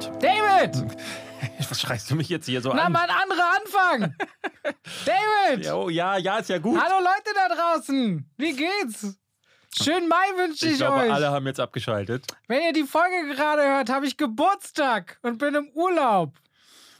David. 0.00 0.22
David! 0.22 0.96
Was 1.70 1.80
schreist 1.80 2.10
du 2.10 2.16
mich 2.16 2.28
jetzt 2.28 2.46
hier 2.46 2.60
so 2.62 2.72
Na, 2.72 2.84
an? 2.84 2.92
mal 2.92 3.08
ein 3.08 3.10
anderer 3.10 3.56
Anfang! 3.56 4.14
David! 5.04 5.64
Ja, 5.64 5.74
oh, 5.74 5.88
ja, 5.88 6.16
ja, 6.16 6.38
ist 6.38 6.48
ja 6.48 6.58
gut. 6.58 6.80
Hallo 6.80 7.04
Leute 7.04 7.30
da 7.34 7.48
draußen! 7.54 8.30
Wie 8.36 8.52
geht's? 8.54 9.16
Schönen 9.82 10.08
Mai 10.08 10.16
wünsche 10.36 10.66
ich, 10.66 10.72
ich 10.72 10.78
glaube, 10.78 11.02
euch. 11.02 11.12
alle 11.12 11.30
haben 11.30 11.46
jetzt 11.46 11.60
abgeschaltet. 11.60 12.26
Wenn 12.48 12.62
ihr 12.62 12.72
die 12.72 12.82
Folge 12.84 13.34
gerade 13.34 13.62
hört, 13.62 13.88
habe 13.88 14.04
ich 14.06 14.16
Geburtstag 14.16 15.18
und 15.22 15.38
bin 15.38 15.54
im 15.54 15.68
Urlaub. 15.74 16.34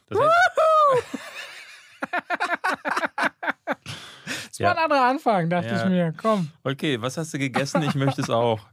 Das 0.09 0.19
heißt, 0.21 0.32
Das 4.48 4.61
war 4.61 4.77
ein 4.77 4.84
anderer 4.84 5.05
Anfang, 5.07 5.51
dachte 5.51 5.69
Ja. 5.69 5.83
ich 5.84 5.89
mir. 5.91 6.15
Komm. 6.20 6.48
okay, 6.65 7.01
was 7.01 7.16
hast 7.16 7.33
du 7.34 7.39
gegessen? 7.39 7.83
Ich 7.83 7.95
möchte 7.95 8.23
es 8.23 8.30
auch. 8.30 8.61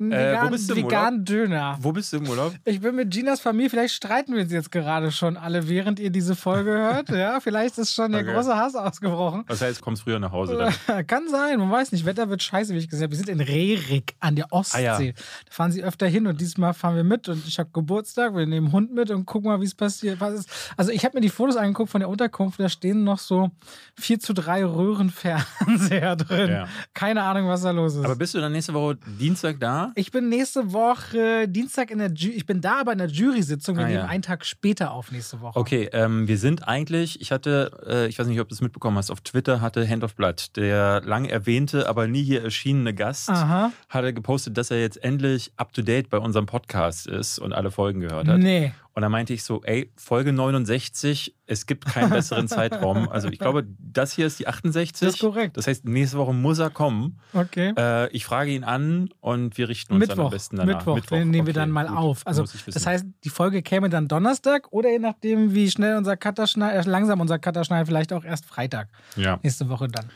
Äh, 0.00 0.02
wo 0.02 0.08
vegan, 0.08 0.50
bist 0.50 0.70
du 0.70 0.74
im 0.74 0.84
veganen 0.86 1.24
Döner. 1.26 1.76
Wo 1.82 1.92
bist 1.92 2.10
du 2.14 2.16
im 2.16 2.26
Urlaub? 2.30 2.54
Ich 2.64 2.80
bin 2.80 2.96
mit 2.96 3.10
Ginas 3.10 3.38
Familie, 3.42 3.68
vielleicht 3.68 3.92
streiten 3.92 4.32
wir 4.34 4.40
uns 4.40 4.50
jetzt 4.50 4.72
gerade 4.72 5.12
schon 5.12 5.36
alle, 5.36 5.68
während 5.68 6.00
ihr 6.00 6.08
diese 6.08 6.34
Folge 6.34 6.70
hört. 6.70 7.10
Ja, 7.20 7.38
vielleicht 7.40 7.76
ist 7.76 7.92
schon 7.94 8.12
der 8.12 8.22
Okay. 8.22 8.32
große 8.32 8.56
Hass 8.56 8.74
ausgebrochen. 8.74 9.44
Das 9.48 9.60
heißt, 9.60 9.82
kommst 9.82 10.04
früher 10.04 10.18
nach 10.18 10.32
Hause 10.32 10.56
dann. 10.86 11.06
Kann 11.06 11.28
sein, 11.28 11.58
man 11.58 11.70
weiß 11.70 11.92
nicht. 11.92 12.06
Wetter 12.06 12.30
wird 12.30 12.42
scheiße, 12.42 12.72
wie 12.72 12.78
ich 12.78 12.88
gesagt 12.88 13.02
habe. 13.02 13.10
Wir 13.12 13.18
sind 13.18 13.28
in 13.28 13.42
Rerik 13.42 14.14
an 14.20 14.36
der 14.36 14.50
Ostsee. 14.50 14.78
Ah, 14.88 14.98
ja. 15.02 15.12
Da 15.12 15.12
fahren 15.50 15.70
sie 15.72 15.84
öfter 15.84 16.06
hin 16.06 16.26
und 16.26 16.40
diesmal 16.40 16.72
fahren 16.72 16.96
wir 16.96 17.04
mit 17.04 17.28
und 17.28 17.46
ich 17.46 17.58
habe 17.58 17.68
Geburtstag. 17.70 18.34
Wir 18.34 18.46
nehmen 18.46 18.72
Hund 18.72 18.94
mit 18.94 19.10
und 19.10 19.26
gucken 19.26 19.50
mal, 19.50 19.60
wie 19.60 19.66
es 19.66 19.74
passiert. 19.74 20.18
Was 20.20 20.32
ist. 20.32 20.48
Also, 20.78 20.92
ich 20.92 21.04
habe 21.04 21.18
mir 21.18 21.20
die 21.20 21.28
Fotos 21.28 21.56
angeguckt 21.56 21.90
von 21.90 22.00
der 22.00 22.08
Unterkunft. 22.08 22.58
Da 22.58 22.70
stehen 22.70 23.04
noch 23.04 23.18
so 23.18 23.50
4 23.98 24.18
zu 24.18 24.32
3 24.32 24.64
Röhrenfernseher 25.00 26.16
drin. 26.16 26.50
Ja. 26.50 26.68
Keine 26.94 27.22
Ahnung, 27.22 27.48
was 27.48 27.62
da 27.62 27.70
los 27.70 27.94
ist. 27.96 28.04
Aber 28.04 28.16
bist 28.16 28.34
du 28.34 28.40
dann 28.40 28.52
nächste 28.52 28.74
Woche 28.74 28.98
Dienstag 29.18 29.58
da? 29.60 29.92
ich 29.94 30.10
bin 30.10 30.28
nächste 30.28 30.72
Woche 30.72 31.48
Dienstag 31.48 31.90
in 31.90 31.98
der 31.98 32.10
Ju 32.12 32.30
ich 32.30 32.46
bin 32.46 32.60
da 32.60 32.80
aber 32.80 32.92
in 32.92 32.98
der 32.98 33.08
Jury-Sitzung. 33.08 33.76
Wir 33.76 33.84
Ah, 33.84 33.88
nehmen 33.88 33.98
ja. 34.00 34.06
einen 34.06 34.22
Tag 34.22 34.44
später 34.44 34.92
auf 34.92 35.10
nächste 35.12 35.40
Woche. 35.40 35.58
Okay, 35.58 35.88
ähm, 35.92 36.28
wir 36.28 36.38
sind 36.38 36.66
eigentlich, 36.68 37.20
ich 37.20 37.32
hatte, 37.32 37.70
äh, 37.86 38.06
ich 38.08 38.18
weiß 38.18 38.26
nicht, 38.26 38.40
ob 38.40 38.48
du 38.48 38.54
es 38.54 38.60
mitbekommen 38.60 38.96
hast, 38.98 39.10
auf 39.10 39.20
Twitter 39.20 39.60
hatte 39.60 39.88
Hand 39.88 40.04
of 40.04 40.14
Blood, 40.14 40.56
der 40.56 41.00
lang 41.04 41.24
erwähnte, 41.24 41.88
aber 41.88 42.06
nie 42.06 42.22
hier 42.22 42.42
erschienene 42.44 42.94
Gast, 42.94 43.30
Aha. 43.30 43.72
hatte 43.88 44.12
gepostet, 44.12 44.56
dass 44.58 44.70
er 44.70 44.80
jetzt 44.80 45.02
endlich 45.02 45.52
up 45.56 45.72
to 45.72 45.82
date 45.82 46.10
bei 46.10 46.18
unserem 46.18 46.46
Podcast 46.46 47.06
ist 47.06 47.38
und 47.38 47.52
alle 47.52 47.70
Folgen 47.70 48.00
gehört 48.00 48.28
hat. 48.28 48.38
Nee. 48.38 48.72
Und 48.92 49.02
da 49.02 49.08
meinte 49.08 49.32
ich 49.32 49.44
so, 49.44 49.62
ey, 49.62 49.92
Folge 49.96 50.32
69, 50.32 51.34
es 51.46 51.66
gibt 51.66 51.86
keinen 51.86 52.10
besseren 52.10 52.48
Zeitraum. 52.48 53.08
Also 53.08 53.28
ich 53.28 53.38
glaube, 53.38 53.66
das 53.78 54.12
hier 54.12 54.26
ist 54.26 54.38
die 54.40 54.48
68. 54.48 55.00
Das 55.00 55.14
ist 55.14 55.20
korrekt. 55.20 55.56
Das 55.56 55.66
heißt, 55.66 55.84
nächste 55.84 56.18
Woche 56.18 56.34
muss 56.34 56.58
er 56.58 56.70
kommen. 56.70 57.20
Okay. 57.32 57.72
Äh, 57.76 58.08
ich 58.10 58.24
frage 58.24 58.50
ihn 58.50 58.64
an 58.64 59.10
und 59.20 59.56
wir 59.58 59.68
richten 59.68 59.94
uns 59.94 60.08
dann 60.08 60.18
am 60.18 60.24
Mittwoch, 60.24 60.30
besten 60.32 60.56
danach. 60.56 60.84
Mittwoch, 60.86 61.00
den 61.00 61.30
nehmen 61.30 61.46
wir 61.46 61.52
okay, 61.52 61.60
dann 61.60 61.70
mal 61.70 61.86
gut. 61.86 61.96
auf. 61.96 62.26
Also 62.26 62.44
das 62.66 62.86
heißt, 62.86 63.06
die 63.24 63.30
Folge 63.30 63.62
käme 63.62 63.88
dann 63.90 64.08
Donnerstag 64.08 64.72
oder 64.72 64.90
je 64.90 64.98
nachdem, 64.98 65.54
wie 65.54 65.70
schnell 65.70 65.96
unser 65.96 66.16
Cutter 66.16 66.46
schneidet, 66.46 66.86
äh, 66.86 66.90
langsam 66.90 67.20
unser 67.20 67.38
Cutter 67.38 67.64
schneidet, 67.64 67.88
vielleicht 67.88 68.12
auch 68.12 68.24
erst 68.24 68.44
Freitag. 68.46 68.88
ja. 69.16 69.38
Nächste 69.42 69.68
Woche 69.68 69.88
dann. 69.88 70.06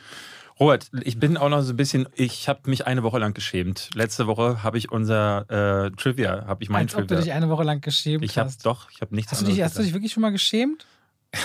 Robert, 0.59 0.89
ich 1.01 1.19
bin 1.19 1.35
auch 1.35 1.49
noch 1.49 1.61
so 1.61 1.73
ein 1.73 1.75
bisschen, 1.75 2.07
ich 2.15 2.47
habe 2.47 2.69
mich 2.69 2.87
eine 2.87 3.03
Woche 3.03 3.19
lang 3.19 3.33
geschämt. 3.33 3.89
Letzte 3.93 4.25
Woche 4.25 4.63
habe 4.63 4.77
ich 4.77 4.89
unser 4.89 5.85
äh, 5.87 5.91
Trivia, 5.91 6.45
habe 6.47 6.63
ich 6.63 6.69
mein 6.69 6.83
Als 6.83 6.95
ob 6.95 7.01
du 7.01 7.07
Trivia. 7.07 7.23
dich 7.23 7.33
eine 7.33 7.49
Woche 7.49 7.63
lang 7.63 7.81
geschämt 7.81 8.23
ich 8.23 8.37
habe 8.37 8.47
hast. 8.47 8.65
doch, 8.65 8.89
ich 8.89 9.01
habe 9.01 9.13
nichts 9.13 9.33
Hast 9.33 9.41
du, 9.41 9.45
dich, 9.45 9.55
anderes 9.55 9.71
hast 9.71 9.79
du 9.79 9.83
dich 9.83 9.93
wirklich 9.93 10.13
schon 10.13 10.21
mal 10.21 10.31
geschämt? 10.31 10.85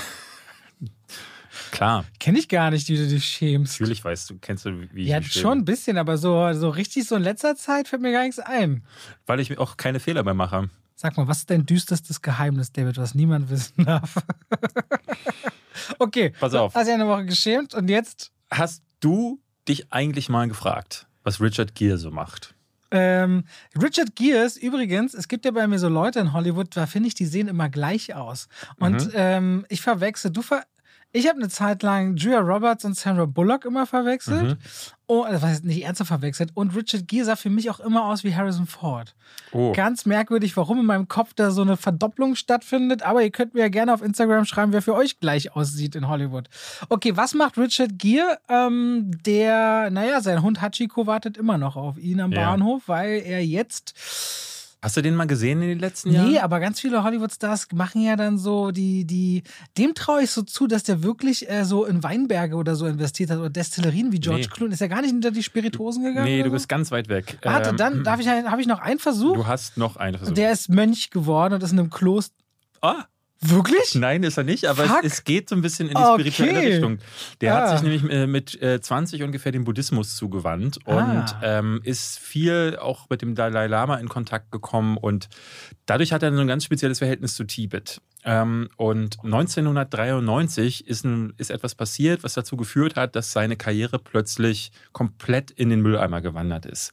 Klar, 1.72 2.04
Kenne 2.18 2.38
ich 2.38 2.48
gar 2.48 2.70
nicht, 2.70 2.88
wie 2.88 2.96
du 2.96 3.06
dich 3.08 3.24
schämst. 3.24 3.80
natürlich 3.80 4.04
weißt 4.04 4.30
du, 4.30 4.38
kennst 4.40 4.64
du, 4.64 4.80
wie 4.92 5.02
ich 5.02 5.08
Ja, 5.08 5.18
mich 5.18 5.32
schon 5.32 5.58
ein 5.58 5.64
bisschen, 5.64 5.98
aber 5.98 6.16
so, 6.18 6.52
so 6.52 6.68
richtig 6.68 7.06
so 7.06 7.16
in 7.16 7.22
letzter 7.22 7.56
Zeit 7.56 7.88
fällt 7.88 8.02
mir 8.02 8.12
gar 8.12 8.22
nichts 8.22 8.38
ein. 8.38 8.84
Weil 9.26 9.40
ich 9.40 9.50
mir 9.50 9.58
auch 9.58 9.76
keine 9.76 9.98
Fehler 10.00 10.22
mehr 10.22 10.34
mache. 10.34 10.68
Sag 10.94 11.16
mal, 11.16 11.26
was 11.28 11.38
ist 11.38 11.50
dein 11.50 11.64
düsterstes 11.66 12.22
Geheimnis, 12.22 12.72
David, 12.72 12.96
was 12.98 13.14
niemand 13.14 13.50
wissen 13.50 13.84
darf? 13.84 14.16
okay. 15.98 16.32
Pass 16.38 16.54
auf. 16.54 16.74
Hast 16.74 16.88
du 16.88 16.92
eine 16.94 17.06
Woche 17.08 17.24
geschämt 17.24 17.74
und 17.74 17.88
jetzt 17.88 18.30
Hast 18.50 18.82
du 19.00 19.40
dich 19.68 19.92
eigentlich 19.92 20.28
mal 20.28 20.48
gefragt, 20.48 21.06
was 21.22 21.40
Richard 21.40 21.74
Gere 21.74 21.98
so 21.98 22.10
macht? 22.10 22.54
Ähm, 22.92 23.44
Richard 23.80 24.16
Gears, 24.16 24.56
übrigens, 24.56 25.14
es 25.14 25.28
gibt 25.28 25.44
ja 25.44 25.52
bei 25.52 25.66
mir 25.68 25.78
so 25.78 25.88
Leute 25.88 26.18
in 26.18 26.32
Hollywood, 26.32 26.76
da 26.76 26.86
finde 26.86 27.06
ich, 27.06 27.14
die 27.14 27.26
sehen 27.26 27.46
immer 27.46 27.68
gleich 27.68 28.14
aus. 28.14 28.48
Und 28.80 29.06
Mhm. 29.06 29.10
ähm, 29.14 29.66
ich 29.68 29.80
verwechsel, 29.80 30.32
du 30.32 30.42
ver 30.42 30.64
ich 31.12 31.28
habe 31.28 31.38
eine 31.38 31.48
Zeit 31.48 31.82
lang 31.82 32.16
Julia 32.16 32.38
Roberts 32.38 32.84
und 32.84 32.96
Sandra 32.96 33.24
Bullock 33.26 33.64
immer 33.64 33.86
verwechselt. 33.86 34.42
Mhm. 34.50 34.56
Oh, 35.08 35.26
das 35.28 35.42
heißt 35.42 35.64
nicht 35.64 35.82
ernsthaft 35.82 36.06
verwechselt. 36.08 36.52
Und 36.54 36.76
Richard 36.76 37.08
Gere 37.08 37.24
sah 37.24 37.34
für 37.34 37.50
mich 37.50 37.68
auch 37.68 37.80
immer 37.80 38.04
aus 38.04 38.22
wie 38.22 38.36
Harrison 38.36 38.66
Ford. 38.66 39.16
Oh, 39.50 39.72
Ganz 39.72 40.06
merkwürdig, 40.06 40.56
warum 40.56 40.78
in 40.78 40.86
meinem 40.86 41.08
Kopf 41.08 41.34
da 41.34 41.50
so 41.50 41.62
eine 41.62 41.76
Verdopplung 41.76 42.36
stattfindet. 42.36 43.02
Aber 43.02 43.22
ihr 43.24 43.30
könnt 43.32 43.54
mir 43.54 43.60
ja 43.62 43.68
gerne 43.68 43.92
auf 43.92 44.02
Instagram 44.02 44.44
schreiben, 44.44 44.72
wer 44.72 44.82
für 44.82 44.94
euch 44.94 45.18
gleich 45.18 45.56
aussieht 45.56 45.96
in 45.96 46.06
Hollywood. 46.06 46.48
Okay, 46.88 47.16
was 47.16 47.34
macht 47.34 47.58
Richard 47.58 47.98
Gere? 47.98 48.38
Ähm, 48.48 49.10
der, 49.26 49.90
naja, 49.90 50.20
sein 50.20 50.42
Hund 50.42 50.60
Hachiko 50.62 51.08
wartet 51.08 51.36
immer 51.36 51.58
noch 51.58 51.74
auf 51.74 51.98
ihn 51.98 52.20
am 52.20 52.30
Ja. 52.30 52.50
Bahnhof, 52.50 52.82
weil 52.86 53.22
er 53.24 53.44
jetzt. 53.44 53.94
Hast 54.82 54.96
du 54.96 55.02
den 55.02 55.14
mal 55.14 55.26
gesehen 55.26 55.60
in 55.62 55.68
den 55.68 55.78
letzten 55.78 56.10
Jahren? 56.12 56.30
Nee, 56.30 56.38
aber 56.38 56.58
ganz 56.60 56.80
viele 56.80 57.02
Hollywood-Stars 57.04 57.68
machen 57.74 58.02
ja 58.02 58.16
dann 58.16 58.38
so 58.38 58.70
die, 58.70 59.04
die, 59.04 59.42
dem 59.78 59.94
traue 59.94 60.22
ich 60.22 60.30
so 60.30 60.42
zu, 60.42 60.66
dass 60.66 60.82
der 60.84 61.02
wirklich 61.02 61.48
äh, 61.50 61.64
so 61.64 61.84
in 61.84 62.02
Weinberge 62.02 62.56
oder 62.56 62.74
so 62.76 62.86
investiert 62.86 63.30
hat 63.30 63.38
oder 63.38 63.50
Destillerien 63.50 64.12
wie 64.12 64.20
George 64.20 64.42
Nee. 64.42 64.46
Clooney. 64.48 64.72
Ist 64.74 64.80
er 64.80 64.88
gar 64.88 65.02
nicht 65.02 65.10
hinter 65.10 65.30
die 65.30 65.42
Spirituosen 65.42 66.02
gegangen? 66.04 66.24
Nee, 66.26 66.42
du 66.42 66.48
so? 66.48 66.52
bist 66.52 66.68
ganz 66.68 66.90
weit 66.90 67.08
weg. 67.08 67.38
Warte, 67.42 67.70
Ähm, 67.70 67.76
dann 67.76 68.04
darf 68.04 68.20
ich, 68.20 68.28
habe 68.28 68.60
ich 68.60 68.66
noch 68.66 68.80
einen 68.80 68.98
Versuch. 68.98 69.34
Du 69.34 69.46
hast 69.46 69.76
noch 69.76 69.96
einen 69.96 70.16
Versuch. 70.18 70.34
Der 70.34 70.52
ist 70.52 70.68
Mönch 70.68 71.10
geworden 71.10 71.54
und 71.54 71.62
ist 71.62 71.72
in 71.72 71.78
einem 71.78 71.90
Kloster. 71.90 72.34
ah, 72.82 73.04
Wirklich? 73.42 73.94
nein, 73.94 74.22
ist 74.22 74.36
er 74.36 74.44
nicht, 74.44 74.66
aber 74.66 74.84
Fuck. 74.84 74.98
es, 75.02 75.14
es 75.14 75.24
geht 75.24 75.48
so 75.48 75.54
ein 75.56 75.62
bisschen 75.62 75.88
in 75.88 75.94
die 75.96 76.02
Okay. 76.02 76.30
spirituelle 76.30 76.68
Richtung. 76.74 76.98
Der 77.40 77.54
Ah. 77.56 77.60
hat 77.62 77.70
sich 77.78 77.82
nämlich 77.88 78.12
äh, 78.12 78.26
mit 78.26 78.60
äh, 78.60 78.80
20 78.82 79.22
ungefähr 79.22 79.50
dem 79.50 79.64
Buddhismus 79.64 80.14
zugewandt 80.14 80.78
und 80.84 80.98
Ah. 80.98 81.40
ähm, 81.42 81.80
ist 81.82 82.18
viel 82.18 82.76
auch 82.80 83.08
mit 83.08 83.22
dem 83.22 83.34
Dalai 83.34 83.66
Lama 83.66 83.96
in 83.96 84.08
Kontakt 84.10 84.52
gekommen 84.52 84.98
und 84.98 85.28
dadurch 85.86 86.12
hat 86.12 86.22
er 86.22 86.34
so 86.34 86.40
ein 86.40 86.48
ganz 86.48 86.64
spezielles 86.64 86.98
Verhältnis 86.98 87.34
zu 87.34 87.44
Tibet. 87.44 88.02
Ähm, 88.22 88.68
und 88.76 89.16
1993 89.24 90.86
ist, 90.86 91.04
ein, 91.04 91.32
ist 91.38 91.50
etwas 91.50 91.74
passiert, 91.74 92.22
was 92.22 92.34
dazu 92.34 92.56
geführt 92.58 92.96
hat, 92.96 93.16
dass 93.16 93.32
seine 93.32 93.56
Karriere 93.56 93.98
plötzlich 93.98 94.72
komplett 94.92 95.50
in 95.50 95.70
den 95.70 95.80
Mülleimer 95.80 96.20
gewandert 96.20 96.66
ist. 96.66 96.92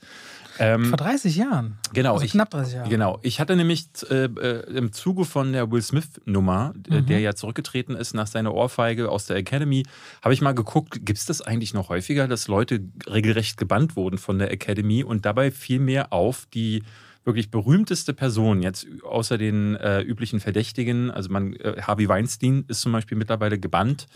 Ähm, 0.59 0.85
Vor 0.85 0.97
30 0.97 1.35
Jahren. 1.35 1.77
Genau, 1.93 2.13
Also 2.13 2.25
ich- 2.25 2.31
knapp 2.31 2.49
30 2.49 2.73
Jahre. 2.75 2.89
Genau. 2.89 3.19
Ich 3.21 3.39
hatte 3.39 3.55
nämlich 3.55 3.87
äh, 4.09 4.25
äh, 4.25 4.69
im 4.75 4.91
Zuge 4.91 5.25
von 5.25 5.53
der 5.53 5.71
Will 5.71 5.81
Smith-Nummer, 5.81 6.73
Mhm. 6.89 7.05
der 7.05 7.19
ja 7.19 7.35
zurückgetreten 7.35 7.95
ist 7.95 8.13
nach 8.13 8.27
seiner 8.27 8.53
Ohrfeige 8.53 9.09
aus 9.09 9.25
der 9.25 9.37
Academy, 9.37 9.83
habe 10.21 10.33
ich 10.33 10.41
mal 10.41 10.53
geguckt, 10.53 11.05
gibt 11.05 11.19
es 11.19 11.25
das 11.25 11.41
eigentlich 11.41 11.73
noch 11.73 11.89
häufiger, 11.89 12.27
dass 12.27 12.47
Leute 12.47 12.81
regelrecht 13.07 13.57
gebannt 13.57 13.95
wurden 13.95 14.17
von 14.17 14.39
der 14.39 14.51
Academy 14.51 15.03
und 15.03 15.25
dabei 15.25 15.51
fiel 15.51 15.79
mir 15.79 16.11
auf, 16.13 16.47
die 16.53 16.83
wirklich 17.25 17.51
berühmteste 17.51 18.13
Person 18.13 18.61
jetzt 18.61 18.87
außer 19.03 19.37
den 19.37 19.75
äh, 19.75 19.99
üblichen 20.01 20.39
Verdächtigen, 20.39 21.11
also 21.11 21.29
man, 21.29 21.53
äh, 21.57 21.81
Harvey 21.81 22.07
Weinstein 22.07 22.63
ist 22.69 22.79
zum 22.79 22.93
Beispiel 22.93 23.17
mittlerweile 23.17 23.59
gebannt, 23.59 24.07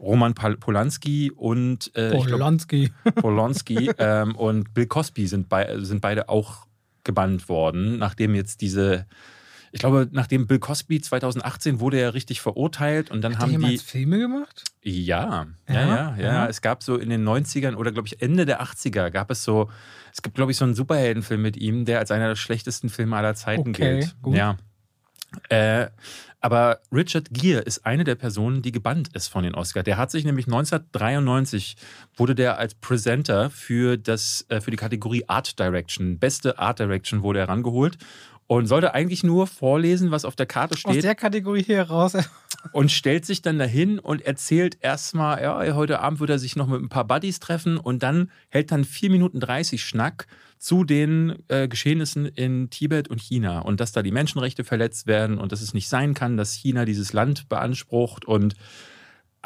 Roman 0.00 0.34
Polanski 0.34 1.30
und 1.34 1.90
äh, 1.96 2.16
ich 2.16 2.24
glaub, 2.26 2.38
Polanski. 2.40 2.92
Polanski 3.16 3.90
ähm, 3.98 4.36
und 4.36 4.72
Bill 4.74 4.86
Cosby 4.86 5.26
sind, 5.26 5.48
bei, 5.48 5.78
sind 5.80 6.00
beide 6.00 6.28
auch 6.28 6.66
gebannt 7.04 7.48
worden, 7.48 7.98
nachdem 7.98 8.34
jetzt 8.34 8.60
diese, 8.60 9.06
ich 9.72 9.80
glaube, 9.80 10.08
nachdem 10.12 10.46
Bill 10.46 10.58
Cosby 10.58 11.00
2018 11.00 11.80
wurde 11.80 11.98
er 11.98 12.14
richtig 12.14 12.40
verurteilt 12.40 13.10
und 13.10 13.22
dann 13.22 13.34
Hat 13.38 13.42
haben 13.42 13.60
die. 13.60 13.78
Filme 13.78 14.18
gemacht? 14.18 14.64
Ja, 14.82 15.46
Ja, 15.68 15.74
ja, 15.74 15.80
ja, 15.86 16.16
ja, 16.16 16.16
ja. 16.18 16.46
Es 16.46 16.60
gab 16.62 16.82
so 16.82 16.96
in 16.96 17.10
den 17.10 17.26
90ern 17.26 17.74
oder 17.74 17.90
glaube 17.92 18.06
ich 18.08 18.22
Ende 18.22 18.46
der 18.46 18.62
80er 18.62 19.10
gab 19.10 19.30
es 19.30 19.42
so, 19.42 19.70
es 20.12 20.22
gibt 20.22 20.36
glaube 20.36 20.52
ich 20.52 20.56
so 20.58 20.64
einen 20.64 20.74
Superheldenfilm 20.74 21.42
mit 21.42 21.56
ihm, 21.56 21.84
der 21.84 21.98
als 21.98 22.10
einer 22.10 22.28
der 22.28 22.36
schlechtesten 22.36 22.88
Filme 22.88 23.16
aller 23.16 23.34
Zeiten 23.34 23.70
Okay, 23.70 24.00
gilt. 24.00 24.16
gut. 24.22 24.36
Ja. 24.36 24.56
Äh, 25.48 25.88
aber 26.40 26.80
Richard 26.92 27.28
Gere 27.32 27.60
ist 27.60 27.84
eine 27.84 28.04
der 28.04 28.14
Personen, 28.14 28.62
die 28.62 28.70
gebannt 28.70 29.08
ist 29.14 29.28
von 29.28 29.42
den 29.42 29.54
Oscars. 29.54 29.84
Der 29.84 29.96
hat 29.96 30.10
sich 30.10 30.24
nämlich 30.24 30.46
1993 30.46 31.76
wurde 32.16 32.34
der 32.34 32.58
als 32.58 32.74
Presenter 32.74 33.50
für 33.50 33.96
das 33.96 34.46
äh, 34.48 34.60
für 34.60 34.70
die 34.70 34.76
Kategorie 34.76 35.24
Art 35.26 35.58
Direction, 35.58 36.18
beste 36.18 36.58
Art 36.58 36.78
Direction 36.78 37.22
wurde 37.22 37.40
er 37.40 37.48
rangeholt 37.48 37.98
und 38.48 38.66
sollte 38.66 38.94
eigentlich 38.94 39.22
nur 39.22 39.46
vorlesen, 39.46 40.10
was 40.10 40.24
auf 40.24 40.34
der 40.34 40.46
Karte 40.46 40.72
Aus 40.74 40.80
steht. 40.80 41.04
der 41.04 41.14
Kategorie 41.14 41.62
hier 41.62 41.82
raus. 41.82 42.14
und 42.72 42.90
stellt 42.90 43.24
sich 43.26 43.42
dann 43.42 43.58
dahin 43.58 43.98
und 43.98 44.22
erzählt 44.22 44.78
erstmal, 44.80 45.42
ja, 45.42 45.74
heute 45.74 46.00
Abend 46.00 46.18
wird 46.18 46.30
er 46.30 46.38
sich 46.38 46.56
noch 46.56 46.66
mit 46.66 46.80
ein 46.80 46.88
paar 46.88 47.04
Buddies 47.06 47.40
treffen. 47.40 47.76
Und 47.76 48.02
dann 48.02 48.30
hält 48.48 48.72
dann 48.72 48.84
4 48.84 49.10
Minuten 49.10 49.38
30 49.38 49.84
Schnack 49.84 50.26
zu 50.58 50.82
den 50.84 51.36
äh, 51.48 51.68
Geschehnissen 51.68 52.24
in 52.24 52.70
Tibet 52.70 53.08
und 53.08 53.20
China. 53.20 53.60
Und 53.60 53.80
dass 53.80 53.92
da 53.92 54.02
die 54.02 54.10
Menschenrechte 54.12 54.64
verletzt 54.64 55.06
werden 55.06 55.36
und 55.36 55.52
dass 55.52 55.60
es 55.60 55.74
nicht 55.74 55.88
sein 55.90 56.14
kann, 56.14 56.38
dass 56.38 56.54
China 56.54 56.86
dieses 56.86 57.12
Land 57.12 57.50
beansprucht 57.50 58.24
und 58.24 58.54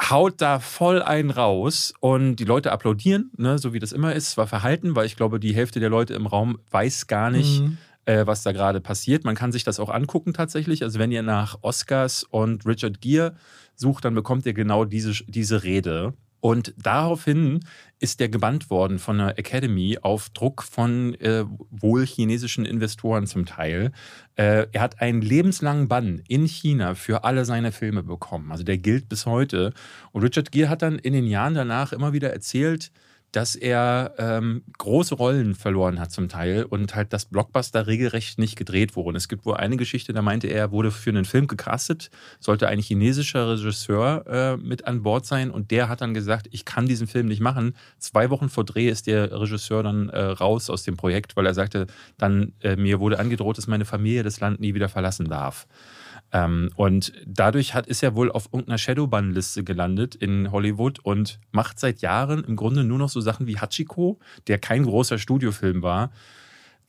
haut 0.01 0.41
da 0.41 0.59
voll 0.59 1.01
einen 1.01 1.29
raus. 1.29 1.93
Und 1.99 2.37
die 2.37 2.45
Leute 2.45 2.71
applaudieren, 2.71 3.31
ne, 3.37 3.59
so 3.59 3.73
wie 3.73 3.79
das 3.79 3.91
immer 3.91 4.13
ist, 4.13 4.37
war 4.37 4.47
verhalten, 4.47 4.95
weil 4.95 5.05
ich 5.05 5.17
glaube, 5.17 5.41
die 5.41 5.53
Hälfte 5.53 5.81
der 5.81 5.89
Leute 5.89 6.13
im 6.13 6.25
Raum 6.25 6.59
weiß 6.71 7.07
gar 7.07 7.29
nicht, 7.29 7.61
Mhm. 7.61 7.77
Äh, 8.05 8.25
was 8.25 8.43
da 8.43 8.51
gerade 8.51 8.81
passiert. 8.81 9.23
Man 9.23 9.35
kann 9.35 9.51
sich 9.51 9.63
das 9.63 9.79
auch 9.79 9.89
angucken 9.89 10.33
tatsächlich. 10.33 10.83
Also 10.83 10.99
wenn 10.99 11.11
ihr 11.11 11.23
nach 11.23 11.57
Oscars 11.61 12.23
und 12.23 12.65
Richard 12.65 13.01
Gere 13.01 13.35
sucht, 13.75 14.05
dann 14.05 14.15
bekommt 14.15 14.45
ihr 14.45 14.53
genau 14.53 14.85
diese, 14.85 15.23
diese 15.25 15.63
Rede. 15.63 16.13
Und 16.43 16.73
daraufhin 16.75 17.61
ist 17.99 18.19
der 18.19 18.27
gebannt 18.27 18.69
worden 18.69 18.99
von 18.99 19.17
der 19.17 19.39
Academy 19.39 19.97
auf 20.01 20.29
Druck 20.29 20.63
von 20.63 21.13
äh, 21.21 21.45
wohl 21.69 22.05
chinesischen 22.05 22.65
Investoren 22.65 23.27
zum 23.27 23.45
Teil. 23.45 23.93
Äh, 24.35 24.67
er 24.73 24.81
hat 24.81 24.99
einen 24.99 25.21
lebenslangen 25.21 25.87
Bann 25.87 26.21
in 26.27 26.45
China 26.45 26.95
für 26.95 27.23
alle 27.23 27.45
seine 27.45 27.71
Filme 27.71 28.03
bekommen. 28.03 28.51
Also 28.51 28.65
der 28.65 28.77
gilt 28.77 29.07
bis 29.07 29.25
heute. 29.25 29.71
Und 30.11 30.23
Richard 30.23 30.51
Gere 30.51 30.67
hat 30.67 30.81
dann 30.81 30.99
in 30.99 31.13
den 31.13 31.27
Jahren 31.27 31.53
danach 31.53 31.93
immer 31.93 32.11
wieder 32.11 32.33
erzählt, 32.33 32.91
dass 33.33 33.55
er 33.55 34.13
ähm, 34.19 34.63
große 34.77 35.15
Rollen 35.15 35.55
verloren 35.55 35.99
hat 35.99 36.11
zum 36.11 36.29
Teil 36.29 36.63
und 36.63 36.95
halt 36.95 37.11
das 37.13 37.25
Blockbuster 37.25 37.87
regelrecht 37.87 38.37
nicht 38.37 38.55
gedreht 38.55 38.95
wurde. 38.95 39.09
Und 39.09 39.15
es 39.15 39.27
gibt 39.27 39.45
wohl 39.45 39.55
eine 39.55 39.75
Geschichte, 39.75 40.13
da 40.13 40.21
meinte 40.21 40.47
er, 40.47 40.59
er 40.59 40.71
wurde 40.71 40.91
für 40.91 41.09
einen 41.09 41.25
Film 41.25 41.47
gecastet, 41.47 42.11
sollte 42.39 42.67
ein 42.67 42.79
chinesischer 42.79 43.49
Regisseur 43.49 44.25
äh, 44.27 44.57
mit 44.57 44.85
an 44.85 45.01
Bord 45.01 45.25
sein 45.25 45.49
und 45.49 45.71
der 45.71 45.89
hat 45.89 46.01
dann 46.01 46.13
gesagt, 46.13 46.47
ich 46.51 46.63
kann 46.63 46.85
diesen 46.85 47.07
Film 47.07 47.25
nicht 47.25 47.41
machen. 47.41 47.75
Zwei 47.97 48.29
Wochen 48.29 48.49
vor 48.49 48.65
Dreh 48.65 48.87
ist 48.87 49.07
der 49.07 49.31
Regisseur 49.31 49.81
dann 49.81 50.09
äh, 50.09 50.21
raus 50.21 50.69
aus 50.69 50.83
dem 50.83 50.95
Projekt, 50.95 51.35
weil 51.35 51.47
er 51.47 51.55
sagte, 51.55 51.87
dann 52.19 52.53
äh, 52.61 52.75
mir 52.75 52.99
wurde 52.99 53.17
angedroht, 53.17 53.57
dass 53.57 53.65
meine 53.65 53.85
Familie 53.85 54.21
das 54.21 54.39
Land 54.39 54.59
nie 54.59 54.75
wieder 54.75 54.89
verlassen 54.89 55.27
darf. 55.27 55.65
Ähm, 56.33 56.71
und 56.75 57.13
dadurch 57.25 57.75
hat, 57.75 57.85
ist 57.87 58.01
er 58.01 58.15
wohl 58.15 58.31
auf 58.31 58.45
irgendeiner 58.51 58.79
Shadowban-Liste 58.79 59.63
gelandet 59.63 60.15
in 60.15 60.51
Hollywood 60.51 60.99
und 60.99 61.39
macht 61.51 61.79
seit 61.79 62.01
Jahren 62.01 62.43
im 62.43 62.55
Grunde 62.55 62.83
nur 62.83 62.97
noch 62.97 63.09
so 63.09 63.21
Sachen 63.21 63.45
wie 63.45 63.59
Hachiko, 63.59 64.19
der 64.47 64.57
kein 64.57 64.83
großer 64.83 65.19
Studiofilm 65.19 65.83
war. 65.83 66.11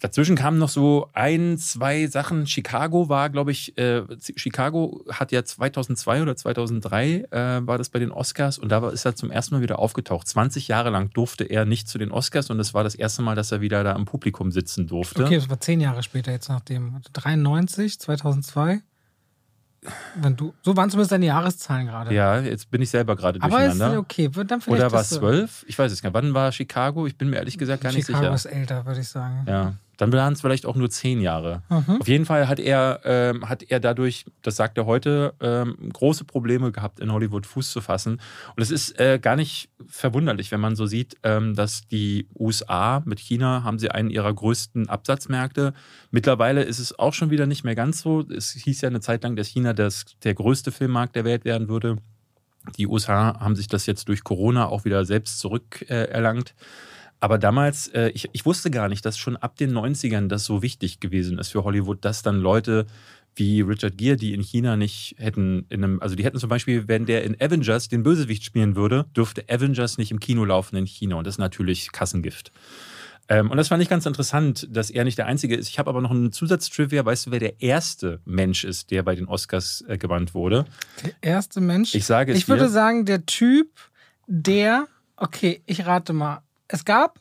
Dazwischen 0.01 0.37
kamen 0.37 0.59
noch 0.59 0.69
so 0.69 1.09
ein, 1.13 1.57
zwei 1.57 2.07
Sachen. 2.09 2.47
Chicago 2.47 3.09
war, 3.09 3.31
glaube 3.31 3.53
ich, 3.53 3.79
äh, 3.79 4.03
Chicago 4.37 5.05
hat 5.11 5.31
ja 5.31 5.45
2002 5.45 6.23
oder 6.23 6.37
2003 6.37 7.27
äh, 7.31 7.67
war 7.67 7.79
das 7.79 7.91
bei 7.91 7.99
den 7.99 8.11
Oscars 8.11 8.59
und 8.59 8.71
da 8.71 8.87
ist 8.89 9.05
er 9.05 9.15
zum 9.15 9.31
ersten 9.31 9.55
Mal 9.55 9.63
wieder 9.63 9.79
aufgetaucht. 9.79 10.27
20 10.27 10.69
Jahre 10.69 10.91
lang 10.91 11.11
durfte 11.11 11.45
er 11.45 11.65
nicht 11.65 11.89
zu 11.89 11.99
den 11.99 12.11
Oscars 12.11 12.51
und 12.51 12.59
das 12.59 12.75
war 12.75 12.83
das 12.83 12.95
erste 12.95 13.23
Mal, 13.23 13.35
dass 13.35 13.53
er 13.53 13.61
wieder 13.61 13.85
da 13.85 13.93
im 13.93 14.05
Publikum 14.05 14.51
sitzen 14.51 14.87
durfte. 14.87 15.25
Okay, 15.25 15.37
das 15.37 15.49
war 15.49 15.61
zehn 15.61 15.81
Jahre 15.81 16.03
später 16.03 16.33
jetzt 16.33 16.49
nachdem. 16.49 17.01
93, 17.13 17.99
2002? 18.01 18.83
Wenn 20.17 20.37
du, 20.37 20.55
so 20.63 20.77
waren 20.77 20.89
zumindest 20.91 21.13
deine 21.13 21.27
Jahreszahlen 21.27 21.87
gerade. 21.87 22.15
Ja, 22.15 22.41
jetzt 22.41 22.71
bin 22.71 22.81
ich 22.83 22.91
selber 22.91 23.17
gerade 23.17 23.41
Aber 23.43 23.59
ist 23.65 23.73
durcheinander. 23.73 23.99
okay. 23.99 24.29
Dann 24.29 24.61
vielleicht 24.61 24.69
Oder 24.69 24.93
war 24.93 25.01
es 25.03 25.11
zwölf? 25.11 25.65
Ich 25.69 25.79
weiß 25.79 25.93
es 25.93 26.01
gar 26.03 26.11
nicht. 26.11 26.15
Wann 26.15 26.35
war 26.35 26.53
Chicago? 26.53 27.07
Ich 27.07 27.17
bin 27.17 27.31
mir 27.31 27.37
ehrlich 27.37 27.59
gesagt 27.59 27.83
gar 27.83 27.93
nicht 27.93 28.07
Chicago 28.07 28.25
sicher. 28.25 28.35
ist 28.35 28.45
älter, 28.47 28.87
würde 28.87 29.01
ich 29.01 29.09
sagen. 29.09 29.45
Ja, 29.47 29.75
dann 29.97 30.13
waren 30.13 30.33
es 30.33 30.41
vielleicht 30.41 30.67
auch 30.67 30.77
nur 30.77 30.91
zehn 30.91 31.21
Jahre. 31.21 31.63
Mhm. 31.69 32.01
Auf 32.01 32.09
jeden 32.09 32.25
Fall 32.25 32.49
hat 32.49 32.59
er, 32.59 33.01
ähm, 33.05 33.49
hat 33.49 33.63
er 33.63 33.81
dadurch, 33.81 34.25
das 34.43 34.57
sagt 34.57 34.79
er 34.79 34.87
heute, 34.87 35.35
ähm, 35.41 35.77
große 35.93 36.25
Probleme 36.25 36.73
gehabt, 36.73 37.01
in 37.01 37.13
Hollywood 37.13 37.47
Fuß 37.47 37.71
zu 37.71 37.81
fassen. 37.81 38.21
Und 38.57 38.63
es 38.63 38.71
ist 38.71 38.99
äh, 38.99 39.19
gar 39.21 39.37
nicht 39.37 39.71
verwunderlich, 39.87 40.51
wenn 40.51 40.61
man 40.61 40.77
so 40.77 40.87
sieht, 40.87 41.17
ähm, 41.23 41.55
dass 41.55 41.87
die 41.87 42.29
USA 42.39 43.03
mit 43.05 43.21
China 43.21 43.63
haben 43.63 43.79
sie 43.79 43.91
einen 43.91 44.11
ihrer 44.11 44.33
größten 44.33 44.89
Absatzmärkte. 44.89 45.75
Mittlerweile 46.11 46.63
ist 46.63 46.79
es 46.79 46.99
auch 46.99 47.15
schon 47.15 47.31
wieder 47.31 47.47
nicht 47.47 47.65
mehr 47.65 47.75
ganz 47.75 48.01
so. 48.01 48.25
Es 48.29 48.51
hieß 48.53 48.81
ja 48.81 48.89
eine 48.89 49.01
Zeit 49.01 49.23
lang, 49.23 49.37
dass 49.37 49.49
China 49.49 49.73
das, 49.73 50.05
der 50.23 50.35
größte 50.35 50.73
Filmmarkt 50.73 51.17
der 51.17 51.25
Welt 51.25 51.45
werden 51.45 51.69
würde. 51.69 51.99
Die 52.79 52.87
USA 52.87 53.39
haben 53.41 53.57
sich 53.57 53.67
das 53.67 53.87
jetzt 53.87 54.09
durch 54.09 54.25
Corona 54.25 54.67
auch 54.67 54.85
wieder 54.85 55.05
selbst 55.05 55.39
zurückerlangt. 55.39 56.51
Äh. 56.51 56.63
Aber 57.21 57.39
damals, 57.39 57.89
äh, 57.89 58.09
ich, 58.11 58.29
ich 58.33 58.45
wusste 58.45 58.71
gar 58.71 58.89
nicht, 58.89 59.05
dass 59.05 59.17
schon 59.17 59.37
ab 59.37 59.57
den 59.57 59.73
90ern 59.73 60.29
das 60.29 60.45
so 60.45 60.63
wichtig 60.63 61.01
gewesen 61.01 61.39
ist 61.39 61.51
für 61.51 61.65
Hollywood, 61.65 62.05
dass 62.05 62.23
dann 62.23 62.41
Leute 62.41 62.87
wie 63.37 63.63
Richard 63.63 63.99
Gere, 63.99 64.17
die 64.17 64.33
in 64.33 64.43
China 64.43 64.77
nicht 64.77 65.17
hätten, 65.19 65.67
in 65.69 65.83
einem, 65.83 66.01
also 66.01 66.15
die 66.15 66.25
hätten 66.25 66.39
zum 66.39 66.49
Beispiel, 66.49 66.87
wenn 66.87 67.07
der 67.07 67.25
in 67.25 67.41
Avengers 67.41 67.89
den 67.89 68.03
Bösewicht 68.03 68.45
spielen 68.45 68.77
würde, 68.77 69.07
dürfte 69.17 69.45
Avengers 69.49 69.99
nicht 69.99 70.11
im 70.11 70.21
Kino 70.21 70.45
laufen 70.45 70.77
in 70.77 70.87
China. 70.87 71.17
Und 71.17 71.27
das 71.27 71.35
ist 71.35 71.39
natürlich 71.39 71.91
Kassengift. 71.93 72.53
Ähm, 73.29 73.51
und 73.51 73.57
das 73.57 73.69
fand 73.69 73.83
ich 73.83 73.89
ganz 73.89 74.05
interessant, 74.07 74.69
dass 74.71 74.91
er 74.91 75.05
nicht 75.05 75.17
der 75.17 75.27
Einzige 75.27 75.57
ist. 75.57 75.69
Ich 75.69 75.79
habe 75.79 75.89
aber 75.89 76.01
noch 76.01 76.11
einen 76.11 76.33
Zusatztrivia. 76.33 77.05
Weißt 77.05 77.27
du, 77.27 77.31
wer 77.31 77.39
der 77.39 77.63
erste 77.63 78.21
Mensch 78.25 78.65
ist, 78.65 78.91
der 78.91 79.03
bei 79.03 79.15
den 79.15 79.27
Oscars 79.27 79.83
äh, 79.89 79.97
gebannt 79.97 80.35
wurde? 80.35 80.67
Der 81.03 81.13
erste 81.23 81.61
Mensch. 81.61 81.95
Ich 81.95 82.05
sage 82.05 82.33
es 82.33 82.39
Ich 82.39 82.49
würde 82.49 82.65
dir. 82.65 82.71
sagen, 82.71 83.07
der 83.07 83.25
Typ, 83.25 83.69
der, 84.27 84.87
okay, 85.17 85.63
ich 85.67 85.87
rate 85.87 86.13
mal. 86.13 86.43
Es 86.75 86.85
gab, 86.85 87.21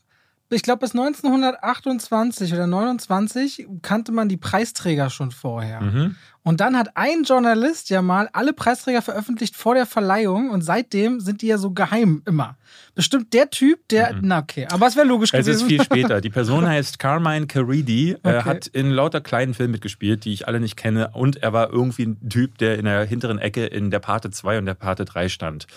ich 0.50 0.64
glaube, 0.64 0.80
bis 0.80 0.96
1928 0.96 2.54
oder 2.54 2.66
29 2.66 3.68
kannte 3.84 4.12
man 4.12 4.28
die 4.30 4.38
Preisträger 4.38 5.12
schon 5.12 5.30
vorher. 5.30 5.80
Mhm. 5.82 6.16
Und 6.42 6.60
dann 6.60 6.76
hat 6.76 6.90
ein 6.98 7.24
Journalist 7.24 7.92
ja 7.92 8.02
mal 8.02 8.30
alle 8.34 8.52
Preisträger 8.52 9.04
veröffentlicht 9.04 9.56
vor 9.56 9.76
der 9.76 9.86
Verleihung 9.86 10.50
und 10.50 10.62
seitdem 10.64 11.20
sind 11.20 11.44
die 11.44 11.48
ja 11.48 11.60
so 11.60 11.70
geheim 11.72 12.24
immer. 12.26 12.58
Bestimmt 12.96 13.32
der 13.34 13.52
Typ, 13.52 13.88
der, 13.90 14.16
na 14.22 14.40
okay, 14.40 14.68
aber 14.72 14.88
es 14.88 14.96
wäre 14.96 15.06
logisch 15.08 15.32
Mhm. 15.34 15.40
Es 15.40 15.48
ist 15.48 15.60
gewesen. 15.66 15.70
viel 15.70 15.84
später. 16.02 16.20
Die 16.20 16.32
Person 16.32 16.68
heißt 16.68 16.98
Carmine 16.98 17.46
Caridi, 17.46 18.12
äh, 18.12 18.18
Okay. 18.24 18.42
hat 18.44 18.68
in 18.68 18.90
lauter 18.90 19.22
kleinen 19.22 19.54
Filmen 19.54 19.74
mitgespielt, 19.74 20.26
die 20.26 20.34
ich 20.34 20.48
alle 20.48 20.60
nicht 20.60 20.78
kenne. 20.78 21.12
Und 21.14 21.38
er 21.44 21.54
war 21.54 21.70
irgendwie 21.72 22.08
ein 22.08 22.28
Typ, 22.28 22.58
der 22.58 22.80
in 22.80 22.86
der 22.86 23.06
hinteren 23.06 23.38
Ecke 23.38 23.68
in 23.68 23.92
der 23.92 24.00
Parte 24.00 24.32
2 24.32 24.58
und 24.58 24.66
der 24.66 24.74
Parte 24.74 25.06
3 25.06 25.30
stand. 25.30 25.68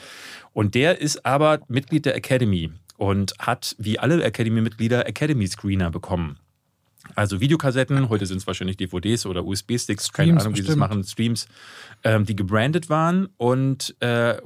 Und 0.55 0.75
der 0.75 1.01
ist 1.01 1.27
aber 1.27 1.61
Mitglied 1.69 2.07
der 2.07 2.17
Academy 2.17 2.73
und 2.97 3.35
hat, 3.39 3.77
wie 3.79 3.99
alle 3.99 4.23
Academy-Mitglieder, 4.23 5.07
Academy-Screener 5.07 5.91
bekommen. 5.91 6.39
Also 7.15 7.41
Videokassetten, 7.41 8.09
heute 8.09 8.27
sind 8.27 8.39
es 8.39 8.47
wahrscheinlich 8.47 8.77
DVDs 8.77 9.27
oder 9.27 9.45
USB-Sticks, 9.45 10.13
keine 10.13 10.33
Ahnung, 10.33 10.53
wie 10.53 10.57
sie 10.57 10.63
es 10.63 10.67
bestimmt. 10.67 10.79
machen, 10.79 11.05
Streams, 11.05 11.47
ähm, 12.03 12.27
die 12.27 12.35
gebrandet 12.35 12.91
waren. 12.91 13.29
Und 13.37 13.95
äh, 14.01 14.39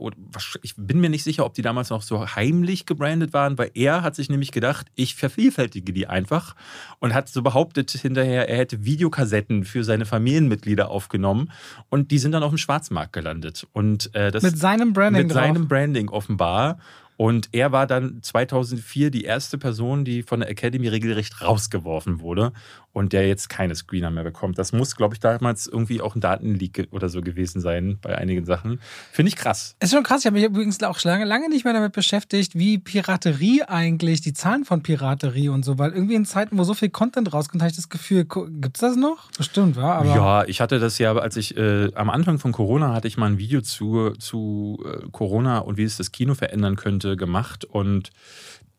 ich 0.62 0.74
bin 0.76 1.00
mir 1.00 1.08
nicht 1.08 1.24
sicher, 1.24 1.46
ob 1.46 1.54
die 1.54 1.62
damals 1.62 1.90
noch 1.90 2.02
so 2.02 2.34
heimlich 2.36 2.86
gebrandet 2.86 3.32
waren, 3.32 3.56
weil 3.56 3.70
er 3.74 4.02
hat 4.02 4.14
sich 4.14 4.28
nämlich 4.28 4.52
gedacht, 4.52 4.88
ich 4.94 5.14
vervielfältige 5.14 5.92
die 5.92 6.06
einfach 6.06 6.54
und 6.98 7.14
hat 7.14 7.28
so 7.28 7.42
behauptet 7.42 7.90
hinterher, 7.90 8.48
er 8.48 8.58
hätte 8.58 8.84
Videokassetten 8.84 9.64
für 9.64 9.84
seine 9.84 10.04
Familienmitglieder 10.04 10.90
aufgenommen 10.90 11.50
und 11.88 12.10
die 12.10 12.18
sind 12.18 12.32
dann 12.32 12.42
auf 12.42 12.50
dem 12.50 12.58
Schwarzmarkt 12.58 13.12
gelandet. 13.12 13.66
Und 13.72 14.14
äh, 14.14 14.30
das 14.30 14.42
Mit 14.42 14.58
seinem 14.58 14.92
Branding 14.92 15.22
mit 15.22 15.34
drauf. 15.34 15.42
seinem 15.42 15.68
Branding 15.68 16.08
offenbar. 16.08 16.78
Und 17.20 17.50
er 17.52 17.70
war 17.70 17.86
dann 17.86 18.22
2004 18.22 19.10
die 19.10 19.24
erste 19.24 19.58
Person, 19.58 20.06
die 20.06 20.22
von 20.22 20.40
der 20.40 20.48
Academy 20.48 20.88
regelrecht 20.88 21.42
rausgeworfen 21.42 22.20
wurde 22.20 22.54
und 22.92 23.12
der 23.12 23.28
jetzt 23.28 23.48
keine 23.48 23.74
Screener 23.74 24.10
mehr 24.10 24.24
bekommt. 24.24 24.58
Das 24.58 24.72
muss, 24.72 24.96
glaube 24.96 25.14
ich, 25.14 25.20
damals 25.20 25.66
irgendwie 25.66 26.00
auch 26.00 26.16
ein 26.16 26.20
Datenleak 26.20 26.88
oder 26.90 27.08
so 27.08 27.20
gewesen 27.20 27.60
sein 27.60 27.98
bei 28.02 28.16
einigen 28.18 28.44
Sachen. 28.44 28.80
Finde 29.12 29.28
ich 29.28 29.36
krass. 29.36 29.76
Ist 29.80 29.92
schon 29.92 30.02
krass. 30.02 30.20
Ich 30.20 30.26
habe 30.26 30.34
mich 30.34 30.44
übrigens 30.44 30.82
auch 30.82 31.00
lange, 31.02 31.24
lange 31.24 31.48
nicht 31.48 31.64
mehr 31.64 31.72
damit 31.72 31.92
beschäftigt, 31.92 32.56
wie 32.56 32.78
Piraterie 32.78 33.62
eigentlich, 33.62 34.20
die 34.22 34.32
Zahlen 34.32 34.64
von 34.64 34.82
Piraterie 34.82 35.50
und 35.50 35.64
so, 35.64 35.78
weil 35.78 35.92
irgendwie 35.92 36.14
in 36.14 36.24
Zeiten, 36.24 36.58
wo 36.58 36.64
so 36.64 36.74
viel 36.74 36.90
Content 36.90 37.32
rauskommt, 37.32 37.62
habe 37.62 37.70
ich 37.70 37.76
das 37.76 37.88
Gefühl, 37.88 38.24
gibt 38.24 38.76
es 38.76 38.80
das 38.80 38.96
noch? 38.96 39.30
Bestimmt, 39.32 39.76
wa? 39.76 39.94
Aber 39.98 40.14
ja, 40.14 40.44
ich 40.44 40.60
hatte 40.60 40.80
das 40.80 40.98
ja, 40.98 41.14
als 41.14 41.36
ich 41.36 41.56
äh, 41.56 41.92
am 41.94 42.10
Anfang 42.10 42.38
von 42.38 42.50
Corona 42.50 42.92
hatte 42.92 43.06
ich 43.06 43.16
mal 43.16 43.26
ein 43.26 43.38
Video 43.38 43.60
zu, 43.60 44.10
zu 44.18 44.84
äh, 44.84 45.06
Corona 45.12 45.58
und 45.58 45.76
wie 45.76 45.84
es 45.84 45.96
das 45.96 46.10
Kino 46.10 46.34
verändern 46.34 46.76
könnte 46.76 47.16
gemacht 47.16 47.64
und 47.64 48.10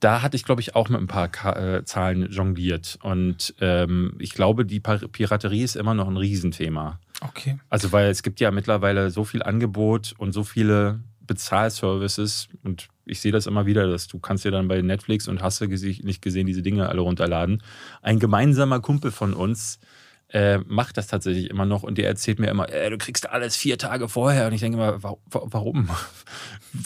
da 0.01 0.21
hatte 0.21 0.35
ich, 0.35 0.43
glaube 0.43 0.61
ich, 0.61 0.75
auch 0.75 0.89
mit 0.89 0.99
ein 0.99 1.07
paar 1.07 1.29
Ka 1.29 1.53
äh, 1.53 1.85
Zahlen 1.85 2.29
jongliert. 2.29 2.99
Und 3.01 3.53
ähm, 3.61 4.15
ich 4.19 4.33
glaube, 4.33 4.65
die 4.65 4.79
Par 4.79 4.97
Piraterie 4.97 5.63
ist 5.63 5.75
immer 5.75 5.93
noch 5.93 6.07
ein 6.07 6.17
Riesenthema. 6.17 6.99
okay. 7.21 7.59
Also, 7.69 7.91
weil 7.91 8.09
es 8.09 8.23
gibt 8.23 8.39
ja 8.41 8.51
mittlerweile 8.51 9.11
so 9.11 9.23
viel 9.23 9.43
Angebot 9.43 10.13
und 10.17 10.33
so 10.33 10.43
viele 10.43 10.99
Bezahlservices 11.27 12.49
und 12.63 12.89
ich 13.05 13.21
sehe 13.21 13.31
das 13.31 13.45
immer 13.47 13.65
wieder, 13.65 13.87
dass 13.87 14.07
du 14.07 14.19
kannst 14.19 14.43
dir 14.43 14.51
dann 14.51 14.67
bei 14.67 14.81
Netflix 14.81 15.27
und 15.27 15.41
hast 15.41 15.61
du 15.61 15.65
nicht 15.67 16.21
gesehen, 16.21 16.47
diese 16.47 16.61
Dinge 16.61 16.89
alle 16.89 17.01
runterladen. 17.01 17.63
Ein 18.01 18.19
gemeinsamer 18.19 18.79
Kumpel 18.79 19.11
von 19.11 19.33
uns 19.33 19.79
äh, 20.33 20.59
macht 20.59 20.97
das 20.97 21.07
tatsächlich 21.07 21.49
immer 21.49 21.65
noch 21.65 21.83
und 21.83 21.97
der 21.97 22.07
erzählt 22.07 22.39
mir 22.39 22.47
immer, 22.47 22.69
äh, 22.69 22.89
du 22.89 22.97
kriegst 22.97 23.29
alles 23.29 23.55
vier 23.55 23.77
Tage 23.77 24.07
vorher 24.07 24.47
und 24.47 24.53
ich 24.53 24.61
denke 24.61 24.77
immer, 24.77 25.03
wa 25.03 25.17
wa 25.29 25.41
warum? 25.45 25.89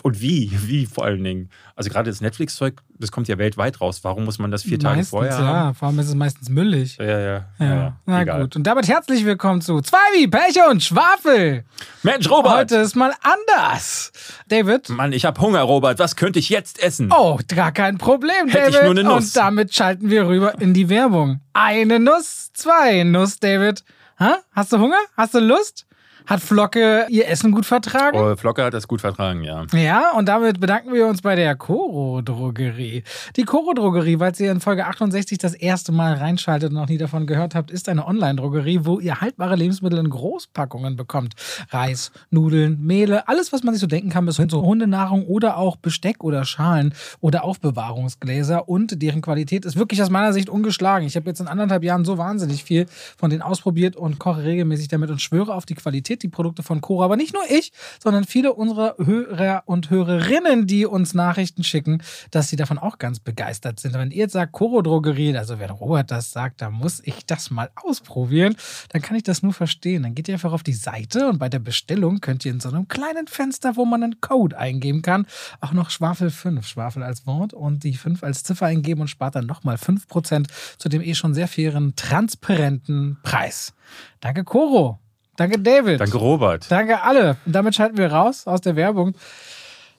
Und 0.02 0.20
wie? 0.20 0.52
Wie 0.64 0.88
vor 0.88 1.06
allen 1.06 1.24
Dingen? 1.24 1.50
Also 1.76 1.92
gerade 1.92 2.10
das 2.10 2.20
Netflix-Zeug, 2.20 2.82
das 2.98 3.12
kommt 3.12 3.28
ja 3.28 3.38
weltweit 3.38 3.82
raus. 3.82 4.04
Warum 4.04 4.26
muss 4.26 4.40
man 4.40 4.50
das 4.50 4.64
vier 4.64 4.80
Tage 4.80 4.98
meistens, 4.98 5.10
vorher 5.12 5.32
ja. 5.32 5.46
haben? 5.46 5.76
Vor 5.76 5.90
allem 5.90 6.00
ist 6.00 6.08
es 6.08 6.16
meistens 6.16 6.50
müllig. 6.50 6.98
Ja, 6.98 7.06
ja, 7.06 7.20
ja. 7.20 7.46
Ja, 7.60 7.98
na 8.06 8.22
egal. 8.22 8.42
gut. 8.42 8.56
Und 8.56 8.64
damit 8.64 8.88
herzlich 8.88 9.26
willkommen 9.26 9.62
zu 9.62 9.82
Zwei 9.82 9.98
wie 10.16 10.28
Pech 10.28 10.58
und 10.72 10.82
Schwafel. 10.82 11.66
Mensch, 12.02 12.30
Robert! 12.30 12.54
Heute 12.54 12.78
ist 12.78 12.96
mal 12.96 13.14
anders. 13.22 14.12
David? 14.48 14.90
Mann, 14.90 15.14
ich 15.14 15.26
habe 15.26 15.40
Hunger, 15.40 15.62
Robert. 15.62 16.00
Was 16.00 16.16
könnte 16.16 16.40
ich 16.40 16.50
jetzt 16.50 16.82
essen? 16.82 17.12
Oh, 17.16 17.40
gar 17.48 17.72
kein 17.72 17.98
Problem, 17.98 18.48
Hätte 18.48 18.70
ich 18.70 18.76
David. 18.76 18.82
nur 18.84 18.92
eine 18.92 19.04
Nuss. 19.04 19.28
Und 19.28 19.36
damit 19.36 19.76
schalten 19.76 20.10
wir 20.10 20.28
rüber 20.28 20.60
in 20.60 20.74
die 20.74 20.90
Werbung. 20.90 21.42
Eine 21.54 22.00
Nuss, 22.00 22.52
zwei 22.56 23.04
Nuss, 23.04 23.40
David. 23.40 23.84
Ha? 24.20 24.40
Hast 24.54 24.74
du 24.74 24.80
Hunger? 24.80 25.00
Hast 25.16 25.34
du 25.34 25.40
Lust? 25.40 25.86
Hat 26.28 26.42
Flocke 26.42 27.06
ihr 27.10 27.28
Essen 27.28 27.52
gut 27.52 27.66
vertragen? 27.66 28.18
Oh, 28.18 28.36
Flocke 28.36 28.64
hat 28.64 28.74
das 28.74 28.88
gut 28.88 29.02
vertragen, 29.02 29.44
ja. 29.44 29.66
Ja, 29.74 30.12
und 30.18 30.28
damit 30.28 30.60
bedanken 30.60 30.92
wir 30.94 31.06
uns 31.06 31.22
bei 31.22 31.36
der 31.36 31.56
Coro 31.56 32.22
Drogerie. 32.22 33.04
Die 33.36 33.44
Coro 33.44 33.74
Drogerie, 33.74 34.20
weil 34.20 34.34
ihr 34.40 34.52
in 34.52 34.60
Folge 34.60 34.88
68 34.88 35.38
das 35.38 35.54
erste 35.54 35.92
Mal 35.92 36.16
reinschaltet 36.16 36.70
und 36.70 36.76
noch 36.76 36.88
nie 36.88 36.98
davon 36.98 37.28
gehört 37.28 37.54
habt, 37.54 37.70
ist 37.70 37.88
eine 37.90 38.08
Online-Drogerie, 38.08 38.80
wo 38.84 39.00
ihr 39.00 39.22
haltbare 39.22 39.56
Lebensmittel 39.56 40.00
in 40.00 40.10
Großpackungen 40.10 40.96
bekommt. 40.96 41.34
Reis, 41.70 42.12
Nudeln, 42.32 42.84
Mehle, 42.84 43.28
alles, 43.28 43.54
was 43.54 43.62
man 43.62 43.76
sich 43.76 43.82
so 43.82 43.88
denken 43.88 44.10
kann, 44.10 44.26
bis 44.26 44.38
hin 44.38 44.50
zu 44.50 44.64
Hundenahrung 44.64 45.28
oder 45.28 45.58
auch 45.58 45.76
Besteck 45.76 46.24
oder 46.24 46.44
Schalen 46.44 46.96
oder 47.22 47.44
Aufbewahrungsgläser. 47.44 48.68
Und 48.68 49.02
deren 49.02 49.22
Qualität 49.22 49.64
ist 49.66 49.78
wirklich 49.78 50.02
aus 50.02 50.10
meiner 50.10 50.34
Sicht 50.34 50.50
ungeschlagen. 50.50 51.06
Ich 51.06 51.16
habe 51.16 51.30
jetzt 51.30 51.40
in 51.40 51.48
anderthalb 51.48 51.84
Jahren 51.84 52.04
so 52.04 52.18
wahnsinnig 52.18 52.64
viel 52.64 52.88
von 53.18 53.30
denen 53.30 53.44
ausprobiert 53.44 53.96
und 53.96 54.18
koche 54.18 54.44
regelmäßig 54.44 54.88
damit 54.88 55.12
und 55.12 55.22
schwöre 55.22 55.54
auf 55.54 55.66
die 55.66 55.76
Qualität, 55.76 56.15
die 56.24 56.28
Produkte 56.28 56.64
von 56.64 56.82
Coro. 56.82 57.04
Aber 57.04 57.16
nicht 57.16 57.34
nur 57.34 57.44
ich, 57.50 57.72
sondern 58.04 58.24
viele 58.24 58.54
unserer 58.54 58.96
Hörer 58.98 59.64
und 59.66 59.90
Hörerinnen, 59.90 60.68
die 60.68 60.86
uns 60.86 61.14
Nachrichten 61.14 61.64
schicken, 61.64 62.02
dass 62.32 62.50
sie 62.50 62.56
davon 62.56 62.78
auch 62.78 62.98
ganz 62.98 63.20
begeistert 63.20 63.80
sind. 63.80 63.94
Wenn 63.94 64.12
ihr 64.12 64.18
jetzt 64.18 64.34
sagt 64.34 64.52
Coro 64.52 64.82
Drogerie, 64.82 65.36
also 65.38 65.60
wenn 65.60 65.70
Robert 65.70 66.12
das 66.12 66.32
sagt, 66.32 66.62
dann 66.62 66.74
muss 66.74 67.02
ich 67.04 67.26
das 67.26 67.52
mal 67.52 67.70
ausprobieren, 67.76 68.56
dann 68.90 69.02
kann 69.02 69.16
ich 69.16 69.24
das 69.24 69.44
nur 69.44 69.54
verstehen. 69.54 70.04
Dann 70.04 70.16
geht 70.16 70.28
ihr 70.28 70.36
einfach 70.36 70.54
auf 70.54 70.64
die 70.64 70.74
Seite 70.74 71.28
und 71.28 71.40
bei 71.40 71.50
der 71.50 71.60
Bestellung 71.60 72.20
könnt 72.20 72.46
ihr 72.46 72.52
in 72.52 72.60
so 72.60 72.70
einem 72.70 72.88
kleinen 72.88 73.28
Fenster, 73.28 73.76
wo 73.76 73.86
man 73.86 74.04
einen 74.04 74.22
Code 74.22 74.58
eingeben 74.58 75.02
kann, 75.02 75.28
auch 75.62 75.72
noch 75.72 75.90
Schwafel 75.90 76.30
5, 76.30 76.66
Schwafel 76.66 77.04
als 77.04 77.26
Wort 77.26 77.54
und 77.54 77.84
die 77.84 77.94
5 77.94 78.24
als 78.24 78.44
Ziffer 78.44 78.66
eingeben 78.66 79.02
und 79.02 79.08
spart 79.08 79.36
dann 79.36 79.46
nochmal 79.46 79.76
5% 79.76 80.48
zu 80.78 80.90
dem 80.90 81.02
eh 81.02 81.16
schon 81.16 81.34
sehr 81.34 81.48
fairen, 81.48 81.96
transparenten 81.96 83.18
Preis. 83.24 83.74
Danke, 84.20 84.44
Coro. 84.44 85.00
Danke, 85.38 85.60
David. 85.60 86.00
Danke, 86.00 86.18
Robert. 86.18 86.70
Danke, 86.72 87.02
alle. 87.02 87.38
Und 87.46 87.54
damit 87.54 87.76
schalten 87.76 87.98
wir 87.98 88.12
raus 88.12 88.48
aus 88.48 88.62
der 88.62 88.76
Werbung. 88.76 89.16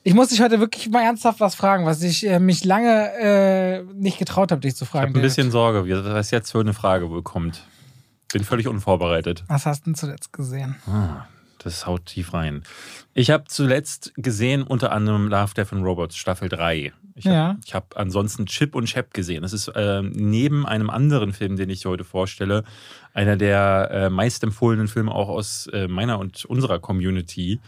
Ich 0.03 0.13
muss 0.13 0.29
dich 0.29 0.41
heute 0.41 0.59
wirklich 0.59 0.89
mal 0.89 1.01
ernsthaft 1.03 1.39
was 1.41 1.53
fragen, 1.55 1.85
was 1.85 2.01
ich 2.01 2.25
äh, 2.25 2.39
mich 2.39 2.63
lange 2.63 3.11
äh, 3.19 3.83
nicht 3.93 4.19
getraut 4.19 4.51
habe, 4.51 4.61
dich 4.61 4.75
zu 4.75 4.85
Ich 4.85 4.89
fragen. 4.89 5.09
habe 5.09 5.19
ein 5.19 5.21
bisschen 5.21 5.51
Sorge, 5.51 5.87
was 6.05 6.31
jetzt 6.31 6.51
für 6.51 6.59
eine 6.61 6.73
Frage 6.73 7.09
wohl 7.09 7.23
kommt. 7.23 7.63
Bin 8.31 8.43
völlig 8.43 8.67
unvorbereitet. 8.67 9.43
Was 9.47 9.65
hast 9.65 9.81
du 9.81 9.91
denn 9.91 9.95
zuletzt 9.95 10.31
gesehen? 10.33 10.75
Ah, 10.87 11.25
das 11.59 11.85
haut 11.87 12.05
tief 12.05 12.33
rein. 12.33 12.63
Ich 13.13 13.31
habe 13.31 13.45
zuletzt 13.47 14.13
gesehen 14.15 14.63
unter 14.63 14.91
anderem 14.91 15.27
Love, 15.27 15.53
Death 15.55 15.73
and 15.73 15.83
Robots 15.85 16.15
Staffel 16.15 16.49
3. 16.49 16.93
Ich 17.17 17.25
habe 17.25 17.35
Ja. 17.35 17.57
hab 17.73 17.97
ansonsten 17.97 18.45
Chip 18.45 18.75
und 18.75 18.85
Chap 18.85 19.13
gesehen. 19.13 19.41
Das 19.41 19.51
ist 19.53 19.67
äh, 19.69 20.01
neben 20.03 20.65
einem 20.65 20.89
anderen 20.89 21.33
Film, 21.33 21.55
den 21.57 21.69
ich 21.69 21.85
heute 21.85 22.03
vorstelle, 22.03 22.63
einer 23.13 23.35
der 23.37 23.89
äh, 23.91 24.09
meistempfohlenen 24.09 24.87
Filme 24.87 25.11
auch 25.13 25.29
aus 25.29 25.67
äh, 25.73 25.87
meiner 25.87 26.19
und 26.19 26.45
unserer 26.45 26.79
Community. 26.79 27.59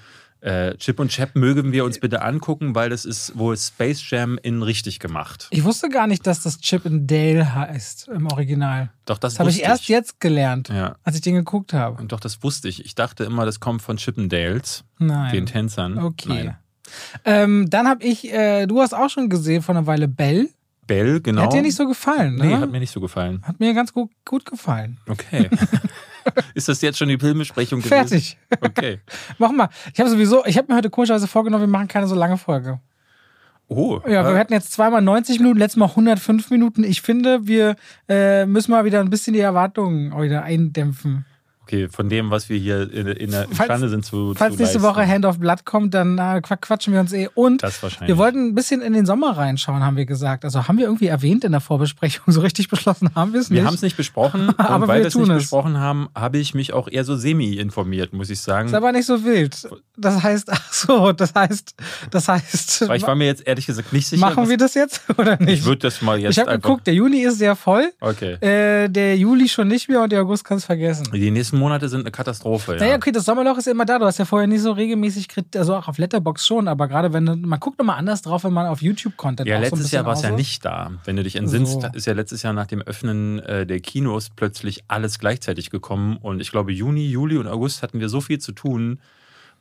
Äh, 0.41 0.75
Chip 0.77 0.99
und 0.99 1.09
Chap 1.11 1.35
mögen 1.35 1.73
wir 1.73 1.83
uns 1.83 1.99
bitte 1.99 2.21
angucken, 2.21 2.73
weil 2.73 2.89
das 2.89 3.03
ist 3.03 3.37
wohl 3.37 3.57
Space 3.57 4.09
Jam 4.09 4.39
in 4.41 4.61
richtig 4.63 4.99
gemacht. 4.99 5.47
Ich 5.51 5.65
wusste 5.65 5.89
gar 5.89 6.07
nicht, 6.07 6.25
dass 6.27 6.43
das 6.43 6.61
Chip 6.61 6.85
and 6.85 7.11
Dale 7.11 7.53
heißt 7.55 8.07
im 8.07 8.25
Original. 8.27 8.89
Doch, 9.05 9.17
das, 9.17 9.33
Das 9.33 9.39
habe 9.39 9.49
ich 9.49 9.63
erst 9.63 9.89
jetzt 9.89 10.21
gelernt, 10.21 10.69
Ja. 10.69 10.95
als 11.03 11.15
ich 11.17 11.21
den 11.21 11.35
geguckt 11.35 11.73
habe. 11.73 11.99
Und 12.01 12.13
doch, 12.13 12.21
das 12.21 12.41
wusste 12.41 12.69
ich. 12.69 12.85
Ich 12.85 12.95
dachte 12.95 13.25
immer, 13.25 13.45
das 13.45 13.59
kommt 13.59 13.81
von 13.81 13.97
Chippendales, 13.97 14.85
Nein. 14.97 15.33
den 15.33 15.45
Tänzern. 15.45 15.97
Okay. 15.97 16.29
Nein. 16.29 16.57
Ähm, 17.25 17.69
dann 17.69 17.87
habe 17.87 18.03
ich, 18.03 18.31
äh, 18.33 18.65
du 18.65 18.81
hast 18.81 18.93
auch 18.93 19.09
schon 19.09 19.29
gesehen 19.29 19.61
vor 19.61 19.75
einer 19.75 19.87
Weile 19.87 20.07
Bell. 20.07 20.49
Bell, 20.87 21.21
genau. 21.21 21.43
Hat 21.43 21.53
dir 21.53 21.61
nicht 21.61 21.75
so 21.75 21.87
gefallen, 21.87 22.35
ne? 22.35 22.45
Nee, 22.45 22.55
hat 22.55 22.71
mir 22.71 22.79
nicht 22.79 22.91
so 22.91 22.99
gefallen. 22.99 23.43
Hat 23.43 23.59
mir 23.59 23.73
ganz 23.73 23.93
gut, 23.93 24.09
gut 24.25 24.45
gefallen. 24.45 24.97
Okay. 25.07 25.47
ist 26.55 26.67
das 26.67 26.81
jetzt 26.81 26.97
schon 26.97 27.09
die 27.09 27.19
Filmbesprechung 27.19 27.79
gewesen? 27.79 27.89
Fertig. 27.89 28.37
Okay. 28.59 28.99
Mach 29.37 29.51
mal. 29.51 29.69
Ich 29.93 29.99
habe 29.99 30.09
sowieso, 30.09 30.43
ich 30.45 30.57
habe 30.57 30.71
mir 30.71 30.77
heute 30.77 30.89
komischerweise 30.89 31.27
vorgenommen, 31.27 31.63
wir 31.63 31.67
machen 31.67 31.87
keine 31.87 32.07
so 32.07 32.15
lange 32.15 32.37
Folge. 32.37 32.79
Oh. 33.67 34.01
Ja, 34.07 34.25
wir 34.25 34.35
äh, 34.35 34.39
hatten 34.39 34.53
jetzt 34.53 34.73
zweimal 34.73 35.03
90 35.03 35.39
Minuten, 35.39 35.59
letztes 35.59 35.77
Mal 35.77 35.89
105 35.89 36.49
Minuten. 36.49 36.83
Ich 36.83 37.03
finde, 37.03 37.47
wir 37.47 37.75
äh, 38.07 38.47
müssen 38.47 38.71
mal 38.71 38.83
wieder 38.83 38.99
ein 38.99 39.11
bisschen 39.11 39.33
die 39.33 39.39
Erwartungen 39.39 40.11
wieder 40.19 40.41
eindämpfen. 40.41 41.25
Okay, 41.69 41.87
von 41.89 42.09
dem, 42.09 42.31
was 42.31 42.49
wir 42.49 42.57
hier 42.57 42.91
in, 42.91 43.07
in 43.07 43.31
der 43.31 43.43
imstande 43.45 43.89
sind 43.89 44.03
zu 44.05 44.33
Falls 44.35 44.55
zu 44.55 44.61
nächste 44.61 44.79
leisten. 44.79 44.81
Woche 44.95 45.07
Hand 45.07 45.25
of 45.25 45.39
Blood 45.39 45.65
kommt, 45.65 45.93
dann 45.93 46.17
äh, 46.17 46.41
qua- 46.41 46.57
quatschen 46.57 46.93
wir 46.93 46.99
uns 46.99 47.13
eh. 47.13 47.29
Und 47.35 47.61
Das 47.63 47.81
wahrscheinlich. 47.83 48.07
wir 48.09 48.17
wollten 48.17 48.47
ein 48.49 48.55
bisschen 48.55 48.81
in 48.81 48.93
den 48.93 49.05
Sommer 49.05 49.37
reinschauen, 49.37 49.83
haben 49.83 49.97
wir 49.97 50.05
gesagt. 50.05 50.43
Also 50.45 50.67
haben 50.67 50.77
wir 50.77 50.85
irgendwie 50.85 51.07
erwähnt 51.07 51.43
in 51.43 51.51
der 51.51 51.61
Vorbesprechung. 51.61 52.23
So 52.39 52.41
richtig 52.41 52.69
beschlossen 52.69 53.09
haben 53.15 53.33
wir 53.33 53.39
es 53.41 53.49
nicht. 53.49 53.59
wir 53.59 53.65
haben 53.67 53.73
es 53.75 53.81
nicht 53.81 53.97
besprochen 53.97 54.49
Aber 54.57 54.87
weil 54.87 55.01
wir 55.01 55.07
es 55.07 55.15
nicht 55.15 55.29
es. 55.29 55.35
besprochen 55.35 55.77
haben, 55.77 56.09
habe 56.15 56.37
ich 56.37 56.53
mich 56.53 56.73
auch 56.73 56.87
eher 56.87 57.03
so 57.03 57.15
semi 57.15 57.53
informiert, 57.55 58.13
muss 58.13 58.29
ich 58.29 58.39
sagen. 58.41 58.67
Ist 58.69 58.73
aber 58.75 58.91
nicht 58.91 59.05
so 59.05 59.23
wild. 59.23 59.67
Das 59.97 60.23
heißt, 60.23 60.49
ach 60.51 60.73
so, 60.73 61.11
das 61.11 61.33
heißt, 61.35 61.75
das 62.11 62.27
heißt, 62.27 62.87
Weil 62.87 62.97
ich 62.97 63.03
war 63.07 63.15
mir 63.15 63.25
jetzt 63.25 63.45
ehrlich 63.45 63.65
gesagt 63.65 63.91
nicht 63.93 64.07
sicher. 64.07 64.21
machen 64.25 64.47
wir 64.49 64.57
das 64.57 64.73
jetzt 64.75 65.01
oder 65.17 65.37
nicht? 65.37 65.49
ich 65.59 65.65
würde 65.65 65.79
das 65.79 66.01
mal 66.01 66.19
jetzt 66.19 66.31
Ich 66.31 66.39
habe 66.39 66.51
geguckt, 66.53 66.87
der 66.87 66.93
Juni 66.93 67.21
ist 67.21 67.37
sehr 67.39 67.55
voll. 67.55 67.91
Okay. 67.99 68.33
Äh, 68.41 68.89
der 68.89 69.17
Juli 69.17 69.47
schon 69.49 69.67
nicht 69.67 69.89
mehr 69.89 70.01
und 70.01 70.11
der 70.11 70.21
August 70.21 70.43
kannst 70.45 70.65
vergessen. 70.65 71.07
Die 71.13 71.31
nächsten 71.31 71.57
Monate 71.59 71.89
sind 71.89 72.01
eine 72.01 72.11
Katastrophe. 72.11 72.73
Ja. 72.73 72.79
Naja, 72.79 72.95
okay, 72.95 73.11
das 73.11 73.25
Sommerloch 73.25 73.57
ist 73.57 73.67
immer 73.67 73.85
da. 73.85 73.99
Du 73.99 74.05
hast 74.05 74.17
ja 74.17 74.25
vorher 74.25 74.47
nicht 74.47 74.61
so 74.61 74.71
regelmäßig, 74.71 75.27
also 75.55 75.75
auch 75.75 75.87
auf 75.87 75.97
Letterbox 75.97 76.47
schon, 76.47 76.67
aber 76.67 76.87
gerade 76.87 77.13
wenn 77.13 77.41
man 77.41 77.59
guckt 77.59 77.77
nochmal 77.77 77.97
anders 77.97 78.21
drauf, 78.21 78.43
wenn 78.43 78.53
man 78.53 78.67
auf 78.67 78.81
YouTube 78.81 79.17
Content 79.17 79.47
Ja, 79.47 79.57
auch 79.57 79.65
so 79.65 79.75
letztes 79.75 79.91
Jahr 79.91 80.05
war 80.05 80.13
es 80.13 80.21
ja 80.21 80.31
nicht 80.31 80.65
da. 80.65 80.91
Wenn 81.05 81.15
du 81.15 81.23
dich 81.23 81.35
entsinnst, 81.35 81.81
So. 81.81 81.87
ist 81.93 82.07
ja 82.07 82.13
letztes 82.13 82.41
Jahr 82.43 82.53
nach 82.53 82.67
dem 82.67 82.81
Öffnen 82.81 83.39
äh, 83.39 83.65
der 83.65 83.79
Kinos 83.79 84.29
plötzlich 84.35 84.83
alles 84.87 85.19
gleichzeitig 85.19 85.69
gekommen. 85.69 86.17
Und 86.17 86.41
ich 86.41 86.51
glaube, 86.51 86.71
Juni, 86.71 87.07
Juli 87.07 87.37
und 87.37 87.47
August 87.47 87.83
hatten 87.83 87.99
wir 87.99 88.09
so 88.09 88.21
viel 88.21 88.39
zu 88.39 88.51
tun, 88.53 88.99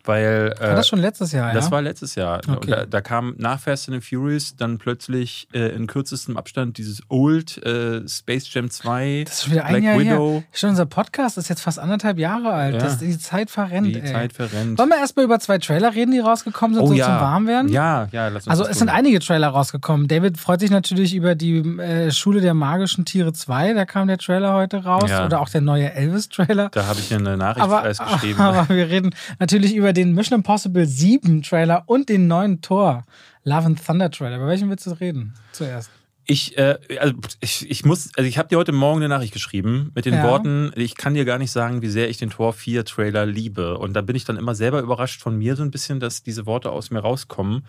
weil. 0.09 0.55
Äh, 0.59 0.61
War 0.69 0.75
das 0.75 0.89
schon 0.89 0.99
letztes 0.99 1.33
Jahr, 1.33 1.53
das 1.53 1.67
ja? 1.67 1.71
war 1.71 1.83
letztes 1.83 2.15
Jahr. 2.15 2.41
Okay. 2.49 2.71
Da, 2.71 2.87
da 2.87 3.01
kam 3.01 3.35
nach 3.39 3.61
Fast 3.61 3.89
and 3.89 4.03
the 4.03 4.17
Furious 4.17 4.57
dann 4.57 4.79
plötzlich 4.79 5.47
äh, 5.53 5.69
in 5.75 5.87
kürzestem 5.87 6.37
Abstand 6.37 6.79
dieses 6.79 7.03
Old 7.09 7.59
äh, 7.65 8.09
Space 8.09 8.53
Jam 8.53 8.71
2, 8.71 9.25
das 9.27 9.35
ist 9.35 9.43
schon 9.45 9.53
wieder 9.53 9.65
ein 9.67 9.75
Black 9.75 9.85
Jahr 9.85 9.99
Widow. 9.99 10.33
her. 10.37 10.43
Schon 10.53 10.71
unser 10.71 10.87
Podcast 10.87 11.39
ist 11.39 11.49
jetzt 11.49 11.61
fast 11.61 11.79
anderthalb 11.79 12.19
Jahre 12.19 12.51
alt. 12.51 12.75
Ja. 12.75 12.81
Das, 12.81 12.99
die 12.99 13.19
Zeit 13.19 13.51
verrennt, 13.51 13.95
Die 13.95 14.01
ey. 14.01 14.13
Zeit 14.13 14.33
verrennt. 14.33 14.79
Wollen 14.79 14.89
wir 14.89 14.97
erstmal 14.99 15.25
über 15.27 15.39
zwei 15.39 15.59
Trailer 15.59 15.95
reden, 15.95 16.13
die 16.13 16.19
rausgekommen 16.21 16.75
sind, 16.75 16.83
oh 16.83 16.89
so 16.89 16.95
ja. 16.95 17.05
zum 17.05 17.15
Warmwerden? 17.15 17.69
Ja, 17.71 18.09
ja, 18.11 18.29
lass 18.29 18.47
uns 18.47 18.49
Also 18.49 18.67
es 18.67 18.79
sind 18.79 18.89
einige 18.89 19.21
Trailer 19.21 19.49
rausgekommen. 19.49 20.09
David 20.09 20.39
freut 20.39 20.61
sich 20.61 20.71
natürlich 20.71 21.15
über 21.15 21.35
die 21.35 21.59
äh, 21.59 22.11
Schule 22.11 22.41
der 22.41 22.55
magischen 22.55 23.05
Tiere 23.05 23.33
2, 23.33 23.75
da 23.75 23.85
kam 23.85 24.09
der 24.09 24.19
Trailer 24.19 24.55
heute 24.55 24.85
raus. 24.85 25.11
Ja. 25.11 25.27
Oder 25.27 25.41
auch 25.41 25.49
der 25.49 25.61
neue 25.61 25.93
Elvis-Trailer. 25.93 26.71
Da 26.71 26.87
habe 26.87 26.99
ich 27.01 27.13
eine 27.13 27.37
Nachricht 27.37 27.63
Aber, 27.65 27.85
erst 27.85 28.01
geschrieben. 28.13 28.41
aber 28.41 28.69
wir 28.75 28.89
reden 28.89 29.15
natürlich 29.39 29.75
über 29.75 29.93
den 29.99 30.15
Mission 30.15 30.39
Impossible 30.39 30.87
7 30.87 31.43
Trailer 31.43 31.83
und 31.87 32.09
den 32.09 32.29
neuen 32.29 32.61
Tor 32.61 33.05
Love 33.43 33.67
and 33.67 33.85
Thunder 33.85 34.11
Trailer. 34.11 34.37
Über 34.37 34.47
welchen 34.47 34.71
willst 34.71 34.87
du 34.87 34.91
reden 34.93 35.35
zuerst? 35.51 35.91
Ich, 36.25 36.57
äh, 36.57 36.79
also 37.01 37.15
ich, 37.41 37.69
ich 37.69 37.85
muss, 37.85 38.11
also 38.17 38.29
ich 38.29 38.39
habe 38.39 38.49
dir 38.49 38.59
heute 38.59 38.71
Morgen 38.71 38.99
eine 38.99 39.09
Nachricht 39.09 39.33
geschrieben 39.33 39.91
mit 39.95 40.05
den 40.05 40.15
Ja. 40.15 40.23
Worten, 40.25 40.73
ich 40.77 40.95
kann 40.95 41.15
dir 41.15 41.25
gar 41.25 41.39
nicht 41.39 41.51
sagen, 41.51 41.83
wie 41.83 41.89
sehr 41.89 42.11
ich 42.11 42.17
den 42.17 42.31
Tor 42.31 42.53
4 42.53 42.85
Trailer 42.85 43.27
liebe. 43.27 43.77
Und 43.79 43.95
da 43.95 44.03
bin 44.03 44.15
ich 44.15 44.25
dann 44.25 44.37
immer 44.37 44.55
selber 44.55 44.81
überrascht 44.81 45.21
von 45.21 45.37
mir 45.37 45.57
so 45.57 45.65
ein 45.65 45.71
bisschen, 45.73 45.99
dass 45.99 46.23
diese 46.23 46.47
Worte 46.47 46.71
aus 46.71 46.91
mir 46.91 47.01
rauskommen. 47.01 47.65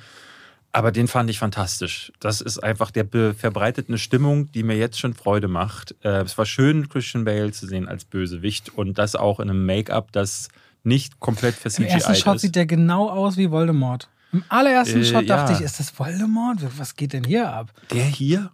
Aber 0.71 0.91
den 0.91 1.07
fand 1.07 1.31
ich 1.31 1.39
fantastisch. 1.39 2.11
Das 2.19 2.41
ist 2.41 2.59
einfach, 2.59 2.91
der 2.91 3.07
verbreitet 3.33 3.87
eine 3.87 3.97
Stimmung, 3.97 4.51
die 4.51 4.61
mir 4.61 4.77
jetzt 4.77 4.99
schon 4.99 5.15
Freude 5.15 5.47
macht. 5.47 5.95
Äh, 6.03 6.21
es 6.21 6.37
war 6.37 6.45
schön, 6.45 6.89
Christian 6.89 7.25
Bale 7.25 7.51
zu 7.53 7.65
sehen 7.65 7.87
als 7.87 8.05
Bösewicht 8.05 8.69
und 8.75 8.99
das 8.99 9.15
auch 9.15 9.39
in 9.39 9.49
einem 9.49 9.65
Make-up, 9.65 10.11
das 10.11 10.49
nicht 10.83 11.19
komplett 11.19 11.55
Im 11.55 11.61
versiegt 11.61 11.89
ersten 11.91 12.15
Shot 12.15 12.35
ist. 12.35 12.41
sieht 12.41 12.55
der 12.55 12.65
genau 12.65 13.09
aus 13.09 13.37
wie 13.37 13.51
Voldemort. 13.51 14.09
Im 14.31 14.43
allerersten 14.49 15.01
Äh, 15.01 15.05
Shot 15.05 15.29
dachte 15.29 15.53
ja. 15.53 15.59
ich, 15.59 15.65
ist 15.65 15.79
das 15.79 15.97
Voldemort? 15.97 16.59
Was 16.77 16.95
geht 16.95 17.13
denn 17.13 17.23
hier 17.23 17.51
ab? 17.51 17.71
der 17.91 18.03
hier? 18.05 18.51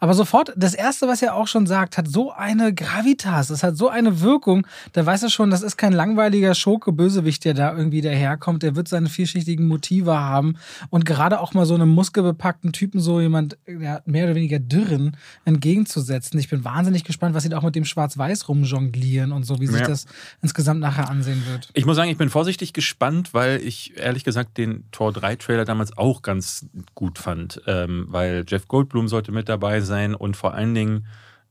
Aber 0.00 0.14
sofort, 0.14 0.52
das 0.56 0.74
erste, 0.74 1.06
was 1.08 1.22
er 1.22 1.34
auch 1.34 1.46
schon 1.48 1.66
sagt, 1.66 1.98
hat 1.98 2.08
so 2.08 2.32
eine 2.32 2.74
Gravitas, 2.74 3.50
es 3.50 3.62
hat 3.62 3.76
so 3.76 3.88
eine 3.88 4.20
Wirkung, 4.20 4.66
da 4.92 5.04
weißt 5.04 5.24
du 5.24 5.28
schon, 5.28 5.50
das 5.50 5.62
ist 5.62 5.76
kein 5.76 5.92
langweiliger 5.92 6.54
Schurke-Bösewicht, 6.54 7.44
der 7.44 7.54
da 7.54 7.76
irgendwie 7.76 8.00
daherkommt, 8.00 8.62
der 8.62 8.76
wird 8.76 8.88
seine 8.88 9.08
vielschichtigen 9.08 9.66
Motive 9.66 10.18
haben 10.18 10.56
und 10.90 11.04
gerade 11.04 11.40
auch 11.40 11.54
mal 11.54 11.66
so 11.66 11.74
einem 11.74 11.88
muskelbepackten 11.90 12.72
Typen 12.72 13.00
so 13.00 13.20
jemand, 13.20 13.58
ja, 13.66 14.00
mehr 14.06 14.24
oder 14.26 14.34
weniger 14.34 14.58
dürren, 14.58 15.16
entgegenzusetzen. 15.44 16.38
Ich 16.38 16.48
bin 16.48 16.64
wahnsinnig 16.64 17.04
gespannt, 17.04 17.34
was 17.34 17.42
sie 17.42 17.48
da 17.48 17.58
auch 17.58 17.62
mit 17.62 17.74
dem 17.74 17.84
Schwarz-Weiß 17.84 18.48
rumjonglieren 18.48 19.32
und 19.32 19.44
so, 19.44 19.60
wie 19.60 19.66
sich 19.66 19.80
Ja. 19.80 19.86
das 19.86 20.06
insgesamt 20.42 20.80
nachher 20.80 21.08
ansehen 21.10 21.42
wird. 21.50 21.68
Ich 21.74 21.86
muss 21.86 21.96
sagen, 21.96 22.10
ich 22.10 22.18
bin 22.18 22.30
vorsichtig 22.30 22.72
gespannt, 22.72 23.34
weil 23.34 23.60
ich 23.62 23.96
ehrlich 23.98 24.24
gesagt 24.24 24.58
den 24.58 24.84
Tor 24.92 25.12
3 25.12 25.36
Trailer 25.36 25.64
damals 25.64 25.96
auch 25.96 26.22
ganz 26.22 26.66
gut 26.94 27.18
fand, 27.18 27.60
ähm, 27.66 28.06
weil 28.08 28.44
Jeff 28.46 28.68
Goldblum 28.68 29.08
sollte 29.08 29.32
mit 29.32 29.48
dabei 29.48 29.65
sein 29.80 30.14
und 30.14 30.36
vor 30.36 30.54
allen 30.54 30.74
Dingen 30.74 31.06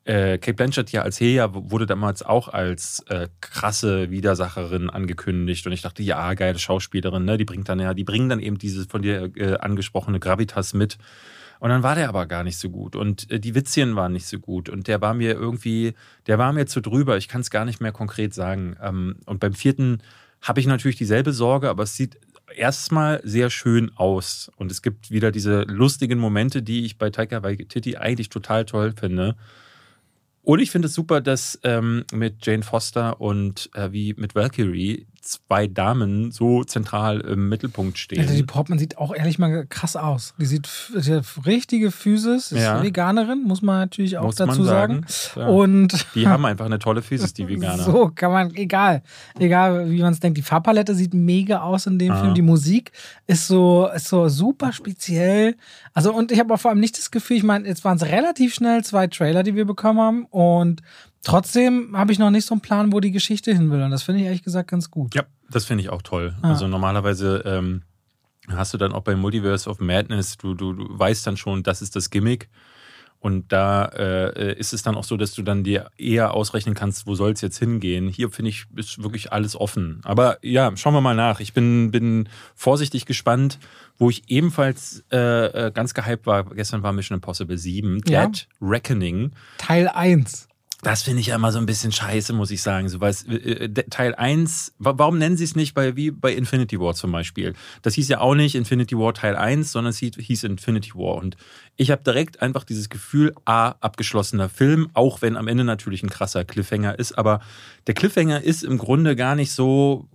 äh, 0.06 0.38
Kate 0.38 0.54
Blanchett 0.54 0.92
ja 0.92 1.02
als 1.02 1.20
Heja 1.20 1.50
wurde 1.52 1.88
damals 1.88 2.22
auch 2.22 2.48
als 2.48 3.04
äh, 3.10 3.28
krasse 3.42 4.12
Widersacherin 4.12 4.90
angekündigt 4.90 5.66
und 5.66 5.74
ich 5.74 5.82
dachte, 5.82 6.04
ja, 6.04 6.34
geile 6.36 6.60
Schauspielerin, 6.60 7.26
ne? 7.26 7.38
Die 7.38 7.46
bringt 7.46 7.68
dann 7.70 7.80
ja, 7.80 7.94
die 7.94 8.04
bringen 8.04 8.30
dann 8.30 8.40
eben 8.40 8.58
diese 8.58 8.86
von 8.86 9.02
dir 9.02 9.32
äh, 9.36 9.58
angesprochene 9.58 10.20
Gravitas 10.20 10.74
mit. 10.74 10.98
Und 11.60 11.70
dann 11.70 11.84
war 11.84 11.96
der 11.96 12.10
aber 12.10 12.28
gar 12.28 12.44
nicht 12.44 12.58
so 12.58 12.70
gut. 12.70 12.96
Und 12.96 13.32
äh, 13.32 13.40
die 13.40 13.56
Witzchen 13.56 13.96
waren 13.96 14.14
nicht 14.14 14.28
so 14.28 14.40
gut. 14.40 14.70
Und 14.70 14.88
der 14.88 15.02
war 15.02 15.14
mir 15.16 15.34
irgendwie, 15.34 15.94
der 16.28 16.38
war 16.38 16.54
mir 16.54 16.68
zu 16.68 16.82
drüber. 16.82 17.18
Ich 17.18 17.28
kann 17.28 17.42
es 17.42 17.50
gar 17.50 17.66
nicht 17.66 17.82
mehr 17.82 17.92
konkret 17.92 18.34
sagen. 18.34 18.76
Ähm, 18.82 19.16
und 19.26 19.40
beim 19.40 19.54
vierten 19.54 20.04
habe 20.42 20.60
ich 20.60 20.68
natürlich 20.68 20.98
dieselbe 20.98 21.34
Sorge, 21.34 21.70
aber 21.70 21.84
es 21.84 21.96
sieht 21.96 22.20
erstmal 22.58 23.22
sehr 23.24 23.50
schön 23.50 23.92
aus. 23.96 24.52
Und 24.58 24.72
es 24.72 24.82
gibt 24.82 25.12
wieder 25.12 25.32
diese 25.32 25.62
lustigen 25.64 26.20
Momente, 26.20 26.62
die 26.62 26.86
ich 26.86 26.98
bei 26.98 27.10
Taika 27.10 27.44
Waititi 27.44 27.98
eigentlich 27.98 28.30
total 28.30 28.66
toll 28.66 28.94
finde. 28.98 29.36
Und 30.42 30.60
ich 30.60 30.70
finde 30.70 30.88
es 30.88 30.94
super, 30.94 31.22
dass 31.22 31.60
ähm, 31.64 32.06
mit 32.14 32.46
Jane 32.46 32.64
Foster 32.64 33.20
und 33.20 33.70
äh, 33.74 33.92
wie 33.92 34.14
mit 34.14 34.36
Valkyrie 34.36 35.08
zwei 35.28 35.68
Damen 35.68 36.32
so 36.32 36.64
zentral 36.64 37.20
im 37.22 37.50
Mittelpunkt 37.50 37.98
stehen. 37.98 38.20
Also 38.22 38.34
die 38.36 38.44
Portman 38.44 38.80
sieht 38.80 38.98
auch 38.98 39.14
ehrlich 39.14 39.40
mal 39.40 39.66
krass 39.68 39.96
aus. 39.96 40.34
Die 40.40 40.46
sieht 40.46 40.70
die 40.96 41.14
hat 41.14 41.26
richtige 41.46 41.92
Physis, 41.92 42.52
ist 42.52 42.62
Ja. 42.62 42.82
Veganerin, 42.84 43.44
muss 43.44 43.62
man 43.62 43.80
natürlich 43.80 44.18
auch 44.18 44.26
muss 44.26 44.36
dazu 44.36 44.64
sagen. 44.64 45.06
Ja. 45.36 45.48
Und 45.48 46.06
die 46.16 46.28
haben 46.28 46.46
einfach 46.46 46.66
eine 46.66 46.80
tolle 46.80 47.02
Physis, 47.02 47.34
die 47.34 47.48
Veganer. 47.48 47.84
So 47.84 48.12
kann 48.14 48.32
man, 48.32 48.54
egal, 48.56 49.02
egal 49.40 49.90
wie 49.90 50.02
man 50.02 50.14
es 50.14 50.20
denkt. 50.20 50.38
Die 50.38 50.42
Farbpalette 50.44 50.94
sieht 50.96 51.14
mega 51.14 51.62
aus 51.62 51.88
in 51.88 51.98
dem 52.00 52.12
Ah. 52.12 52.22
Film. 52.22 52.34
Die 52.36 52.42
Musik 52.42 52.92
ist 53.28 53.48
so, 53.48 53.90
ist 53.96 54.08
so 54.08 54.30
super 54.30 54.72
speziell. 54.74 55.56
Also, 55.94 56.14
und 56.14 56.32
ich 56.32 56.40
habe 56.40 56.54
auch 56.54 56.60
vor 56.60 56.72
allem 56.72 56.80
nicht 56.80 56.98
das 56.98 57.10
Gefühl, 57.12 57.38
ich 57.38 57.44
meine, 57.44 57.68
jetzt 57.68 57.84
waren 57.84 57.98
es 57.98 58.04
relativ 58.06 58.54
schnell 58.54 58.84
zwei 58.84 59.08
Trailer, 59.08 59.44
die 59.44 59.56
wir 59.56 59.66
bekommen 59.66 60.00
haben. 60.00 60.26
Und 60.26 60.82
trotzdem 61.26 61.98
habe 61.98 62.14
ich 62.14 62.20
noch 62.20 62.30
nicht 62.30 62.46
so 62.46 62.54
einen 62.54 62.62
Plan, 62.62 62.94
wo 62.94 63.02
die 63.02 63.12
Geschichte 63.12 63.52
hin 63.52 63.70
will. 63.72 63.82
Und 63.82 63.92
das 63.92 64.04
finde 64.04 64.22
ich 64.22 64.28
ehrlich 64.28 64.44
gesagt 64.44 64.70
ganz 64.70 64.90
gut. 64.90 65.14
Ja, 65.14 65.24
das 65.50 65.66
finde 65.66 65.84
ich 65.84 65.90
auch 65.90 66.02
toll. 66.02 66.36
Ah. 66.42 66.52
Also 66.52 66.68
normalerweise 66.68 67.44
ähm, 67.46 67.82
hast 68.48 68.74
du 68.74 68.78
dann 68.78 68.94
auch 68.94 69.02
bei 69.04 69.16
Multiverse 69.16 69.70
of 69.70 69.80
Madness, 69.80 70.38
du, 70.38 70.54
du, 70.54 70.74
du 70.74 70.88
weißt 70.98 71.28
dann 71.28 71.36
schon, 71.36 71.64
das 71.64 71.82
ist 71.82 71.96
das 71.96 72.10
Gimmick. 72.10 72.50
Und 73.20 73.52
da 73.52 73.86
äh, 73.86 74.56
ist 74.56 74.72
es 74.72 74.84
dann 74.84 74.94
auch 74.96 75.04
so, 75.04 75.18
dass 75.18 75.34
du 75.34 75.42
dann 75.42 75.64
dir 75.64 75.90
eher 75.98 76.36
ausrechnen 76.36 76.76
kannst, 76.76 77.08
wo 77.08 77.16
soll 77.16 77.32
es 77.32 77.42
jetzt 77.42 77.58
hingehen. 77.58 78.08
Hier 78.08 78.30
finde 78.30 78.50
ich, 78.50 78.66
ist 78.76 79.02
wirklich 79.02 79.34
alles 79.34 79.56
offen. 79.56 80.00
Aber 80.04 80.38
ja, 80.44 80.78
schauen 80.78 80.94
wir 80.94 81.02
mal 81.02 81.16
nach. 81.16 81.40
Ich 81.40 81.54
bin, 81.54 81.90
bin 81.90 82.30
vorsichtig 82.54 83.08
gespannt, 83.08 83.58
wo 83.98 84.12
ich 84.12 84.30
ebenfalls 84.30 85.04
äh, 85.12 85.18
äh, 85.68 85.72
ganz 85.72 85.96
gehypt 85.96 86.28
war. 86.28 86.46
Gestern 86.54 86.84
war 86.84 86.94
Mission 86.94 87.16
Impossible 87.16 87.58
7, 87.58 88.02
Ja. 88.06 88.28
Dead 88.28 88.48
Reckoning. 88.62 89.32
Teil 89.58 89.88
1. 89.88 90.48
Das 90.82 91.02
finde 91.04 91.22
ich 91.22 91.30
immer 91.30 91.52
so 91.52 91.58
ein 91.58 91.66
bisschen 91.66 91.92
scheiße, 91.92 92.34
muss 92.34 92.52
ich 92.52 92.62
sagen. 92.62 92.90
So, 92.90 93.00
äh, 93.02 93.10
äh, 93.34 93.70
Teil 93.90 94.14
1, 94.14 94.74
wa- 94.78 94.94
warum 94.98 95.18
nennen 95.18 95.36
sie 95.38 95.44
es 95.46 95.56
nicht 95.56 95.74
bei, 95.74 95.96
wie 95.96 96.12
bei 96.12 96.34
Infinity 96.34 96.80
War 96.80 96.94
zum 96.94 97.12
Beispiel? 97.12 97.54
Das 97.82 97.96
hieß 97.96 98.08
ja 98.10 98.20
auch 98.20 98.36
nicht 98.36 98.54
Infinity 98.56 98.96
War 98.98 99.14
Teil 99.14 99.36
1, 99.36 99.72
sondern 99.72 99.92
es 99.92 99.98
hieß, 100.00 100.44
Infinity 100.44 100.94
War. 100.94 101.16
Und 101.16 101.38
ich 101.76 101.90
habe 101.92 102.04
direkt 102.04 102.42
einfach 102.42 102.66
dieses 102.66 102.90
Gefühl, 102.90 103.34
A, 103.46 103.70
abgeschlossener 103.80 104.50
Film, 104.50 104.90
auch 104.94 105.22
wenn 105.22 105.38
am 105.38 105.48
Ende 105.48 105.64
natürlich 105.64 106.04
ein 106.04 106.10
krasser 106.10 106.46
Cliffhanger 106.46 107.00
ist. 107.00 107.18
Aber 107.18 107.40
der 107.88 107.96
Cliffhanger 107.96 108.42
ist 108.44 108.64
im 108.64 108.78
Grunde 108.78 109.16
gar 109.16 109.36
nicht 109.36 109.54
so 109.54 110.08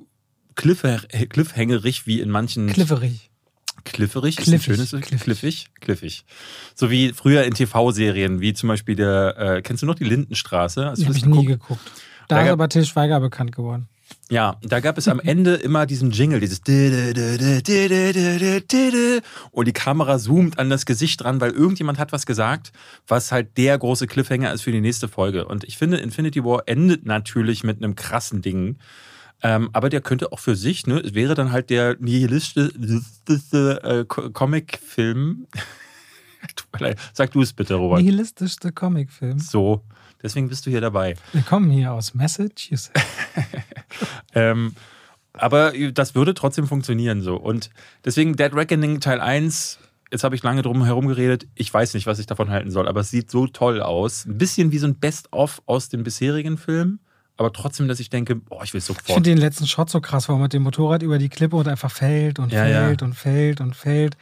cliffha- 0.56 1.06
cliffhangerig 1.26 2.06
wie 2.06 2.20
in 2.20 2.30
manchen 2.30 2.68
Clifferig. 2.68 3.29
Clifferig, 3.84 4.36
Cliffig, 4.36 4.54
ist 4.68 4.68
ein 4.68 4.76
schönes 4.76 4.90
cliffig. 4.90 5.20
cliffig, 5.20 5.66
cliffig. 5.80 6.24
So 6.74 6.90
wie 6.90 7.12
früher 7.12 7.44
in 7.44 7.54
TV-Serien, 7.54 8.40
wie 8.40 8.52
zum 8.54 8.68
Beispiel 8.68 8.96
der, 8.96 9.36
äh, 9.38 9.62
kennst 9.62 9.82
du 9.82 9.86
noch 9.86 9.94
die 9.94 10.04
Lindenstraße? 10.04 10.86
Hast 10.86 11.00
Die 11.02 11.06
habe 11.06 11.16
ich 11.16 11.26
nie 11.26 11.46
geguckt? 11.46 11.84
geguckt. 11.86 11.90
Da 12.28 12.36
Da 12.36 12.42
ist 12.44 12.50
aber 12.50 12.68
Til 12.68 12.84
Schweiger 12.84 13.20
bekannt 13.20 13.52
geworden. 13.52 13.88
Ja, 14.28 14.56
da 14.62 14.80
gab 14.80 14.98
es 14.98 15.08
am 15.08 15.20
Ende 15.24 15.54
immer 15.54 15.86
diesen 15.86 16.10
Jingle, 16.12 16.40
dieses 16.40 16.60
und 19.50 19.68
die 19.68 19.72
Kamera 19.72 20.18
zoomt 20.18 20.58
an 20.58 20.70
das 20.70 20.86
Gesicht 20.86 21.22
dran, 21.22 21.40
weil 21.40 21.50
irgendjemand 21.50 21.98
hat 21.98 22.12
was 22.12 22.26
gesagt, 22.26 22.72
was 23.08 23.32
halt 23.32 23.56
der 23.56 23.78
große 23.78 24.06
Cliffhanger 24.06 24.52
ist 24.52 24.62
für 24.62 24.72
die 24.72 24.80
nächste 24.80 25.08
Folge. 25.08 25.46
Und 25.46 25.64
ich 25.64 25.76
finde, 25.78 25.98
Infinity 25.98 26.44
War 26.44 26.62
endet 26.66 27.06
natürlich 27.06 27.64
mit 27.64 27.78
einem 27.78 27.96
krassen 27.96 28.42
Ding. 28.42 28.78
Ähm, 29.42 29.70
aber 29.72 29.88
der 29.88 30.00
könnte 30.02 30.32
auch 30.32 30.38
für 30.38 30.54
sich, 30.56 30.86
ne, 30.86 30.98
es 31.00 31.14
wäre 31.14 31.34
dann 31.34 31.50
halt 31.52 31.70
der 31.70 31.96
nihilistische 31.98 33.82
äh, 33.82 34.04
Co- 34.06 34.30
Comic-Film. 34.30 35.46
Sag 37.12 37.32
du 37.32 37.42
es 37.42 37.52
bitte, 37.52 37.74
Robert. 37.74 38.00
Nihilistischste 38.00 38.72
Comicfilm. 38.72 39.38
So, 39.38 39.82
deswegen 40.22 40.48
bist 40.48 40.64
du 40.66 40.70
hier 40.70 40.80
dabei. 40.80 41.16
Wir 41.32 41.42
kommen 41.42 41.70
hier 41.70 41.92
aus 41.92 42.14
Massachusetts. 42.14 42.90
Ähm, 44.34 44.74
aber 45.32 45.72
das 45.92 46.14
würde 46.14 46.34
trotzdem 46.34 46.66
funktionieren 46.68 47.22
so. 47.22 47.36
Und 47.36 47.70
deswegen 48.04 48.36
Dead 48.36 48.54
Reckoning 48.54 49.00
Teil 49.00 49.20
1, 49.20 49.78
jetzt 50.12 50.22
habe 50.24 50.34
ich 50.36 50.42
lange 50.44 50.62
drum 50.62 50.84
herum 50.84 51.08
geredet, 51.08 51.48
ich 51.56 51.72
weiß 51.74 51.94
nicht, 51.94 52.06
was 52.06 52.18
ich 52.20 52.26
davon 52.26 52.50
halten 52.50 52.70
soll, 52.70 52.86
aber 52.88 53.00
es 53.00 53.10
sieht 53.10 53.30
so 53.30 53.46
toll 53.48 53.82
aus. 53.82 54.26
Ein 54.26 54.38
bisschen 54.38 54.70
wie 54.70 54.78
so 54.78 54.86
ein 54.86 54.94
Best-of 54.94 55.60
aus 55.66 55.88
dem 55.88 56.04
bisherigen 56.04 56.56
Film, 56.58 57.00
aber 57.40 57.52
trotzdem, 57.52 57.88
dass 57.88 57.98
ich 58.00 58.10
denke, 58.10 58.36
boah, 58.36 58.62
ich 58.62 58.72
will 58.74 58.78
Ich 58.78 58.84
sofort. 58.84 59.06
finde 59.06 59.30
den 59.30 59.38
letzten 59.38 59.66
Shot 59.66 59.88
so 59.90 60.00
krass, 60.00 60.28
wo 60.28 60.34
er 60.34 60.38
mit 60.38 60.52
dem 60.52 60.62
Motorrad 60.62 61.02
über 61.02 61.18
die 61.18 61.30
Klippe 61.30 61.56
und 61.56 61.66
einfach 61.66 61.90
fällt 61.90 62.38
und 62.38 62.52
Ja, 62.52 62.64
fällt 62.64 63.00
ja. 63.00 63.06
und 63.06 63.14
fällt 63.14 63.60
und 63.62 63.74
fällt. 63.74 64.16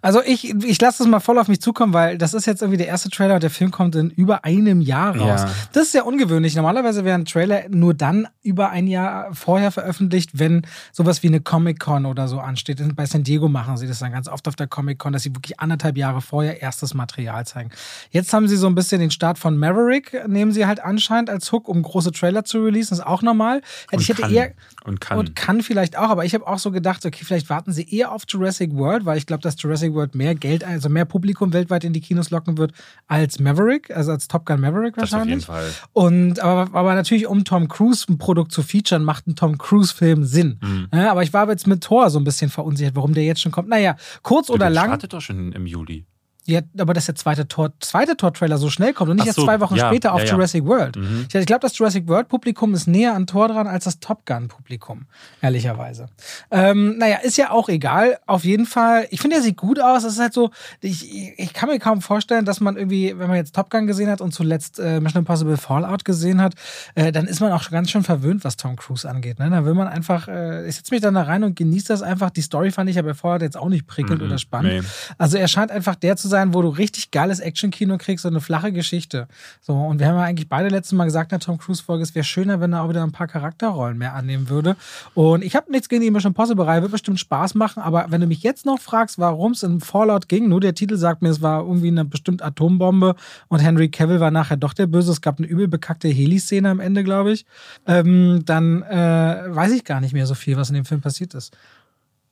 Also 0.00 0.22
ich, 0.24 0.50
ich 0.64 0.80
lasse 0.80 0.98
das 1.02 1.06
mal 1.06 1.20
voll 1.20 1.38
auf 1.38 1.48
mich 1.48 1.60
zukommen, 1.60 1.92
weil 1.92 2.16
das 2.18 2.32
ist 2.34 2.46
jetzt 2.46 2.62
irgendwie 2.62 2.78
der 2.78 2.86
erste 2.88 3.10
Trailer 3.10 3.34
und 3.34 3.42
der 3.42 3.50
Film 3.50 3.70
kommt 3.70 3.94
in 3.94 4.08
über 4.10 4.44
einem 4.44 4.80
Jahr 4.80 5.14
raus. 5.16 5.42
Ja. 5.42 5.50
Das 5.74 5.82
ist 5.84 5.92
sehr 5.92 6.06
ungewöhnlich. 6.06 6.56
Normalerweise 6.56 7.04
werden 7.04 7.26
Trailer 7.26 7.68
nur 7.68 7.92
dann 7.92 8.26
über 8.42 8.70
ein 8.70 8.86
Jahr 8.86 9.34
vorher 9.34 9.70
veröffentlicht, 9.70 10.30
wenn 10.38 10.62
sowas 10.92 11.22
wie 11.22 11.26
eine 11.28 11.40
Comic-Con 11.40 12.06
oder 12.06 12.26
so 12.26 12.40
ansteht. 12.40 12.80
Bei 12.96 13.04
San 13.04 13.22
Diego 13.22 13.48
machen 13.48 13.76
sie 13.76 13.86
das 13.86 13.98
dann 13.98 14.12
ganz 14.12 14.28
oft 14.28 14.48
auf 14.48 14.56
der 14.56 14.66
Comic-Con, 14.66 15.12
dass 15.12 15.24
sie 15.24 15.34
wirklich 15.34 15.60
anderthalb 15.60 15.98
Jahre 15.98 16.22
vorher 16.22 16.62
erstes 16.62 16.94
Material 16.94 17.44
zeigen. 17.46 17.70
Jetzt 18.10 18.32
haben 18.32 18.48
sie 18.48 18.56
so 18.56 18.66
ein 18.66 18.74
bisschen 18.74 19.00
den 19.00 19.10
Start 19.10 19.38
von 19.38 19.58
Maverick, 19.58 20.26
nehmen 20.26 20.52
sie 20.52 20.64
halt 20.64 20.80
anscheinend 20.82 21.28
als 21.28 21.52
Hook, 21.52 21.68
um 21.68 21.82
große 21.82 22.12
Trailer 22.12 22.44
zu 22.44 22.61
releasen. 22.64 22.90
Das 22.90 22.98
ist 23.00 23.06
auch 23.06 23.22
normal. 23.22 23.62
Und 23.90 24.00
ich 24.00 24.08
hätte 24.08 24.22
kann, 24.22 24.32
eher 24.32 24.52
und 24.84 25.00
kann. 25.00 25.18
und 25.18 25.36
kann 25.36 25.62
vielleicht 25.62 25.96
auch, 25.96 26.10
aber 26.10 26.24
ich 26.24 26.34
habe 26.34 26.46
auch 26.46 26.58
so 26.58 26.70
gedacht, 26.70 27.04
okay, 27.04 27.24
vielleicht 27.24 27.48
warten 27.50 27.72
sie 27.72 27.88
eher 27.88 28.12
auf 28.12 28.22
Jurassic 28.28 28.74
World, 28.74 29.04
weil 29.04 29.18
ich 29.18 29.26
glaube, 29.26 29.42
dass 29.42 29.60
Jurassic 29.60 29.92
World 29.94 30.14
mehr 30.14 30.34
Geld, 30.34 30.64
also 30.64 30.88
mehr 30.88 31.04
Publikum 31.04 31.52
weltweit 31.52 31.84
in 31.84 31.92
die 31.92 32.00
Kinos 32.00 32.30
locken 32.30 32.58
wird 32.58 32.72
als 33.06 33.38
Maverick, 33.38 33.94
also 33.94 34.12
als 34.12 34.28
Top 34.28 34.46
Gun 34.46 34.60
Maverick 34.60 34.94
das 34.94 35.12
auf 35.12 35.24
jeden 35.26 35.40
wahrscheinlich. 35.42 35.46
Fall. 35.46 35.88
Und 35.92 36.40
aber, 36.40 36.76
aber 36.76 36.94
natürlich, 36.94 37.26
um 37.26 37.44
Tom 37.44 37.68
Cruise 37.68 38.06
ein 38.08 38.18
Produkt 38.18 38.52
zu 38.52 38.62
featuren, 38.62 39.04
macht 39.04 39.26
ein 39.26 39.36
Tom 39.36 39.58
Cruise-Film 39.58 40.24
Sinn. 40.24 40.58
Mhm. 40.62 40.88
Ja, 40.92 41.10
aber 41.10 41.22
ich 41.22 41.32
war 41.32 41.48
jetzt 41.48 41.66
mit 41.66 41.82
Thor 41.82 42.10
so 42.10 42.18
ein 42.18 42.24
bisschen 42.24 42.50
verunsichert, 42.50 42.94
warum 42.96 43.14
der 43.14 43.24
jetzt 43.24 43.40
schon 43.40 43.52
kommt. 43.52 43.68
Naja, 43.68 43.96
kurz 44.22 44.50
oder 44.50 44.66
Der 44.66 44.70
lang. 44.70 44.86
startet 44.86 45.12
doch 45.12 45.20
schon 45.20 45.52
im 45.52 45.66
Juli. 45.66 46.06
Ja, 46.44 46.60
aber 46.76 46.92
dass 46.92 47.06
der 47.06 47.14
zweite 47.14 47.46
Tor, 47.46 47.72
zweite 47.78 48.16
Tor-Trailer 48.16 48.58
so 48.58 48.68
schnell 48.68 48.92
kommt 48.92 49.10
und 49.10 49.16
nicht 49.16 49.22
Ach 49.22 49.26
erst 49.28 49.36
so, 49.38 49.44
zwei 49.44 49.60
Wochen 49.60 49.76
ja, 49.76 49.86
später 49.88 50.12
auf 50.12 50.24
ja. 50.24 50.32
Jurassic 50.32 50.64
World. 50.64 50.96
Mhm. 50.96 51.26
Ich, 51.32 51.46
glaube, 51.46 51.60
das 51.60 51.78
Jurassic 51.78 52.08
World-Publikum 52.08 52.74
ist 52.74 52.88
näher 52.88 53.14
an 53.14 53.28
Tor 53.28 53.46
dran 53.48 53.68
als 53.68 53.84
das 53.84 54.00
Top 54.00 54.26
Gun-Publikum, 54.26 55.06
ehrlicherweise. 55.40 56.06
Ähm, 56.50 56.98
naja, 56.98 57.18
ist 57.22 57.36
ja 57.36 57.50
auch 57.50 57.68
egal. 57.68 58.18
Auf 58.26 58.44
jeden 58.44 58.66
Fall, 58.66 59.06
ich 59.10 59.20
finde, 59.20 59.36
er 59.36 59.42
sieht 59.42 59.56
gut 59.56 59.80
aus. 59.80 60.02
Es 60.04 60.14
ist 60.14 60.18
halt 60.20 60.32
so, 60.32 60.50
ich, 60.80 61.38
ich 61.38 61.52
kann 61.52 61.68
mir 61.68 61.78
kaum 61.78 62.02
vorstellen, 62.02 62.44
dass 62.44 62.60
man 62.60 62.76
irgendwie, 62.76 63.16
wenn 63.18 63.28
man 63.28 63.36
jetzt 63.36 63.54
Top 63.54 63.70
Gun 63.70 63.86
gesehen 63.86 64.10
hat 64.10 64.20
und 64.20 64.32
zuletzt 64.34 64.80
äh, 64.80 65.00
Mission 65.00 65.20
Impossible 65.20 65.56
Fallout 65.56 66.04
gesehen 66.04 66.40
hat, 66.40 66.54
äh, 66.96 67.12
dann 67.12 67.26
ist 67.26 67.40
man 67.40 67.52
auch 67.52 67.70
ganz 67.70 67.90
schön 67.90 68.02
verwöhnt, 68.02 68.44
was 68.44 68.56
Tom 68.56 68.74
Cruise 68.76 69.08
angeht. 69.08 69.38
Ne? 69.38 69.48
Da 69.50 69.64
will 69.64 69.74
man 69.74 69.86
einfach, 69.86 70.26
äh, 70.26 70.66
ich 70.66 70.74
setze 70.76 70.92
mich 70.92 71.02
dann 71.02 71.14
da 71.14 71.22
rein 71.22 71.44
und 71.44 71.54
genieße 71.54 71.86
das 71.88 72.02
einfach. 72.02 72.30
Die 72.30 72.42
Story 72.42 72.72
fand 72.72 72.90
ich 72.90 72.96
ja 72.96 73.02
bei 73.02 73.14
Fallout 73.14 73.42
jetzt 73.42 73.56
auch 73.56 73.68
nicht 73.68 73.86
prickelnd 73.86 74.20
Mhm, 74.22 74.26
oder 74.26 74.38
spannend. 74.38 74.72
nee. 74.72 74.88
Also 75.18 75.36
er 75.38 75.46
scheint 75.48 75.70
einfach 75.70 75.94
der 75.94 76.16
zu 76.16 76.28
sein, 76.32 76.52
wo 76.52 76.62
du 76.62 76.68
richtig 76.68 77.12
geiles 77.12 77.38
Action-Kino 77.38 77.96
kriegst 77.98 78.26
und 78.26 78.32
eine 78.32 78.40
flache 78.40 78.72
Geschichte. 78.72 79.28
So, 79.60 79.74
und 79.74 80.00
wir 80.00 80.08
haben 80.08 80.16
ja 80.16 80.22
eigentlich 80.24 80.48
beide 80.48 80.68
letztes 80.68 80.92
Mal 80.92 81.04
gesagt 81.04 81.30
in 81.30 81.38
der 81.38 81.46
Tom 81.46 81.58
Cruise-Folge, 81.58 82.02
es 82.02 82.16
wäre 82.16 82.24
schöner, 82.24 82.60
wenn 82.60 82.72
er 82.72 82.82
auch 82.82 82.88
wieder 82.88 83.04
ein 83.04 83.12
paar 83.12 83.28
Charakterrollen 83.28 83.96
mehr 83.96 84.14
annehmen 84.14 84.48
würde. 84.48 84.76
Und 85.14 85.44
ich 85.44 85.54
habe 85.54 85.70
nichts 85.70 85.88
gegen 85.88 86.02
die 86.02 86.10
Mission 86.10 86.30
Impossible-Reihe, 86.30 86.82
wird 86.82 86.90
bestimmt 86.90 87.20
Spaß 87.20 87.54
machen, 87.54 87.80
aber 87.82 88.06
wenn 88.08 88.20
du 88.20 88.26
mich 88.26 88.42
jetzt 88.42 88.66
noch 88.66 88.80
fragst, 88.80 89.20
warum 89.20 89.52
es 89.52 89.62
in 89.62 89.80
Fallout 89.80 90.28
ging, 90.28 90.48
nur 90.48 90.60
der 90.60 90.74
Titel 90.74 90.96
sagt 90.96 91.22
mir, 91.22 91.28
es 91.28 91.42
war 91.42 91.60
irgendwie 91.60 91.88
eine 91.88 92.04
bestimmte 92.04 92.44
Atombombe 92.44 93.14
und 93.48 93.60
Henry 93.60 93.88
Cavill 93.88 94.18
war 94.18 94.30
nachher 94.32 94.56
doch 94.56 94.72
der 94.72 94.86
Böse. 94.88 95.12
Es 95.12 95.20
gab 95.20 95.38
eine 95.38 95.46
übel 95.46 95.68
bekackte 95.68 96.08
Heli-Szene 96.08 96.70
am 96.70 96.80
Ende, 96.80 97.04
glaube 97.04 97.32
ich. 97.32 97.44
Ähm, 97.86 98.42
dann 98.44 98.82
äh, 98.82 99.42
weiß 99.48 99.72
ich 99.72 99.84
gar 99.84 100.00
nicht 100.00 100.14
mehr 100.14 100.26
so 100.26 100.34
viel, 100.34 100.56
was 100.56 100.70
in 100.70 100.74
dem 100.74 100.84
Film 100.84 101.00
passiert 101.00 101.34
ist. 101.34 101.56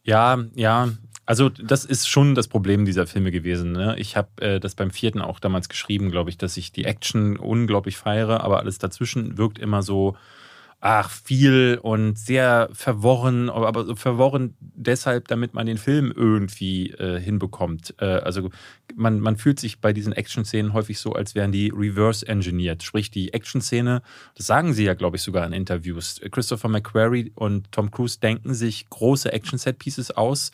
Ja, 0.02 0.38
ja. 0.54 0.88
Also 1.30 1.48
das 1.48 1.84
ist 1.84 2.08
schon 2.08 2.34
das 2.34 2.48
Problem 2.48 2.84
dieser 2.84 3.06
Filme 3.06 3.30
gewesen. 3.30 3.70
Ne? 3.70 3.94
Ich 3.98 4.16
habe 4.16 4.30
äh, 4.42 4.58
das 4.58 4.74
beim 4.74 4.90
vierten 4.90 5.20
auch 5.20 5.38
damals 5.38 5.68
geschrieben, 5.68 6.10
glaube 6.10 6.28
ich, 6.28 6.38
dass 6.38 6.56
ich 6.56 6.72
die 6.72 6.84
Action 6.84 7.36
unglaublich 7.36 7.98
feiere, 7.98 8.42
aber 8.42 8.58
alles 8.58 8.78
dazwischen 8.78 9.38
wirkt 9.38 9.60
immer 9.60 9.84
so, 9.84 10.16
ach, 10.80 11.08
viel 11.08 11.78
und 11.80 12.18
sehr 12.18 12.68
verworren, 12.72 13.48
aber 13.48 13.84
so 13.84 13.94
verworren 13.94 14.56
deshalb, 14.58 15.28
damit 15.28 15.54
man 15.54 15.66
den 15.66 15.78
Film 15.78 16.12
irgendwie 16.16 16.90
äh, 16.94 17.20
hinbekommt. 17.20 17.94
Äh, 17.98 18.06
also 18.06 18.50
man, 18.96 19.20
man 19.20 19.36
fühlt 19.36 19.60
sich 19.60 19.80
bei 19.80 19.92
diesen 19.92 20.12
Action-Szenen 20.12 20.72
häufig 20.72 20.98
so, 20.98 21.12
als 21.12 21.36
wären 21.36 21.52
die 21.52 21.72
reverse-engineert. 21.72 22.82
Sprich, 22.82 23.12
die 23.12 23.32
Action-Szene, 23.32 24.02
das 24.34 24.48
sagen 24.48 24.72
sie 24.72 24.82
ja, 24.82 24.94
glaube 24.94 25.16
ich, 25.16 25.22
sogar 25.22 25.46
in 25.46 25.52
Interviews. 25.52 26.20
Christopher 26.32 26.68
McQuarrie 26.68 27.30
und 27.36 27.70
Tom 27.70 27.92
Cruise 27.92 28.18
denken 28.18 28.52
sich 28.52 28.90
große 28.90 29.32
Action-Set-Pieces 29.32 30.10
aus 30.10 30.50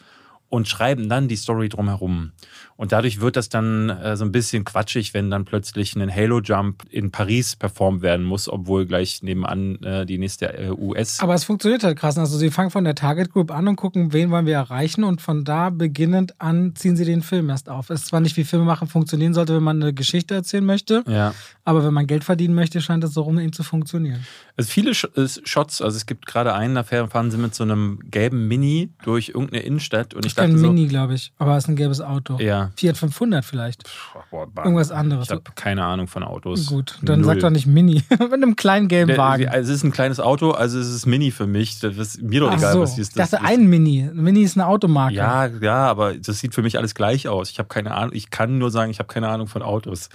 und 0.56 0.66
schreiben 0.66 1.08
dann 1.08 1.28
die 1.28 1.36
Story 1.36 1.68
drumherum. 1.68 2.32
Und 2.76 2.92
dadurch 2.92 3.20
wird 3.20 3.36
das 3.36 3.48
dann 3.48 3.88
äh, 3.88 4.16
so 4.16 4.24
ein 4.24 4.32
bisschen 4.32 4.64
quatschig, 4.64 5.14
wenn 5.14 5.30
dann 5.30 5.44
plötzlich 5.44 5.96
ein 5.96 6.14
Halo-Jump 6.14 6.84
in 6.90 7.10
Paris 7.10 7.56
performt 7.56 8.02
werden 8.02 8.24
muss, 8.24 8.48
obwohl 8.48 8.84
gleich 8.84 9.22
nebenan 9.22 9.82
äh, 9.82 10.04
die 10.04 10.18
nächste 10.18 10.52
äh, 10.52 10.70
US. 10.70 11.20
Aber 11.20 11.34
es 11.34 11.44
funktioniert 11.44 11.84
halt 11.84 11.98
krass. 11.98 12.18
Also 12.18 12.36
sie 12.36 12.50
fangen 12.50 12.70
von 12.70 12.84
der 12.84 12.94
Target 12.94 13.32
Group 13.32 13.50
an 13.50 13.66
und 13.66 13.76
gucken, 13.76 14.12
wen 14.12 14.30
wollen 14.30 14.44
wir 14.44 14.54
erreichen 14.54 15.04
und 15.04 15.22
von 15.22 15.44
da 15.44 15.70
beginnend 15.70 16.34
an 16.38 16.74
ziehen 16.74 16.96
sie 16.96 17.06
den 17.06 17.22
Film 17.22 17.48
erst 17.48 17.70
auf. 17.70 17.88
Es 17.88 18.02
ist 18.02 18.08
zwar 18.08 18.20
nicht 18.20 18.36
wie 18.36 18.44
Filme 18.44 18.66
machen 18.66 18.88
funktionieren 18.88 19.32
sollte, 19.32 19.56
wenn 19.56 19.62
man 19.62 19.82
eine 19.82 19.94
Geschichte 19.94 20.34
erzählen 20.34 20.64
möchte, 20.64 21.02
ja. 21.08 21.34
aber 21.64 21.84
wenn 21.84 21.94
man 21.94 22.06
Geld 22.06 22.24
verdienen 22.24 22.54
möchte, 22.54 22.80
scheint 22.82 23.02
es 23.04 23.14
so 23.14 23.22
rum 23.22 23.38
ihm 23.38 23.52
zu 23.52 23.62
funktionieren. 23.62 24.24
Also 24.56 24.70
viele 24.70 24.94
Shots, 24.94 25.82
also 25.82 25.96
es 25.96 26.06
gibt 26.06 26.26
gerade 26.26 26.54
einen, 26.54 26.74
da 26.74 26.82
fahren 26.82 27.30
sie 27.30 27.38
mit 27.38 27.54
so 27.54 27.64
einem 27.64 28.00
gelben 28.10 28.48
Mini 28.48 28.90
durch 29.02 29.30
irgendeine 29.30 29.62
Innenstadt 29.62 30.14
und 30.14 30.26
ich 30.26 30.34
dachte 30.34 30.50
kein 30.50 30.58
so, 30.58 30.66
Mini, 30.72 30.86
glaube 30.86 31.14
ich, 31.14 31.32
aber 31.38 31.56
es 31.56 31.64
ist 31.64 31.68
ein 31.68 31.76
gelbes 31.76 32.00
Auto. 32.00 32.38
Ja. 32.38 32.65
Fiat 32.76 32.96
500 32.96 33.44
vielleicht. 33.44 33.84
Boah, 34.30 34.46
Irgendwas 34.56 34.90
anderes. 34.90 35.26
Ich 35.26 35.30
habe 35.30 35.42
keine 35.54 35.84
Ahnung 35.84 36.08
von 36.08 36.22
Autos. 36.22 36.66
Gut, 36.66 36.98
dann 37.02 37.20
Null. 37.20 37.34
sag 37.34 37.40
doch 37.40 37.50
nicht 37.50 37.66
Mini. 37.66 38.02
Mit 38.10 38.32
einem 38.32 38.56
kleinen 38.56 38.88
gelben 38.88 39.08
Der, 39.08 39.18
Wagen. 39.18 39.48
Also 39.48 39.72
es 39.72 39.78
ist 39.78 39.84
ein 39.84 39.92
kleines 39.92 40.20
Auto, 40.20 40.50
also 40.50 40.78
es 40.78 40.88
ist 40.88 41.06
Mini 41.06 41.30
für 41.30 41.46
mich. 41.46 41.80
Das 41.80 41.96
ist 41.96 42.22
mir 42.22 42.40
doch 42.40 42.50
Ach 42.50 42.58
egal, 42.58 42.72
so. 42.72 42.80
was 42.80 42.98
ist. 42.98 43.10
Ich 43.10 43.14
dachte, 43.16 43.42
ein 43.42 43.66
Mini. 43.66 44.10
Mini 44.12 44.42
ist 44.42 44.56
eine 44.56 44.66
Automarke. 44.66 45.14
Ja, 45.14 45.46
ja, 45.46 45.86
aber 45.86 46.14
das 46.14 46.38
sieht 46.38 46.54
für 46.54 46.62
mich 46.62 46.78
alles 46.78 46.94
gleich 46.94 47.28
aus. 47.28 47.50
Ich 47.50 47.58
habe 47.58 47.68
keine 47.68 47.94
Ahnung. 47.94 48.14
Ich 48.14 48.30
kann 48.30 48.58
nur 48.58 48.70
sagen, 48.70 48.90
ich 48.90 48.98
habe 48.98 49.12
keine 49.12 49.28
Ahnung 49.28 49.46
von 49.46 49.62
Autos. 49.62 50.08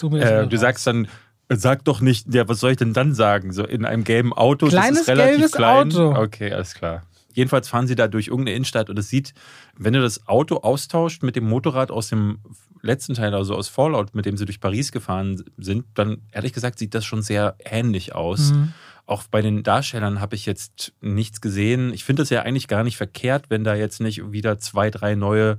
Gut, 0.00 0.14
äh, 0.14 0.46
du 0.46 0.56
sagst 0.56 0.86
dann, 0.86 1.08
Sag 1.48 1.84
doch 1.84 2.00
nicht, 2.00 2.34
ja, 2.34 2.48
was 2.48 2.58
soll 2.58 2.72
ich 2.72 2.76
denn 2.76 2.92
dann 2.92 3.14
sagen? 3.14 3.52
So 3.52 3.64
in 3.64 3.84
einem 3.84 4.02
gelben 4.02 4.32
Auto, 4.32 4.66
Kleines 4.66 4.98
das 4.98 5.00
ist 5.02 5.08
relativ 5.08 5.32
gelbes 5.36 5.52
klein. 5.52 5.92
Auto. 5.92 6.20
Okay, 6.20 6.52
alles 6.52 6.74
klar. 6.74 7.02
Jedenfalls 7.36 7.68
fahren 7.68 7.86
sie 7.86 7.94
da 7.94 8.08
durch 8.08 8.28
irgendeine 8.28 8.56
Innenstadt 8.56 8.88
und 8.88 8.98
es 8.98 9.10
sieht, 9.10 9.34
wenn 9.76 9.92
du 9.92 10.00
das 10.00 10.26
Auto 10.26 10.56
austauscht 10.56 11.22
mit 11.22 11.36
dem 11.36 11.44
Motorrad 11.46 11.90
aus 11.90 12.08
dem 12.08 12.38
letzten 12.80 13.12
Teil, 13.12 13.34
also 13.34 13.54
aus 13.54 13.68
Fallout, 13.68 14.14
mit 14.14 14.24
dem 14.24 14.38
sie 14.38 14.46
durch 14.46 14.58
Paris 14.58 14.90
gefahren 14.90 15.44
sind, 15.58 15.84
dann 15.92 16.22
ehrlich 16.32 16.54
gesagt 16.54 16.78
sieht 16.78 16.94
das 16.94 17.04
schon 17.04 17.20
sehr 17.20 17.56
ähnlich 17.62 18.14
aus. 18.14 18.52
Mhm. 18.52 18.72
Auch 19.04 19.24
bei 19.24 19.42
den 19.42 19.62
Darstellern 19.62 20.18
habe 20.18 20.34
ich 20.34 20.46
jetzt 20.46 20.94
nichts 21.02 21.42
gesehen. 21.42 21.92
Ich 21.92 22.04
finde 22.04 22.22
es 22.22 22.30
ja 22.30 22.40
eigentlich 22.40 22.68
gar 22.68 22.84
nicht 22.84 22.96
verkehrt, 22.96 23.50
wenn 23.50 23.64
da 23.64 23.74
jetzt 23.74 24.00
nicht 24.00 24.32
wieder 24.32 24.58
zwei, 24.58 24.90
drei 24.90 25.14
neue 25.14 25.58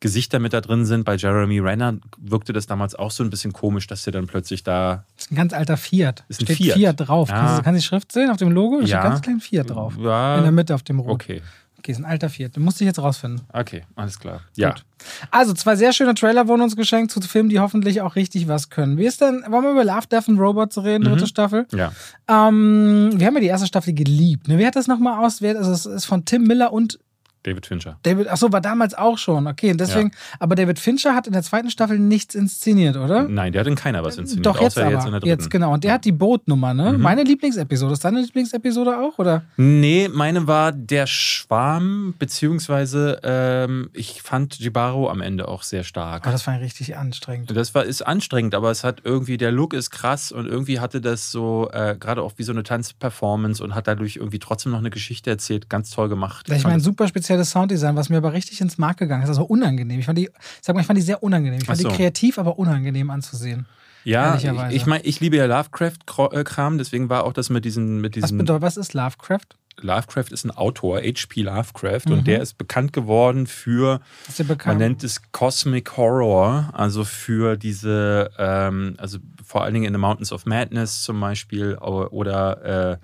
Gesichter 0.00 0.38
mit 0.38 0.52
da 0.52 0.60
drin 0.60 0.84
sind. 0.84 1.04
Bei 1.04 1.16
Jeremy 1.16 1.58
Renner 1.58 1.96
wirkte 2.18 2.52
das 2.52 2.66
damals 2.66 2.94
auch 2.94 3.10
so 3.10 3.24
ein 3.24 3.30
bisschen 3.30 3.52
komisch, 3.52 3.86
dass 3.86 4.04
der 4.04 4.12
dann 4.12 4.26
plötzlich 4.26 4.62
da. 4.62 5.04
Das 5.16 5.26
ist 5.26 5.32
ein 5.32 5.36
ganz 5.36 5.52
alter 5.52 5.76
Fiat. 5.76 6.24
Ist 6.28 6.40
ein 6.40 6.46
steht 6.46 6.58
Fiat, 6.58 6.76
Fiat 6.76 7.08
drauf. 7.08 7.28
Ja. 7.28 7.36
Kannst, 7.36 7.58
du, 7.58 7.62
kannst 7.62 7.80
die 7.82 7.86
Schrift 7.86 8.12
sehen 8.12 8.30
auf 8.30 8.36
dem 8.36 8.52
Logo? 8.52 8.80
Da 8.80 8.86
ja. 8.86 9.00
steht 9.00 9.02
ganz 9.02 9.22
klein 9.22 9.40
Fiat 9.40 9.70
drauf. 9.70 9.94
Ja. 9.98 10.36
In 10.36 10.42
der 10.42 10.52
Mitte 10.52 10.74
auf 10.74 10.82
dem 10.82 11.00
Rot. 11.00 11.10
Okay. 11.10 11.42
Okay, 11.78 11.92
ist 11.92 11.98
ein 11.98 12.04
alter 12.04 12.28
Fiat. 12.28 12.56
Den 12.56 12.64
musste 12.64 12.82
ich 12.82 12.86
jetzt 12.88 12.98
rausfinden. 12.98 13.42
Okay, 13.52 13.84
alles 13.94 14.18
klar. 14.18 14.40
Ja. 14.56 14.70
Gut. 14.70 14.84
Also, 15.30 15.52
zwei 15.52 15.76
sehr 15.76 15.92
schöne 15.92 16.14
Trailer 16.14 16.48
wurden 16.48 16.60
uns 16.62 16.74
geschenkt 16.74 17.12
zu 17.12 17.20
Filmen, 17.20 17.48
die 17.48 17.60
hoffentlich 17.60 18.00
auch 18.00 18.16
richtig 18.16 18.48
was 18.48 18.68
können. 18.68 18.98
Wie 18.98 19.06
ist 19.06 19.20
denn, 19.20 19.44
wollen 19.48 19.62
wir 19.62 19.70
über 19.70 19.84
Love, 19.84 20.08
Death 20.10 20.28
and 20.28 20.40
Robots 20.40 20.76
reden, 20.82 21.04
dritte 21.04 21.22
Mhm. 21.22 21.28
Staffel? 21.28 21.66
Ja. 21.72 21.92
Ähm, 22.26 23.10
wir 23.14 23.26
haben 23.26 23.34
ja 23.34 23.40
die 23.40 23.46
erste 23.46 23.68
Staffel 23.68 23.94
geliebt. 23.94 24.48
Ne? 24.48 24.58
Wer 24.58 24.66
hat 24.66 24.76
das 24.76 24.88
nochmal 24.88 25.24
aus? 25.24 25.40
Wer, 25.40 25.56
also, 25.56 25.70
es 25.70 25.86
ist 25.86 26.04
von 26.06 26.24
Tim 26.24 26.42
Miller 26.42 26.72
und 26.72 26.98
David 27.42 27.66
Fincher. 27.66 27.98
David, 28.02 28.28
achso, 28.28 28.52
war 28.52 28.60
damals 28.60 28.94
auch 28.94 29.18
schon. 29.18 29.46
Okay, 29.46 29.70
und 29.70 29.80
deswegen, 29.80 30.10
aber 30.38 30.54
David 30.54 30.78
Fincher 30.78 31.14
hat 31.14 31.26
in 31.26 31.32
der 31.32 31.42
zweiten 31.42 31.70
Staffel 31.70 31.98
nichts 31.98 32.34
inszeniert, 32.34 32.96
oder? 32.96 33.28
Nein, 33.28 33.52
der 33.52 33.60
hat 33.60 33.66
in 33.66 33.74
keiner 33.74 34.02
was 34.04 34.18
inszeniert. 34.18 34.46
Doch, 34.46 34.60
jetzt 34.60 34.78
außer 34.78 34.86
aber. 34.86 34.94
jetzt 34.94 35.04
in 35.04 35.10
der 35.12 35.20
dritten. 35.20 35.40
Jetzt, 35.40 35.50
genau. 35.50 35.72
Und 35.72 35.84
der 35.84 35.92
hat 35.92 36.04
die 36.04 36.12
Bootnummer, 36.12 36.74
ne? 36.74 36.92
Mhm. 36.92 37.00
Meine 37.00 37.22
Lieblingsepisode. 37.22 37.92
Ist 37.92 38.04
deine 38.04 38.20
Lieblingsepisode 38.20 38.98
auch, 38.98 39.18
oder? 39.18 39.44
Nee, 39.56 40.08
meine 40.12 40.46
war 40.46 40.72
der 40.72 41.06
Schwarm, 41.06 42.14
beziehungsweise 42.18 43.20
ähm, 43.22 43.90
ich 43.92 44.22
fand 44.22 44.58
Jibaro 44.58 45.08
am 45.08 45.20
Ende 45.20 45.48
auch 45.48 45.62
sehr 45.62 45.84
stark. 45.84 46.24
Aber 46.24 46.32
das 46.32 46.46
war 46.46 46.60
richtig 46.60 46.96
anstrengend. 46.96 47.56
Das 47.56 47.74
war, 47.74 47.84
ist 47.84 48.02
anstrengend, 48.02 48.54
aber 48.54 48.70
es 48.70 48.84
hat 48.84 49.02
irgendwie, 49.04 49.36
der 49.36 49.52
Look 49.52 49.74
ist 49.74 49.90
krass 49.90 50.32
und 50.32 50.46
irgendwie 50.46 50.80
hatte 50.80 51.00
das 51.00 51.30
so, 51.30 51.68
äh, 51.72 51.96
gerade 51.98 52.22
auch 52.22 52.32
wie 52.36 52.42
so 52.42 52.52
eine 52.52 52.62
Tanzperformance 52.62 53.62
und 53.62 53.74
hat 53.74 53.86
dadurch 53.86 54.16
irgendwie 54.16 54.38
trotzdem 54.38 54.72
noch 54.72 54.78
eine 54.78 54.90
Geschichte 54.90 55.30
erzählt. 55.30 55.70
Ganz 55.70 55.90
toll 55.90 56.08
gemacht. 56.08 56.48
Ich 56.50 56.64
meine, 56.64 56.80
super 56.80 57.06
spezielles 57.28 57.50
Sounddesign, 57.50 57.94
was 57.96 58.08
mir 58.08 58.16
aber 58.16 58.32
richtig 58.32 58.60
ins 58.62 58.78
Mark 58.78 58.96
gegangen 58.96 59.22
ist. 59.22 59.36
War 59.36 59.50
unangenehm. 59.50 60.00
Ich 60.00 60.06
fand 60.06 60.16
die, 60.18 60.30
sag 60.62 60.74
mal, 60.74 60.80
ich 60.80 60.86
fand 60.86 60.96
die 60.98 61.02
sehr 61.02 61.22
unangenehm. 61.22 61.58
Ich 61.60 61.66
fand 61.66 61.78
so. 61.78 61.88
die 61.88 61.94
kreativ, 61.94 62.38
aber 62.38 62.58
unangenehm 62.58 63.10
anzusehen. 63.10 63.66
ja, 64.04 64.36
ich, 64.36 64.44
ich 64.76 64.86
meine, 64.86 65.04
ich 65.04 65.20
liebe 65.20 65.36
ja 65.36 65.44
Lovecraft-Kram, 65.44 66.78
deswegen 66.78 67.10
war 67.10 67.24
auch 67.24 67.34
das 67.34 67.50
mit 67.50 67.64
diesen, 67.66 68.00
mit 68.00 68.16
Was 68.16 68.22
diesen 68.24 68.38
bedeutet, 68.38 68.62
was 68.62 68.76
ist 68.78 68.94
Lovecraft? 68.94 69.44
Lovecraft 69.80 70.32
ist 70.32 70.44
ein 70.44 70.50
Autor, 70.50 70.96
H.P. 71.02 71.42
Lovecraft, 71.42 72.06
Mhm. 72.06 72.12
und 72.12 72.26
der 72.26 72.40
ist 72.40 72.56
bekannt 72.58 72.92
geworden 72.94 73.46
für, 73.46 74.00
ist 74.26 74.38
ja 74.38 74.44
man 74.44 74.56
bekannt. 74.56 74.78
nennt 74.80 75.04
es 75.04 75.20
Cosmic 75.32 75.96
Horror, 75.96 76.70
also 76.72 77.04
für 77.04 77.56
diese, 77.56 78.30
ähm, 78.38 78.94
also 78.98 79.18
vor 79.44 79.62
allen 79.64 79.74
Dingen 79.74 79.86
in 79.86 79.92
The 79.92 79.98
Mountains 80.00 80.32
of 80.32 80.46
Madness 80.46 81.02
zum 81.02 81.20
Beispiel 81.20 81.76
oder 81.76 82.92
äh, 82.92 82.96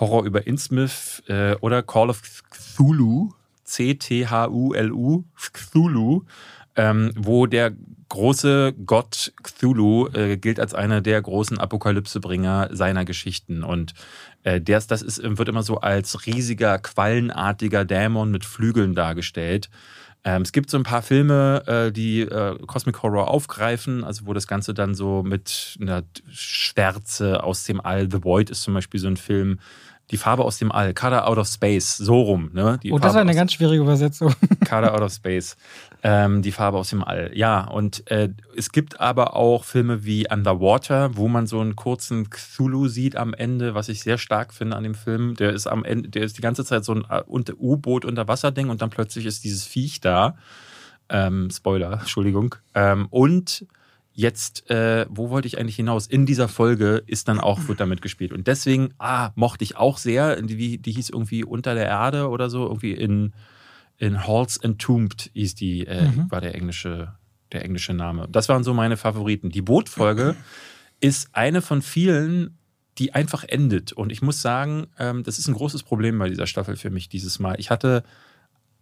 Horror 0.00 0.24
über 0.24 0.46
Innsmouth 0.46 1.22
äh, 1.28 1.54
oder 1.60 1.82
Call 1.82 2.10
of 2.10 2.20
Cthulhu, 2.50 3.30
C-T-H-U-L-U, 3.64 5.24
Cthulhu, 5.52 6.22
ähm, 6.76 7.12
wo 7.16 7.46
der 7.46 7.72
große 8.08 8.74
Gott 8.86 9.32
Cthulhu 9.42 10.08
äh, 10.08 10.36
gilt 10.36 10.60
als 10.60 10.74
einer 10.74 11.00
der 11.00 11.20
großen 11.20 11.58
Apokalypsebringer 11.58 12.70
seiner 12.72 13.04
Geschichten. 13.04 13.64
Und 13.64 13.94
äh, 14.42 14.60
ist- 14.66 14.90
das 14.90 15.02
ist, 15.02 15.20
wird 15.22 15.48
immer 15.48 15.62
so 15.62 15.80
als 15.80 16.26
riesiger, 16.26 16.78
quallenartiger 16.78 17.84
Dämon 17.84 18.30
mit 18.30 18.44
Flügeln 18.44 18.94
dargestellt. 18.94 19.70
Ähm, 20.26 20.42
es 20.42 20.52
gibt 20.52 20.70
so 20.70 20.76
ein 20.78 20.84
paar 20.84 21.02
Filme, 21.02 21.62
äh, 21.66 21.92
die 21.92 22.22
äh, 22.22 22.58
Cosmic 22.66 23.02
Horror 23.02 23.28
aufgreifen, 23.28 24.04
also 24.04 24.26
wo 24.26 24.32
das 24.32 24.46
Ganze 24.46 24.72
dann 24.74 24.94
so 24.94 25.22
mit 25.22 25.76
einer 25.80 26.02
Schwärze 26.30 27.42
aus 27.42 27.64
dem 27.64 27.80
All, 27.80 28.10
The 28.10 28.24
Void 28.24 28.48
ist 28.50 28.62
zum 28.62 28.74
Beispiel 28.74 29.00
so 29.00 29.08
ein 29.08 29.16
Film, 29.16 29.58
die 30.10 30.16
Farbe 30.18 30.44
aus 30.44 30.58
dem 30.58 30.70
All, 30.70 30.92
Color 30.92 31.26
Out 31.26 31.38
of 31.38 31.48
Space, 31.48 31.96
so 31.96 32.20
rum. 32.20 32.50
Ne? 32.52 32.78
Die 32.82 32.92
Oh, 32.92 32.96
das 32.98 33.06
Farbe 33.06 33.14
war 33.14 33.20
eine 33.22 33.34
ganz 33.34 33.52
schwierige 33.54 33.82
Übersetzung. 33.82 34.34
Color 34.68 34.92
Out 34.94 35.00
of 35.00 35.12
Space. 35.12 35.56
Ähm, 36.02 36.42
die 36.42 36.52
Farbe 36.52 36.76
aus 36.76 36.90
dem 36.90 37.02
All. 37.02 37.30
Ja, 37.34 37.64
und 37.64 38.10
äh, 38.10 38.28
es 38.54 38.70
gibt 38.70 39.00
aber 39.00 39.34
auch 39.34 39.64
Filme 39.64 40.04
wie 40.04 40.26
Underwater, 40.30 41.16
wo 41.16 41.28
man 41.28 41.46
so 41.46 41.60
einen 41.60 41.74
kurzen 41.74 42.28
Cthulhu 42.28 42.88
sieht 42.88 43.16
am 43.16 43.32
Ende, 43.32 43.74
was 43.74 43.88
ich 43.88 44.02
sehr 44.02 44.18
stark 44.18 44.52
finde 44.52 44.76
an 44.76 44.82
dem 44.84 44.94
Film. 44.94 45.34
Der 45.36 45.52
ist 45.54 45.66
am 45.66 45.84
Ende, 45.84 46.10
der 46.10 46.22
ist 46.24 46.36
die 46.36 46.42
ganze 46.42 46.64
Zeit 46.66 46.84
so 46.84 46.92
ein 46.94 47.04
äh, 47.08 47.22
unter- 47.26 47.54
U-Boot 47.58 48.04
unter 48.04 48.28
Wasser 48.28 48.50
Ding 48.52 48.68
und 48.68 48.82
dann 48.82 48.90
plötzlich 48.90 49.24
ist 49.24 49.44
dieses 49.44 49.64
Viech 49.64 50.00
da. 50.02 50.36
Ähm, 51.08 51.48
Spoiler, 51.50 51.92
Entschuldigung. 52.00 52.54
Ähm, 52.74 53.06
und 53.08 53.66
jetzt, 54.14 54.70
äh, 54.70 55.06
wo 55.10 55.30
wollte 55.30 55.48
ich 55.48 55.58
eigentlich 55.58 55.76
hinaus? 55.76 56.06
In 56.06 56.24
dieser 56.24 56.48
Folge 56.48 57.02
ist 57.06 57.28
dann 57.28 57.40
auch, 57.40 57.66
wird 57.66 57.80
damit 57.80 58.00
gespielt. 58.00 58.32
Und 58.32 58.46
deswegen, 58.46 58.94
ah, 58.98 59.32
mochte 59.34 59.64
ich 59.64 59.76
auch 59.76 59.98
sehr. 59.98 60.40
Die, 60.40 60.78
die 60.78 60.92
hieß 60.92 61.10
irgendwie 61.10 61.44
Unter 61.44 61.74
der 61.74 61.86
Erde 61.86 62.28
oder 62.28 62.48
so, 62.48 62.64
irgendwie 62.66 62.92
in, 62.92 63.32
in 63.98 64.26
Halls 64.26 64.56
Entombed 64.56 65.30
hieß 65.34 65.56
die, 65.56 65.86
äh, 65.86 66.08
Mhm. 66.08 66.30
war 66.30 66.40
der 66.40 66.54
englische, 66.54 67.12
der 67.52 67.64
englische 67.64 67.92
Name. 67.92 68.28
Das 68.30 68.48
waren 68.48 68.62
so 68.64 68.72
meine 68.72 68.96
Favoriten. 68.96 69.50
Die 69.50 69.62
Bootfolge 69.62 70.36
ist 71.00 71.28
eine 71.32 71.60
von 71.60 71.82
vielen, 71.82 72.56
die 72.98 73.12
einfach 73.14 73.42
endet. 73.42 73.92
Und 73.92 74.12
ich 74.12 74.22
muss 74.22 74.40
sagen, 74.40 74.86
ähm, 74.98 75.24
das 75.24 75.40
ist 75.40 75.48
ein 75.48 75.54
großes 75.54 75.82
Problem 75.82 76.16
bei 76.20 76.28
dieser 76.28 76.46
Staffel 76.46 76.76
für 76.76 76.90
mich 76.90 77.08
dieses 77.08 77.40
Mal. 77.40 77.56
Ich 77.58 77.70
hatte, 77.70 78.04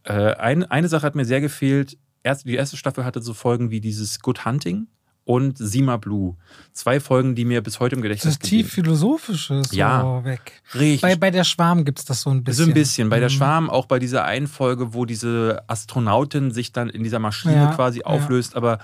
äh, 0.05 0.35
ein, 0.35 0.64
eine 0.64 0.88
Sache 0.88 1.07
hat 1.07 1.14
mir 1.14 1.25
sehr 1.25 1.40
gefehlt. 1.40 1.97
Erst, 2.23 2.45
die 2.45 2.55
erste 2.55 2.77
Staffel 2.77 3.07
hatte 3.07 3.23
so 3.23 3.33
Folgen 3.33 3.71
wie 3.71 3.81
dieses 3.81 4.21
Good 4.21 4.45
Hunting 4.45 4.88
und 5.33 5.57
Sima 5.57 5.97
Blue. 5.97 6.37
Zwei 6.73 7.01
Folgen, 7.01 7.35
die 7.35 7.45
mir 7.45 7.62
bis 7.62 7.81
heute 7.81 7.95
im 7.97 8.01
Das 8.01 8.05
Gedächtnis 8.09 8.35
ist 8.35 8.42
tief 8.42 8.73
philosophisches 8.73 9.68
so 9.71 9.77
Ja. 9.77 10.23
weg. 10.25 10.62
Richtig. 10.75 11.01
Bei, 11.01 11.16
bei 11.16 11.31
der 11.31 11.45
Schwarm 11.45 11.85
gibt 11.85 11.99
es 12.01 12.05
das 12.05 12.21
so 12.23 12.31
ein 12.31 12.45
bisschen. 12.45 12.64
So 12.66 12.71
ein 12.71 12.75
bisschen. 12.75 13.09
Bei 13.09 13.18
der 13.18 13.29
Mhm. 13.31 13.35
Schwarm, 13.35 13.71
auch 13.71 13.87
bei 13.87 13.99
dieser 13.99 14.25
einen 14.25 14.47
Folge, 14.47 14.92
wo 14.95 15.05
diese 15.07 15.62
Astronautin 15.68 16.51
sich 16.51 16.73
dann 16.73 16.88
in 16.90 17.03
dieser 17.03 17.18
Maschine 17.18 17.55
Ja, 17.55 17.75
quasi 17.75 18.01
ja. 18.01 18.07
auflöst, 18.07 18.57
aber 18.57 18.79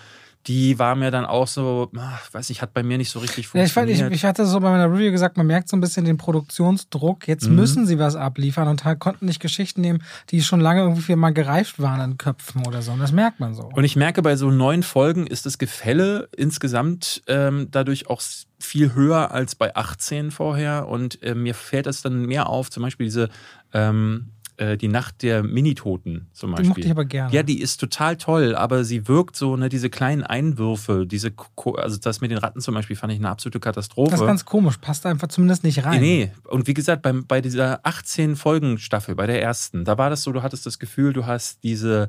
die 0.46 0.78
war 0.78 0.94
mir 0.94 1.10
dann 1.10 1.26
auch 1.26 1.46
so, 1.46 1.90
ach, 1.98 2.32
weiß 2.32 2.48
nicht, 2.48 2.62
hat 2.62 2.72
bei 2.72 2.82
mir 2.82 2.96
nicht 2.96 3.10
so 3.10 3.18
richtig 3.18 3.50
Ja, 3.52 3.64
ich, 3.64 3.72
fand, 3.72 3.88
funktioniert. 3.88 4.12
ich, 4.14 4.20
ich 4.20 4.24
hatte 4.24 4.46
so 4.46 4.60
bei 4.60 4.70
meiner 4.70 4.90
Review 4.90 5.10
gesagt, 5.10 5.36
man 5.36 5.46
merkt 5.46 5.68
so 5.68 5.76
ein 5.76 5.80
bisschen 5.82 6.06
den 6.06 6.16
Produktionsdruck. 6.16 7.28
Jetzt 7.28 7.48
Mhm. 7.48 7.56
müssen 7.56 7.86
sie 7.86 7.98
was 7.98 8.16
abliefern 8.16 8.68
und 8.68 8.84
halt 8.84 8.98
konnten 8.98 9.26
nicht 9.26 9.40
Geschichten 9.40 9.80
nehmen, 9.82 10.02
die 10.30 10.42
schon 10.42 10.60
lange 10.60 10.82
irgendwie 10.82 11.14
mal 11.16 11.32
gereift 11.34 11.80
waren 11.80 12.00
an 12.00 12.16
Köpfen 12.18 12.66
oder 12.66 12.80
so. 12.82 12.92
Und 12.92 13.00
das 13.00 13.12
merkt 13.12 13.40
man 13.40 13.54
so. 13.54 13.64
Und 13.64 13.84
ich 13.84 13.96
merke, 13.96 14.22
bei 14.22 14.36
so 14.36 14.50
neun 14.50 14.82
Folgen 14.82 15.26
ist 15.26 15.44
das 15.44 15.58
Gefälle 15.58 16.28
insgesamt 16.36 17.22
ähm, 17.26 17.68
dadurch 17.70 18.08
auch 18.08 18.22
viel 18.60 18.94
höher 18.94 19.30
als 19.32 19.54
bei 19.54 19.76
18 19.76 20.30
vorher. 20.30 20.88
Und 20.88 21.22
äh, 21.22 21.34
mir 21.34 21.54
fällt 21.54 21.86
das 21.86 22.00
dann 22.02 22.26
mehr 22.26 22.48
auf, 22.48 22.70
zum 22.70 22.82
Beispiel 22.82 23.06
diese, 23.06 23.28
ähm, 23.74 24.30
äh, 24.58 24.76
die 24.76 24.88
Nacht 24.88 25.22
der 25.22 25.42
Minitoten 25.42 26.28
zum 26.32 26.50
Beispiel. 26.50 26.64
Die 26.64 26.68
mochte 26.68 26.80
ich 26.82 26.90
aber 26.90 27.04
gerne. 27.04 27.32
Ja, 27.34 27.42
die 27.42 27.60
ist 27.60 27.78
total 27.78 28.16
toll, 28.16 28.54
aber 28.54 28.84
sie 28.84 29.08
wirkt 29.08 29.34
so, 29.36 29.56
ne, 29.56 29.68
diese 29.68 29.88
kleinen 29.90 30.22
Einwürfe, 30.24 31.06
diese, 31.06 31.30
Ko- 31.30 31.74
also 31.76 31.96
das 31.96 32.20
mit 32.20 32.30
den 32.30 32.38
Ratten 32.38 32.60
zum 32.60 32.74
Beispiel 32.74 32.96
fand 32.96 33.12
ich 33.12 33.18
eine 33.18 33.30
absolute 33.30 33.60
Katastrophe. 33.60 34.10
Das 34.10 34.20
ist 34.20 34.26
ganz 34.26 34.44
komisch, 34.44 34.76
passt 34.78 35.06
einfach 35.06 35.28
zumindest 35.28 35.64
nicht 35.64 35.84
rein. 35.84 36.00
Nee, 36.00 36.32
und 36.44 36.66
wie 36.66 36.74
gesagt, 36.74 37.02
beim, 37.02 37.26
bei 37.26 37.40
dieser 37.40 37.80
18-Folgen-Staffel, 37.86 39.14
bei 39.14 39.26
der 39.26 39.42
ersten, 39.42 39.84
da 39.84 39.98
war 39.98 40.10
das 40.10 40.22
so, 40.22 40.32
du 40.32 40.42
hattest 40.42 40.66
das 40.66 40.78
Gefühl, 40.78 41.12
du 41.12 41.26
hast 41.26 41.62
diese 41.64 42.08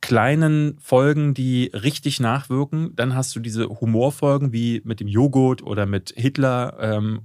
kleinen 0.00 0.78
Folgen, 0.80 1.34
die 1.34 1.70
richtig 1.74 2.20
nachwirken. 2.20 2.96
Dann 2.96 3.14
hast 3.14 3.36
du 3.36 3.40
diese 3.40 3.68
Humorfolgen 3.68 4.52
wie 4.52 4.80
mit 4.84 5.00
dem 5.00 5.08
Joghurt 5.08 5.62
oder 5.62 5.84
mit 5.86 6.14
Hitler 6.16 6.76
ähm, 6.80 7.20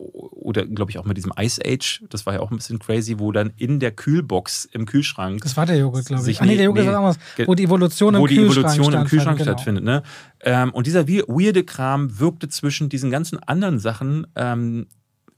oder, 0.00 0.66
glaube 0.66 0.90
ich, 0.90 0.98
auch 0.98 1.04
mit 1.04 1.16
diesem 1.16 1.32
Ice 1.38 1.60
Age. 1.64 2.02
Das 2.08 2.24
war 2.26 2.34
ja 2.34 2.40
auch 2.40 2.50
ein 2.50 2.56
bisschen 2.56 2.78
crazy, 2.78 3.18
wo 3.18 3.32
dann 3.32 3.52
in 3.56 3.78
der 3.80 3.90
Kühlbox 3.90 4.64
im 4.72 4.86
Kühlschrank 4.86 5.42
Das 5.42 5.56
war 5.56 5.66
der 5.66 5.76
Joghurt, 5.76 6.06
glaube 6.06 6.30
ich. 6.30 6.40
Ah, 6.40 6.46
nee, 6.46 6.56
der 6.56 6.64
Joghurt 6.66 6.80
nee, 6.84 6.86
ge- 6.86 6.94
anderes. 6.96 7.18
Wo 7.46 7.54
die 7.54 7.64
Evolution 7.64 8.14
im 8.14 8.20
wo 8.20 8.26
die 8.26 8.36
Kühlschrank 8.36 8.74
Evolution 8.74 9.02
im 9.02 9.06
Kühlschrank 9.06 9.38
genau. 9.38 9.50
stattfindet. 9.52 9.84
Ne? 9.84 10.02
Ähm, 10.40 10.72
und 10.72 10.86
dieser 10.86 11.06
we- 11.06 11.24
weirde 11.28 11.64
Kram 11.64 12.18
wirkte 12.18 12.48
zwischen 12.48 12.88
diesen 12.88 13.10
ganzen 13.10 13.38
anderen 13.40 13.78
Sachen, 13.78 14.26
ähm, 14.36 14.86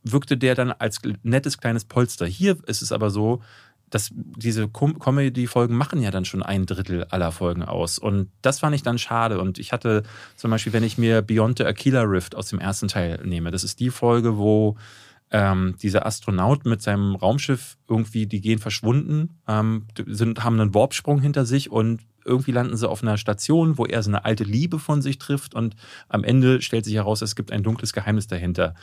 wirkte 0.04 0.36
der 0.36 0.54
dann 0.54 0.72
als 0.72 1.00
nettes 1.22 1.58
kleines 1.58 1.84
Polster. 1.84 2.26
Hier 2.26 2.56
ist 2.66 2.82
es 2.82 2.92
aber 2.92 3.10
so, 3.10 3.40
dass 3.92 4.10
diese 4.14 4.68
Com 4.68 4.98
Comedy-Folgen 4.98 5.76
machen 5.76 6.00
ja 6.00 6.10
dann 6.10 6.24
schon 6.24 6.42
ein 6.42 6.64
Drittel 6.64 7.04
aller 7.04 7.30
Folgen 7.30 7.62
aus. 7.62 7.98
Und 7.98 8.30
das 8.40 8.60
fand 8.60 8.74
ich 8.74 8.82
dann 8.82 8.98
schade. 8.98 9.38
Und 9.38 9.58
ich 9.58 9.72
hatte 9.72 10.02
zum 10.34 10.50
Beispiel, 10.50 10.72
wenn 10.72 10.82
ich 10.82 10.96
mir 10.96 11.20
Beyond 11.20 11.58
the 11.58 11.64
Aquila 11.64 12.02
Rift 12.02 12.34
aus 12.34 12.48
dem 12.48 12.58
ersten 12.58 12.88
Teil 12.88 13.20
nehme, 13.22 13.50
das 13.50 13.64
ist 13.64 13.80
die 13.80 13.90
Folge, 13.90 14.38
wo 14.38 14.76
ähm, 15.30 15.76
dieser 15.82 16.06
Astronaut 16.06 16.64
mit 16.64 16.80
seinem 16.80 17.14
Raumschiff 17.16 17.76
irgendwie, 17.86 18.26
die 18.26 18.40
gehen 18.40 18.58
verschwunden, 18.58 19.38
ähm, 19.46 19.86
sind, 20.06 20.42
haben 20.42 20.58
einen 20.58 20.74
Warpsprung 20.74 21.20
hinter 21.20 21.44
sich 21.44 21.70
und 21.70 22.00
irgendwie 22.24 22.52
landen 22.52 22.76
sie 22.76 22.88
auf 22.88 23.02
einer 23.02 23.18
Station, 23.18 23.78
wo 23.78 23.84
er 23.84 24.02
so 24.02 24.10
eine 24.10 24.24
alte 24.24 24.44
Liebe 24.44 24.78
von 24.78 25.02
sich 25.02 25.18
trifft 25.18 25.54
und 25.54 25.74
am 26.08 26.24
Ende 26.24 26.62
stellt 26.62 26.84
sich 26.84 26.94
heraus, 26.94 27.20
es 27.20 27.36
gibt 27.36 27.52
ein 27.52 27.62
dunkles 27.62 27.92
Geheimnis 27.92 28.26
dahinter. 28.26 28.74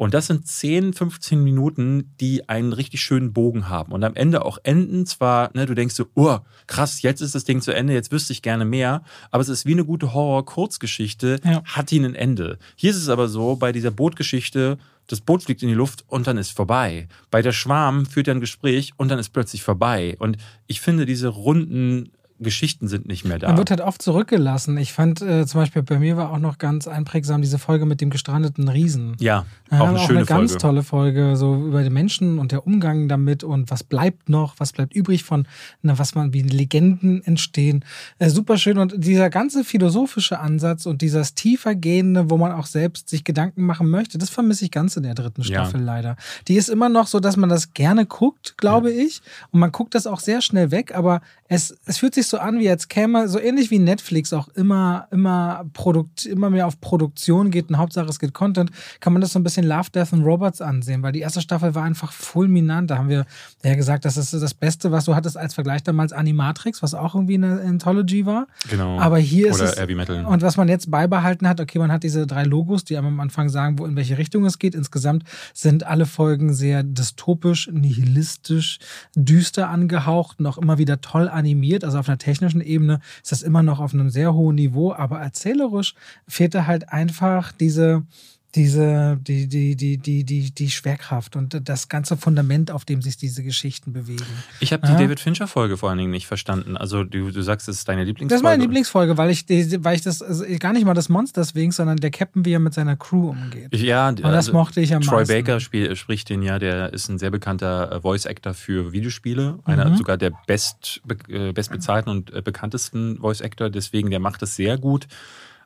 Und 0.00 0.14
das 0.14 0.28
sind 0.28 0.46
10, 0.46 0.94
15 0.94 1.44
Minuten, 1.44 2.14
die 2.22 2.48
einen 2.48 2.72
richtig 2.72 3.02
schönen 3.02 3.34
Bogen 3.34 3.68
haben 3.68 3.92
und 3.92 4.02
am 4.02 4.14
Ende 4.14 4.46
auch 4.46 4.56
enden. 4.62 5.04
Zwar, 5.04 5.50
ne, 5.52 5.66
du 5.66 5.74
denkst 5.74 5.94
so, 5.94 6.06
oh, 6.14 6.38
krass, 6.66 7.02
jetzt 7.02 7.20
ist 7.20 7.34
das 7.34 7.44
Ding 7.44 7.60
zu 7.60 7.74
Ende, 7.74 7.92
jetzt 7.92 8.10
wüsste 8.10 8.32
ich 8.32 8.40
gerne 8.40 8.64
mehr, 8.64 9.02
aber 9.30 9.42
es 9.42 9.50
ist 9.50 9.66
wie 9.66 9.72
eine 9.72 9.84
gute 9.84 10.14
Horror-Kurzgeschichte, 10.14 11.38
Ja. 11.44 11.62
hat 11.66 11.92
ihn 11.92 12.06
ein 12.06 12.14
Ende. 12.14 12.58
Hier 12.76 12.92
ist 12.92 12.96
es 12.96 13.10
aber 13.10 13.28
so, 13.28 13.56
bei 13.56 13.72
dieser 13.72 13.90
Bootgeschichte, 13.90 14.78
das 15.06 15.20
Boot 15.20 15.42
fliegt 15.42 15.62
in 15.62 15.68
die 15.68 15.74
Luft 15.74 16.02
und 16.06 16.26
dann 16.26 16.38
ist 16.38 16.52
vorbei. 16.52 17.06
Bei 17.30 17.42
der 17.42 17.52
Schwarm 17.52 18.06
führt 18.06 18.28
er 18.28 18.36
ein 18.36 18.40
Gespräch 18.40 18.92
und 18.96 19.10
dann 19.10 19.18
ist 19.18 19.34
plötzlich 19.34 19.62
vorbei. 19.62 20.16
Und 20.18 20.38
ich 20.66 20.80
finde, 20.80 21.04
diese 21.04 21.28
runden 21.28 22.10
Geschichten 22.40 22.88
sind 22.88 23.06
nicht 23.06 23.24
mehr 23.24 23.38
da. 23.38 23.48
Man 23.48 23.58
wird 23.58 23.70
halt 23.70 23.80
oft 23.80 24.00
zurückgelassen. 24.02 24.76
Ich 24.78 24.92
fand 24.92 25.20
äh, 25.22 25.46
zum 25.46 25.60
Beispiel 25.60 25.82
bei 25.82 25.98
mir 25.98 26.16
war 26.16 26.30
auch 26.32 26.38
noch 26.38 26.58
ganz 26.58 26.88
einprägsam 26.88 27.42
diese 27.42 27.58
Folge 27.58 27.84
mit 27.86 28.00
dem 28.00 28.10
gestrandeten 28.10 28.68
Riesen. 28.68 29.14
ja, 29.20 29.44
Ja, 29.70 29.80
auch 29.80 29.88
eine 29.88 29.98
schöne 30.00 30.24
ganz 30.24 30.52
Folge. 30.52 30.62
tolle 30.62 30.82
Folge, 30.82 31.36
so 31.36 31.54
über 31.66 31.82
die 31.82 31.90
Menschen 31.90 32.38
und 32.38 32.52
der 32.52 32.66
Umgang 32.66 33.08
damit 33.08 33.44
und 33.44 33.70
was 33.70 33.84
bleibt 33.84 34.28
noch, 34.28 34.54
was 34.58 34.72
bleibt 34.72 34.94
übrig 34.94 35.22
von, 35.22 35.46
na, 35.82 35.98
was 35.98 36.14
man, 36.14 36.32
wie 36.32 36.42
Legenden 36.42 37.22
entstehen. 37.24 37.84
Äh, 38.18 38.30
super 38.30 38.56
schön 38.58 38.78
und 38.78 38.94
dieser 39.04 39.30
ganze 39.30 39.62
philosophische 39.64 40.38
Ansatz 40.40 40.86
und 40.86 41.02
dieses 41.02 41.34
tiefergehende, 41.34 42.30
wo 42.30 42.36
man 42.38 42.52
auch 42.52 42.66
selbst 42.66 43.08
sich 43.08 43.24
Gedanken 43.24 43.62
machen 43.66 43.88
möchte, 43.90 44.16
das 44.18 44.30
vermisse 44.30 44.64
ich 44.64 44.70
ganz 44.70 44.96
in 44.96 45.02
der 45.02 45.14
dritten 45.14 45.42
Ja. 45.42 45.46
Staffel 45.64 45.80
leider. 45.82 46.16
Die 46.48 46.54
ist 46.54 46.68
immer 46.70 46.88
noch 46.88 47.06
so, 47.06 47.20
dass 47.20 47.36
man 47.36 47.48
das 47.50 47.74
gerne 47.74 48.06
guckt, 48.06 48.56
glaube 48.56 48.90
ich, 48.90 49.20
und 49.50 49.60
man 49.60 49.72
guckt 49.72 49.94
das 49.94 50.06
auch 50.06 50.20
sehr 50.20 50.40
schnell 50.40 50.70
weg, 50.70 50.94
aber 50.94 51.20
es, 51.52 51.76
es 51.84 51.98
fühlt 51.98 52.14
sich 52.14 52.28
so 52.28 52.38
an, 52.38 52.60
wie 52.60 52.70
als 52.70 52.86
käme, 52.86 53.28
so 53.28 53.40
ähnlich 53.40 53.72
wie 53.72 53.80
Netflix 53.80 54.32
auch 54.32 54.46
immer, 54.50 55.08
immer, 55.10 55.64
Produkt, 55.72 56.24
immer 56.24 56.48
mehr 56.48 56.64
auf 56.64 56.80
Produktion 56.80 57.50
geht 57.50 57.70
und 57.70 57.76
Hauptsache 57.76 58.08
es 58.08 58.20
geht 58.20 58.32
Content, 58.32 58.70
kann 59.00 59.12
man 59.12 59.20
das 59.20 59.32
so 59.32 59.40
ein 59.40 59.42
bisschen 59.42 59.66
Love, 59.66 59.90
Death 59.92 60.12
and 60.12 60.24
Robots 60.24 60.60
ansehen, 60.60 61.02
weil 61.02 61.10
die 61.10 61.18
erste 61.18 61.40
Staffel 61.40 61.74
war 61.74 61.82
einfach 61.82 62.12
fulminant. 62.12 62.92
Da 62.92 62.98
haben 62.98 63.08
wir 63.08 63.26
ja 63.64 63.74
gesagt, 63.74 64.04
das 64.04 64.16
ist 64.16 64.32
das 64.32 64.54
Beste, 64.54 64.92
was 64.92 65.06
du 65.06 65.16
hattest 65.16 65.36
als 65.36 65.52
Vergleich 65.54 65.82
damals 65.82 66.12
Animatrix, 66.12 66.84
was 66.84 66.94
auch 66.94 67.16
irgendwie 67.16 67.34
eine 67.34 67.60
Anthology 67.62 68.26
war. 68.26 68.46
Genau. 68.68 69.00
Aber 69.00 69.18
hier 69.18 69.50
ist 69.50 69.60
Oder. 69.60 69.72
Heavy 69.72 69.96
Metal. 69.96 70.24
Und 70.24 70.42
was 70.42 70.56
man 70.56 70.68
jetzt 70.68 70.88
beibehalten 70.88 71.48
hat, 71.48 71.60
okay, 71.60 71.80
man 71.80 71.90
hat 71.90 72.04
diese 72.04 72.28
drei 72.28 72.44
Logos, 72.44 72.84
die 72.84 72.96
am 72.96 73.18
Anfang 73.18 73.48
sagen, 73.48 73.76
wo 73.80 73.86
in 73.86 73.96
welche 73.96 74.18
Richtung 74.18 74.44
es 74.44 74.60
geht. 74.60 74.76
Insgesamt 74.76 75.24
sind 75.52 75.84
alle 75.84 76.06
Folgen 76.06 76.54
sehr 76.54 76.84
dystopisch, 76.84 77.68
nihilistisch, 77.72 78.78
düster 79.16 79.68
angehaucht 79.68 80.38
und 80.38 80.46
auch 80.46 80.56
immer 80.56 80.78
wieder 80.78 81.00
toll 81.00 81.28
animiert. 81.40 81.84
Also 81.84 81.98
auf 81.98 82.08
einer 82.08 82.18
technischen 82.18 82.60
Ebene 82.60 83.00
ist 83.22 83.32
das 83.32 83.42
immer 83.42 83.62
noch 83.62 83.80
auf 83.80 83.92
einem 83.92 84.10
sehr 84.10 84.32
hohen 84.34 84.54
Niveau, 84.54 84.92
aber 84.92 85.20
erzählerisch 85.20 85.94
fehlt 86.28 86.54
da 86.54 86.66
halt 86.66 86.90
einfach 86.90 87.52
diese 87.52 88.04
diese, 88.54 89.16
die, 89.22 89.46
die, 89.46 89.76
die, 89.76 89.96
die, 89.98 90.24
die, 90.24 90.50
die 90.52 90.70
Schwerkraft 90.70 91.36
und 91.36 91.60
das 91.68 91.88
ganze 91.88 92.16
Fundament, 92.16 92.70
auf 92.72 92.84
dem 92.84 93.00
sich 93.00 93.16
diese 93.16 93.44
Geschichten 93.44 93.92
bewegen. 93.92 94.24
Ich 94.58 94.72
habe 94.72 94.84
die 94.86 94.92
Ja. 94.92 94.98
David 94.98 95.20
Fincher-Folge 95.20 95.76
vor 95.76 95.88
allen 95.90 95.98
Dingen 95.98 96.10
nicht 96.10 96.26
verstanden. 96.26 96.76
Also, 96.76 97.04
du, 97.04 97.30
du 97.30 97.42
sagst, 97.42 97.68
es 97.68 97.78
ist 97.78 97.88
deine 97.88 98.02
Lieblingsfolge. 98.04 98.28
Das 98.28 98.40
ist 98.40 98.42
meine 98.42 98.62
Lieblingsfolge, 98.62 99.16
weil 99.16 99.30
ich, 99.30 99.44
weil 99.48 99.94
ich 99.94 100.02
das, 100.02 100.20
also 100.20 100.44
gar 100.58 100.72
nicht 100.72 100.84
mal 100.84 100.94
das 100.94 101.08
Monster 101.08 101.42
deswegen, 101.42 101.70
sondern 101.70 101.98
der 101.98 102.10
Captain, 102.10 102.44
wie 102.44 102.52
er 102.52 102.58
mit 102.58 102.74
seiner 102.74 102.96
Crew 102.96 103.30
umgeht. 103.30 103.74
Ja, 103.74 104.08
Und 104.08 104.20
das 104.22 104.52
mochte 104.52 104.80
ich 104.80 104.94
am 104.94 105.02
Troy 105.02 105.18
meisten. 105.20 105.32
Baker 105.34 105.60
spiel, 105.60 105.94
spricht 105.94 106.28
den 106.28 106.42
ja, 106.42 106.58
der 106.58 106.92
ist 106.92 107.08
ein 107.08 107.18
sehr 107.18 107.30
bekannter 107.30 107.92
äh, 107.92 108.00
Voice-Actor 108.00 108.54
für 108.54 108.92
Videospiele. 108.92 109.60
Einer 109.64 109.90
Mhm. 109.90 109.96
sogar 109.96 110.16
der 110.16 110.32
best, 110.46 111.00
be, 111.04 111.16
äh, 111.28 111.52
bestbezahlten 111.52 112.10
und 112.10 112.32
äh, 112.34 112.42
bekanntesten 112.42 113.18
Voice-Actor. 113.18 113.70
Deswegen, 113.70 114.10
der 114.10 114.18
macht 114.20 114.42
das 114.42 114.56
sehr 114.56 114.76
gut. 114.76 115.06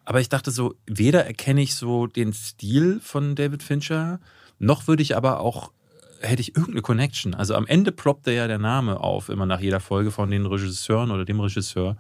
Aber 0.05 0.21
ich 0.21 0.29
dachte 0.29 0.51
so, 0.51 0.75
weder 0.87 1.25
erkenne 1.27 1.62
ich 1.62 1.75
so 1.75 2.07
den 2.07 2.33
Stil 2.33 3.01
von 3.01 3.35
David 3.35 3.62
Fincher, 3.62 4.21
noch 4.59 4.87
würde 4.87 5.03
ich 5.03 5.17
aber 5.17 5.40
auch, 5.40 5.73
hätte 6.21 6.43
ich 6.43 6.57
irgendeine 6.57 6.83
Connection. 6.83 7.35
Also 7.35 7.55
am 7.55 7.67
Ende 7.67 7.93
ploppt 7.93 8.27
ja 8.27 8.47
der 8.47 8.59
Name 8.59 9.01
auf, 9.01 9.29
immer 9.29 9.47
nach 9.47 9.61
jeder 9.61 9.81
Folge 9.81 10.11
von 10.11 10.31
den 10.31 10.47
Regisseuren 10.47 11.11
oder 11.11 11.25
dem 11.25 11.40
Regisseur. 11.40 11.97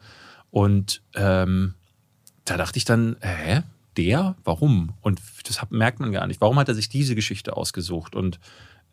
Und 0.50 1.02
ähm, 1.14 1.74
da 2.44 2.56
dachte 2.56 2.78
ich 2.78 2.84
dann, 2.84 3.16
hä? 3.20 3.62
Der? 3.96 4.34
Warum? 4.42 4.94
Und 5.02 5.20
das 5.46 5.60
merkt 5.70 6.00
man 6.00 6.10
gar 6.10 6.26
nicht. 6.26 6.40
Warum 6.40 6.58
hat 6.58 6.68
er 6.68 6.74
sich 6.74 6.88
diese 6.88 7.14
Geschichte 7.14 7.56
ausgesucht? 7.56 8.16
Und 8.16 8.40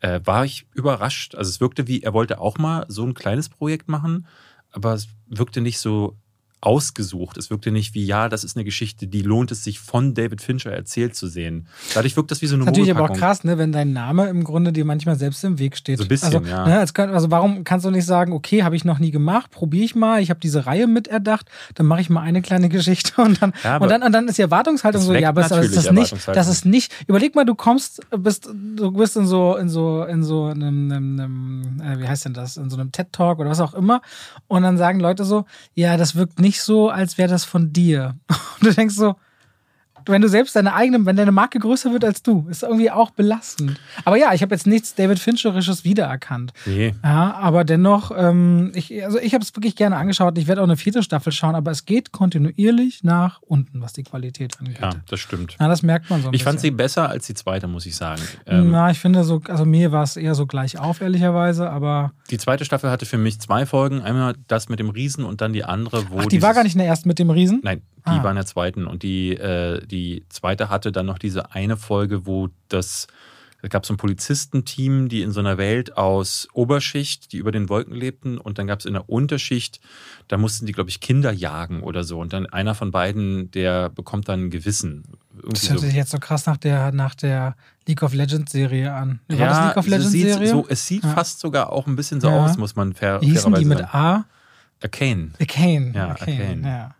äh, 0.00 0.20
war 0.24 0.44
ich 0.44 0.66
überrascht. 0.74 1.34
Also 1.34 1.48
es 1.48 1.60
wirkte 1.60 1.88
wie, 1.88 2.02
er 2.02 2.12
wollte 2.12 2.40
auch 2.40 2.58
mal 2.58 2.84
so 2.88 3.04
ein 3.04 3.14
kleines 3.14 3.48
Projekt 3.48 3.88
machen, 3.88 4.26
aber 4.70 4.94
es 4.94 5.08
wirkte 5.26 5.60
nicht 5.60 5.78
so 5.78 6.16
ausgesucht. 6.62 7.36
Es 7.36 7.50
wirkte 7.50 7.72
nicht 7.72 7.92
wie, 7.92 8.04
ja, 8.04 8.28
das 8.28 8.44
ist 8.44 8.56
eine 8.56 8.64
Geschichte, 8.64 9.08
die 9.08 9.22
lohnt 9.22 9.50
es 9.50 9.64
sich 9.64 9.80
von 9.80 10.14
David 10.14 10.40
Fincher 10.40 10.70
erzählt 10.70 11.16
zu 11.16 11.26
sehen. 11.26 11.66
Dadurch 11.92 12.16
wirkt 12.16 12.30
das 12.30 12.40
wie 12.40 12.46
so 12.46 12.54
eine 12.54 12.64
Natürlich 12.64 12.92
aber 12.92 13.10
auch 13.10 13.16
krass, 13.16 13.42
ne, 13.42 13.58
wenn 13.58 13.72
dein 13.72 13.92
Name 13.92 14.28
im 14.28 14.44
Grunde 14.44 14.72
dir 14.72 14.84
manchmal 14.84 15.16
selbst 15.16 15.42
im 15.42 15.58
Weg 15.58 15.76
steht. 15.76 15.98
So 15.98 16.04
ein 16.04 16.08
bisschen, 16.08 16.36
also, 16.36 16.48
ja. 16.48 16.66
Ne, 16.66 16.78
als 16.78 16.94
also 16.94 17.32
warum 17.32 17.64
kannst 17.64 17.84
du 17.84 17.90
nicht 17.90 18.06
sagen, 18.06 18.32
okay, 18.32 18.62
habe 18.62 18.76
ich 18.76 18.84
noch 18.84 19.00
nie 19.00 19.10
gemacht, 19.10 19.50
probiere 19.50 19.84
ich 19.84 19.96
mal, 19.96 20.22
ich 20.22 20.30
habe 20.30 20.38
diese 20.38 20.64
Reihe 20.64 20.86
miterdacht, 20.86 21.50
dann 21.74 21.86
mache 21.86 22.00
ich 22.00 22.10
mal 22.10 22.20
eine 22.20 22.42
kleine 22.42 22.68
Geschichte 22.68 23.20
und 23.20 23.42
dann, 23.42 23.52
Ja, 23.64 23.78
und 23.78 23.90
dann, 23.90 24.04
und 24.04 24.12
dann 24.12 24.28
ist 24.28 24.38
die 24.38 24.42
Erwartungshaltung 24.42 25.00
das 25.00 25.06
so, 25.06 25.14
ja, 25.14 25.30
aber 25.30 25.40
es 25.40 25.50
ist 25.50 25.76
das 25.76 25.90
nicht, 25.90 26.28
das 26.28 26.46
ist 26.46 26.64
nicht, 26.64 26.92
überleg 27.08 27.34
mal, 27.34 27.44
du 27.44 27.56
kommst, 27.56 28.02
bist, 28.16 28.48
du 28.76 28.92
bist 28.92 29.16
in 29.16 29.26
so, 29.26 29.56
in 29.56 29.68
so, 29.68 30.04
in 30.04 30.22
so 30.22 30.44
einem, 30.44 30.92
einem, 30.92 31.20
einem 31.20 31.82
äh, 31.82 31.98
wie 31.98 32.06
heißt 32.06 32.24
denn 32.24 32.34
das, 32.34 32.56
in 32.56 32.70
so 32.70 32.76
einem 32.76 32.92
TED-Talk 32.92 33.40
oder 33.40 33.50
was 33.50 33.58
auch 33.58 33.74
immer 33.74 34.00
und 34.46 34.62
dann 34.62 34.78
sagen 34.78 35.00
Leute 35.00 35.24
so, 35.24 35.44
ja, 35.74 35.96
das 35.96 36.14
wirkt 36.14 36.38
nicht 36.38 36.51
so, 36.60 36.90
als 36.90 37.16
wäre 37.18 37.30
das 37.30 37.44
von 37.44 37.72
dir. 37.72 38.18
Und 38.28 38.66
du 38.66 38.74
denkst 38.74 38.94
so, 38.94 39.16
wenn 40.06 40.22
du 40.22 40.28
selbst 40.28 40.54
deine 40.56 40.74
eigene, 40.74 41.04
wenn 41.06 41.16
deine 41.16 41.32
Marke 41.32 41.58
größer 41.58 41.92
wird 41.92 42.04
als 42.04 42.22
du, 42.22 42.46
ist 42.50 42.62
irgendwie 42.62 42.90
auch 42.90 43.10
belastend. 43.10 43.80
Aber 44.04 44.16
ja, 44.16 44.32
ich 44.34 44.42
habe 44.42 44.54
jetzt 44.54 44.66
nichts 44.66 44.94
David 44.94 45.18
Fincherisches 45.18 45.84
wiedererkannt. 45.84 46.52
Nee. 46.66 46.94
Ja, 47.04 47.34
aber 47.34 47.64
dennoch, 47.64 48.12
ähm, 48.16 48.72
ich, 48.74 49.04
also 49.04 49.18
ich 49.18 49.34
habe 49.34 49.42
es 49.44 49.54
wirklich 49.56 49.76
gerne 49.76 49.96
angeschaut. 49.96 50.36
Ich 50.38 50.46
werde 50.46 50.60
auch 50.60 50.66
eine 50.66 50.76
vierte 50.76 51.02
Staffel 51.02 51.32
schauen, 51.32 51.54
aber 51.54 51.70
es 51.70 51.84
geht 51.84 52.12
kontinuierlich 52.12 53.04
nach 53.04 53.40
unten, 53.42 53.80
was 53.80 53.92
die 53.92 54.02
Qualität 54.02 54.58
angeht. 54.58 54.78
Ja, 54.80 54.90
Ja, 54.90 54.96
das 55.08 55.20
stimmt. 55.20 55.56
das 55.58 55.82
merkt 55.82 56.10
man 56.10 56.22
so 56.22 56.30
Ich 56.32 56.44
fand 56.44 56.60
sie 56.60 56.70
besser 56.70 57.08
als 57.08 57.26
die 57.26 57.34
zweite, 57.34 57.68
muss 57.68 57.86
ich 57.86 57.96
sagen. 57.96 58.22
Ähm, 58.46 58.70
Na, 58.70 58.90
ich 58.90 58.98
finde 58.98 59.24
so, 59.24 59.40
also 59.48 59.64
mir 59.64 59.92
war 59.92 60.02
es 60.02 60.16
eher 60.16 60.34
so 60.34 60.46
gleich 60.46 60.78
auf, 60.78 61.00
ehrlicherweise, 61.00 61.70
aber 61.70 62.12
Die 62.30 62.38
zweite 62.38 62.64
Staffel 62.64 62.90
hatte 62.90 63.06
für 63.06 63.18
mich 63.18 63.40
zwei 63.40 63.66
Folgen. 63.66 64.00
Einmal 64.02 64.34
das 64.48 64.68
mit 64.68 64.78
dem 64.78 64.90
Riesen 64.90 65.24
und 65.24 65.40
dann 65.40 65.52
die 65.52 65.64
andere, 65.64 66.10
wo. 66.10 66.18
ach, 66.20 66.26
die 66.26 66.42
war 66.42 66.54
gar 66.54 66.62
nicht 66.64 66.74
in 66.74 66.78
der 66.78 66.88
ersten 66.88 67.08
mit 67.08 67.18
dem 67.18 67.30
Riesen? 67.30 67.60
Nein, 67.62 67.82
die 68.06 68.10
Ah. 68.10 68.22
war 68.24 68.30
in 68.30 68.36
der 68.36 68.46
zweiten. 68.46 68.86
Und 68.86 69.02
die, 69.02 69.30
äh, 69.36 69.84
die 69.92 70.24
zweite 70.30 70.68
hatte 70.70 70.90
dann 70.90 71.06
noch 71.06 71.18
diese 71.18 71.52
eine 71.52 71.76
Folge, 71.76 72.26
wo 72.26 72.48
das 72.68 73.06
es 73.64 73.70
gab 73.70 73.86
so 73.86 73.94
ein 73.94 73.96
Polizistenteam, 73.96 75.08
die 75.08 75.22
in 75.22 75.30
so 75.30 75.38
einer 75.38 75.56
Welt 75.56 75.96
aus 75.96 76.48
Oberschicht, 76.52 77.32
die 77.32 77.36
über 77.36 77.52
den 77.52 77.68
Wolken 77.68 77.94
lebten. 77.94 78.36
Und 78.38 78.58
dann 78.58 78.66
gab 78.66 78.80
es 78.80 78.86
in 78.86 78.94
der 78.94 79.08
Unterschicht, 79.08 79.78
da 80.26 80.36
mussten 80.36 80.66
die, 80.66 80.72
glaube 80.72 80.90
ich, 80.90 80.98
Kinder 80.98 81.30
jagen 81.30 81.84
oder 81.84 82.02
so. 82.02 82.18
Und 82.18 82.32
dann 82.32 82.46
einer 82.46 82.74
von 82.74 82.90
beiden, 82.90 83.52
der 83.52 83.88
bekommt 83.88 84.28
dann 84.28 84.46
ein 84.46 84.50
Gewissen. 84.50 85.04
Irgendwie 85.36 85.52
Das 85.52 85.70
hört 85.70 85.78
so. 85.78 85.86
sich 85.86 85.94
jetzt 85.94 86.10
so 86.10 86.18
krass 86.18 86.46
nach 86.46 86.56
der, 86.56 86.90
nach 86.90 87.14
der 87.14 87.54
League 87.86 88.02
of 88.02 88.14
Legends 88.14 88.50
Serie 88.50 88.92
an. 88.92 89.20
War 89.28 89.36
ja, 89.38 89.46
das 89.48 89.66
League 89.68 89.76
of 89.76 89.86
Legends 89.86 90.10
Serie? 90.10 90.48
so, 90.48 90.66
es 90.68 90.84
sieht 90.88 91.04
Ja. 91.04 91.10
fast 91.14 91.38
sogar 91.38 91.70
auch 91.70 91.86
ein 91.86 91.94
bisschen 91.94 92.20
so 92.20 92.28
Ja. 92.30 92.44
aus, 92.44 92.56
muss 92.56 92.74
man 92.74 92.94
fair, 92.94 93.20
Wie 93.20 93.26
hießen 93.26 93.54
die 93.54 93.64
fairerweise 93.64 93.68
mit 93.68 93.78
sagen. 93.78 93.90
A? 93.96 94.24
Arcane. 94.82 95.30
Arcane. 95.38 95.92
Ja, 95.94 96.08
Arcane. 96.08 96.32
Arcane. 96.40 96.62
Ja. 96.66 96.94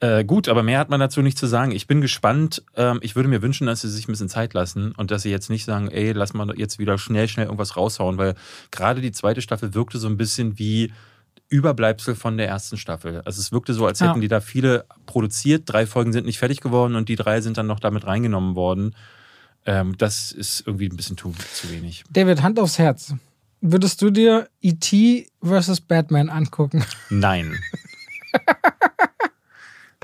Äh, 0.00 0.24
gut, 0.24 0.48
aber 0.48 0.62
mehr 0.62 0.78
hat 0.78 0.88
man 0.88 0.98
dazu 0.98 1.20
nicht 1.20 1.36
zu 1.38 1.46
sagen. 1.46 1.72
Ich 1.72 1.86
bin 1.86 2.00
gespannt. 2.00 2.62
Ähm, 2.74 3.00
ich 3.02 3.16
würde 3.16 3.28
mir 3.28 3.42
wünschen, 3.42 3.66
dass 3.66 3.82
sie 3.82 3.90
sich 3.90 4.08
ein 4.08 4.12
bisschen 4.12 4.30
Zeit 4.30 4.54
lassen 4.54 4.92
und 4.92 5.10
dass 5.10 5.22
sie 5.22 5.30
jetzt 5.30 5.50
nicht 5.50 5.64
sagen, 5.66 5.90
ey, 5.90 6.12
lass 6.12 6.32
mal 6.32 6.52
jetzt 6.58 6.78
wieder 6.78 6.96
schnell, 6.96 7.28
schnell 7.28 7.46
irgendwas 7.46 7.76
raushauen, 7.76 8.16
weil 8.16 8.34
gerade 8.70 9.02
die 9.02 9.12
zweite 9.12 9.42
Staffel 9.42 9.74
wirkte 9.74 9.98
so 9.98 10.08
ein 10.08 10.16
bisschen 10.16 10.58
wie 10.58 10.90
Überbleibsel 11.50 12.14
von 12.14 12.38
der 12.38 12.48
ersten 12.48 12.78
Staffel. 12.78 13.20
Also 13.26 13.40
es 13.40 13.52
wirkte 13.52 13.74
so, 13.74 13.84
als 13.86 14.00
Ja. 14.00 14.08
hätten 14.08 14.20
die 14.22 14.28
da 14.28 14.40
viele 14.40 14.86
produziert. 15.04 15.64
Drei 15.66 15.84
Folgen 15.84 16.12
sind 16.14 16.24
nicht 16.24 16.38
fertig 16.38 16.60
geworden 16.60 16.94
und 16.94 17.08
die 17.10 17.16
drei 17.16 17.40
sind 17.42 17.58
dann 17.58 17.66
noch 17.66 17.80
damit 17.80 18.06
reingenommen 18.06 18.54
worden. 18.54 18.94
Ähm, 19.66 19.98
das 19.98 20.32
ist 20.32 20.62
irgendwie 20.66 20.88
ein 20.88 20.96
bisschen 20.96 21.18
zu, 21.18 21.34
zu 21.52 21.70
wenig. 21.70 22.04
David, 22.10 22.40
Hand 22.40 22.58
aufs 22.58 22.78
Herz. 22.78 23.14
Würdest 23.60 24.00
du 24.00 24.10
dir 24.10 24.48
E.T. 24.62 25.28
versus 25.42 25.82
Batman 25.82 26.30
angucken? 26.30 26.82
Nein. 27.10 27.58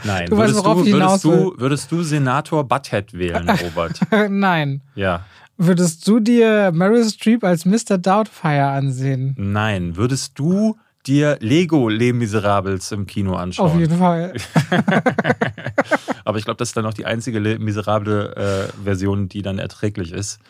Nein. 0.05 0.27
Du 0.29 0.37
weißt, 0.37 0.55
würdest, 0.55 0.65
worauf 0.65 0.79
du, 0.83 0.87
ich 0.87 0.93
würdest, 0.93 1.25
du, 1.25 1.55
würdest 1.59 1.93
du 1.93 2.03
Senator 2.03 2.65
Butthead 2.65 3.13
wählen, 3.15 3.49
Robert? 3.77 4.01
Nein. 4.31 4.83
ja. 4.95 5.25
Würdest 5.59 6.07
du 6.07 6.21
dir 6.21 6.71
Meryl 6.73 7.09
Streep 7.09 7.43
als 7.43 7.65
Mr. 7.65 7.97
Doubtfire 7.97 8.67
ansehen? 8.67 9.35
Nein. 9.39 9.97
Würdest 9.97 10.39
du 10.39 10.77
dir 11.07 11.39
Lego 11.41 11.89
Les 11.89 12.13
Miserables 12.13 12.93
im 12.93 13.07
Kino 13.07 13.37
anschauen? 13.37 13.71
Auf 13.71 13.79
jeden 13.79 13.97
Fall. 13.99 14.35
Aber 16.25 16.39
ich 16.39 16.45
glaube, 16.45 16.59
das 16.59 16.69
ist 16.69 16.77
dann 16.77 16.85
auch 16.85 16.93
die 16.93 17.07
einzige 17.07 17.39
Les 17.39 17.59
Miserable 17.59 18.35
äh, 18.37 18.85
Version, 18.85 19.29
die 19.29 19.41
dann 19.41 19.59
erträglich 19.59 20.13
ist. 20.13 20.41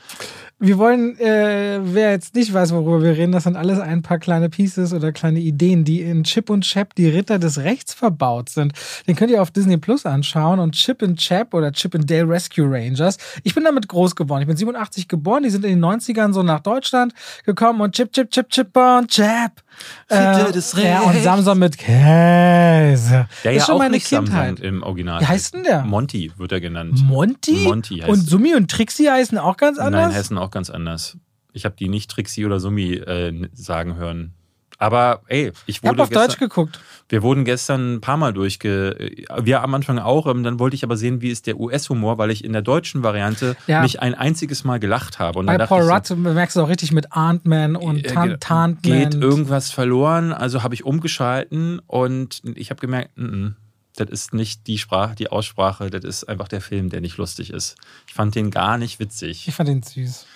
Wir 0.58 0.78
wollen, 0.78 1.18
äh, 1.18 1.80
wer 1.82 2.12
jetzt 2.12 2.34
nicht 2.34 2.50
weiß, 2.50 2.72
worüber 2.72 3.02
wir 3.02 3.14
reden, 3.14 3.30
das 3.30 3.44
sind 3.44 3.56
alles 3.56 3.78
ein 3.78 4.00
paar 4.00 4.18
kleine 4.18 4.48
Pieces 4.48 4.94
oder 4.94 5.12
kleine 5.12 5.38
Ideen, 5.38 5.84
die 5.84 6.00
in 6.00 6.24
Chip 6.24 6.48
und 6.48 6.62
Chap, 6.62 6.94
die 6.94 7.08
Ritter 7.10 7.38
des 7.38 7.58
Rechts, 7.58 7.92
verbaut 7.92 8.48
sind. 8.48 8.72
Den 9.06 9.16
könnt 9.16 9.30
ihr 9.30 9.42
auf 9.42 9.50
Disney 9.50 9.76
Plus 9.76 10.06
anschauen 10.06 10.58
und 10.58 10.72
Chip 10.72 11.02
and 11.02 11.18
Chap 11.18 11.52
oder 11.52 11.72
Chip 11.72 11.94
and 11.94 12.10
Dale 12.10 12.26
Rescue 12.26 12.64
Rangers. 12.66 13.18
Ich 13.42 13.54
bin 13.54 13.64
damit 13.64 13.86
groß 13.86 14.16
geworden. 14.16 14.40
Ich 14.40 14.48
bin 14.48 14.56
87 14.56 15.08
geboren, 15.08 15.42
die 15.42 15.50
sind 15.50 15.62
in 15.66 15.72
den 15.72 15.84
90ern 15.84 16.32
so 16.32 16.42
nach 16.42 16.60
Deutschland 16.60 17.12
gekommen 17.44 17.82
und 17.82 17.94
Chip, 17.94 18.10
Chip, 18.12 18.30
Chip, 18.30 18.48
Chip 18.48 18.74
und 18.74 19.10
Chap. 19.10 19.62
Des 20.08 20.72
ja, 20.76 21.00
und. 21.00 21.22
Samson 21.22 21.58
mit 21.58 21.76
Käse. 21.78 21.90
Der 21.92 23.26
das 23.42 23.44
ja 23.44 23.50
ist 23.52 23.66
schon 23.66 23.74
auch 23.74 23.78
meine 23.78 23.94
nicht 23.94 24.08
Kindheit. 24.08 24.58
Samson 24.58 24.66
im 24.66 24.82
Original. 24.82 25.20
Wie 25.20 25.26
heißt 25.26 25.54
denn 25.54 25.64
der? 25.64 25.82
Monty 25.84 26.32
wird 26.36 26.52
er 26.52 26.60
genannt. 26.60 27.02
Monty? 27.04 27.64
Monty 27.64 27.98
heißt 27.98 28.08
Und. 28.08 28.16
Summi 28.20 28.54
und 28.54 28.70
Trixie 28.70 29.08
heißen 29.10 29.38
auch 29.38 29.56
ganz 29.56 29.78
anders? 29.78 30.08
Nein, 30.08 30.12
Hessen 30.12 30.38
auch 30.38 30.50
ganz 30.50 30.70
anders. 30.70 31.16
Ich 31.52 31.64
habe 31.64 31.74
die 31.76 31.88
nicht 31.88 32.10
Trixie 32.10 32.44
oder 32.44 32.60
Summi 32.60 32.94
äh, 32.94 33.48
sagen 33.54 33.96
hören. 33.96 34.34
Aber 34.78 35.22
ey, 35.28 35.52
ich 35.66 35.76
ich 35.76 35.82
wurde 35.82 36.02
auf 36.02 36.10
Deutsch 36.10 36.26
gestern, 36.38 36.48
geguckt. 36.48 36.78
wir 37.08 37.22
wurden 37.22 37.44
gestern 37.44 37.94
ein 37.94 38.00
paar 38.00 38.16
Mal 38.16 38.32
durchge... 38.32 39.10
Wir 39.40 39.62
am 39.62 39.74
Anfang 39.74 39.98
auch, 39.98 40.26
ähm, 40.26 40.42
dann 40.42 40.58
wollte 40.58 40.76
ich 40.76 40.84
aber 40.84 40.96
sehen, 40.96 41.22
wie 41.22 41.30
ist 41.30 41.46
der 41.46 41.58
US-Humor, 41.58 42.18
weil 42.18 42.30
ich 42.30 42.44
in 42.44 42.52
der 42.52 42.62
deutschen 42.62 43.02
Variante 43.02 43.56
Ja. 43.66 43.82
nicht 43.82 44.00
ein 44.00 44.14
einziges 44.14 44.64
Mal 44.64 44.78
gelacht 44.78 45.18
habe. 45.18 45.38
Und 45.38 45.46
Bei 45.46 45.56
Paul 45.58 45.80
ich 45.82 46.06
so, 46.06 46.14
Rudd 46.14 46.34
merkst 46.34 46.56
du 46.56 46.60
auch 46.62 46.68
richtig 46.68 46.92
mit 46.92 47.12
Ant-Man 47.12 47.76
und 47.76 48.04
Äh, 48.04 48.12
Tan 48.12 48.40
Tantman. 48.40 48.80
geht 49.10 49.14
irgendwas 49.14 49.70
verloren, 49.70 50.32
also 50.32 50.62
habe 50.62 50.74
ich 50.74 50.84
umgeschalten 50.84 51.80
und 51.86 52.42
ich 52.54 52.70
habe 52.70 52.80
gemerkt, 52.80 53.10
mm, 53.16 53.48
das 53.96 54.10
ist 54.10 54.34
nicht 54.34 54.66
die 54.66 54.76
Sprache, 54.76 55.14
die 55.14 55.30
Aussprache, 55.30 55.88
das 55.88 56.04
ist 56.04 56.24
einfach 56.28 56.48
der 56.48 56.60
Film, 56.60 56.90
der 56.90 57.00
nicht 57.00 57.16
lustig 57.16 57.50
ist. 57.50 57.76
Ich 58.06 58.12
fand 58.12 58.34
den 58.34 58.50
gar 58.50 58.76
nicht 58.76 59.00
witzig. 59.00 59.48
Ich 59.48 59.54
fand 59.54 59.70
den 59.70 59.82
süß. 59.82 60.26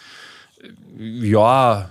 Ja, 0.98 1.90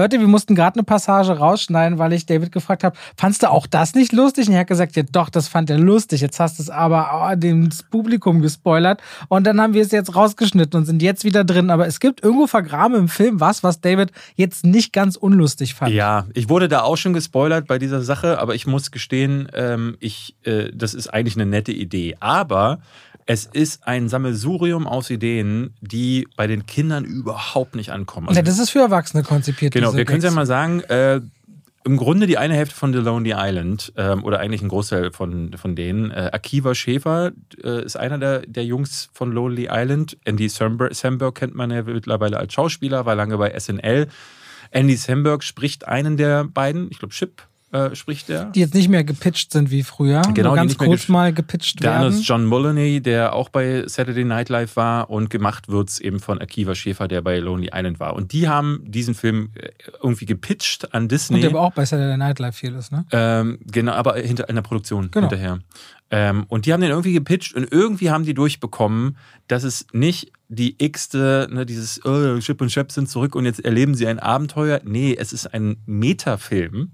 Leute, 0.00 0.20
wir 0.20 0.28
mussten 0.28 0.54
gerade 0.54 0.76
eine 0.76 0.84
Passage 0.84 1.32
rausschneiden, 1.32 1.98
weil 1.98 2.12
ich 2.12 2.24
David 2.24 2.52
gefragt 2.52 2.84
habe, 2.84 2.96
fandst 3.16 3.42
du 3.42 3.50
auch 3.50 3.66
das 3.66 3.96
nicht 3.96 4.12
lustig? 4.12 4.46
Und 4.46 4.54
er 4.54 4.60
hat 4.60 4.68
gesagt, 4.68 4.94
ja 4.94 5.02
doch, 5.10 5.28
das 5.28 5.48
fand 5.48 5.70
er 5.70 5.78
lustig. 5.78 6.20
Jetzt 6.20 6.38
hast 6.38 6.60
du 6.60 6.62
es 6.62 6.70
aber 6.70 7.30
oh, 7.32 7.34
dem 7.34 7.68
Publikum 7.90 8.40
gespoilert. 8.40 9.02
Und 9.26 9.44
dann 9.44 9.60
haben 9.60 9.74
wir 9.74 9.82
es 9.82 9.90
jetzt 9.90 10.14
rausgeschnitten 10.14 10.78
und 10.78 10.86
sind 10.86 11.02
jetzt 11.02 11.24
wieder 11.24 11.42
drin. 11.42 11.70
Aber 11.70 11.88
es 11.88 11.98
gibt 11.98 12.22
irgendwo 12.22 12.46
vergraben 12.46 12.96
im 12.96 13.08
Film 13.08 13.40
was, 13.40 13.64
was 13.64 13.80
David 13.80 14.12
jetzt 14.36 14.64
nicht 14.64 14.92
ganz 14.92 15.16
unlustig 15.16 15.74
fand. 15.74 15.92
ja, 15.92 16.26
ich 16.32 16.48
wurde 16.48 16.68
da 16.68 16.82
auch 16.82 16.96
schon 16.96 17.12
gespoilert 17.12 17.66
bei 17.66 17.80
dieser 17.80 18.02
Sache, 18.02 18.38
aber 18.38 18.54
ich 18.54 18.68
muss 18.68 18.92
gestehen, 18.92 19.48
ähm, 19.52 19.96
ich, 19.98 20.36
äh, 20.44 20.70
das 20.72 20.94
ist 20.94 21.08
eigentlich 21.08 21.34
eine 21.34 21.46
nette 21.46 21.72
Idee. 21.72 22.14
Aber 22.20 22.78
es 23.30 23.44
ist 23.44 23.86
ein 23.86 24.08
Sammelsurium 24.08 24.86
aus 24.86 25.10
Ideen, 25.10 25.74
die 25.82 26.26
bei 26.34 26.46
den 26.46 26.64
Kindern 26.64 27.04
überhaupt 27.04 27.74
nicht 27.74 27.92
ankommen. 27.92 28.26
Also 28.26 28.38
Ja, 28.38 28.42
das 28.42 28.58
ist 28.58 28.70
für 28.70 28.78
Erwachsene 28.78 29.22
konzipiert. 29.22 29.74
Genau, 29.74 29.94
wir 29.94 30.06
können 30.06 30.20
es 30.20 30.24
ja 30.24 30.30
mal 30.30 30.46
sagen. 30.46 30.80
Äh, 30.84 31.20
Im 31.84 31.98
Grunde 31.98 32.26
die 32.26 32.38
eine 32.38 32.54
Hälfte 32.54 32.74
von 32.74 32.94
The 32.94 33.00
Lonely 33.00 33.34
Island 33.36 33.92
ähm, 33.98 34.24
oder 34.24 34.40
eigentlich 34.40 34.62
ein 34.62 34.68
Großteil 34.68 35.12
von, 35.12 35.52
von 35.58 35.76
denen. 35.76 36.10
Äh, 36.10 36.30
Akiva 36.32 36.74
Schäfer 36.74 37.32
äh, 37.62 37.84
ist 37.84 37.98
einer 37.98 38.16
der, 38.16 38.46
der 38.46 38.64
Jungs 38.64 39.10
von 39.12 39.30
Lonely 39.30 39.68
Island. 39.70 40.16
Andy 40.24 40.48
Samberg, 40.48 40.94
Samberg 40.94 41.34
kennt 41.34 41.54
man 41.54 41.70
ja 41.70 41.82
mittlerweile 41.82 42.38
als 42.38 42.54
Schauspieler, 42.54 43.04
war 43.04 43.14
lange 43.14 43.36
bei 43.36 43.50
SNL. 43.58 44.08
Andy 44.70 44.96
Samberg 44.96 45.44
spricht 45.44 45.86
einen 45.86 46.16
der 46.16 46.44
beiden, 46.44 46.88
ich 46.90 46.98
glaube 46.98 47.12
Chip 47.12 47.42
äh, 47.72 47.94
spricht 47.94 48.28
der. 48.28 48.46
Die 48.46 48.60
jetzt 48.60 48.74
nicht 48.74 48.88
mehr 48.88 49.04
gepitcht 49.04 49.52
sind 49.52 49.70
wie 49.70 49.82
früher. 49.82 50.22
Genau, 50.34 50.50
Nur 50.50 50.56
die 50.56 50.68
ganz 50.68 50.78
kurz 50.78 51.08
mal 51.08 51.32
gepitcht 51.32 51.82
Der 51.82 51.92
andere 51.92 52.10
werden. 52.10 52.20
ist 52.20 52.26
John 52.26 52.44
Mulaney, 52.46 53.00
der 53.00 53.34
auch 53.34 53.48
bei 53.50 53.86
Saturday 53.86 54.24
Night 54.24 54.48
Live 54.48 54.76
war 54.76 55.10
und 55.10 55.28
gemacht 55.30 55.68
wird's 55.68 55.98
eben 56.00 56.20
von 56.20 56.40
Akiva 56.40 56.74
Schäfer, 56.74 57.08
der 57.08 57.20
bei 57.20 57.38
Lonely 57.38 57.70
Island 57.72 58.00
war. 58.00 58.14
Und 58.14 58.32
die 58.32 58.48
haben 58.48 58.82
diesen 58.86 59.14
Film 59.14 59.50
äh, 59.54 59.68
irgendwie 60.02 60.26
gepitcht 60.26 60.94
an 60.94 61.08
Disney. 61.08 61.36
Und 61.36 61.42
der 61.42 61.50
aber 61.50 61.60
auch 61.60 61.72
bei 61.72 61.84
Saturday 61.84 62.16
Night 62.16 62.38
Live 62.38 62.56
viel 62.56 62.74
ist, 62.74 62.90
ne? 62.90 63.04
Ähm, 63.12 63.58
genau, 63.70 63.92
aber 63.92 64.14
hinter 64.16 64.48
in 64.48 64.54
der 64.54 64.62
Produktion 64.62 65.10
Genau. 65.10 65.28
hinterher. 65.28 65.58
Ähm, 66.10 66.46
und 66.48 66.64
die 66.64 66.72
haben 66.72 66.80
den 66.80 66.88
irgendwie 66.90 67.12
gepitcht 67.12 67.54
und 67.54 67.70
irgendwie 67.70 68.10
haben 68.10 68.24
die 68.24 68.32
durchbekommen, 68.32 69.18
dass 69.46 69.62
es 69.62 69.86
nicht 69.92 70.32
die 70.48 70.74
x-te, 70.82 71.48
ne, 71.50 71.66
dieses 71.66 72.02
oh, 72.06 72.38
Chip 72.38 72.62
und 72.62 72.68
Chap 72.70 72.90
sind 72.92 73.10
zurück 73.10 73.34
und 73.34 73.44
jetzt 73.44 73.62
erleben 73.62 73.94
sie 73.94 74.06
ein 74.06 74.18
Abenteuer. 74.18 74.80
Nee, 74.84 75.14
es 75.18 75.34
ist 75.34 75.52
ein 75.52 75.76
Metafilm, 75.84 76.92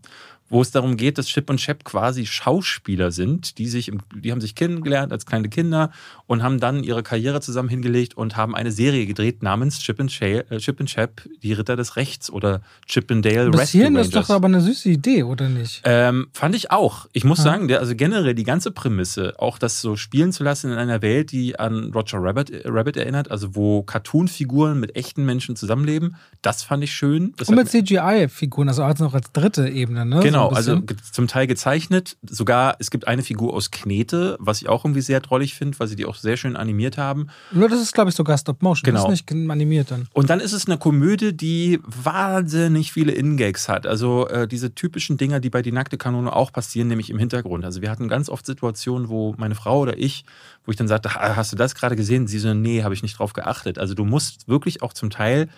wo 0.50 0.60
es 0.60 0.70
darum 0.70 0.96
geht, 0.96 1.18
dass 1.18 1.26
Chip 1.26 1.48
und 1.50 1.56
Chap 1.58 1.84
quasi 1.84 2.26
Schauspieler 2.26 3.10
sind, 3.10 3.58
die 3.58 3.66
sich, 3.66 3.88
im, 3.88 4.00
die 4.14 4.30
haben 4.30 4.40
sich 4.40 4.54
kennengelernt 4.54 5.10
als 5.12 5.26
kleine 5.26 5.48
Kinder 5.48 5.90
und 6.26 6.42
haben 6.42 6.60
dann 6.60 6.84
ihre 6.84 7.02
Karriere 7.02 7.40
zusammen 7.40 7.68
hingelegt 7.68 8.16
und 8.16 8.36
haben 8.36 8.54
eine 8.54 8.70
Serie 8.70 9.06
gedreht 9.06 9.42
namens 9.42 9.78
Chip 9.80 9.98
and, 10.00 10.10
Chap, 10.10 10.50
äh, 10.50 10.58
Chip 10.58 10.78
and 10.80 10.88
Chap, 10.88 11.22
die 11.42 11.52
Ritter 11.54 11.76
des 11.76 11.96
Rechts 11.96 12.30
oder 12.30 12.60
Chip 12.86 13.10
and 13.10 13.24
Dale 13.24 13.50
Bis 13.50 13.60
Rescue 13.60 13.78
hierhin 13.78 13.96
Rangers. 13.96 14.06
ist 14.14 14.14
doch 14.16 14.34
aber 14.34 14.46
eine 14.46 14.60
süße 14.60 14.88
Idee, 14.90 15.22
oder 15.24 15.48
nicht? 15.48 15.80
Ähm, 15.84 16.28
fand 16.32 16.54
ich 16.54 16.70
auch. 16.70 17.06
Ich 17.12 17.24
muss 17.24 17.38
Ja. 17.38 17.44
sagen, 17.44 17.66
der, 17.68 17.80
also 17.80 17.94
generell 17.96 18.34
die 18.34 18.44
ganze 18.44 18.70
Prämisse, 18.70 19.34
auch 19.38 19.58
das 19.58 19.80
so 19.80 19.96
spielen 19.96 20.30
zu 20.32 20.44
lassen 20.44 20.70
in 20.70 20.78
einer 20.78 21.00
Welt, 21.02 21.32
die 21.32 21.58
an 21.58 21.90
Roger 21.94 22.18
Rabbit, 22.22 22.50
äh, 22.50 22.62
Rabbit 22.66 22.96
erinnert, 22.96 23.30
also 23.30 23.54
wo 23.56 23.82
Cartoon-Figuren 23.82 24.78
mit 24.78 24.94
echten 24.94 25.24
Menschen 25.24 25.56
zusammenleben, 25.56 26.16
das 26.42 26.62
fand 26.62 26.84
ich 26.84 26.92
schön. 26.92 27.32
Das 27.38 27.48
Und 27.48 27.56
mit 27.56 27.68
CGI-Figuren, 27.68 28.68
also 28.68 28.82
als 28.84 29.00
noch 29.00 29.14
als 29.14 29.32
dritte 29.32 29.68
Ebene, 29.68 30.04
ne? 30.06 30.20
Genau, 30.20 30.33
so 30.34 30.48
ein 30.48 30.56
also 30.56 30.80
zum 31.12 31.28
Teil 31.28 31.46
gezeichnet. 31.46 32.16
Sogar, 32.22 32.76
es 32.78 32.90
gibt 32.90 33.06
eine 33.08 33.22
Figur 33.22 33.54
aus 33.54 33.70
Knete, 33.70 34.36
was 34.38 34.62
ich 34.62 34.68
auch 34.68 34.84
irgendwie 34.84 35.00
sehr 35.00 35.20
drollig 35.20 35.54
finde, 35.54 35.78
weil 35.78 35.88
sie 35.88 35.96
die 35.96 36.06
auch 36.06 36.16
sehr 36.16 36.36
schön 36.36 36.56
animiert 36.56 36.98
haben. 36.98 37.28
Nur 37.50 37.68
das 37.68 37.80
ist, 37.80 37.94
glaube 37.94 38.10
ich, 38.10 38.16
sogar 38.16 38.36
Stop-Motion. 38.38 38.84
Genau. 38.84 39.08
Das 39.08 39.20
ist 39.20 39.30
nicht 39.30 39.50
animiert 39.50 39.90
dann. 39.90 40.08
Und 40.12 40.30
dann 40.30 40.40
ist 40.40 40.52
es 40.52 40.66
eine 40.66 40.78
Komödie, 40.78 41.32
die 41.32 41.80
wahnsinnig 41.84 42.92
viele 42.92 43.12
In-Gags 43.12 43.68
hat. 43.68 43.86
Also 43.86 44.28
äh, 44.28 44.46
diese 44.46 44.74
typischen 44.74 45.16
Dinger, 45.16 45.40
die 45.40 45.50
bei 45.50 45.62
Die 45.62 45.72
nackte 45.72 45.96
Kanone 45.96 46.34
auch 46.34 46.52
passieren, 46.52 46.88
nämlich 46.88 47.10
im 47.10 47.18
Hintergrund. 47.18 47.64
Also 47.64 47.82
wir 47.82 47.90
hatten 47.90 48.08
ganz 48.08 48.28
oft 48.28 48.44
Situationen, 48.46 49.08
wo 49.08 49.34
meine 49.38 49.54
Frau 49.54 49.80
oder 49.80 49.98
ich, 49.98 50.24
wo 50.64 50.70
ich 50.70 50.76
dann 50.76 50.88
sagte, 50.88 51.10
"Ah, 51.14 51.36
hast 51.36 51.52
du 51.52 51.56
das 51.56 51.74
gerade 51.74 51.96
gesehen? 51.96 52.26
Sie 52.26 52.38
so, 52.38 52.54
nee, 52.54 52.82
habe 52.82 52.94
ich 52.94 53.02
nicht 53.02 53.18
drauf 53.18 53.32
geachtet. 53.32 53.78
Also 53.78 53.94
du 53.94 54.04
musst 54.04 54.48
wirklich 54.48 54.82
auch 54.82 54.92
zum 54.92 55.10
Teil 55.10 55.48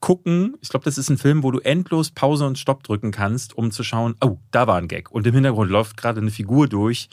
gucken. 0.00 0.56
Ich 0.60 0.68
glaube, 0.68 0.84
das 0.84 0.98
ist 0.98 1.10
ein 1.10 1.18
Film, 1.18 1.42
wo 1.42 1.50
du 1.50 1.60
endlos 1.60 2.10
Pause 2.10 2.46
und 2.46 2.58
Stopp 2.58 2.82
drücken 2.82 3.10
kannst, 3.10 3.56
um 3.56 3.70
zu 3.70 3.82
schauen, 3.82 4.14
oh, 4.20 4.38
da 4.50 4.66
war 4.66 4.76
ein 4.76 4.88
Gag. 4.88 5.10
Und 5.10 5.26
im 5.26 5.34
Hintergrund 5.34 5.70
läuft 5.70 5.96
gerade 5.96 6.20
eine 6.20 6.30
Figur 6.30 6.68
durch. 6.68 7.08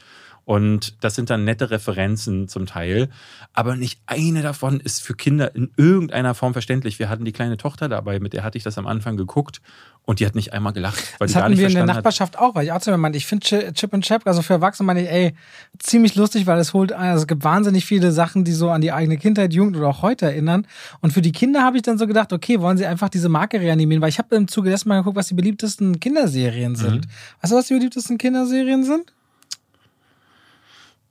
Und 0.46 1.02
das 1.04 1.16
sind 1.16 1.30
dann 1.30 1.46
nette 1.46 1.72
Referenzen 1.72 2.48
zum 2.48 2.66
Teil. 2.66 3.10
Aber 3.54 3.76
nicht 3.76 4.02
eine 4.06 4.42
davon 4.42 4.80
ist 4.80 5.02
für 5.02 5.14
Kinder 5.14 5.56
in 5.56 5.72
irgendeiner 5.78 6.36
Form 6.36 6.54
verständlich. 6.54 7.00
Wir 7.00 7.10
hatten 7.10 7.26
die 7.26 7.32
kleine 7.32 7.58
Tochter 7.58 7.88
dabei, 7.88 8.20
mit 8.20 8.34
der 8.34 8.44
hatte 8.44 8.58
ich 8.58 8.64
das 8.64 8.78
am 8.78 8.88
Anfang 8.88 9.16
geguckt. 9.16 9.62
Und 10.06 10.20
die 10.20 10.26
hat 10.26 10.36
nicht 10.36 10.52
einmal 10.52 10.74
gelacht, 10.74 10.98
weil 11.18 11.28
Das 11.28 11.30
die 11.30 11.34
gar 11.36 11.44
hatten 11.44 11.52
nicht 11.52 11.60
wir 11.60 11.68
in 11.68 11.74
der 11.76 11.80
verstanden 11.86 11.90
hat. 11.92 11.96
Nachbarschaft 11.98 12.38
auch, 12.38 12.56
weil 12.56 12.66
ich 12.66 12.74
auch 12.74 12.82
zu 12.82 12.92
mir 12.92 12.98
meinte, 12.98 13.18
ich 13.18 13.26
finde 13.26 13.48
Chi- 13.48 13.72
Chip 13.72 13.94
und 13.94 14.04
Chap, 14.04 14.28
also 14.28 14.42
für 14.42 14.52
Erwachsene 14.52 14.86
meine 14.86 15.02
ich, 15.02 15.10
ey, 15.10 15.34
ziemlich 15.80 16.16
lustig, 16.16 16.46
weil 16.46 16.60
es 16.60 16.74
holt, 16.74 16.92
also 16.92 17.22
es 17.22 17.28
gibt 17.28 17.46
wahnsinnig 17.46 17.86
viele 17.86 18.12
Sachen, 18.12 18.44
die 18.44 18.52
so 18.52 18.70
an 18.70 18.82
die 18.82 18.92
eigene 18.92 19.18
Kindheit, 19.18 19.54
Jugend 19.54 19.78
oder 19.78 19.88
auch 19.88 20.02
heute 20.02 20.26
erinnern. 20.26 20.68
Und 21.00 21.14
für 21.14 21.22
die 21.22 21.32
Kinder 21.32 21.62
habe 21.62 21.78
ich 21.78 21.84
dann 21.84 21.98
so 21.98 22.06
gedacht, 22.06 22.34
okay, 22.34 22.60
wollen 22.60 22.78
sie 22.78 22.86
einfach 22.86 23.08
diese 23.08 23.30
Marke 23.30 23.62
reanimieren, 23.62 24.02
weil 24.02 24.10
ich 24.10 24.18
habe 24.20 24.36
im 24.36 24.50
Zuge 24.50 24.70
dessen 24.70 24.90
mal 24.90 24.98
geguckt, 24.98 25.16
was 25.16 25.30
die 25.30 25.36
beliebtesten 25.36 25.98
Kinderserien 26.02 26.76
sind. 26.76 27.08
Weißt 27.42 27.54
du, 27.54 27.58
was 27.58 27.68
die 27.68 27.74
beliebtesten 27.76 28.18
Kinderserien 28.18 28.84
sind? 28.84 29.14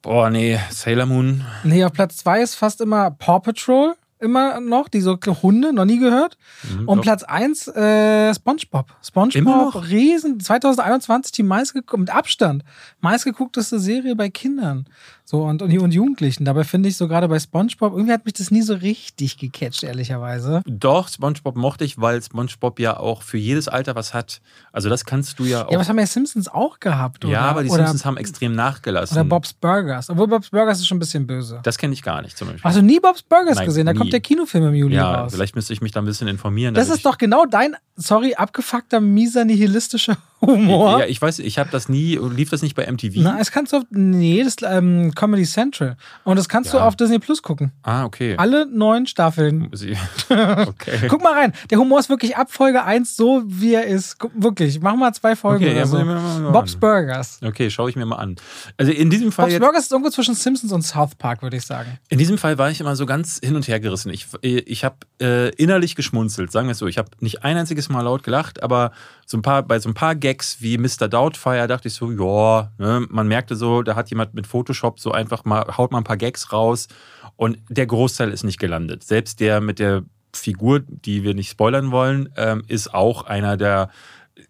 Boah, 0.03 0.28
nee, 0.28 0.59
Sailor 0.70 1.07
Moon. 1.07 1.45
Nee, 1.64 1.84
auf 1.84 1.93
Platz 1.93 2.16
zwei 2.18 2.43
ist 2.43 2.57
fast 2.57 2.80
immer 2.80 3.11
Paw 3.12 3.38
Patrol. 3.40 3.95
Immer 4.23 4.61
noch, 4.61 4.89
die 4.89 5.01
so 5.01 5.18
Hunde, 5.43 5.73
noch 5.73 5.85
nie 5.85 5.99
gehört. 5.99 6.37
Mhm, 6.62 6.89
Und 6.89 6.99
doch. 6.99 7.03
Platz 7.03 7.25
1, 7.25 7.68
äh, 7.68 8.33
SpongeBob. 8.35 8.87
Immer 9.12 9.31
SpongeBob? 9.31 9.89
Riesen, 9.89 10.39
2021 10.39 11.33
die 11.33 11.43
meistgeguckte, 11.43 11.99
mit 11.99 12.14
Abstand, 12.14 12.62
meistgeguckteste 13.01 13.81
Serie 13.81 14.14
bei 14.14 14.29
Kindern. 14.29 14.87
So, 15.25 15.45
und, 15.45 15.62
und, 15.62 15.79
und 15.79 15.95
Jugendlichen. 15.95 16.45
Dabei 16.45 16.64
finde 16.64 16.89
ich 16.89 16.97
so 16.97 17.09
gerade 17.09 17.29
bei 17.29 17.39
SpongeBob, 17.39 17.93
irgendwie 17.93 18.12
hat 18.12 18.25
mich 18.25 18.35
das 18.35 18.51
nie 18.51 18.62
so 18.62 18.75
richtig 18.75 19.39
gecatcht, 19.39 19.83
ehrlicherweise. 19.83 20.62
Doch, 20.66 21.09
SpongeBob 21.09 21.57
mochte 21.57 21.85
ich, 21.85 21.99
weil 22.01 22.20
SpongeBob 22.20 22.81
ja 22.81 22.99
auch 22.99 23.23
für 23.23 23.39
jedes 23.39 23.68
Alter 23.68 23.95
was 23.95 24.14
hat. 24.14 24.41
Also 24.73 24.89
das 24.89 25.05
kannst 25.05 25.39
du 25.39 25.45
ja 25.45 25.66
auch. 25.66 25.73
Ja, 25.73 25.79
was 25.79 25.89
haben 25.89 25.99
ja 25.99 26.07
Simpsons 26.07 26.49
auch 26.49 26.81
gehabt, 26.81 27.25
oder? 27.25 27.35
Ja, 27.35 27.41
aber 27.43 27.62
die 27.62 27.70
oder, 27.70 27.79
Simpsons 27.79 28.05
haben 28.05 28.16
extrem 28.16 28.55
nachgelassen. 28.55 29.16
Oder 29.16 29.25
Bob's 29.25 29.53
Burgers. 29.53 30.11
Obwohl 30.11 30.27
Bob's 30.27 30.51
Burgers 30.51 30.81
ist 30.81 30.87
schon 30.87 30.97
ein 30.97 31.01
bisschen 31.01 31.27
böse. 31.27 31.61
Das 31.62 31.79
kenne 31.79 31.95
ich 31.95 32.03
gar 32.03 32.20
nicht 32.20 32.37
zum 32.37 32.49
Beispiel. 32.49 32.64
Hast 32.64 32.77
du 32.77 32.83
nie 32.83 32.99
Bob's 32.99 33.23
Burgers 33.23 33.57
Nein, 33.57 33.66
gesehen? 33.66 33.87
Da 33.87 33.93
nie. 33.93 33.99
kommt 33.99 34.12
der 34.12 34.20
Kinofilm 34.20 34.68
im 34.68 34.75
Juli 34.75 34.97
ja, 34.97 35.23
raus. 35.23 35.33
vielleicht 35.33 35.55
müsste 35.55 35.73
ich 35.73 35.81
mich 35.81 35.93
da 35.93 36.01
ein 36.01 36.05
bisschen 36.05 36.29
informieren. 36.29 36.75
Das 36.75 36.89
ist 36.89 37.07
doch 37.07 37.16
genau 37.16 37.47
dein, 37.47 37.77
sorry, 37.97 38.35
abgefuckter, 38.35 39.01
mieser, 39.01 39.45
nihilistischer 39.45 40.16
Humor. 40.43 40.99
Ja, 41.01 41.07
ich 41.07 41.22
weiß, 41.22 41.38
ich 41.38 41.59
habe 41.59 41.70
das 41.70 41.88
nie, 41.88 42.16
lief 42.16 42.51
das 42.51 42.62
nicht 42.62 42.74
bei 42.74 42.90
MTV? 42.90 43.12
Na, 43.16 43.38
es 43.40 43.51
kannst 43.53 43.72
du 43.72 43.78
auf, 43.78 43.84
nee, 43.90 44.38
das 44.43 44.49
ist 44.49 44.62
ähm, 44.68 45.12
Comedy 45.14 45.45
Central. 45.45 45.97
Und 46.24 46.36
das 46.36 46.49
kannst 46.49 46.72
du 46.72 46.78
Ja. 46.78 46.86
auf 46.86 46.97
Disney 46.97 47.18
Plus 47.18 47.43
gucken. 47.43 47.72
Ah, 47.82 48.05
okay. 48.05 48.34
Alle 48.36 48.66
neun 48.66 49.07
Staffeln. 49.07 49.70
Okay. 50.30 51.07
Guck 51.09 51.22
mal 51.22 51.34
rein. 51.34 51.53
Der 51.70 51.78
Humor 51.78 52.01
ist 52.01 52.09
wirklich 52.09 52.36
ab 52.36 52.51
Folge 52.53 52.82
1 52.84 53.16
so, 53.16 53.43
wie 53.47 53.74
er 53.74 53.86
ist. 53.86 54.16
Wirklich. 54.34 54.80
Mach 54.80 54.95
mal 54.97 55.12
zwei 55.12 55.36
Folgen 55.36 55.64
Okay, 55.64 55.72
oder 55.72 55.80
ja, 55.80 55.86
so. 55.86 55.99
mal- 56.05 56.51
Bob's. 56.53 56.76
Burgers. 56.76 57.38
Okay, 57.45 57.70
schaue 57.70 57.90
ich 57.90 57.97
mir 57.97 58.07
mal 58.07 58.16
an. 58.16 58.36
Also 58.76 58.93
in 58.93 59.11
diesem 59.11 59.30
Fall 59.32 59.47
Bob's 59.49 59.61
Burgers 59.61 59.82
ist 59.84 59.93
irgendwo 59.93 60.11
zwischen 60.11 60.34
Simpsons 60.34 60.72
und 60.72 60.82
South 60.82 61.14
Park, 61.16 61.43
würde 61.43 61.57
ich 61.57 61.64
sagen. 61.64 61.99
in 62.09 62.18
diesem 62.18 62.38
Fall 62.38 62.59
war 62.59 62.70
ich 62.70 62.80
immer 62.80 62.97
so 62.97 63.07
ganz 63.07 63.38
hin 63.43 63.55
und 63.57 63.68
her 63.68 63.78
gerissen. 63.80 64.11
Ich, 64.11 64.26
ich 64.43 64.84
habe 64.84 64.97
äh, 65.20 65.51
innerlich 65.57 65.95
geschmunzelt, 65.95 66.51
sagen 66.51 66.66
wir 66.66 66.72
es 66.72 66.78
so. 66.78 66.86
Ich 66.86 66.99
habe 66.99 67.11
nicht 67.20 67.45
ein 67.45 67.57
einziges 67.57 67.88
Mal 67.88 68.01
laut 68.03 68.22
gelacht, 68.22 68.62
aber 68.62 68.93
so 69.26 69.36
ein 69.38 69.43
paar, 69.43 69.62
bei 69.62 69.78
so 69.78 69.88
ein 69.88 69.95
paar 69.95 70.14
Gags 70.33 70.59
wie 70.61 70.78
Mr. 70.78 71.09
Doubtfire 71.09 71.66
dachte 71.66 71.89
ich 71.89 71.95
so, 71.95 72.11
ja, 72.11 72.72
ne, 72.78 73.07
man 73.11 73.28
merkte 73.28 73.55
so, 73.55 73.83
da 73.83 73.95
hat 73.95 74.09
jemand 74.11 74.35
mit 74.35 74.47
Photoshop 74.47 74.99
so 74.99 75.12
einfach 75.12 75.45
mal, 75.45 75.76
haut 75.76 75.93
mal 75.93 75.99
ein 75.99 76.05
paar 76.05 76.16
Gags 76.16 76.53
raus 76.53 76.89
und 77.37 77.59
der 77.68 77.87
Großteil 77.87 78.30
ist 78.30 78.45
nicht 78.45 78.59
gelandet. 78.59 79.05
Selbst 79.05 79.41
der 79.41 79.61
mit 79.61 79.78
der 79.78 80.05
Figur, 80.35 80.80
die 80.80 81.22
wir 81.22 81.35
nicht 81.35 81.51
spoilern 81.51 81.91
wollen, 81.91 82.30
ähm, 82.37 82.64
ist 82.66 82.95
auch 82.95 83.24
einer 83.24 83.57
der 83.59 83.91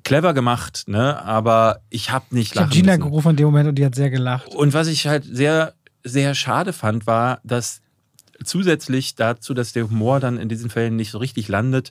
clever 0.04 0.32
gemacht, 0.34 0.84
ne? 0.86 1.20
Aber 1.24 1.80
ich 1.90 2.10
habe 2.12 2.26
nicht 2.30 2.52
Ich 2.52 2.56
habe 2.56 2.68
lachen 2.68 2.80
Gina 2.80 2.92
müssen. 2.92 3.02
gerufen 3.10 3.30
in 3.30 3.36
dem 3.36 3.46
Moment 3.46 3.68
und 3.68 3.74
die 3.74 3.84
hat 3.84 3.96
sehr 3.96 4.10
gelacht. 4.10 4.54
Und 4.54 4.74
was 4.74 4.86
ich 4.86 5.08
halt 5.08 5.24
sehr, 5.24 5.74
sehr 6.04 6.34
schade 6.36 6.72
fand, 6.72 7.06
war, 7.08 7.40
dass 7.42 7.80
zusätzlich 8.44 9.16
dazu, 9.16 9.54
dass 9.54 9.72
der 9.72 9.84
Humor 9.88 10.20
dann 10.20 10.38
in 10.38 10.48
diesen 10.48 10.70
Fällen 10.70 10.96
nicht 10.96 11.10
so 11.10 11.18
richtig 11.18 11.48
landet, 11.48 11.90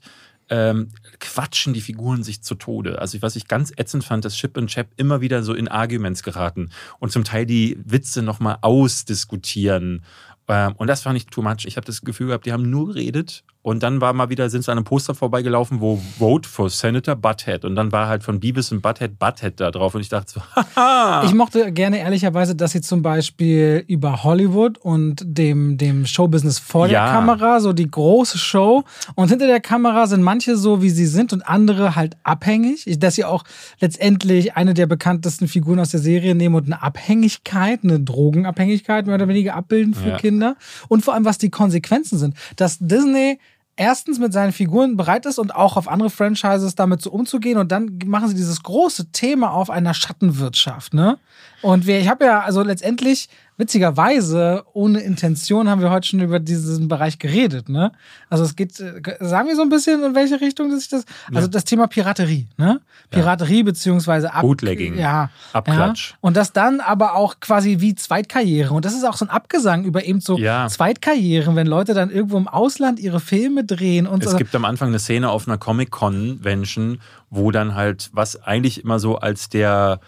ähm, 0.51 0.89
quatschen 1.19 1.73
die 1.73 1.81
Figuren 1.81 2.23
sich 2.23 2.43
zu 2.43 2.55
Tode. 2.55 2.99
Also 2.99 3.21
was 3.21 3.35
ich 3.35 3.47
ganz 3.47 3.71
ätzend 3.75 4.03
fand, 4.03 4.25
dass 4.25 4.35
Chip 4.35 4.57
und 4.57 4.67
Chap 4.67 4.89
immer 4.97 5.21
wieder 5.21 5.41
so 5.41 5.53
in 5.53 5.69
Arguments 5.69 6.21
geraten 6.21 6.69
und 6.99 7.11
zum 7.11 7.23
Teil 7.23 7.45
die 7.45 7.79
Witze 7.83 8.21
nochmal 8.21 8.57
ausdiskutieren. 8.61 10.03
Ähm, 10.51 10.73
und 10.75 10.87
das 10.87 11.01
fand 11.01 11.17
ich 11.17 11.27
too 11.27 11.41
much. 11.41 11.65
Ich 11.65 11.77
habe 11.77 11.85
das 11.85 12.01
Gefühl 12.01 12.27
gehabt, 12.27 12.45
die 12.45 12.51
haben 12.51 12.69
nur 12.69 12.87
geredet 12.87 13.43
und 13.63 13.83
dann 13.83 14.01
war 14.01 14.11
mal 14.13 14.29
wieder, 14.29 14.49
sind 14.49 14.63
sie 14.63 14.71
an 14.71 14.77
einem 14.77 14.85
Poster 14.85 15.13
vorbeigelaufen, 15.13 15.81
wo 15.81 16.01
Vote 16.17 16.49
for 16.49 16.69
Senator 16.69 17.15
Butthead 17.15 17.63
und 17.65 17.75
dann 17.75 17.91
war 17.91 18.07
halt 18.07 18.23
von 18.23 18.39
Beavis 18.39 18.71
und 18.71 18.81
Butthead 18.81 19.19
Butthead 19.19 19.59
da 19.59 19.69
drauf 19.71 19.93
und 19.95 20.01
ich 20.01 20.09
dachte 20.09 20.31
so, 20.33 20.41
haha. 20.75 21.23
Ich 21.25 21.33
mochte 21.33 21.71
gerne 21.71 21.99
ehrlicherweise, 21.99 22.55
dass 22.55 22.71
sie 22.71 22.81
zum 22.81 23.01
Beispiel 23.01 23.83
über 23.87 24.23
Hollywood 24.23 24.77
und 24.79 25.21
dem, 25.25 25.77
dem 25.77 26.05
Showbusiness 26.05 26.59
vor 26.59 26.87
Ja. 26.87 27.05
der 27.05 27.13
Kamera, 27.13 27.59
so 27.59 27.71
die 27.73 27.89
große 27.89 28.37
Show. 28.37 28.83
Und 29.15 29.29
hinter 29.29 29.47
der 29.47 29.59
Kamera 29.59 30.07
sind 30.07 30.23
manche 30.23 30.57
so, 30.57 30.81
wie 30.81 30.89
sie 30.89 31.05
sind 31.05 31.31
und 31.33 31.47
andere 31.47 31.95
halt 31.95 32.17
abhängig. 32.23 32.85
Dass 32.99 33.15
sie 33.15 33.25
auch 33.25 33.43
letztendlich 33.79 34.55
eine 34.55 34.73
der 34.73 34.87
bekanntesten 34.87 35.47
Figuren 35.47 35.79
aus 35.79 35.89
der 35.89 35.99
Serie 35.99 36.35
nehmen 36.35 36.55
und 36.55 36.65
eine 36.65 36.81
Abhängigkeit, 36.81 37.81
eine 37.83 37.99
Drogenabhängigkeit 37.99 39.05
mehr 39.05 39.15
oder 39.15 39.27
weniger 39.27 39.55
abbilden 39.55 39.93
für 39.93 40.09
Ja. 40.09 40.17
Kinder. 40.17 40.55
Und 40.87 41.03
vor 41.03 41.13
allem, 41.13 41.25
was 41.25 41.37
die 41.37 41.49
Konsequenzen 41.49 42.17
sind. 42.17 42.35
Dass 42.55 42.77
Disney 42.79 43.39
erstens 43.81 44.19
mit 44.19 44.31
seinen 44.31 44.51
Figuren 44.51 44.95
bereit 44.95 45.25
ist 45.25 45.39
und 45.39 45.55
auch 45.55 45.75
auf 45.75 45.87
andere 45.87 46.11
Franchises 46.11 46.75
damit 46.75 47.01
so 47.01 47.09
umzugehen 47.09 47.57
und 47.57 47.71
dann 47.71 47.97
machen 48.05 48.27
sie 48.29 48.35
dieses 48.35 48.61
große 48.61 49.11
Thema 49.11 49.53
auf 49.53 49.71
einer 49.71 49.95
Schattenwirtschaft, 49.95 50.93
ne? 50.93 51.17
Und 51.61 51.85
wir, 51.87 51.99
ich 51.99 52.07
habe 52.07 52.25
ja 52.25 52.41
also 52.41 52.61
letztendlich 52.63 53.29
witzigerweise 53.57 54.63
ohne 54.73 55.01
Intention 55.01 55.69
haben 55.69 55.81
wir 55.81 55.91
heute 55.91 56.07
schon 56.07 56.19
über 56.19 56.39
diesen 56.39 56.87
Bereich 56.87 57.19
geredet, 57.19 57.69
ne? 57.69 57.91
Also 58.29 58.43
es 58.43 58.55
geht, 58.55 58.79
äh, 58.79 59.01
sagen 59.19 59.47
wir 59.47 59.55
so 59.55 59.61
ein 59.61 59.69
bisschen 59.69 60.03
in 60.03 60.15
welche 60.15 60.41
Richtung 60.41 60.71
dass 60.71 60.81
ich 60.81 60.89
das, 60.89 61.05
also 61.33 61.47
das 61.47 61.63
Thema 61.63 61.85
Piraterie, 61.87 62.47
ne? 62.57 62.81
Piraterie 63.11 63.61
beziehungsweise 63.61 64.33
Ab 64.33 64.41
Bootlegging. 64.41 64.97
ja, 64.97 65.29
Abklatsch. 65.53 66.11
Ja. 66.11 66.17
Und 66.21 66.37
das 66.37 66.53
dann 66.53 66.79
aber 66.79 67.13
auch 67.15 67.39
quasi 67.39 67.77
wie 67.79 67.93
Zweitkarriere. 67.93 68.73
Und 68.73 68.83
das 68.85 68.93
ist 68.93 69.05
auch 69.05 69.15
so 69.17 69.25
ein 69.25 69.29
Abgesang 69.29 69.83
über 69.83 70.03
eben 70.05 70.21
so 70.21 70.37
Ja. 70.39 70.67
Zweitkarrieren, 70.67 71.55
wenn 71.55 71.67
Leute 71.67 71.93
dann 71.93 72.09
irgendwo 72.09 72.37
im 72.37 72.47
Ausland 72.47 72.99
ihre 72.99 73.19
Filme 73.19 73.63
drehen 73.63 74.07
und 74.07 74.23
Es 74.25 74.31
so. 74.31 74.37
gibt 74.37 74.55
am 74.55 74.65
Anfang 74.65 74.87
eine 74.89 74.99
Szene 74.99 75.29
auf 75.29 75.47
einer 75.47 75.57
Comic-Convention, 75.59 76.99
wo 77.29 77.51
dann 77.51 77.75
halt, 77.75 78.09
was 78.13 78.41
eigentlich 78.41 78.83
immer 78.83 78.99
so 78.99 79.17
als 79.17 79.49
der 79.49 79.99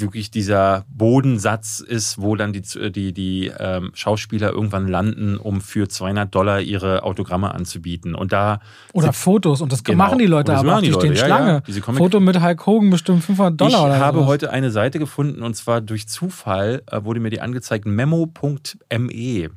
wirklich 0.00 0.30
dieser 0.30 0.84
Bodensatz 0.88 1.80
ist, 1.80 2.20
wo 2.20 2.36
dann 2.36 2.52
die, 2.52 2.62
die, 2.92 3.12
die 3.12 3.52
ähm, 3.58 3.90
Schauspieler 3.94 4.50
irgendwann 4.50 4.88
landen, 4.88 5.36
um 5.36 5.60
für 5.60 5.88
200 5.88 6.34
Dollar 6.34 6.60
ihre 6.60 7.02
Autogramme 7.02 7.54
anzubieten. 7.54 8.14
Und 8.14 8.32
da 8.32 8.60
Oder 8.92 9.12
Fotos. 9.12 9.60
Und 9.60 9.72
das 9.72 9.84
Genau. 9.84 9.98
machen 10.04 10.18
die 10.18 10.26
Leute 10.26 10.54
aber 10.56 10.76
auch. 10.76 10.80
die 10.80 10.86
Die 10.86 10.92
stehen 10.92 11.08
Leute, 11.10 11.20
ja, 11.20 11.26
Schlange. 11.26 11.62
ja. 11.66 11.92
Foto 11.94 12.20
mit 12.20 12.40
Hulk 12.42 12.66
Hogan 12.66 12.90
bestimmt 12.90 13.24
500 13.24 13.60
Dollar 13.60 13.70
ich 13.80 13.84
oder 13.86 13.98
habe 14.00 14.18
sowas. 14.18 14.28
heute 14.28 14.50
eine 14.50 14.70
Seite 14.70 14.98
gefunden 14.98 15.42
und 15.42 15.54
zwar 15.54 15.80
durch 15.80 16.08
Zufall 16.08 16.82
äh, 16.90 17.04
wurde 17.04 17.20
mir 17.20 17.30
die 17.30 17.40
angezeigt, 17.40 17.84
memo.me. 17.86 19.50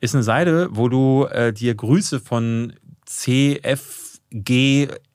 Ist 0.00 0.14
eine 0.14 0.22
Seite, 0.22 0.68
wo 0.72 0.88
du 0.88 1.24
äh, 1.30 1.52
dir 1.52 1.74
Grüße 1.74 2.20
von 2.20 2.72
CFG 3.06 4.05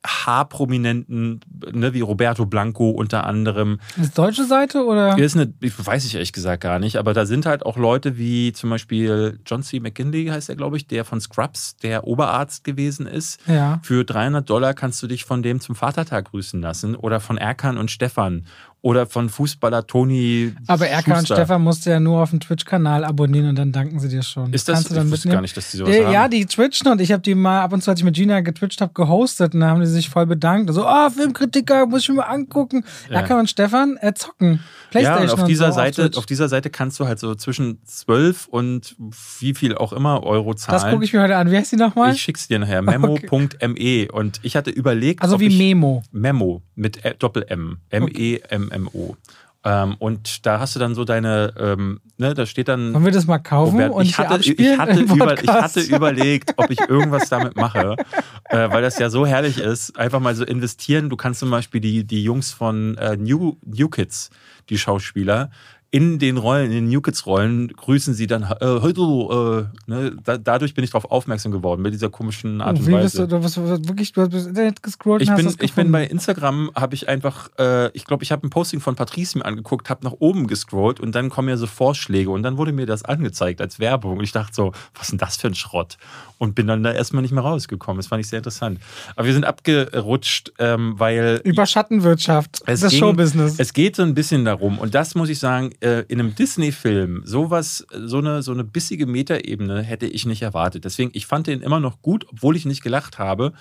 H-Prominenten, 0.03 1.41
ne, 1.71 1.93
wie 1.93 2.01
Roberto 2.01 2.45
Blanco 2.45 2.89
unter 2.89 3.25
anderem. 3.25 3.79
Ist 4.01 4.17
deutsche 4.17 4.45
Seite 4.45 4.83
oder? 4.85 5.15
Hier 5.15 5.25
ist 5.25 5.35
eine, 5.35 5.53
weiß 5.59 6.05
ich 6.05 6.15
ehrlich 6.15 6.33
gesagt 6.33 6.63
gar 6.63 6.79
nicht, 6.79 6.95
aber 6.95 7.13
da 7.13 7.25
sind 7.25 7.45
halt 7.45 7.65
auch 7.65 7.77
Leute 7.77 8.17
wie 8.17 8.51
zum 8.53 8.71
Beispiel 8.71 9.39
John 9.45 9.61
C. 9.61 9.79
McKinley, 9.79 10.27
heißt 10.27 10.49
er, 10.49 10.55
glaube 10.55 10.77
ich, 10.77 10.87
der 10.87 11.05
von 11.05 11.21
Scrubs, 11.21 11.75
der 11.77 12.07
Oberarzt 12.07 12.63
gewesen 12.63 13.05
ist. 13.05 13.39
Ja. 13.47 13.79
Für 13.83 14.03
300 14.03 14.49
Dollar 14.49 14.73
kannst 14.73 15.03
du 15.03 15.07
dich 15.07 15.25
von 15.25 15.43
dem 15.43 15.59
zum 15.59 15.75
Vatertag 15.75 16.31
grüßen 16.31 16.61
lassen 16.61 16.95
oder 16.95 17.19
von 17.19 17.37
Erkan 17.37 17.77
und 17.77 17.91
Stefan 17.91 18.45
oder 18.83 19.05
von 19.05 19.29
Fußballer 19.29 19.85
Toni. 19.85 20.53
Aber 20.67 20.87
Erkan 20.87 21.19
und. 21.19 21.25
Stefan 21.25 21.61
musst 21.61 21.85
du 21.85 21.91
ja 21.91 21.99
nur 21.99 22.21
auf 22.21 22.31
dem 22.31 22.39
Twitch-Kanal 22.39 23.03
abonnieren 23.05 23.49
und 23.49 23.55
dann 23.55 23.71
danken 23.71 23.99
sie 23.99 24.09
dir 24.09 24.23
schon. 24.23 24.51
Ist 24.53 24.67
das, 24.67 24.75
Kannst 24.77 24.89
du 24.91 24.95
dann 24.95 25.05
ich 25.07 25.11
wusste 25.11 25.27
mitnehmen? 25.27 25.37
gar 25.37 25.41
nicht, 25.43 25.55
dass 25.57 25.69
die 25.71 25.77
sowas 25.77 25.95
Ja, 25.95 26.03
haben. 26.05 26.13
ja, 26.13 26.27
die 26.27 26.45
twitchen 26.47 26.87
und 26.91 26.99
ich 26.99 27.11
habe 27.11 27.21
die 27.21 27.35
mal 27.35 27.61
ab 27.61 27.73
und 27.73 27.83
zu, 27.83 27.91
als 27.91 27.99
ich 27.99 28.03
mit 28.03 28.15
Gina 28.15 28.41
getwitcht 28.41 28.81
habe, 28.81 28.91
gehostet 28.93 29.53
und 29.53 29.59
da 29.59 29.67
haben 29.67 29.81
die 29.81 29.85
sich 29.87 30.09
voll 30.09 30.25
bedankt. 30.25 30.73
So, 30.73 30.85
ah, 30.85 31.09
Filmkritiker, 31.09 31.85
muss 31.85 32.01
ich 32.01 32.09
mir 32.09 32.15
mal 32.15 32.23
angucken. 32.23 32.83
Ja. 33.09 33.17
Erkan 33.17 33.39
und 33.41 33.49
Stefan 33.49 33.97
äh, 34.01 34.13
zocken. 34.15 34.53
Ja, 34.53 34.59
Playstation 34.89 35.29
und 35.29 35.39
auf 35.41 35.47
dieser 35.47 35.67
so 35.67 35.75
Seite, 35.75 36.01
Twitch. 36.01 36.17
auf 36.17 36.25
dieser 36.25 36.49
Seite 36.49 36.69
kannst 36.69 36.99
du 36.99 37.05
halt 37.07 37.19
so 37.19 37.33
zwischen 37.35 37.79
12 37.85 38.47
und 38.47 38.95
wie 39.39 39.53
viel 39.53 39.75
auch 39.75 39.93
immer 39.93 40.23
Euro 40.23 40.53
Das 40.53 40.63
zahlen. 40.63 40.91
gucke 40.91 41.05
ich 41.05 41.13
mir 41.13 41.21
heute 41.21 41.37
an. 41.37 41.49
Wie 41.51 41.55
heißt 41.55 41.71
die 41.71 41.77
nochmal? 41.77 42.13
Ich 42.13 42.21
schick's 42.21 42.47
dir 42.47 42.59
nachher. 42.59 42.81
Memo.me. 42.81 44.07
Und 44.11 44.39
ich 44.41 44.55
hatte 44.57 44.69
überlegt, 44.71 45.21
Also 45.21 45.39
wie 45.39 45.55
Memo. 45.55 46.03
Memo 46.11 46.61
mit 46.75 47.05
Ä- 47.05 47.13
Doppel-M. 47.17 47.77
M-E-M-M-O. 48.71 49.15
Ähm, 49.63 49.95
und 49.99 50.45
da 50.47 50.59
hast 50.59 50.75
du 50.75 50.79
dann 50.79 50.95
so 50.95 51.05
deine, 51.05 51.53
ähm, 51.55 52.01
ne, 52.17 52.33
da 52.33 52.47
steht 52.47 52.67
dann. 52.67 52.95
Wollen 52.95 53.05
wir 53.05 53.11
das 53.11 53.27
mal 53.27 53.37
kaufen 53.37 53.79
Robert, 53.79 53.91
und 53.91 54.05
ich, 54.05 54.17
hatte, 54.17 54.39
ich, 54.41 54.77
hatte 54.79 54.99
über, 55.01 55.39
ich 55.39 55.49
hatte 55.49 55.81
überlegt, 55.81 56.53
ob 56.57 56.71
ich 56.71 56.79
irgendwas 56.79 57.29
damit 57.29 57.55
mache, 57.55 57.95
äh, 58.45 58.69
weil 58.71 58.81
das 58.81 58.97
ja 58.97 59.11
so 59.11 59.27
herrlich 59.27 59.59
ist. 59.59 59.99
Einfach 59.99 60.19
mal 60.19 60.33
so 60.33 60.43
investieren. 60.43 61.09
Du 61.09 61.15
kannst 61.15 61.41
zum 61.41 61.51
Beispiel 61.51 61.79
die, 61.79 62.05
die 62.05 62.23
Jungs 62.23 62.51
von 62.51 62.97
äh, 62.97 63.15
New, 63.17 63.57
New 63.63 63.87
Kids, 63.89 64.31
die 64.69 64.79
Schauspieler, 64.79 65.51
in 65.93 66.19
den 66.19 66.37
Rollen, 66.37 66.67
in 66.67 66.71
den 66.71 66.87
New 66.89 67.01
Kids 67.01 67.25
Rollen, 67.25 67.67
grüßen 67.67 68.13
sie 68.13 68.25
dann, 68.25 68.43
äh, 68.43 68.65
heute, 68.81 69.01
äh, 69.01 69.91
ne, 69.91 70.15
da, 70.23 70.37
dadurch 70.37 70.73
bin 70.73 70.85
ich 70.85 70.91
darauf 70.91 71.11
aufmerksam 71.11 71.51
geworden, 71.51 71.81
mit 71.81 71.93
dieser 71.93 72.09
komischen 72.09 72.61
Art 72.61 72.79
und 72.79 72.87
Wie 72.87 72.93
Weise. 72.93 73.03
bist 73.03 73.19
du, 73.19 73.27
du 73.27 73.39
bist 73.41 73.87
wirklich, 73.89 74.13
du 74.13 74.21
hast 74.21 74.33
das 74.33 74.45
Internet 74.47 74.81
gescrollt 74.81 75.21
Ich 75.21 75.27
und 75.27 75.33
hast 75.33 75.37
bin, 75.39 75.45
das 75.47 75.57
ich 75.59 75.73
bin 75.73 75.91
bei 75.91 76.05
Instagram, 76.05 76.71
habe 76.75 76.95
ich 76.95 77.09
einfach, 77.09 77.49
äh, 77.59 77.89
ich 77.91 78.05
glaube, 78.05 78.23
ich 78.23 78.31
habe 78.31 78.47
ein 78.47 78.49
Posting 78.49 78.79
von 78.79 78.95
Patrice 78.95 79.37
mir 79.37 79.43
angeguckt, 79.43 79.89
habe 79.89 80.05
nach 80.05 80.13
oben 80.19 80.47
gescrollt 80.47 81.01
und 81.01 81.13
dann 81.13 81.29
kommen 81.29 81.49
ja 81.49 81.57
so 81.57 81.67
Vorschläge 81.67 82.29
und 82.29 82.41
dann 82.43 82.55
wurde 82.57 82.71
mir 82.71 82.85
das 82.85 83.03
angezeigt 83.03 83.59
als 83.59 83.77
Werbung 83.79 84.17
und 84.19 84.23
ich 84.23 84.31
dachte 84.31 84.53
so, 84.55 84.71
was 84.93 85.03
ist 85.07 85.11
denn 85.11 85.17
das 85.19 85.35
für 85.35 85.47
ein 85.47 85.55
Schrott? 85.55 85.97
Und 86.37 86.55
bin 86.55 86.67
dann 86.67 86.81
da 86.83 86.91
erstmal 86.91 87.21
nicht 87.21 87.33
mehr 87.33 87.43
rausgekommen. 87.43 87.97
Das 87.97 88.07
fand 88.07 88.19
ich 88.21 88.27
sehr 88.27 88.37
interessant. 88.39 88.79
Aber 89.15 89.27
wir 89.27 89.33
sind 89.33 89.43
abgerutscht, 89.45 90.51
ähm, 90.57 90.95
weil 90.97 91.39
Über 91.43 91.67
Schattenwirtschaft, 91.67 92.61
es 92.65 92.79
das 92.79 92.89
ging- 92.91 92.99
Showbusiness. 92.99 93.59
es 93.59 93.73
geht 93.73 93.95
so 93.95 94.01
ein 94.03 94.15
bisschen 94.15 94.45
darum, 94.45 94.79
und 94.79 94.95
das 94.95 95.13
muss 95.13 95.29
ich 95.29 95.37
sagen, 95.37 95.69
äh, 95.81 96.05
in 96.07 96.19
einem 96.19 96.35
Disney-Film, 96.35 97.23
sowas, 97.25 97.85
so 97.91 98.19
eine, 98.19 98.41
so 98.43 98.51
eine 98.51 98.63
bissige 98.63 99.05
Metaebene 99.05 99.81
hätte 99.81 100.07
ich 100.07 100.25
nicht 100.25 100.41
erwartet. 100.41 100.85
Deswegen, 100.85 101.11
ich 101.13 101.25
fand 101.25 101.47
den 101.47 101.61
immer 101.61 101.79
noch 101.79 102.01
gut, 102.01 102.25
obwohl 102.29 102.55
ich 102.55 102.65
nicht 102.65 102.83
gelacht 102.83 103.19
habe. 103.19 103.53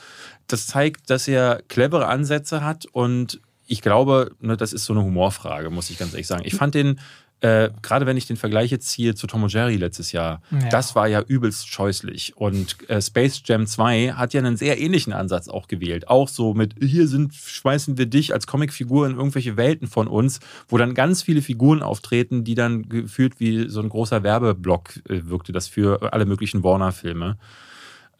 Das 0.46 0.66
zeigt, 0.66 1.10
dass 1.10 1.26
er 1.28 1.62
clevere 1.68 2.06
Ansätze 2.06 2.64
hat 2.64 2.86
und 2.86 3.40
ich 3.66 3.82
glaube, 3.82 4.32
ne, 4.40 4.56
das 4.56 4.72
ist 4.72 4.84
so 4.84 4.92
eine 4.92 5.04
Humorfrage, 5.04 5.70
muss 5.70 5.90
ich 5.90 5.98
ganz 5.98 6.12
ehrlich 6.12 6.26
sagen. 6.26 6.42
Ich 6.44 6.54
fand 6.54 6.74
den, 6.74 6.98
äh, 7.42 7.70
gerade 7.82 8.04
wenn 8.06 8.16
ich 8.16 8.26
den 8.26 8.36
Vergleich 8.36 8.70
jetzt 8.70 8.88
ziehe 8.88 9.14
zu 9.14 9.26
Tom 9.26 9.42
und 9.42 9.52
Jerry 9.52 9.76
letztes 9.76 10.12
Jahr, 10.12 10.42
Ja. 10.50 10.68
das 10.68 10.94
war 10.94 11.08
ja 11.08 11.22
übelst 11.22 11.68
scheußlich. 11.68 12.36
Und 12.36 12.76
äh, 12.90 13.00
Space 13.00 13.42
Jam 13.44 13.66
2 13.66 14.12
hat 14.12 14.34
ja 14.34 14.40
einen 14.40 14.56
sehr 14.56 14.78
ähnlichen 14.78 15.12
Ansatz 15.12 15.48
auch 15.48 15.66
gewählt. 15.66 16.08
Auch 16.08 16.28
so 16.28 16.52
mit, 16.54 16.74
hier 16.80 17.08
sind, 17.08 17.34
schmeißen 17.34 17.96
wir 17.98 18.06
dich 18.06 18.34
als 18.34 18.46
Comicfigur 18.46 19.06
in 19.06 19.16
irgendwelche 19.16 19.56
Welten 19.56 19.88
von 19.88 20.06
uns, 20.08 20.40
wo 20.68 20.76
dann 20.76 20.94
ganz 20.94 21.22
viele 21.22 21.40
Figuren 21.42 21.82
auftreten, 21.82 22.44
die 22.44 22.54
dann 22.54 22.88
gefühlt 22.88 23.40
wie 23.40 23.68
so 23.68 23.80
ein 23.80 23.88
großer 23.88 24.22
Werbeblock 24.22 24.96
äh, 25.08 25.20
wirkte, 25.24 25.52
das 25.52 25.66
für 25.68 26.12
alle 26.12 26.26
möglichen 26.26 26.62
Warner-Filme. 26.62 27.38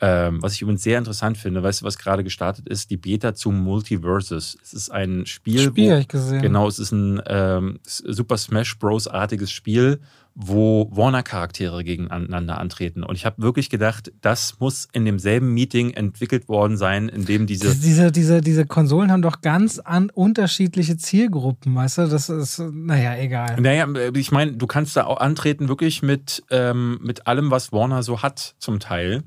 Ähm, 0.02 0.42
was 0.42 0.54
ich 0.54 0.62
übrigens 0.62 0.82
sehr 0.82 0.96
interessant 0.96 1.36
finde, 1.36 1.62
weißt 1.62 1.82
du, 1.82 1.84
was 1.84 1.98
gerade 1.98 2.24
gestartet 2.24 2.66
ist? 2.68 2.90
Die 2.90 2.96
Beta 2.96 3.34
zu 3.34 3.50
Multiverses. 3.50 4.56
Es 4.62 4.72
ist 4.72 4.90
ein 4.90 5.26
Spiel, 5.26 5.60
Spiel 5.60 5.90
wo, 5.90 5.96
ich 5.96 6.08
gesehen. 6.08 6.40
Genau, 6.40 6.66
es 6.68 6.78
ist 6.78 6.92
ein 6.92 7.20
ähm, 7.26 7.80
Super 7.84 8.38
Smash 8.38 8.78
Bros-artiges 8.78 9.52
Spiel, 9.52 10.00
wo 10.34 10.88
Warner-Charaktere 10.90 11.84
gegeneinander 11.84 12.58
antreten. 12.58 13.02
Und 13.02 13.16
ich 13.16 13.26
habe 13.26 13.42
wirklich 13.42 13.68
gedacht, 13.68 14.10
das 14.22 14.58
muss 14.58 14.88
in 14.92 15.04
demselben 15.04 15.52
Meeting 15.52 15.90
entwickelt 15.90 16.48
worden 16.48 16.78
sein, 16.78 17.10
in 17.10 17.26
dem 17.26 17.46
diese. 17.46 17.74
Diese, 17.74 18.10
diese, 18.10 18.40
diese 18.40 18.64
Konsolen 18.64 19.12
haben 19.12 19.20
doch 19.20 19.42
ganz 19.42 19.80
an 19.80 20.08
unterschiedliche 20.08 20.96
Zielgruppen, 20.96 21.74
weißt 21.74 21.98
du? 21.98 22.06
Das 22.06 22.30
ist, 22.30 22.58
naja, 22.58 23.16
egal. 23.16 23.60
Naja, 23.60 23.86
ich 24.14 24.32
meine, 24.32 24.52
du 24.52 24.66
kannst 24.66 24.96
da 24.96 25.04
auch 25.04 25.18
antreten, 25.20 25.68
wirklich 25.68 26.02
mit, 26.02 26.42
ähm, 26.50 26.98
mit 27.02 27.26
allem, 27.26 27.50
was 27.50 27.70
Warner 27.70 28.02
so 28.02 28.22
hat, 28.22 28.54
zum 28.58 28.80
Teil. 28.80 29.24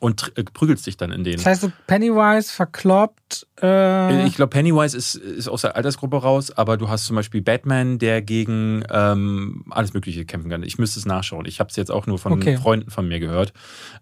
Und 0.00 0.32
äh, 0.36 0.44
prügelst 0.44 0.86
dich 0.86 0.96
dann 0.96 1.12
in 1.12 1.24
denen. 1.24 1.36
Das 1.36 1.46
heißt, 1.46 1.70
Pennywise, 1.86 2.52
verkloppt, 2.52 3.46
äh, 3.60 4.26
Ich 4.26 4.36
glaube, 4.36 4.50
Pennywise 4.50 4.96
ist, 4.96 5.14
ist 5.14 5.48
aus 5.48 5.62
der 5.62 5.76
Altersgruppe 5.76 6.16
raus, 6.16 6.50
aber 6.50 6.76
du 6.76 6.88
hast 6.88 7.06
zum 7.06 7.16
Beispiel 7.16 7.42
Batman, 7.42 7.98
der 7.98 8.22
gegen 8.22 8.84
ähm, 8.90 9.64
alles 9.70 9.94
Mögliche 9.94 10.24
kämpfen 10.24 10.50
kann. 10.50 10.62
Ich 10.62 10.78
müsste 10.78 10.98
es 10.98 11.06
nachschauen. 11.06 11.46
Ich 11.46 11.60
habe 11.60 11.70
es 11.70 11.76
jetzt 11.76 11.90
auch 11.90 12.06
nur 12.06 12.18
von 12.18 12.32
Okay. 12.32 12.56
Freunden 12.56 12.90
von 12.90 13.06
mir 13.08 13.20
gehört. 13.20 13.52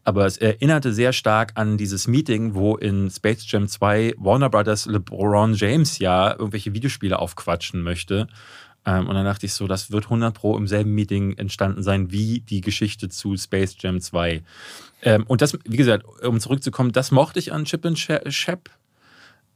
Aber 0.05 0.26
es 0.26 0.36
erinnerte 0.36 0.93
sehr 0.93 1.12
stark 1.12 1.53
an 1.57 1.76
dieses 1.76 2.07
Meeting, 2.09 2.55
wo 2.55 2.76
in 2.76 3.11
Space 3.11 3.45
Jam 3.51 3.68
2 3.68 4.14
Warner 4.18 4.51
Brothers 4.51 4.86
LeBron 4.86 5.55
James 5.55 5.99
ja 5.99 6.30
irgendwelche 6.32 6.72
Videospiele 6.72 7.18
aufquatschen 7.18 7.82
möchte. 7.82 8.28
Ähm, 8.87 9.09
und 9.09 9.14
dann 9.14 9.24
dachte 9.24 9.47
ich 9.47 9.53
so, 9.53 9.66
das 9.66 9.91
wird 9.91 10.05
100 10.05 10.35
Pro 10.35 10.57
im 10.57 10.66
selben 10.66 10.95
Meeting 10.95 11.37
entstanden 11.37 11.83
sein 11.83 12.11
wie 12.11 12.41
die 12.41 12.61
Geschichte 12.61 13.09
zu 13.09 13.37
Space 13.37 13.76
Jam 13.78 14.01
2. 14.01 14.43
Ähm, 15.03 15.24
und 15.26 15.43
das, 15.43 15.59
wie 15.64 15.76
gesagt, 15.76 16.05
um 16.22 16.41
zurückzukommen, 16.41 16.93
das 16.93 17.11
mochte 17.11 17.39
ich 17.39 17.53
an 17.53 17.64
Chip 17.64 17.85
and 17.85 17.97
Chap. 17.97 18.70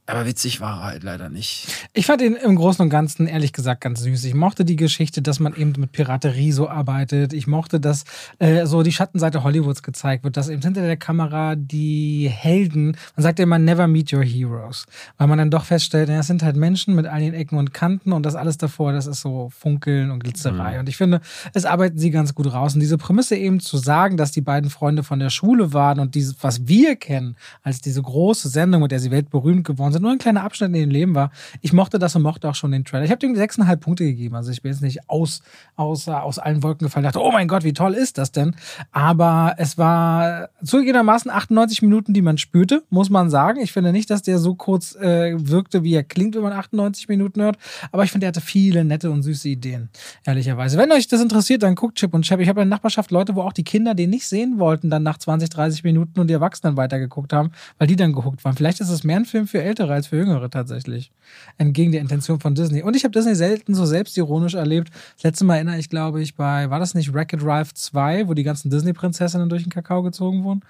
Aber 0.07 0.27
witzig 0.27 0.61
war 0.61 0.81
er 0.81 0.85
halt 0.85 1.03
leider 1.03 1.31
nicht. 1.31 1.67
Ich 1.95 2.05
fand 2.05 2.21
ihn 2.21 2.35
im 2.35 2.57
Großen 2.57 2.83
und 2.83 2.91
Ganzen 2.91 3.27
ehrlich 3.27 3.55
gesagt 3.55 3.81
ganz 3.81 4.01
süß. 4.03 4.25
Ich 4.25 4.35
mochte 4.35 4.67
die 4.67 4.77
Geschichte, 4.77 5.23
dass 5.23 5.41
man 5.41 5.57
eben 5.57 5.73
mit 5.79 5.93
Piraterie 5.93 6.53
so 6.53 6.69
arbeitet. 6.69 7.33
Ich 7.33 7.47
mochte, 7.47 7.81
dass 7.81 8.05
äh, 8.39 8.67
so 8.67 8.83
die 8.83 8.93
Schattenseite 8.93 9.43
Hollywoods 9.43 9.83
gezeigt 9.83 10.23
wird, 10.23 10.37
dass 10.37 10.51
eben 10.51 10.61
hinter 10.61 10.83
der 10.83 10.99
Kamera 10.99 11.55
die 11.57 12.29
Helden, 12.31 12.99
man 13.17 13.23
sagt 13.23 13.39
ja 13.39 13.45
immer 13.45 13.59
never 13.59 13.87
meet 13.87 14.13
your 14.13 14.23
heroes, 14.23 14.85
weil 15.17 15.27
man 15.27 15.39
dann 15.39 15.51
doch 15.51 15.65
feststellt, 15.65 16.11
ja, 16.11 16.19
es 16.19 16.27
sind 16.27 16.43
halt 16.43 16.57
Menschen 16.57 16.95
mit 16.95 17.07
all 17.07 17.21
den 17.21 17.33
Ecken 17.33 17.57
und 17.57 17.73
Kanten 17.73 18.13
und 18.13 18.27
das 18.27 18.35
alles 18.35 18.59
davor, 18.59 18.93
das 18.93 19.07
ist 19.07 19.23
so 19.23 19.49
Funkeln 19.57 20.11
und 20.11 20.23
Glitzerei. 20.23 20.81
Und 20.81 20.91
ich 20.91 20.99
finde, 20.99 21.23
es 21.55 21.65
arbeiten 21.65 21.97
sie 21.97 22.11
ganz 22.11 22.35
gut 22.35 22.53
raus. 22.53 22.75
Und 22.75 22.81
diese 22.81 22.99
Prämisse 22.99 23.37
eben 23.37 23.59
zu 23.59 23.79
sagen, 23.79 24.19
dass 24.19 24.33
die 24.33 24.43
beiden 24.43 24.69
Freunde 24.69 25.03
von 25.03 25.19
der 25.19 25.31
Schule 25.31 25.73
waren 25.73 25.99
und 25.99 26.15
dieses, 26.15 26.37
was 26.43 26.69
wir 26.69 26.97
kennen, 26.97 27.37
als 27.63 27.81
diese 27.81 28.03
große 28.03 28.51
Sendung, 28.51 28.83
mit 28.83 28.91
der 28.91 29.01
sie 29.01 29.11
weltberühmt 29.11 29.65
geworden 29.65 29.94
sind, 29.95 30.03
nur 30.03 30.13
ein 30.13 30.19
kleiner 30.19 30.45
Abschnitt 30.45 30.69
in 30.69 30.75
ihrem 30.75 30.91
Leben 30.91 31.15
war. 31.15 31.31
Ich 31.63 31.73
mochte 31.73 31.99
das 31.99 32.15
und 32.15 32.23
mochte 32.23 32.49
auch 32.49 32.55
schon 32.55 32.73
den 32.73 32.85
Trailer. 32.85 33.05
Ich 33.05 33.11
habe 33.11 33.19
dem 33.19 33.35
sechseinhalb 33.35 33.81
Punkte 33.81 34.05
gegeben. 34.05 34.37
Also 34.37 34.51
ich 34.51 34.63
bin 34.63 34.73
jetzt 34.73 34.83
nicht 34.83 35.09
aus, 35.09 35.43
aus, 35.77 36.07
aus 36.09 36.39
allen 36.39 36.63
Wolken 36.63 36.87
gefallen, 36.87 37.05
dachte, 37.05 37.21
oh 37.21 37.33
mein 37.33 37.49
Gott, 37.49 37.65
wie 37.65 37.73
toll 37.73 37.95
ist 37.95 38.19
das 38.19 38.33
denn? 38.33 38.55
Aber 38.93 39.55
es 39.59 39.79
war 39.79 40.51
zugegebenermaßen 40.63 41.31
98 41.31 41.83
Minuten, 41.83 42.13
die 42.13 42.23
man 42.23 42.39
spürte, 42.39 42.83
muss 42.91 43.11
man 43.11 43.31
sagen. 43.31 43.61
Ich 43.61 43.73
finde 43.73 43.93
nicht, 43.93 44.11
dass 44.11 44.23
der 44.23 44.39
so 44.39 44.55
kurz 44.55 44.95
äh, 44.97 45.35
wirkte, 45.37 45.83
wie 45.83 45.95
er 45.95 46.05
klingt, 46.05 46.35
wenn 46.35 46.43
man 46.43 46.53
98 46.53 47.09
Minuten 47.09 47.41
hört. 47.41 47.57
Aber 47.93 48.05
ich 48.05 48.13
finde, 48.13 48.27
er 48.27 48.29
hatte 48.29 48.41
viele 48.41 48.85
nette 48.85 49.11
und 49.11 49.23
süße 49.23 49.49
Ideen, 49.49 49.89
ehrlicherweise. 50.25 50.79
Wenn 50.79 50.93
euch 50.93 51.09
das 51.09 51.21
interessiert, 51.21 51.63
dann 51.63 51.75
guckt 51.75 51.97
Chip 51.97 52.15
und 52.15 52.23
Chap. 52.23 52.41
Ich 52.41 52.49
habe 52.49 52.63
in 52.63 52.69
der 52.69 52.77
Nachbarschaft 52.77 53.11
Leute, 53.11 53.35
wo 53.35 53.43
auch 53.43 53.53
die 53.53 53.65
Kinder 53.65 53.95
den 53.95 54.11
nicht 54.11 54.27
sehen 54.27 54.59
wollten, 54.59 54.91
dann 54.91 55.03
nach 55.03 55.19
20, 55.19 55.51
30 55.51 55.85
Minuten 55.85 56.21
und 56.21 56.29
die 56.29 56.35
Erwachsenen 56.35 56.77
weitergeguckt 56.77 57.33
haben, 57.33 57.51
weil 57.79 57.87
die 57.87 57.97
dann 57.97 58.13
gehuckt 58.13 58.45
waren. 58.45 58.57
Vielleicht 58.57 58.81
ist 58.81 58.91
es 58.91 59.05
mehr 59.05 59.17
ein 59.17 59.25
Film 59.25 59.47
für 59.47 59.63
Ältere 59.63 59.84
als 59.93 60.07
für 60.07 60.17
Jüngere 60.17 60.51
tatsächlich. 60.51 61.11
Entgegen 61.59 61.93
der 61.93 62.01
Intention 62.01 62.41
von 62.41 62.55
Disney. 62.55 62.83
Und 62.83 62.97
ich 62.97 63.05
habe 63.05 63.13
Disney 63.13 63.35
selten 63.35 63.75
so 63.75 63.85
selbstironisch 63.87 64.55
erlebt. 64.55 64.91
Das 65.17 65.25
letzte 65.25 65.45
Mal 65.45 65.57
erinnere 65.57 65.79
ich, 65.79 65.89
glaube 65.89 66.23
ich, 66.23 66.35
bei, 66.35 66.71
war 66.71 66.79
das 66.79 66.95
nicht 66.95 67.13
Wreck-It 67.13 67.45
Ralph 67.45 67.75
2, 67.75 68.29
wo 68.29 68.35
die 68.35 68.43
ganzen 68.43 68.71
Disney-Prinzessinnen 68.71 69.49
durch 69.49 69.63
den 69.65 69.73
Kakao 69.73 70.03
gezogen 70.03 70.45
wurden? 70.45 70.63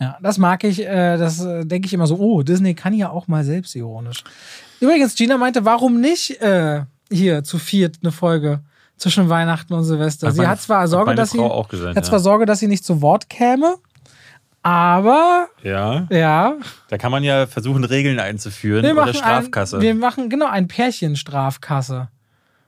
Ja, 0.00 0.16
das 0.22 0.38
mag 0.38 0.64
ich. 0.64 0.80
Äh, 0.80 1.18
das 1.18 1.40
äh, 1.40 1.64
denke 1.66 1.86
ich 1.86 1.92
immer 1.92 2.06
so, 2.06 2.16
oh, 2.16 2.42
Disney 2.42 2.74
kann 2.74 2.94
ja 2.94 3.10
auch 3.10 3.28
mal 3.28 3.44
selbstironisch. 3.44 4.24
Übrigens, 4.80 5.14
Gina 5.14 5.36
meinte, 5.36 5.64
warum 5.66 6.00
nicht 6.00 6.40
äh, 6.40 6.84
hier 7.12 7.44
zu 7.44 7.58
viert 7.58 7.98
eine 8.02 8.10
Folge 8.12 8.60
zwischen 8.96 9.28
Weihnachten 9.28 9.74
und 9.74 9.84
Silvester? 9.84 10.28
Hat 10.28 10.34
sie 10.34 10.38
meine- 10.38 10.50
hat 10.50 10.60
zwar 10.62 10.82
hat 10.82 10.88
Sorge, 10.88 11.06
meine 11.06 11.16
dass 11.16 11.30
sie, 11.32 11.38
Frau 11.38 11.62
gesagt, 11.64 11.96
hat 11.96 12.04
ja. 12.04 12.08
zwar 12.08 12.20
Sorge, 12.20 12.46
dass 12.46 12.60
sie 12.60 12.66
nicht 12.66 12.84
zu 12.84 13.02
Wort 13.02 13.28
käme, 13.28 13.76
aber 14.62 15.48
Ja, 15.62 16.06
ja, 16.10 16.54
da 16.88 16.98
kann 16.98 17.10
man 17.10 17.22
ja 17.24 17.46
versuchen, 17.46 17.84
Regeln 17.84 18.18
einzuführen 18.20 18.84
wir 18.84 18.92
oder 18.92 19.14
Strafkasse. 19.14 19.76
Ein, 19.76 19.82
wir 19.82 19.94
machen 19.94 20.28
genau 20.28 20.46
ein 20.46 20.68
Pärchen 20.68 21.16
Strafkasse. 21.16 22.08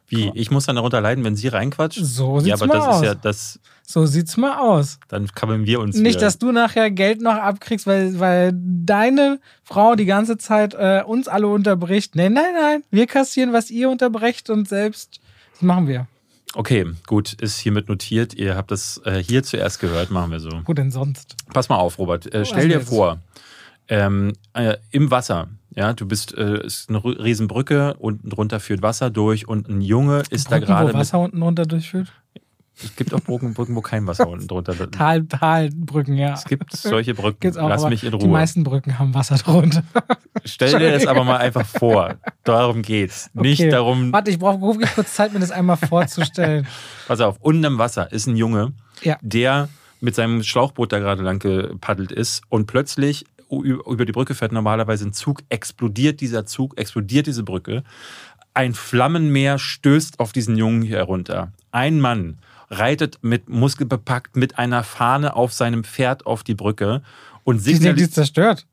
Wie? 0.08 0.30
Ich 0.34 0.50
muss 0.50 0.66
dann 0.66 0.76
darunter 0.76 1.00
leiden, 1.00 1.24
wenn 1.24 1.36
sie 1.36 1.48
reinquatscht? 1.48 1.98
So 2.04 2.36
Ja, 2.36 2.56
sieht's 2.56 2.62
aber 2.62 2.66
mal 2.66 2.74
das 2.78 2.86
aus. 2.86 2.96
ist 2.96 3.02
ja 3.04 3.14
das. 3.14 3.60
So 3.82 4.04
sieht's 4.04 4.36
mal 4.36 4.58
aus. 4.58 4.98
Dann 5.08 5.26
kamen 5.28 5.64
wir 5.64 5.80
uns 5.80 5.96
Nicht, 5.96 6.16
wieder. 6.16 6.20
dass 6.26 6.38
du 6.38 6.52
nachher 6.52 6.90
Geld 6.90 7.22
noch 7.22 7.34
abkriegst, 7.34 7.86
weil, 7.86 8.18
weil 8.20 8.52
deine 8.54 9.40
Frau 9.64 9.94
die 9.94 10.04
ganze 10.04 10.36
Zeit 10.36 10.74
äh, 10.74 11.02
uns 11.06 11.28
alle 11.28 11.46
unterbricht. 11.48 12.14
Nein, 12.14 12.34
nein, 12.34 12.52
nein. 12.58 12.84
Wir 12.90 13.06
kassieren, 13.06 13.54
was 13.54 13.70
ihr 13.70 13.88
unterbrecht 13.88 14.50
und 14.50 14.68
selbst. 14.68 15.20
Das 15.54 15.62
machen 15.62 15.88
wir. 15.88 16.06
Okay, 16.54 16.84
gut, 17.06 17.32
ist 17.34 17.58
hiermit 17.58 17.88
notiert. 17.88 18.34
Ihr 18.34 18.56
habt 18.56 18.70
das 18.70 19.00
äh, 19.04 19.22
hier 19.22 19.42
zuerst 19.42 19.80
gehört, 19.80 20.10
machen 20.10 20.30
wir 20.32 20.40
so. 20.40 20.50
Wo 20.64 20.72
denn 20.74 20.90
sonst? 20.90 21.34
Pass 21.52 21.68
mal 21.68 21.76
auf, 21.76 21.98
Robert. 21.98 22.26
Äh, 22.34 22.40
Oh, 22.40 22.44
stell 22.44 22.68
dir 22.68 22.78
jetzt? 22.78 22.88
vor, 22.88 23.18
ähm, 23.88 24.34
äh, 24.52 24.76
im 24.90 25.10
Wasser, 25.10 25.48
ja, 25.74 25.92
du 25.94 26.06
bist, 26.06 26.36
äh, 26.36 26.64
ist 26.64 26.88
eine 26.90 27.02
Riesenbrücke, 27.04 27.94
unten 27.98 28.28
drunter 28.28 28.60
führt 28.60 28.82
Wasser 28.82 29.10
durch 29.10 29.48
und 29.48 29.68
ein 29.68 29.80
Junge 29.80 30.22
ist 30.30 30.50
da 30.50 30.56
Brücken, 30.56 30.66
gerade 30.66 30.92
wo. 30.94 30.98
Wasser 30.98 31.20
unten 31.20 31.42
runter 31.42 31.64
durchführt? 31.64 32.12
Es 32.82 32.96
gibt 32.96 33.12
auch 33.14 33.20
Brücken, 33.20 33.54
Brücken, 33.54 33.76
wo 33.76 33.80
kein 33.80 34.06
Wasser 34.06 34.28
unten 34.28 34.48
drunter 34.48 34.72
ist. 34.72 34.92
Tal, 34.92 35.24
Talbrücken, 35.24 36.16
ja. 36.16 36.32
Es 36.32 36.44
gibt 36.44 36.72
solche 36.74 37.14
Brücken. 37.14 37.38
Gibt's 37.40 37.56
auch, 37.58 37.68
Lass 37.68 37.84
mich 37.88 38.02
in 38.02 38.10
Die 38.12 38.16
Ruhe. 38.16 38.28
meisten 38.32 38.64
Brücken 38.64 38.98
haben 38.98 39.14
Wasser 39.14 39.36
drunter. 39.36 39.82
Stell 40.44 40.78
dir 40.78 40.90
das 40.92 41.06
aber 41.06 41.22
mal 41.24 41.36
einfach 41.36 41.66
vor. 41.66 42.16
Darum 42.44 42.82
geht's. 42.82 43.30
Nicht 43.34 43.60
Okay. 43.60 43.70
darum, 43.70 44.12
Warte, 44.12 44.30
ich 44.30 44.38
brauche 44.38 44.58
kurz 44.94 45.14
Zeit, 45.14 45.32
mir 45.32 45.40
das 45.40 45.50
einmal 45.50 45.76
vorzustellen. 45.76 46.66
pass 47.06 47.20
auf, 47.20 47.36
unten 47.40 47.62
im 47.64 47.78
Wasser 47.78 48.10
ist 48.10 48.26
ein 48.26 48.36
Junge, 48.36 48.72
Ja. 49.02 49.18
der 49.20 49.68
mit 50.00 50.14
seinem 50.14 50.42
Schlauchboot 50.42 50.92
da 50.92 50.98
gerade 50.98 51.22
lang 51.22 51.38
gepaddelt 51.38 52.10
ist 52.10 52.42
und 52.48 52.66
plötzlich 52.66 53.26
über 53.50 54.06
die 54.06 54.12
Brücke 54.12 54.34
fährt 54.34 54.52
normalerweise 54.52 55.06
ein 55.06 55.12
Zug, 55.12 55.42
explodiert 55.50 56.20
dieser 56.22 56.46
Zug, 56.46 56.78
explodiert 56.78 57.26
diese 57.26 57.42
Brücke. 57.42 57.84
Ein 58.54 58.72
Flammenmeer 58.74 59.58
stößt 59.58 60.18
auf 60.20 60.32
diesen 60.32 60.56
Jungen 60.56 60.82
hier 60.82 60.96
herunter. 60.96 61.52
Ein 61.70 62.00
Mann 62.00 62.38
reitet 62.72 63.18
mit 63.22 63.48
muskelbepackt 63.48 64.34
mit 64.36 64.58
einer 64.58 64.82
Fahne 64.82 65.36
auf 65.36 65.52
seinem 65.52 65.84
Pferd 65.84 66.26
auf 66.26 66.42
die 66.42 66.54
Brücke 66.54 67.02
und 67.44 67.56
Die 67.58 67.60
sind 67.60 67.72
die 67.72 67.76
signalisiert, 67.78 68.12
zerstört. 68.14 68.66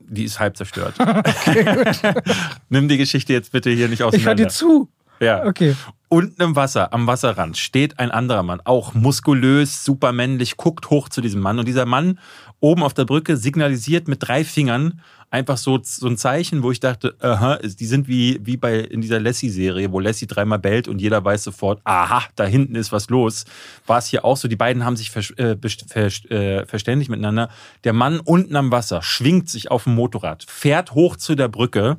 die 0.00 0.24
ist 0.24 0.38
halb 0.40 0.56
zerstört. 0.56 0.94
Nimm 2.68 2.88
die 2.88 2.96
Geschichte 2.98 3.32
jetzt 3.32 3.52
bitte 3.52 3.70
hier 3.70 3.88
nicht 3.88 3.94
Ich 3.94 4.00
höre 4.00 4.08
auseinander. 4.08 4.34
dir 4.44 4.48
zu. 4.48 4.88
Ja. 5.20 5.44
Okay. 5.46 5.76
Unten 6.08 6.42
im 6.42 6.56
Wasser, 6.56 6.92
am 6.92 7.06
Wasserrand, 7.06 7.56
steht 7.56 7.98
ein 7.98 8.10
anderer 8.10 8.42
Mann, 8.42 8.60
auch 8.64 8.92
muskulös, 8.92 9.84
supermännlich, 9.84 10.56
guckt 10.56 10.90
hoch 10.90 11.08
zu 11.08 11.20
diesem 11.20 11.40
Mann. 11.40 11.58
Und 11.58 11.66
dieser 11.66 11.86
Mann 11.86 12.18
oben 12.62 12.82
auf 12.82 12.94
der 12.94 13.04
Brücke 13.04 13.36
signalisiert 13.36 14.08
mit 14.08 14.18
drei 14.20 14.44
Fingern 14.44 15.00
einfach 15.32 15.56
so, 15.56 15.80
so 15.82 16.06
ein 16.06 16.16
Zeichen, 16.16 16.62
wo 16.62 16.70
ich 16.70 16.78
dachte, 16.78 17.16
aha, 17.20 17.56
die 17.56 17.86
sind 17.86 18.06
wie, 18.06 18.38
wie 18.44 18.56
bei 18.56 18.78
in 18.80 19.00
dieser 19.00 19.18
Lassie-Serie, 19.18 19.90
wo 19.90 19.98
Lassie 19.98 20.26
dreimal 20.26 20.58
bellt 20.58 20.88
und 20.88 21.00
jeder 21.00 21.24
weiß 21.24 21.42
sofort, 21.42 21.80
aha, 21.84 22.22
da 22.36 22.44
hinten 22.44 22.74
ist 22.76 22.92
was 22.92 23.08
los. 23.08 23.44
War 23.86 23.98
es 23.98 24.06
hier 24.06 24.24
auch 24.24 24.36
so. 24.36 24.46
Die 24.46 24.56
beiden 24.56 24.84
haben 24.84 24.96
sich 24.96 25.10
ver, 25.10 25.22
äh, 25.38 25.56
ver, 25.88 26.30
äh, 26.30 26.66
verständigt 26.66 27.10
miteinander. 27.10 27.48
Der 27.84 27.94
Mann 27.94 28.20
unten 28.20 28.54
am 28.54 28.70
Wasser 28.70 29.02
schwingt 29.02 29.48
sich 29.48 29.70
auf 29.70 29.84
dem 29.84 29.94
Motorrad, 29.94 30.44
fährt 30.46 30.92
hoch 30.92 31.16
zu 31.16 31.34
der 31.34 31.48
Brücke 31.48 31.96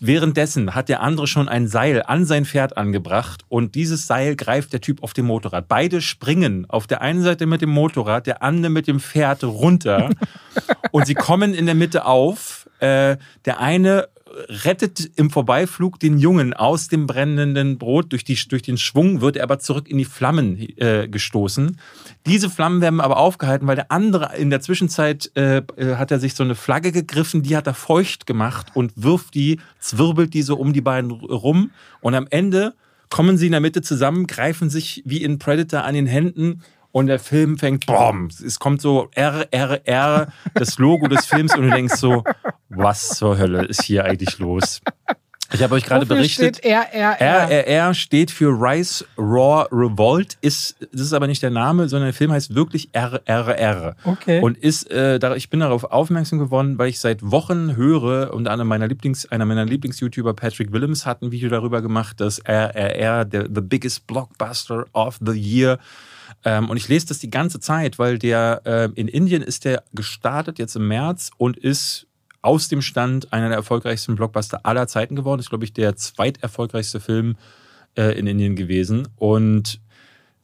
Währenddessen 0.00 0.74
hat 0.74 0.88
der 0.88 1.00
andere 1.00 1.26
schon 1.26 1.48
ein 1.48 1.68
Seil 1.68 2.02
an 2.02 2.24
sein 2.24 2.44
Pferd 2.44 2.76
angebracht 2.76 3.44
und 3.48 3.74
dieses 3.74 4.06
Seil 4.06 4.36
greift 4.36 4.72
der 4.72 4.80
Typ 4.80 5.02
auf 5.02 5.12
dem 5.14 5.26
Motorrad. 5.26 5.68
Beide 5.68 6.00
springen 6.00 6.66
auf 6.68 6.86
der 6.86 7.00
einen 7.00 7.22
Seite 7.22 7.46
mit 7.46 7.62
dem 7.62 7.70
Motorrad, 7.70 8.26
der 8.26 8.42
andere 8.42 8.70
mit 8.70 8.86
dem 8.86 9.00
Pferd 9.00 9.44
runter 9.44 10.10
und 10.90 11.06
sie 11.06 11.14
kommen 11.14 11.54
in 11.54 11.66
der 11.66 11.74
Mitte 11.74 12.06
auf. 12.06 12.68
Äh, 12.80 13.16
der 13.44 13.60
eine 13.60 14.08
rettet 14.64 15.10
im 15.16 15.30
Vorbeiflug 15.30 15.98
den 15.98 16.18
Jungen 16.18 16.54
aus 16.54 16.88
dem 16.88 17.06
brennenden 17.06 17.78
Brot. 17.78 18.12
Durch, 18.12 18.24
die, 18.24 18.38
durch 18.48 18.62
den 18.62 18.78
Schwung 18.78 19.20
wird 19.20 19.36
er 19.36 19.44
aber 19.44 19.58
zurück 19.58 19.88
in 19.88 19.98
die 19.98 20.04
Flammen 20.04 20.58
äh, 20.78 21.08
gestoßen. 21.08 21.78
Diese 22.26 22.50
Flammen 22.50 22.80
werden 22.80 23.00
aber 23.00 23.16
aufgehalten, 23.16 23.66
weil 23.66 23.76
der 23.76 23.90
andere 23.90 24.36
in 24.36 24.50
der 24.50 24.60
Zwischenzeit 24.60 25.30
äh, 25.36 25.58
äh, 25.76 25.96
hat 25.96 26.10
er 26.10 26.18
sich 26.18 26.34
so 26.34 26.42
eine 26.42 26.54
Flagge 26.54 26.92
gegriffen, 26.92 27.42
die 27.42 27.56
hat 27.56 27.66
er 27.66 27.74
feucht 27.74 28.26
gemacht 28.26 28.68
und 28.74 28.92
wirft 28.96 29.34
die, 29.34 29.60
zwirbelt 29.78 30.34
die 30.34 30.42
so 30.42 30.56
um 30.56 30.72
die 30.72 30.80
beiden 30.80 31.10
rum. 31.10 31.70
Und 32.00 32.14
am 32.14 32.26
Ende 32.30 32.74
kommen 33.10 33.36
sie 33.36 33.46
in 33.46 33.52
der 33.52 33.60
Mitte 33.60 33.82
zusammen, 33.82 34.26
greifen 34.26 34.70
sich 34.70 35.02
wie 35.04 35.22
in 35.22 35.38
Predator 35.38 35.84
an 35.84 35.94
den 35.94 36.06
Händen 36.06 36.62
und 36.94 37.08
der 37.08 37.18
Film 37.18 37.58
fängt, 37.58 37.86
boom, 37.86 38.28
es 38.28 38.60
kommt 38.60 38.80
so 38.80 39.08
R, 39.16 39.48
R, 39.50 39.80
R, 39.84 40.28
das 40.54 40.78
Logo 40.78 41.08
des 41.08 41.26
Films 41.26 41.52
und 41.56 41.62
du 41.62 41.70
denkst 41.70 41.96
so, 41.96 42.22
was 42.68 43.08
zur 43.08 43.36
Hölle 43.36 43.64
ist 43.64 43.82
hier 43.82 44.04
eigentlich 44.04 44.38
los? 44.38 44.80
Ich 45.52 45.60
habe 45.60 45.74
euch 45.74 45.84
gerade 45.84 46.06
berichtet. 46.06 46.58
Steht 46.58 46.72
RRR? 46.72 47.50
RRR 47.50 47.94
steht 47.94 48.30
für 48.30 48.50
Rise 48.50 49.04
Raw 49.18 49.66
Revolt. 49.72 50.38
Ist, 50.40 50.76
das 50.92 51.00
ist 51.00 51.12
aber 51.12 51.26
nicht 51.26 51.42
der 51.42 51.50
Name, 51.50 51.88
sondern 51.88 52.08
der 52.08 52.14
Film 52.14 52.30
heißt 52.30 52.54
wirklich 52.54 52.90
RRR. 52.92 53.96
Okay. 54.04 54.40
Und 54.40 54.56
ist, 54.56 54.88
äh, 54.92 55.18
ich 55.34 55.50
bin 55.50 55.60
darauf 55.60 55.82
aufmerksam 55.82 56.38
geworden, 56.38 56.78
weil 56.78 56.88
ich 56.88 57.00
seit 57.00 57.28
Wochen 57.28 57.74
höre, 57.74 58.32
und 58.32 58.46
einer 58.46 58.64
meiner 58.64 58.86
Lieblings, 58.86 59.26
einer 59.26 59.46
meiner 59.46 59.64
Lieblings-YouTuber, 59.64 60.34
Patrick 60.34 60.72
Willems, 60.72 61.06
hat 61.06 61.22
ein 61.22 61.32
Video 61.32 61.48
darüber 61.48 61.82
gemacht, 61.82 62.20
dass 62.20 62.38
RRR, 62.38 63.24
der, 63.24 63.48
the 63.52 63.60
biggest 63.60 64.06
blockbuster 64.06 64.86
of 64.92 65.18
the 65.20 65.32
year, 65.32 65.78
ähm, 66.44 66.70
und 66.70 66.76
ich 66.76 66.88
lese 66.88 67.06
das 67.06 67.18
die 67.18 67.30
ganze 67.30 67.60
Zeit, 67.60 67.98
weil 67.98 68.18
der 68.18 68.62
äh, 68.64 68.88
in 68.94 69.08
Indien 69.08 69.42
ist 69.42 69.64
der 69.64 69.84
gestartet 69.92 70.58
jetzt 70.58 70.76
im 70.76 70.88
März 70.88 71.30
und 71.36 71.56
ist 71.56 72.06
aus 72.42 72.68
dem 72.68 72.82
Stand 72.82 73.32
einer 73.32 73.48
der 73.48 73.56
erfolgreichsten 73.56 74.16
Blockbuster 74.16 74.66
aller 74.66 74.86
Zeiten 74.86 75.16
geworden. 75.16 75.40
Ist, 75.40 75.48
glaube 75.48 75.64
ich, 75.64 75.72
der 75.72 75.96
zweiterfolgreichste 75.96 77.00
Film 77.00 77.36
äh, 77.96 78.18
in 78.18 78.26
Indien 78.26 78.54
gewesen. 78.54 79.08
Und 79.16 79.80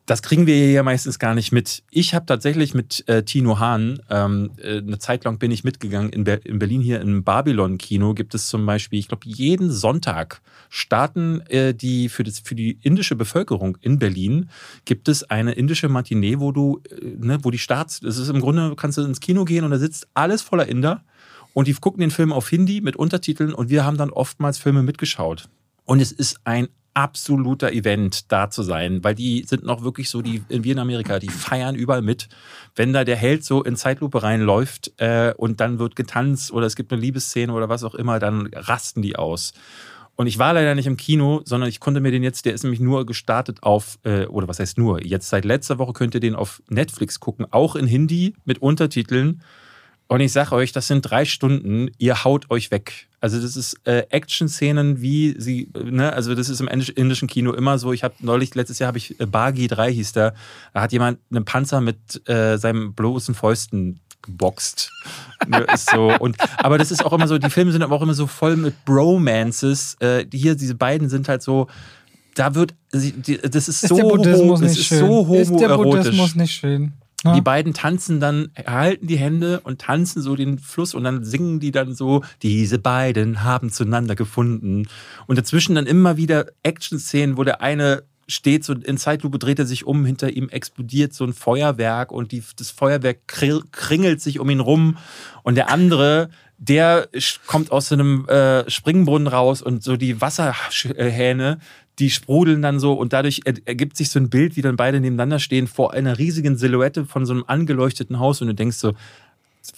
das 0.07 0.23
kriegen 0.23 0.47
wir 0.47 0.73
ja 0.73 0.83
meistens 0.83 1.19
gar 1.19 1.35
nicht 1.35 1.53
mit. 1.53 1.85
Ich 1.91 2.15
habe 2.15 2.27
tatsächlich 2.27 2.75
mit 2.75 3.09
äh, 3.09 3.23
Tino 3.23 3.59
Hahn, 3.59 4.01
ähm, 4.11 4.51
äh, 4.61 4.79
eine 4.79 4.99
Zeit 4.99 5.25
lang 5.25 5.39
bin 5.39 5.51
ich 5.51 5.63
mitgegangen, 5.63 6.11
in, 6.11 6.25
Ber 6.25 6.45
in 6.45 6.59
Berlin 6.59 6.81
hier 6.81 7.01
im 7.01 7.23
Babylon-Kino 7.23 8.15
gibt 8.15 8.35
es 8.35 8.49
zum 8.49 8.67
Beispiel, 8.67 8.99
ich 8.99 9.09
glaube, 9.09 9.23
jeden 9.27 9.71
Sonntag 9.71 10.43
starten 10.69 11.43
äh, 11.49 11.75
die 11.75 12.09
für, 12.09 12.25
das, 12.25 12.41
für 12.41 12.55
die 12.55 12.79
indische 12.83 13.15
Bevölkerung 13.15 13.79
in 13.81 13.99
Berlin 13.99 14.49
gibt 14.85 15.09
es 15.09 15.23
eine 15.25 15.53
indische 15.53 15.89
Matinee, 15.89 16.41
wo 16.41 16.51
du, 16.51 16.81
äh, 16.91 17.05
ne, 17.19 17.39
wo 17.43 17.51
die 17.51 17.59
Starts, 17.59 18.01
das 18.01 18.17
ist 18.17 18.29
im 18.29 18.41
Grunde, 18.41 18.75
kannst 18.77 18.99
du 18.99 19.03
ins 19.03 19.21
Kino 19.21 19.45
gehen 19.45 19.65
und 19.65 19.71
da 19.71 19.79
sitzt 19.79 20.09
alles 20.15 20.43
voller 20.43 20.67
Inder 20.67 21.05
und 21.53 21.69
die 21.69 21.75
gucken 21.75 22.01
den 22.01 22.11
Film 22.11 22.33
auf 22.33 22.49
Hindi 22.49 22.81
mit 22.81 22.97
Untertiteln 22.97 23.55
und 23.55 23.71
wir 23.71 23.85
haben 23.85 23.97
dann 23.97 24.11
oftmals 24.11 24.59
Filme 24.59 24.83
mitgeschaut. 24.83 25.49
Und 25.85 26.01
es 26.01 26.13
ist 26.13 26.41
ein 26.45 26.69
absoluter 26.95 27.73
Event, 27.73 28.31
da 28.33 28.51
zu 28.51 28.63
sein, 28.63 29.03
weil 29.05 29.15
die 29.15 29.45
sind 29.45 29.65
noch 29.65 29.83
wirklich 29.83 30.11
so, 30.11 30.23
die 30.23 30.43
in 30.49 30.79
Amerika, 30.79 31.19
die 31.19 31.29
feiern 31.29 31.75
überall 31.75 32.03
mit. 32.03 32.29
Wenn 32.75 32.93
da 32.93 33.05
der 33.05 33.17
Held 33.17 33.45
so 33.45 33.63
in 33.63 33.77
Zeitlupe 33.77 34.23
reinläuft 34.23 34.93
äh, 34.99 35.33
und 35.37 35.61
dann 35.61 35.79
wird 35.79 35.97
getanzt 35.97 36.53
oder 36.53 36.67
es 36.67 36.77
gibt 36.77 36.93
eine 36.93 37.01
Liebesszene 37.01 37.53
oder 37.53 37.69
was 37.69 37.85
auch 37.85 37.95
immer, 37.95 38.19
dann 38.19 38.49
rasten 38.53 39.03
die 39.03 39.17
aus. 39.17 39.53
Und 40.17 40.27
ich 40.27 40.39
war 40.39 40.53
leider 40.53 40.75
nicht 40.75 40.87
im 40.87 40.99
Kino, 40.99 41.41
sondern 41.47 41.71
ich 41.71 41.81
konnte 41.81 42.01
mir 42.01 42.11
den 42.11 42.23
jetzt, 42.23 42.45
der 42.45 42.53
ist 42.53 42.63
nämlich 42.63 42.81
nur 42.81 43.07
gestartet 43.07 43.63
auf, 43.63 43.99
äh, 44.03 44.27
oder 44.27 44.49
was 44.49 44.59
heißt 44.59 44.77
nur, 44.77 45.03
jetzt 45.03 45.31
seit 45.31 45.47
letzter 45.47 45.79
Woche 45.79 45.95
könnt 45.95 46.15
ihr 46.15 46.21
den 46.21 46.35
auf 46.35 46.63
Netflix 46.69 47.21
gucken, 47.21 47.47
auch 47.51 47.75
in 47.75 47.87
Hindi 47.87 48.35
mit 48.45 48.61
Untertiteln. 48.61 49.41
Und 50.11 50.21
ich 50.21 50.33
sage 50.33 50.57
euch, 50.57 50.73
das 50.73 50.89
sind 50.89 51.03
drei 51.03 51.25
Stunden, 51.25 51.89
ihr 51.99 52.25
haut 52.25 52.51
euch 52.51 52.73
weg. 52.73 53.07
Also 53.21 53.41
das 53.41 53.55
ist 53.55 53.77
äh, 53.87 54.03
Action-Szenen, 54.11 55.01
wie 55.01 55.37
sie, 55.39 55.71
ne, 55.73 56.13
also 56.13 56.35
das 56.35 56.49
ist 56.49 56.61
im 56.61 56.67
indischen 56.67 57.29
Kino 57.29 57.53
immer 57.53 57.79
so. 57.79 57.93
Ich 57.93 58.03
habe 58.03 58.15
neulich, 58.19 58.53
letztes 58.57 58.81
Jahr 58.81 58.89
habe 58.89 58.99
ich 58.99 59.21
äh, 59.21 59.27
Bagi 59.27 59.69
3 59.69 59.93
hieß 59.93 60.13
der, 60.15 60.35
da 60.75 60.81
hat 60.81 60.91
jemand 60.91 61.21
einen 61.31 61.45
Panzer 61.45 61.81
mit 61.81 62.29
äh, 62.29 62.57
seinem 62.59 62.93
bloßen 62.93 63.37
Fäusten 63.37 64.01
geboxt. 64.23 64.91
ne, 65.47 65.61
ist 65.73 65.89
so. 65.89 66.13
Und, 66.19 66.37
aber 66.57 66.77
das 66.77 66.91
ist 66.91 67.05
auch 67.05 67.13
immer 67.13 67.29
so, 67.29 67.39
die 67.39 67.49
Filme 67.49 67.71
sind 67.71 67.83
aber 67.83 67.95
auch 67.95 68.03
immer 68.03 68.15
so 68.15 68.27
voll 68.27 68.57
mit 68.57 68.85
Bromances. 68.85 69.97
Äh, 70.01 70.27
hier, 70.33 70.57
diese 70.57 70.75
beiden 70.75 71.09
sind 71.09 71.29
halt 71.29 71.43
so, 71.43 71.69
da 72.35 72.57
wird, 72.57 72.75
das 72.91 73.05
ist, 73.05 73.69
ist 73.69 73.89
so, 73.89 73.95
der 73.95 74.03
Buddhismus 74.03 74.61
das 74.61 74.71
nicht 74.71 74.81
ist 74.81 74.87
schön. 74.87 74.99
so 74.99 75.07
homoerotisch. 75.29 75.51
Ist 75.53 75.61
der 75.61 75.77
Buddhismus 75.77 76.35
nicht 76.35 76.53
schön? 76.53 76.95
Ja. 77.25 77.35
Die 77.35 77.41
beiden 77.41 77.75
tanzen 77.75 78.19
dann, 78.19 78.51
halten 78.67 79.07
die 79.07 79.19
Hände 79.19 79.61
und 79.61 79.81
tanzen 79.81 80.23
so 80.23 80.37
den 80.37 80.59
Fluss 80.59 80.95
und 80.95 81.05
dann 81.05 81.23
singen 81.23 81.61
die 81.61 81.71
dann 81.71 81.95
so, 81.95 82.23
diese 82.43 82.79
beiden 82.79 83.45
haben 83.45 83.71
zueinander 83.71 84.15
gefunden. 84.15 84.89
Und 85.27 85.39
dazwischen 85.39 85.75
dann 85.75 85.87
immer 85.87 86.17
wieder 86.17 86.47
Action-Szenen, 86.63 87.37
wo 87.37 87.45
der 87.45 87.61
eine 87.61 88.05
steht, 88.27 88.65
so 88.65 88.73
in 88.73 88.97
Zeitlupe 88.97 89.39
dreht 89.39 89.59
er 89.59 89.67
sich 89.67 89.87
um, 89.87 90.05
hinter 90.07 90.31
ihm 90.31 90.49
explodiert 90.49 91.13
so 91.13 91.25
ein 91.25 91.33
Feuerwerk 91.33 92.13
und 92.13 92.33
die, 92.33 92.43
das 92.57 92.71
Feuerwerk 92.71 93.27
kringelt 93.27 94.21
sich 94.21 94.39
um 94.39 94.49
ihn 94.49 94.61
rum 94.61 94.97
und 95.43 95.57
der 95.57 95.69
andere 95.69 96.31
der 96.61 97.09
kommt 97.47 97.73
aus 97.73 97.89
so 97.89 97.95
einem 97.95 98.29
äh, 98.29 98.69
Springbrunnen 98.71 99.29
raus 99.29 99.63
und 99.63 99.83
so 99.83 99.97
die 99.97 100.21
Wasserhähne, 100.21 101.59
die 102.01 102.11
sprudeln 102.11 102.63
dann 102.63 102.81
so 102.81 102.95
und 102.95 103.13
dadurch 103.13 103.43
ergibt 103.45 103.97
sich 103.97 104.11
so 104.11 104.19
ein 104.19 104.31
Bild, 104.31 104.57
wie 104.57 104.63
dann 104.63 104.77
beide 104.77 105.01
nebeneinander 105.01 105.39
stehen 105.39 105.67
vor 105.67 105.93
einer 105.93 106.19
riesigen 106.19 106.57
Silhouette 106.57 107.05
von 107.05 107.27
so 107.27 107.33
einem 107.33 107.45
angeleuchteten 107.47 108.19
Haus 108.19 108.41
und 108.41 108.49
du 108.49 108.55
denkst 108.55 108.79
so, 108.79 108.95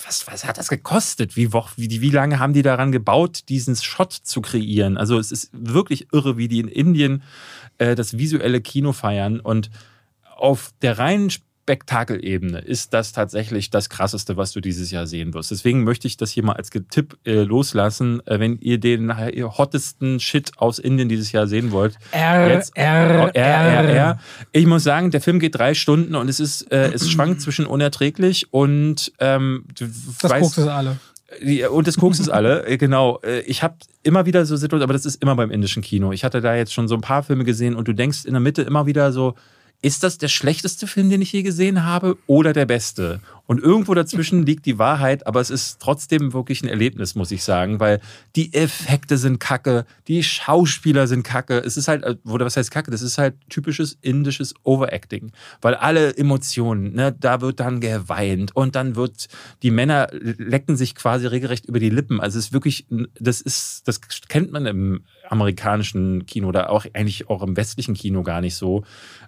was, 0.06 0.26
was 0.28 0.44
hat 0.44 0.58
das 0.58 0.68
gekostet? 0.68 1.36
Wie, 1.36 1.52
wie, 1.52 2.00
wie 2.00 2.10
lange 2.10 2.38
haben 2.38 2.52
die 2.52 2.62
daran 2.62 2.92
gebaut, 2.92 3.48
diesen 3.48 3.74
Shot 3.74 4.12
zu 4.12 4.40
kreieren? 4.40 4.96
Also 4.96 5.18
es 5.18 5.32
ist 5.32 5.50
wirklich 5.52 6.06
irre, 6.12 6.36
wie 6.36 6.46
die 6.46 6.60
in 6.60 6.68
Indien 6.68 7.24
äh, 7.78 7.96
das 7.96 8.16
visuelle 8.16 8.60
Kino 8.60 8.92
feiern 8.92 9.40
und 9.40 9.70
auf 10.36 10.72
der 10.82 10.98
reinen 10.98 11.30
Spektakelebene 11.62 12.58
ist 12.58 12.92
das 12.92 13.12
tatsächlich 13.12 13.70
das 13.70 13.88
Krasseste, 13.88 14.36
was 14.36 14.50
du 14.50 14.60
dieses 14.60 14.90
Jahr 14.90 15.06
sehen 15.06 15.32
wirst. 15.32 15.52
Deswegen 15.52 15.84
möchte 15.84 16.08
ich 16.08 16.16
das 16.16 16.32
hier 16.32 16.44
mal 16.44 16.54
als 16.54 16.70
Tipp 16.70 17.16
äh, 17.24 17.42
loslassen, 17.42 18.20
äh, 18.26 18.40
wenn 18.40 18.58
ihr 18.58 18.78
den 18.78 19.10
äh, 19.10 19.42
hottesten 19.42 20.18
Shit 20.18 20.50
aus 20.56 20.80
Indien 20.80 21.08
dieses 21.08 21.30
Jahr 21.30 21.46
sehen 21.46 21.70
wollt. 21.70 21.96
R, 22.10 22.48
jetzt, 22.48 22.76
R, 22.76 23.32
R, 23.32 23.36
R, 23.36 23.88
R. 23.88 24.18
Ich 24.50 24.66
muss 24.66 24.82
sagen, 24.82 25.12
der 25.12 25.20
Film 25.20 25.38
geht 25.38 25.54
drei 25.54 25.74
Stunden 25.74 26.16
und 26.16 26.28
es 26.28 26.40
ist, 26.40 26.62
äh, 26.72 26.90
es 26.92 27.08
schwankt 27.08 27.40
zwischen 27.42 27.66
unerträglich 27.66 28.52
und 28.52 29.12
ähm, 29.20 29.64
du 29.78 29.86
das 30.20 30.30
weißt, 30.30 30.58
ist 30.58 30.66
alle. 30.66 30.98
Und 31.70 31.86
das 31.86 31.96
Koks 31.96 32.18
ist 32.18 32.28
alle, 32.28 32.66
äh, 32.66 32.76
genau. 32.76 33.20
Äh, 33.22 33.42
ich 33.42 33.62
habe 33.62 33.76
immer 34.02 34.26
wieder 34.26 34.44
so 34.46 34.56
Situationen, 34.56 34.82
aber 34.82 34.94
das 34.94 35.06
ist 35.06 35.22
immer 35.22 35.36
beim 35.36 35.52
indischen 35.52 35.82
Kino. 35.82 36.10
Ich 36.10 36.24
hatte 36.24 36.40
da 36.40 36.56
jetzt 36.56 36.72
schon 36.72 36.88
so 36.88 36.96
ein 36.96 37.00
paar 37.02 37.22
Filme 37.22 37.44
gesehen 37.44 37.76
und 37.76 37.86
du 37.86 37.92
denkst 37.92 38.24
in 38.24 38.32
der 38.32 38.40
Mitte 38.40 38.62
immer 38.62 38.86
wieder 38.86 39.12
so, 39.12 39.36
ist 39.82 40.04
das 40.04 40.16
der 40.16 40.28
schlechteste 40.28 40.86
Film, 40.86 41.10
den 41.10 41.22
ich 41.22 41.32
je 41.32 41.42
gesehen 41.42 41.84
habe 41.84 42.16
oder 42.28 42.52
der 42.52 42.66
beste? 42.66 43.20
Und 43.46 43.60
irgendwo 43.60 43.92
dazwischen 43.94 44.46
liegt 44.46 44.64
die 44.64 44.78
Wahrheit, 44.78 45.26
aber 45.26 45.40
es 45.40 45.50
ist 45.50 45.80
trotzdem 45.80 46.32
wirklich 46.32 46.62
ein 46.62 46.68
Erlebnis, 46.68 47.16
muss 47.16 47.32
ich 47.32 47.42
sagen, 47.42 47.80
weil 47.80 48.00
die 48.36 48.54
Effekte 48.54 49.18
sind 49.18 49.40
kacke, 49.40 49.84
die 50.06 50.22
Schauspieler 50.22 51.08
sind 51.08 51.24
kacke. 51.24 51.58
Es 51.58 51.76
ist 51.76 51.88
halt, 51.88 52.04
oder 52.24 52.46
was 52.46 52.56
heißt 52.56 52.70
kacke? 52.70 52.92
Das 52.92 53.02
ist 53.02 53.18
halt 53.18 53.34
typisches 53.50 53.98
indisches 54.00 54.54
Overacting, 54.62 55.32
weil 55.60 55.74
alle 55.74 56.16
Emotionen, 56.16 56.94
ne, 56.94 57.14
da 57.18 57.40
wird 57.40 57.58
dann 57.58 57.80
geweint 57.80 58.54
und 58.54 58.76
dann 58.76 58.94
wird, 58.94 59.26
die 59.62 59.72
Männer 59.72 60.08
lecken 60.12 60.76
sich 60.76 60.94
quasi 60.94 61.26
regelrecht 61.26 61.66
über 61.66 61.80
die 61.80 61.90
Lippen. 61.90 62.20
Also 62.20 62.38
es 62.38 62.46
ist 62.46 62.52
wirklich, 62.52 62.86
das 63.18 63.40
ist, 63.40 63.82
das 63.88 64.00
kennt 64.28 64.52
man 64.52 64.66
im 64.66 65.04
amerikanischen 65.32 66.26
Kino 66.26 66.48
oder 66.48 66.70
auch 66.70 66.86
eigentlich 66.92 67.28
auch 67.28 67.42
im 67.42 67.56
westlichen 67.56 67.94
Kino 67.94 68.22
gar 68.22 68.40
nicht 68.40 68.54
so 68.54 68.84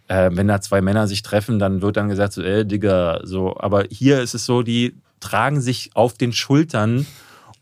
äh, 0.08 0.30
wenn 0.32 0.48
da 0.48 0.60
zwei 0.60 0.80
Männer 0.80 1.06
sich 1.06 1.22
treffen, 1.22 1.58
dann 1.58 1.82
wird 1.82 1.96
dann 1.96 2.08
gesagt, 2.08 2.34
so, 2.34 2.42
ey, 2.42 2.66
Digga, 2.66 3.20
so. 3.24 3.56
Aber 3.58 3.84
hier 3.90 4.20
ist 4.20 4.34
es 4.34 4.46
so, 4.46 4.62
die 4.62 4.96
tragen 5.20 5.60
sich 5.60 5.90
auf 5.94 6.14
den 6.14 6.32
Schultern 6.32 7.06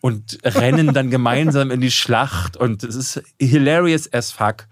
und 0.00 0.38
rennen 0.44 0.92
dann 0.92 1.10
gemeinsam 1.10 1.70
in 1.70 1.80
die 1.80 1.90
Schlacht 1.90 2.56
und 2.56 2.82
es 2.82 2.96
ist 2.96 3.22
hilarious 3.38 4.12
as 4.12 4.32
fuck. 4.32 4.66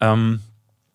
Ähm, 0.00 0.40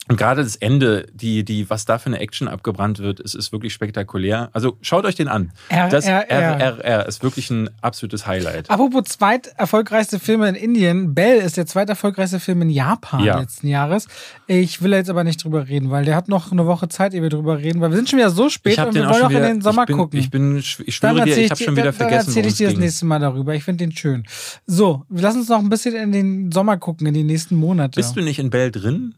und 0.09 0.17
gerade 0.17 0.43
das 0.43 0.55
Ende, 0.55 1.05
die, 1.13 1.45
die, 1.45 1.69
was 1.69 1.85
da 1.85 1.99
für 1.99 2.07
eine 2.07 2.19
Action 2.19 2.47
abgebrannt 2.47 2.97
wird, 2.99 3.19
ist, 3.19 3.35
ist 3.35 3.51
wirklich 3.51 3.73
spektakulär. 3.73 4.49
Also 4.53 4.77
schaut 4.81 5.05
euch 5.05 5.13
den 5.15 5.27
an. 5.27 5.51
Das 5.69 6.05
RRR 6.07 6.59
RRR 6.59 7.05
ist 7.07 7.21
wirklich 7.23 7.49
ein 7.51 7.69
absolutes 7.81 8.25
Highlight. 8.25 8.69
Apropos 8.71 9.03
zweit 9.05 9.47
erfolgreichste 9.57 10.19
Filme 10.19 10.49
in 10.49 10.55
Indien. 10.55 11.13
Bell 11.13 11.37
ist 11.37 11.57
der 11.57 11.67
zweiterfolgreichste 11.67 12.39
Film 12.39 12.63
in 12.63 12.69
Japan 12.71 13.23
Ja. 13.23 13.39
letzten 13.39 13.67
Jahres. 13.67 14.07
Ich 14.47 14.81
will 14.81 14.93
jetzt 14.93 15.09
aber 15.11 15.23
nicht 15.23 15.43
drüber 15.43 15.67
reden, 15.67 15.91
weil 15.91 16.05
der 16.05 16.15
hat 16.15 16.27
noch 16.27 16.51
eine 16.51 16.65
Woche 16.65 16.89
Zeit, 16.89 17.13
ehe 17.13 17.21
wir 17.21 17.29
drüber 17.29 17.59
reden, 17.59 17.79
weil 17.79 17.91
wir 17.91 17.95
sind 17.97 18.09
schon 18.09 18.17
wieder 18.17 18.31
so 18.31 18.49
spät 18.49 18.79
und 18.79 18.95
wir 18.95 19.07
auch 19.07 19.13
wollen 19.13 19.21
noch 19.21 19.29
wieder, 19.29 19.47
in 19.47 19.57
den 19.57 19.61
Sommer 19.61 19.83
ich 19.83 19.87
bin, 19.87 19.97
gucken. 19.97 20.19
Ich, 20.19 20.31
bin, 20.31 20.57
ich 20.57 20.95
schwöre 20.95 21.23
dir, 21.23 21.37
ich 21.37 21.51
habe 21.51 21.63
schon 21.63 21.75
wieder 21.75 21.83
dann, 21.85 21.93
vergessen, 21.93 22.25
Dann 22.33 22.35
erzähle 22.37 22.47
ich 22.47 22.55
dir 22.55 22.65
das 22.65 22.73
ging. 22.73 22.81
nächste 22.81 23.05
Mal 23.05 23.19
darüber. 23.19 23.53
Ich 23.53 23.63
finde 23.63 23.85
den 23.85 23.95
schön. 23.95 24.25
So, 24.65 25.03
lass 25.09 25.35
uns 25.35 25.49
noch 25.49 25.59
ein 25.59 25.69
bisschen 25.69 25.95
in 25.95 26.11
den 26.11 26.51
Sommer 26.51 26.77
gucken, 26.77 27.05
in 27.05 27.13
die 27.13 27.23
nächsten 27.23 27.55
Monate. 27.55 27.95
Bist 27.99 28.15
du 28.15 28.21
nicht 28.21 28.39
in 28.39 28.49
Bell 28.49 28.71
drin? 28.71 29.13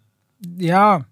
Ja, 0.57 1.05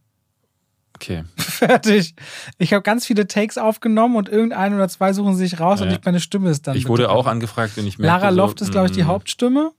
Okay. 1.02 1.24
fertig. 1.38 2.14
Ich 2.58 2.74
habe 2.74 2.82
ganz 2.84 3.06
viele 3.06 3.26
Takes 3.26 3.58
aufgenommen 3.58 4.18
und 4.18 4.28
irgendein 4.28 4.74
oder 4.74 4.90
zwei 4.90 5.14
suchen 5.14 5.34
sich 5.38 5.58
raus 5.62 5.80
und 5.80 5.88
Ja. 5.88 5.94
ich 5.94 6.04
meine 6.04 6.20
Stimme 6.20 6.50
ist 6.50 6.68
dann. 6.68 6.76
Ich 6.76 6.90
wurde 6.90 7.10
auch 7.10 7.26
angefragt 7.26 7.78
und 7.78 7.88
ich 7.88 7.98
merkte 8.00 8.20
Lara 8.22 8.32
so, 8.34 8.38
Loft 8.38 8.60
ist, 8.60 8.72
glaube 8.72 8.88
ich, 8.88 8.92
die 8.92 9.04
mm, 9.04 9.08
Hauptstimme. 9.08 9.72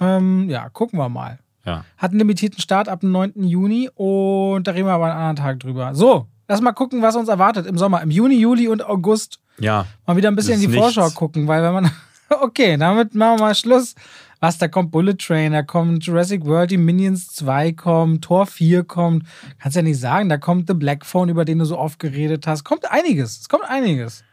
Ähm, 0.00 0.48
ja, 0.48 0.70
gucken 0.70 0.98
wir 0.98 1.10
mal. 1.10 1.38
Ja. 1.66 1.84
Hat 1.98 2.12
einen 2.12 2.20
limitierten 2.20 2.58
Start 2.58 2.88
ab 2.88 3.00
dem 3.00 3.12
9. 3.12 3.34
Juni 3.44 3.90
und 3.94 4.66
da 4.66 4.70
reden 4.72 4.86
wir 4.86 4.94
aber 4.94 5.06
einen 5.12 5.18
anderen 5.20 5.36
Tag 5.36 5.60
drüber. 5.60 5.94
So, 5.94 6.26
lass 6.48 6.62
mal 6.62 6.72
gucken, 6.72 7.02
was 7.02 7.16
uns 7.16 7.28
erwartet 7.28 7.66
im 7.66 7.76
Sommer. 7.76 8.00
Im 8.00 8.10
Juni, 8.10 8.36
Juli 8.36 8.66
und 8.68 8.82
August 8.82 9.40
Ja, 9.58 9.84
mal 10.06 10.16
wieder 10.16 10.28
ein 10.30 10.36
bisschen 10.36 10.54
in 10.54 10.60
die 10.70 10.74
ist 10.74 10.82
Vorschau 10.82 11.02
nichts. 11.02 11.16
gucken, 11.16 11.48
weil 11.48 11.62
wenn 11.62 11.74
man. 11.74 11.90
Okay, 12.42 12.76
damit 12.76 13.12
machen 13.16 13.40
wir 13.40 13.46
mal 13.46 13.54
Schluss. 13.56 13.96
Was, 14.40 14.56
da 14.58 14.68
kommt 14.68 14.90
Bullet 14.90 15.16
Train, 15.18 15.52
da 15.52 15.62
kommt 15.62 16.04
Jurassic 16.04 16.44
World, 16.46 16.70
die 16.70 16.78
Minions 16.78 17.28
2 17.34 17.72
kommen, 17.72 18.20
Tor 18.22 18.46
4 18.46 18.84
kommt. 18.84 19.24
Kannst 19.58 19.76
ja 19.76 19.82
nicht 19.82 20.00
sagen, 20.00 20.28
da 20.30 20.38
kommt 20.38 20.66
The 20.68 20.74
Black 20.74 21.04
Phone, 21.04 21.28
über 21.28 21.44
den 21.44 21.58
du 21.58 21.64
so 21.66 21.76
oft 21.78 21.98
geredet 21.98 22.46
hast. 22.46 22.64
Kommt 22.64 22.90
einiges. 22.90 23.40
Es 23.40 23.48
kommt 23.48 23.64
einiges. 23.68 24.24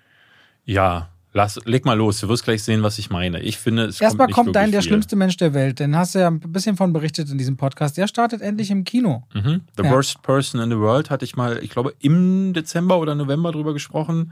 ja. 0.66 1.10
Lass, 1.34 1.60
leg 1.66 1.86
mal 1.86 1.94
los, 1.94 2.20
du 2.22 2.30
wirst 2.30 2.46
gleich 2.46 2.64
sehen, 2.64 2.82
was 2.82 2.98
ich 2.98 3.12
meine. 3.12 3.42
Ich 3.42 3.58
finde, 3.60 3.84
es 3.86 4.02
Erstmal 4.02 4.26
kommt, 4.28 4.46
kommt 4.46 4.56
dein 4.56 4.72
Der 4.72 4.82
viel. 4.82 4.88
schlimmste 4.90 5.16
Mensch 5.16 5.38
der 5.38 5.54
Welt. 5.54 5.80
Den 5.80 5.96
hast 5.96 6.16
du 6.16 6.20
ja 6.20 6.30
ein 6.30 6.40
bisschen 6.40 6.78
von 6.78 6.94
berichtet 6.94 7.30
in 7.30 7.38
diesem 7.38 7.58
Podcast. 7.58 7.96
Der 7.98 8.08
startet 8.08 8.42
endlich 8.42 8.72
im 8.72 8.86
Kino. 8.86 9.24
Mhm. 9.36 9.62
The 9.78 9.84
Ja. 9.84 9.92
Worst 9.92 10.24
Person 10.24 10.60
in 10.62 10.72
the 10.72 10.78
World 10.78 11.12
hatte 11.12 11.26
ich 11.26 11.36
mal, 11.36 11.60
ich 11.62 11.70
glaube, 11.70 11.94
im 12.00 12.54
Dezember 12.54 12.98
oder 12.98 13.14
November 13.14 13.52
drüber 13.52 13.74
gesprochen. 13.74 14.32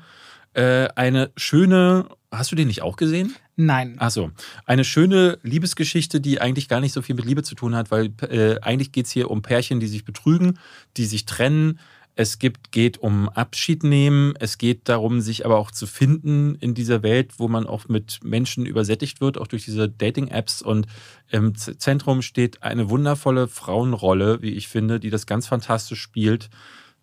Äh, 0.53 0.87
eine 0.95 1.29
schöne, 1.35 2.05
hast 2.31 2.51
du 2.51 2.55
den 2.55 2.67
nicht 2.69 2.81
auch 2.81 2.95
gesehen? 2.95 3.35
Nein. 3.57 3.95
Achso, 3.99 4.31
eine 4.65 4.83
schöne 4.83 5.39
Liebesgeschichte, 5.43 6.19
die 6.19 6.41
eigentlich 6.41 6.67
gar 6.67 6.81
nicht 6.81 6.91
so 6.91 7.01
viel 7.01 7.15
mit 7.15 7.25
Liebe 7.25 7.43
zu 7.43 7.55
tun 7.55 7.73
hat, 7.75 7.89
weil 7.89 8.11
äh, 8.29 8.59
eigentlich 8.61 8.91
geht 8.91 9.05
es 9.05 9.11
hier 9.11 9.31
um 9.31 9.41
Pärchen, 9.41 9.79
die 9.79 9.87
sich 9.87 10.03
betrügen, 10.03 10.59
die 10.97 11.05
sich 11.05 11.25
trennen. 11.25 11.79
Es 12.17 12.39
gibt, 12.39 12.71
geht 12.71 12.97
um 12.97 13.27
Abschied 13.29 13.83
nehmen. 13.83 14.33
Es 14.39 14.57
geht 14.57 14.87
darum, 14.87 15.19
sich 15.19 15.45
aber 15.45 15.57
auch 15.57 15.71
zu 15.71 15.85
finden 15.85 16.55
in 16.55 16.73
dieser 16.73 17.03
Welt, 17.03 17.33
wo 17.37 17.47
man 17.49 17.67
auch 17.67 17.87
mit 17.89 18.19
Menschen 18.23 18.65
übersättigt 18.65 19.19
wird, 19.19 19.37
auch 19.37 19.47
durch 19.47 19.65
diese 19.65 19.89
Dating-Apps. 19.89 20.61
Und 20.61 20.87
im 21.29 21.55
Zentrum 21.55 22.21
steht 22.21 22.63
eine 22.63 22.89
wundervolle 22.89 23.47
Frauenrolle, 23.47 24.41
wie 24.41 24.51
ich 24.51 24.69
finde, 24.69 24.99
die 24.99 25.09
das 25.09 25.25
ganz 25.25 25.47
fantastisch 25.47 26.01
spielt. 26.01 26.49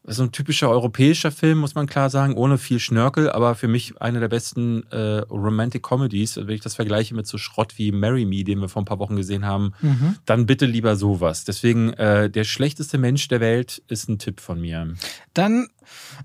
So 0.04 0.24
ein 0.24 0.32
typischer 0.32 0.68
europäischer 0.68 1.30
Film, 1.30 1.58
muss 1.58 1.76
man 1.76 1.86
klar 1.86 2.10
sagen, 2.10 2.34
ohne 2.34 2.58
viel 2.58 2.80
Schnörkel, 2.80 3.30
aber 3.30 3.54
für 3.54 3.68
mich 3.68 4.00
eine 4.02 4.18
der 4.18 4.26
besten 4.28 4.82
äh, 4.90 5.18
Romantic 5.30 5.82
Comedies. 5.82 6.36
Wenn 6.36 6.48
ich 6.56 6.60
das 6.60 6.74
vergleiche 6.74 7.14
mit 7.14 7.28
so 7.28 7.38
Schrott 7.38 7.74
wie 7.78 7.92
Marry 7.92 8.24
Me, 8.24 8.42
den 8.42 8.60
wir 8.60 8.68
vor 8.68 8.82
ein 8.82 8.86
paar 8.86 8.98
Wochen 8.98 9.14
gesehen 9.14 9.46
haben, 9.46 9.74
Mhm. 9.80 10.16
dann 10.26 10.46
bitte 10.46 10.66
lieber 10.66 10.96
sowas. 10.96 11.44
Deswegen, 11.44 11.92
äh, 11.92 12.28
der 12.28 12.42
schlechteste 12.42 12.98
Mensch 12.98 13.28
der 13.28 13.38
Welt 13.40 13.80
ist 13.86 14.08
ein 14.08 14.18
Tipp 14.18 14.40
von 14.40 14.60
mir. 14.60 14.92
Dann 15.34 15.68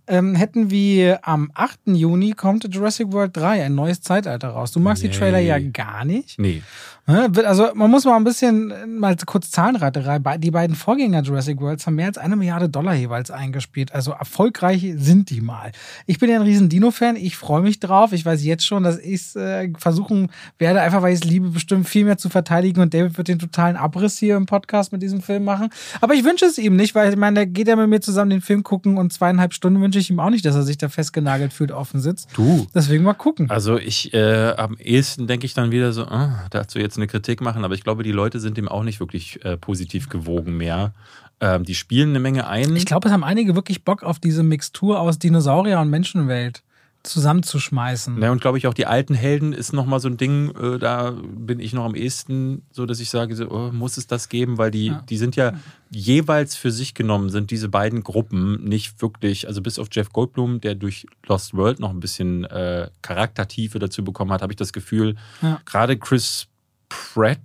ähm, 0.07 0.35
hätten 0.35 0.69
wir 0.69 1.27
am 1.27 1.51
8. 1.53 1.79
Juni 1.85 2.31
kommt 2.31 2.73
Jurassic 2.73 3.11
World 3.11 3.35
3, 3.35 3.63
ein 3.65 3.75
neues 3.75 4.01
Zeitalter 4.01 4.49
raus. 4.49 4.71
Du 4.71 4.79
magst 4.79 5.03
die 5.03 5.09
Trailer 5.09 5.39
ja 5.39 5.59
gar 5.59 6.05
nicht. 6.05 6.39
Nee. 6.39 6.61
Ne? 7.07 7.31
Also 7.45 7.69
man 7.73 7.89
muss 7.89 8.03
mal 8.03 8.17
ein 8.17 8.25
bisschen, 8.25 8.69
äh, 8.69 8.85
mal 8.85 9.15
kurz 9.25 9.49
Zahlenraterei. 9.49 10.19
Die 10.37 10.51
beiden 10.51 10.75
Vorgänger 10.75 11.21
Jurassic 11.21 11.61
Worlds 11.61 11.87
haben 11.87 11.95
mehr 11.95 12.07
als 12.07 12.17
eine 12.17 12.35
Milliarde 12.35 12.67
Dollar 12.67 12.95
jeweils 12.95 13.31
eingespielt. 13.31 13.93
Also 13.93 14.11
erfolgreich 14.11 14.85
sind 14.97 15.29
die 15.29 15.39
mal. 15.39 15.71
Ich 16.05 16.19
bin 16.19 16.29
ja 16.29 16.35
ein 16.35 16.41
riesen 16.41 16.67
Dino-Fan. 16.67 17.15
Ich 17.15 17.37
freue 17.37 17.61
mich 17.61 17.79
drauf. 17.79 18.11
Ich 18.11 18.25
weiß 18.25 18.43
jetzt 18.43 18.67
schon, 18.67 18.83
dass 18.83 18.99
ich 18.99 19.21
es 19.21 19.35
äh, 19.37 19.71
versuchen 19.77 20.29
werde, 20.59 20.81
einfach 20.81 21.01
weil 21.01 21.13
ich 21.13 21.21
es 21.21 21.25
liebe, 21.25 21.49
bestimmt 21.49 21.87
viel 21.87 22.03
mehr 22.03 22.17
zu 22.17 22.27
verteidigen. 22.27 22.81
Und 22.81 22.93
David 22.93 23.17
wird 23.17 23.29
den 23.29 23.39
totalen 23.39 23.77
Abriss 23.77 24.17
hier 24.17 24.35
im 24.35 24.45
Podcast 24.45 24.91
mit 24.91 25.01
diesem 25.01 25.21
Film 25.21 25.45
machen. 25.45 25.69
Aber 26.01 26.13
ich 26.13 26.25
wünsche 26.25 26.43
es 26.43 26.57
ihm 26.57 26.75
nicht, 26.75 26.93
weil 26.93 27.09
ich 27.09 27.17
meine, 27.17 27.35
der 27.35 27.45
geht 27.45 27.69
ja 27.69 27.77
mit 27.77 27.89
mir 27.89 28.01
zusammen 28.01 28.31
den 28.31 28.41
Film 28.41 28.63
gucken 28.63 28.97
und 28.97 29.13
zweieinhalb 29.13 29.53
Stunden 29.57 29.81
wünsche 29.81 29.99
ich 29.99 30.09
ihm 30.09 30.19
auch 30.19 30.29
nicht, 30.29 30.45
dass 30.45 30.55
er 30.55 30.63
sich 30.63 30.77
da 30.77 30.87
festgenagelt 30.87 31.51
fühlt, 31.51 31.71
offen 31.71 31.99
sitzt. 31.99 32.29
Du. 32.33 32.67
Deswegen 32.73 33.03
mal 33.03 33.13
gucken. 33.13 33.49
Also 33.49 33.77
ich, 33.77 34.13
äh, 34.13 34.51
am 34.51 34.77
ehesten 34.77 35.27
denke 35.27 35.45
ich 35.45 35.53
dann 35.53 35.71
wieder 35.71 35.91
so, 35.91 36.03
ah, 36.05 36.45
dazu 36.49 36.79
jetzt 36.79 36.97
eine 36.97 37.07
Kritik 37.07 37.41
machen, 37.41 37.65
aber 37.65 37.73
ich 37.73 37.83
glaube, 37.83 38.03
die 38.03 38.11
Leute 38.11 38.39
sind 38.39 38.57
dem 38.57 38.69
auch 38.69 38.83
nicht 38.83 38.99
wirklich 38.99 39.43
äh, 39.43 39.57
positiv 39.57 40.07
gewogen 40.07 40.55
mehr. 40.55 40.93
Ähm, 41.39 41.65
die 41.65 41.75
spielen 41.75 42.09
eine 42.09 42.19
Menge 42.19 42.47
ein. 42.47 42.75
Ich 42.75 42.85
glaube, 42.85 43.09
es 43.09 43.13
haben 43.13 43.23
einige 43.23 43.55
wirklich 43.55 43.83
Bock 43.83 44.03
auf 44.03 44.19
diese 44.19 44.43
Mixtur 44.43 44.99
aus 44.99 45.19
Dinosaurier 45.19 45.79
und 45.79 45.89
Menschenwelt 45.89 46.63
zusammenzuschmeißen. 47.07 48.21
Ja, 48.21 48.31
und 48.31 48.41
glaube 48.41 48.57
ich 48.57 48.67
auch 48.67 48.73
die 48.73 48.85
alten 48.85 49.13
Helden 49.13 49.53
ist 49.53 49.73
nochmal 49.73 49.99
so 49.99 50.07
ein 50.07 50.17
Ding, 50.17 50.53
äh, 50.55 50.77
da 50.79 51.11
bin 51.11 51.59
ich 51.59 51.73
noch 51.73 51.85
am 51.85 51.95
ehesten 51.95 52.63
so, 52.71 52.85
dass 52.85 52.99
ich 52.99 53.09
sage, 53.09 53.35
so, 53.35 53.49
oh, 53.49 53.71
muss 53.71 53.97
es 53.97 54.07
das 54.07 54.29
geben, 54.29 54.57
weil 54.57 54.71
die, 54.71 54.87
Ja. 54.87 55.03
die 55.09 55.17
sind 55.17 55.35
ja 55.35 55.53
jeweils 55.89 56.55
für 56.55 56.71
sich 56.71 56.93
genommen, 56.93 57.29
sind 57.29 57.51
diese 57.51 57.69
beiden 57.69 58.03
Gruppen 58.03 58.63
nicht 58.63 59.01
wirklich, 59.01 59.47
also 59.47 59.61
bis 59.61 59.79
auf 59.79 59.87
Jeff 59.91 60.11
Goldblum, 60.11 60.61
der 60.61 60.75
durch 60.75 61.05
Lost 61.27 61.53
World 61.53 61.79
noch 61.79 61.91
ein 61.91 61.99
bisschen 61.99 62.43
äh, 62.45 62.89
Charaktertiefe 63.01 63.79
dazu 63.79 64.03
bekommen 64.03 64.31
hat, 64.31 64.41
habe 64.41 64.53
ich 64.53 64.57
das 64.57 64.73
Gefühl, 64.73 65.15
Ja. 65.41 65.59
gerade 65.65 65.97
Chris 65.97 66.47
Pratt, 66.89 67.39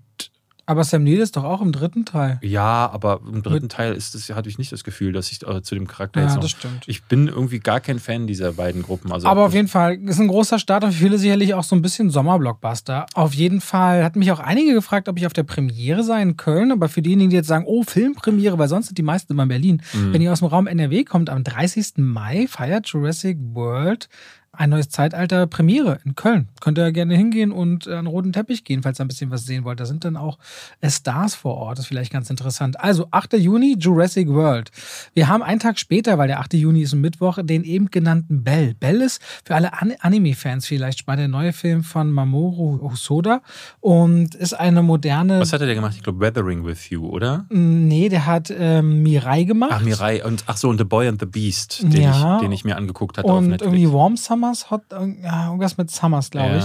Aber 0.66 0.84
Sam 0.84 1.02
Neill 1.04 1.18
ist 1.18 1.36
doch 1.36 1.44
auch 1.44 1.60
im 1.60 1.72
dritten 1.72 2.04
Teil. 2.04 2.38
ja, 2.42 2.88
aber 2.92 3.20
im 3.26 3.42
dritten 3.42 3.68
Teil 3.68 3.94
ist 3.94 4.14
das, 4.14 4.30
hatte 4.30 4.48
ich 4.48 4.58
nicht 4.58 4.70
das 4.72 4.84
Gefühl, 4.84 5.12
dass 5.12 5.30
ich 5.32 5.46
äh, 5.46 5.62
zu 5.62 5.74
dem 5.74 5.86
Charakter 5.88 6.20
Ja, 6.20 6.26
jetzt 6.26 6.34
noch. 6.36 6.42
das 6.42 6.50
stimmt. 6.52 6.84
Ich 6.86 7.02
bin 7.04 7.28
irgendwie 7.28 7.58
gar 7.58 7.80
kein 7.80 7.98
Fan 7.98 8.26
dieser 8.26 8.52
beiden 8.52 8.82
Gruppen. 8.82 9.10
Also 9.12 9.26
Aber 9.26 9.44
auf 9.46 9.54
jeden 9.54 9.68
Fall 9.68 9.96
ist 10.04 10.20
ein 10.20 10.28
großer 10.28 10.58
Start 10.58 10.84
und 10.84 10.92
für 10.92 10.98
viele 10.98 11.18
sicherlich 11.18 11.54
auch 11.54 11.64
so 11.64 11.74
ein 11.74 11.82
bisschen 11.82 12.10
Sommerblockbuster. 12.10 13.06
Auf 13.14 13.34
jeden 13.34 13.60
Fall 13.60 14.04
hat 14.04 14.16
mich 14.16 14.30
auch 14.32 14.40
einige 14.40 14.72
gefragt, 14.74 15.08
ob 15.08 15.18
ich 15.18 15.26
auf 15.26 15.32
der 15.32 15.42
Premiere 15.42 16.02
sei 16.04 16.22
in 16.22 16.36
Köln. 16.36 16.72
Aber 16.72 16.88
für 16.88 17.02
diejenigen, 17.02 17.30
die 17.30 17.36
jetzt 17.36 17.48
sagen, 17.48 17.64
oh, 17.66 17.82
Filmpremiere, 17.82 18.58
weil 18.58 18.68
sonst 18.68 18.86
sind 18.86 18.98
die 18.98 19.02
meisten 19.02 19.32
immer 19.32 19.42
in 19.44 19.48
Berlin. 19.48 19.82
Mhm. 19.92 20.12
Wenn 20.12 20.22
ihr 20.22 20.32
aus 20.32 20.38
dem 20.40 20.48
Raum 20.48 20.66
NRW 20.66 21.04
kommt, 21.04 21.28
am 21.30 21.44
30. 21.44 21.94
Mai 21.96 22.46
feiert 22.48 22.86
Jurassic 22.88 23.38
World 23.52 24.08
ein 24.54 24.68
neues 24.70 24.90
Zeitalter 24.90 25.46
Premiere 25.46 25.98
in 26.04 26.14
Köln. 26.14 26.48
Könnt 26.60 26.78
ihr 26.78 26.92
gerne 26.92 27.16
hingehen 27.16 27.52
und 27.52 27.86
äh, 27.86 27.92
an 27.94 28.04
den 28.04 28.06
roten 28.08 28.32
Teppich 28.34 28.64
gehen, 28.64 28.82
falls 28.82 29.00
ihr 29.00 29.04
ein 29.06 29.08
bisschen 29.08 29.30
was 29.30 29.46
sehen 29.46 29.64
wollt. 29.64 29.80
Da 29.80 29.86
sind 29.86 30.04
dann 30.04 30.16
auch 30.16 30.38
äh, 30.82 30.90
Stars 30.90 31.34
vor 31.34 31.54
Ort. 31.56 31.78
Das 31.78 31.84
ist 31.86 31.88
vielleicht 31.88 32.12
ganz 32.12 32.28
interessant. 32.28 32.78
Also 32.78 33.06
8. 33.10 33.32
Juni, 33.34 33.76
Jurassic 33.78 34.28
World. 34.28 34.70
Wir 35.14 35.28
haben 35.28 35.42
einen 35.42 35.58
Tag 35.58 35.78
später, 35.78 36.18
weil 36.18 36.28
der 36.28 36.40
8. 36.40 36.52
Juni 36.54 36.82
ist 36.82 36.92
ein 36.92 37.00
Mittwoch, 37.00 37.38
den 37.42 37.64
eben 37.64 37.90
genannten 37.90 38.44
Bell. 38.44 38.74
Bell 38.74 39.00
ist 39.00 39.22
für 39.44 39.54
alle 39.54 39.72
An 39.80 39.94
Anime-Fans 40.00 40.66
vielleicht 40.66 40.98
spannend. 40.98 41.20
Der 41.22 41.28
neue 41.28 41.52
Film 41.54 41.82
von 41.82 42.10
Mamoru 42.10 42.78
Hosoda 42.90 43.40
und 43.80 44.34
ist 44.34 44.52
eine 44.54 44.82
moderne. 44.82 45.40
Was 45.40 45.52
hat 45.52 45.60
er 45.62 45.66
denn 45.66 45.76
gemacht? 45.76 45.94
Ich 45.96 46.02
glaube, 46.02 46.20
Weathering 46.20 46.64
with 46.64 46.90
You, 46.90 47.06
oder? 47.08 47.46
Nee, 47.50 48.08
der 48.10 48.26
hat 48.26 48.52
ähm, 48.56 49.02
Mirai 49.02 49.44
gemacht. 49.44 49.72
Ach, 49.74 49.82
Mirai 49.82 50.24
und 50.24 50.44
ach 50.46 50.56
so, 50.58 50.68
und 50.68 50.78
The 50.78 50.84
Boy 50.84 51.08
and 51.08 51.20
the 51.20 51.26
Beast, 51.26 51.82
den, 51.82 52.02
Ja. 52.02 52.36
ich, 52.36 52.42
den 52.42 52.52
ich 52.52 52.64
mir 52.64 52.76
angeguckt 52.76 53.16
hatte 53.18 53.28
auf 53.30 53.38
und 53.38 53.48
Netflix. 53.48 53.72
irgendwie 53.72 53.92
Warm 53.92 54.16
Summers, 54.42 54.70
Hot, 54.70 54.82
ja, 55.22 55.46
irgendwas 55.46 55.76
mit 55.78 55.90
Summers, 55.90 56.30
glaube 56.30 56.56
Ja. 56.56 56.58
ich. 56.58 56.64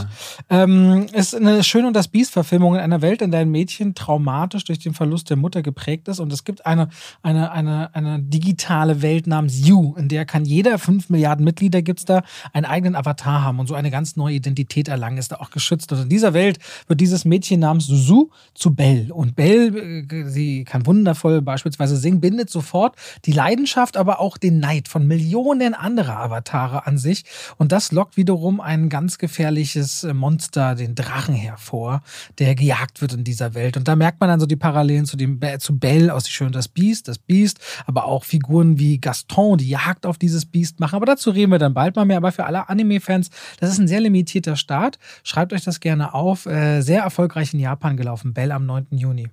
Ähm, 0.49 1.05
ist 1.13 1.35
eine 1.35 1.63
Schön 1.63 1.85
und 1.85 1.93
das 1.93 2.07
Biest-Verfilmung 2.07 2.73
in 2.75 2.81
einer 2.81 3.01
Welt, 3.01 3.21
in 3.21 3.29
der 3.31 3.41
ein 3.41 3.51
Mädchen 3.51 3.93
traumatisch 3.93 4.63
durch 4.63 4.79
den 4.79 4.93
Verlust 4.95 5.29
der 5.29 5.37
Mutter 5.37 5.61
geprägt 5.61 6.07
ist. 6.07 6.19
Und 6.19 6.33
es 6.33 6.43
gibt 6.43 6.65
eine, 6.65 6.89
eine, 7.21 7.51
eine, 7.51 7.93
eine 7.93 8.19
digitale 8.19 9.01
Welt 9.03 9.27
namens 9.27 9.65
You, 9.67 9.93
in 9.95 10.07
der 10.07 10.25
kann 10.25 10.43
jeder, 10.45 10.79
fünf 10.79 11.09
Milliarden 11.09 11.45
Mitglieder 11.45 11.81
gibt 11.83 11.99
es 11.99 12.05
da, 12.05 12.23
einen 12.51 12.65
eigenen 12.65 12.95
Avatar 12.95 13.43
haben 13.43 13.59
und 13.59 13.67
so 13.67 13.75
eine 13.75 13.91
ganz 13.91 14.15
neue 14.15 14.35
Identität 14.35 14.87
erlangen, 14.87 15.17
ist 15.17 15.31
da 15.31 15.35
auch 15.35 15.51
geschützt. 15.51 15.91
Und 15.91 16.01
in 16.01 16.09
dieser 16.09 16.33
Welt 16.33 16.57
wird 16.87 16.99
dieses 16.99 17.25
Mädchen 17.25 17.59
namens 17.59 17.85
Suzu 17.85 18.31
zu 18.55 18.73
Belle. 18.73 19.13
Und 19.13 19.35
Belle, 19.35 19.67
äh, 19.67 20.23
sie 20.29 20.63
kann 20.63 20.85
wundervoll 20.87 21.41
beispielsweise 21.43 21.95
singen, 21.97 22.21
bindet 22.21 22.49
sofort 22.49 22.95
die 23.25 23.31
Leidenschaft, 23.33 23.97
aber 23.97 24.19
auch 24.19 24.37
den 24.37 24.59
Neid 24.59 24.87
von 24.87 25.05
Millionen 25.05 25.75
anderer 25.75 26.17
Avatare 26.17 26.87
an 26.87 26.97
sich. 26.97 27.23
Und 27.57 27.66
das 27.71 27.91
lockt 27.91 28.17
wiederum 28.17 28.59
ein 28.59 28.89
ganz 28.89 29.17
gefährliches 29.17 30.03
äh, 30.03 30.13
Monster, 30.13 30.75
den 30.75 30.95
Drachen, 30.95 31.35
hervor, 31.35 32.01
der 32.39 32.55
gejagt 32.55 33.01
wird 33.01 33.13
in 33.13 33.23
dieser 33.23 33.53
Welt. 33.53 33.77
Und 33.77 33.87
da 33.87 33.95
merkt 33.95 34.19
man 34.19 34.29
dann 34.29 34.39
so 34.39 34.45
die 34.45 34.55
Parallelen 34.55 35.05
zu, 35.05 35.17
dem, 35.17 35.39
zu 35.59 35.77
Belle 35.77 36.13
aus 36.13 36.23
Die 36.23 36.31
Schön 36.31 36.47
und 36.47 36.55
das 36.55 36.67
Biest, 36.67 37.07
das 37.07 37.17
Biest, 37.17 37.59
aber 37.85 38.05
auch 38.05 38.23
Figuren 38.23 38.79
wie 38.79 38.99
Gaston, 38.99 39.57
die 39.57 39.69
Jagd 39.69 40.05
auf 40.05 40.17
dieses 40.17 40.45
Biest 40.45 40.79
machen. 40.79 40.95
Aber 40.95 41.05
dazu 41.05 41.29
reden 41.29 41.51
wir 41.51 41.59
dann 41.59 41.73
bald 41.73 41.95
mal 41.95 42.05
mehr. 42.05 42.17
Aber 42.17 42.31
für 42.31 42.45
alle 42.45 42.69
Anime-Fans, 42.69 43.29
das 43.59 43.71
ist 43.71 43.79
ein 43.79 43.87
sehr 43.87 44.01
limitierter 44.01 44.55
Start. 44.55 44.99
Schreibt 45.23 45.53
euch 45.53 45.63
das 45.63 45.79
gerne 45.79 46.13
auf. 46.13 46.45
Äh, 46.45 46.81
sehr 46.81 47.01
erfolgreich 47.01 47.53
in 47.53 47.59
Japan 47.59 47.97
gelaufen. 47.97 48.33
Belle 48.33 48.53
am 48.53 48.65
9. 48.65 48.87
Juni. 48.91 49.29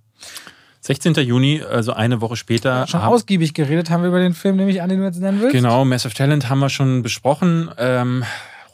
16. 0.84 1.14
Juni, 1.14 1.62
also 1.62 1.94
eine 1.94 2.20
Woche 2.20 2.36
später. 2.36 2.86
Schon 2.86 3.00
ausgiebig 3.00 3.54
geredet 3.54 3.88
haben 3.88 4.02
wir 4.02 4.08
über 4.08 4.18
den 4.18 4.34
Film, 4.34 4.56
nämlich 4.56 4.82
an, 4.82 4.90
den 4.90 4.98
du 4.98 5.06
jetzt 5.06 5.18
nennen 5.18 5.40
willst. 5.40 5.54
Genau, 5.54 5.82
Massive 5.86 6.12
Talent 6.12 6.50
haben 6.50 6.58
wir 6.58 6.68
schon 6.68 7.02
besprochen. 7.02 7.70
Ähm, 7.78 8.22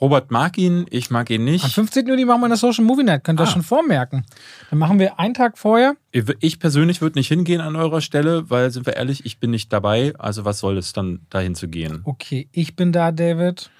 Robert 0.00 0.32
mag 0.32 0.58
ihn, 0.58 0.86
ich 0.90 1.10
mag 1.10 1.30
ihn 1.30 1.44
nicht. 1.44 1.64
Am 1.64 1.70
15. 1.70 2.08
Juni 2.08 2.24
machen 2.24 2.40
wir 2.40 2.46
eine 2.46 2.56
Social 2.56 2.84
Movie 2.84 3.04
Night, 3.04 3.22
könnt 3.22 3.38
ihr 3.38 3.44
ah. 3.44 3.46
schon 3.46 3.62
vormerken. 3.62 4.24
Dann 4.70 4.80
machen 4.80 4.98
wir 4.98 5.20
einen 5.20 5.34
Tag 5.34 5.56
vorher. 5.56 5.94
Ich 6.40 6.58
persönlich 6.58 7.00
würde 7.00 7.16
nicht 7.16 7.28
hingehen 7.28 7.60
an 7.60 7.76
eurer 7.76 8.00
Stelle, 8.00 8.50
weil, 8.50 8.72
sind 8.72 8.86
wir 8.86 8.96
ehrlich, 8.96 9.24
ich 9.24 9.38
bin 9.38 9.52
nicht 9.52 9.72
dabei. 9.72 10.12
Also 10.18 10.44
was 10.44 10.58
soll 10.58 10.78
es 10.78 10.92
dann 10.92 11.20
dahin 11.30 11.54
zu 11.54 11.68
gehen? 11.68 12.00
Okay, 12.02 12.48
ich 12.50 12.74
bin 12.74 12.90
da, 12.90 13.12
David. 13.12 13.70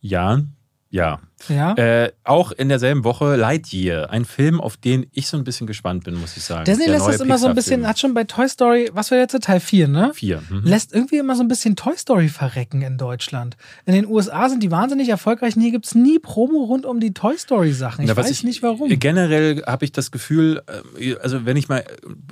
Ja, 0.00 0.40
ja. 0.88 1.18
Ja. 1.48 1.74
Äh, 1.74 2.12
auch 2.24 2.52
in 2.52 2.68
derselben 2.68 3.04
Woche 3.04 3.36
Lightyear, 3.36 4.10
ein 4.10 4.24
Film, 4.24 4.60
auf 4.60 4.76
den 4.76 5.06
ich 5.12 5.26
so 5.26 5.36
ein 5.36 5.44
bisschen 5.44 5.66
gespannt 5.66 6.04
bin, 6.04 6.14
muss 6.14 6.36
ich 6.36 6.44
sagen. 6.44 6.64
Disney 6.64 6.86
lässt 6.86 7.06
das 7.06 7.20
immer 7.20 7.38
so 7.38 7.46
ein 7.46 7.54
bisschen, 7.54 7.86
hat 7.86 7.98
schon 7.98 8.14
bei 8.14 8.24
Toy 8.24 8.48
Story, 8.48 8.90
was 8.92 9.10
war 9.10 9.18
jetzt 9.18 9.38
Teil 9.42 9.60
4, 9.60 9.88
ne? 9.88 10.12
4. 10.14 10.42
Mhm. 10.48 10.62
Lässt 10.64 10.94
irgendwie 10.94 11.18
immer 11.18 11.36
so 11.36 11.42
ein 11.42 11.48
bisschen 11.48 11.76
Toy 11.76 11.96
Story 11.96 12.28
verrecken 12.28 12.82
in 12.82 12.98
Deutschland. 12.98 13.56
In 13.86 13.94
den 13.94 14.06
USA 14.06 14.48
sind 14.48 14.62
die 14.62 14.70
wahnsinnig 14.70 15.08
erfolgreich 15.08 15.56
und 15.56 15.62
hier 15.62 15.72
gibt 15.72 15.86
es 15.86 15.94
nie 15.94 16.18
Promo 16.18 16.64
rund 16.64 16.86
um 16.86 17.00
die 17.00 17.12
Toy 17.12 17.36
Story 17.36 17.72
Sachen. 17.72 18.02
Ich 18.02 18.08
Na, 18.08 18.16
weiß 18.16 18.30
ich, 18.30 18.44
nicht 18.44 18.62
warum. 18.62 18.88
Generell 18.88 19.62
habe 19.66 19.84
ich 19.84 19.92
das 19.92 20.10
Gefühl, 20.10 20.62
äh, 20.98 21.16
also 21.16 21.44
wenn 21.44 21.56
ich 21.56 21.68
mal 21.68 21.84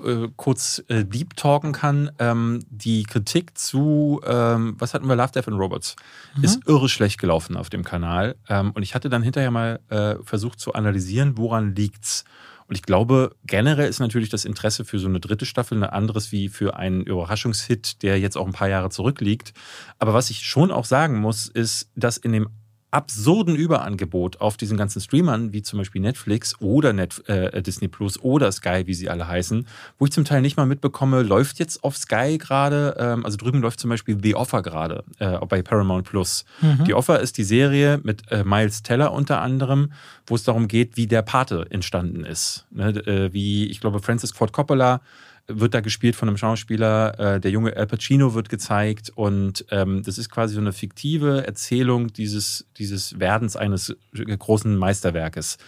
äh, 0.04 0.28
kurz 0.36 0.82
äh, 0.88 1.04
deep 1.04 1.36
talken 1.36 1.72
kann, 1.72 2.10
ähm, 2.18 2.64
die 2.70 3.02
Kritik 3.04 3.56
zu, 3.58 4.20
ähm, 4.26 4.76
was 4.78 4.94
hatten 4.94 5.06
wir, 5.08 5.16
Love, 5.16 5.32
Death 5.32 5.48
and 5.48 5.58
Robots, 5.58 5.96
mhm. 6.36 6.44
ist 6.44 6.60
irre 6.66 6.88
schlecht 6.88 7.18
gelaufen 7.18 7.56
auf 7.56 7.70
dem 7.70 7.84
Kanal. 7.84 8.36
Ähm, 8.48 8.72
und 8.72 8.82
ich 8.82 8.94
hatte 8.94 9.01
dann 9.08 9.22
hinterher 9.22 9.50
mal 9.50 9.80
äh, 9.88 10.16
versucht 10.22 10.60
zu 10.60 10.74
analysieren, 10.74 11.36
woran 11.38 11.74
liegt's. 11.74 12.24
Und 12.68 12.76
ich 12.76 12.82
glaube, 12.82 13.36
generell 13.44 13.88
ist 13.88 14.00
natürlich 14.00 14.30
das 14.30 14.44
Interesse 14.44 14.84
für 14.84 14.98
so 14.98 15.06
eine 15.06 15.20
dritte 15.20 15.44
Staffel 15.44 15.76
ein 15.76 15.84
anderes 15.84 16.32
wie 16.32 16.48
für 16.48 16.76
einen 16.76 17.02
Überraschungshit, 17.02 18.02
der 18.02 18.18
jetzt 18.18 18.36
auch 18.36 18.46
ein 18.46 18.52
paar 18.52 18.68
Jahre 18.68 18.88
zurückliegt. 18.88 19.52
Aber 19.98 20.14
was 20.14 20.30
ich 20.30 20.46
schon 20.46 20.70
auch 20.70 20.86
sagen 20.86 21.20
muss, 21.20 21.48
ist, 21.48 21.90
dass 21.96 22.16
in 22.16 22.32
dem 22.32 22.48
absurden 22.92 23.56
Überangebot 23.56 24.40
auf 24.40 24.56
diesen 24.56 24.76
ganzen 24.76 25.00
Streamern, 25.00 25.52
wie 25.52 25.62
zum 25.62 25.78
Beispiel 25.78 26.02
Netflix 26.02 26.60
oder 26.60 26.92
Net, 26.92 27.26
äh, 27.26 27.62
Disney 27.62 27.88
Plus 27.88 28.20
oder 28.20 28.52
Sky, 28.52 28.82
wie 28.86 28.92
sie 28.92 29.08
alle 29.08 29.26
heißen, 29.26 29.66
wo 29.98 30.04
ich 30.04 30.12
zum 30.12 30.24
Teil 30.24 30.42
nicht 30.42 30.58
mal 30.58 30.66
mitbekomme, 30.66 31.22
läuft 31.22 31.58
jetzt 31.58 31.82
auf 31.84 31.96
Sky 31.96 32.36
gerade, 32.38 32.94
ähm, 32.98 33.24
also 33.24 33.38
drüben 33.38 33.62
läuft 33.62 33.80
zum 33.80 33.88
Beispiel 33.88 34.18
The 34.22 34.34
Offer 34.34 34.62
gerade 34.62 35.04
äh, 35.18 35.38
bei 35.46 35.62
Paramount 35.62 36.06
Plus. 36.06 36.44
Mhm. 36.60 36.84
The 36.84 36.94
Offer 36.94 37.20
ist 37.20 37.38
die 37.38 37.44
Serie 37.44 37.98
mit 38.02 38.30
äh, 38.30 38.44
Miles 38.44 38.82
Teller 38.82 39.12
unter 39.12 39.40
anderem, 39.40 39.92
wo 40.26 40.34
es 40.34 40.44
darum 40.44 40.68
geht, 40.68 40.98
wie 40.98 41.06
der 41.06 41.22
Pate 41.22 41.66
entstanden 41.70 42.24
ist. 42.24 42.66
Ne? 42.70 42.90
Äh, 43.06 43.32
wie, 43.32 43.66
ich 43.68 43.80
glaube, 43.80 44.00
Francis 44.00 44.32
Ford 44.32 44.52
Coppola 44.52 45.00
wird 45.46 45.74
da 45.74 45.80
gespielt 45.80 46.16
von 46.16 46.28
einem 46.28 46.36
Schauspieler. 46.36 47.18
Äh, 47.18 47.40
der 47.40 47.50
junge 47.50 47.76
Al 47.76 47.86
Pacino 47.86 48.34
wird 48.34 48.48
gezeigt 48.48 49.10
und 49.14 49.64
ähm, 49.70 50.02
das 50.02 50.18
ist 50.18 50.30
quasi 50.30 50.54
so 50.54 50.60
eine 50.60 50.72
fiktive 50.72 51.46
Erzählung 51.46 52.12
dieses, 52.12 52.66
dieses 52.78 53.18
Werdens 53.18 53.56
eines 53.56 53.94
großen 54.14 54.76
Meisterwerkes. 54.76 55.58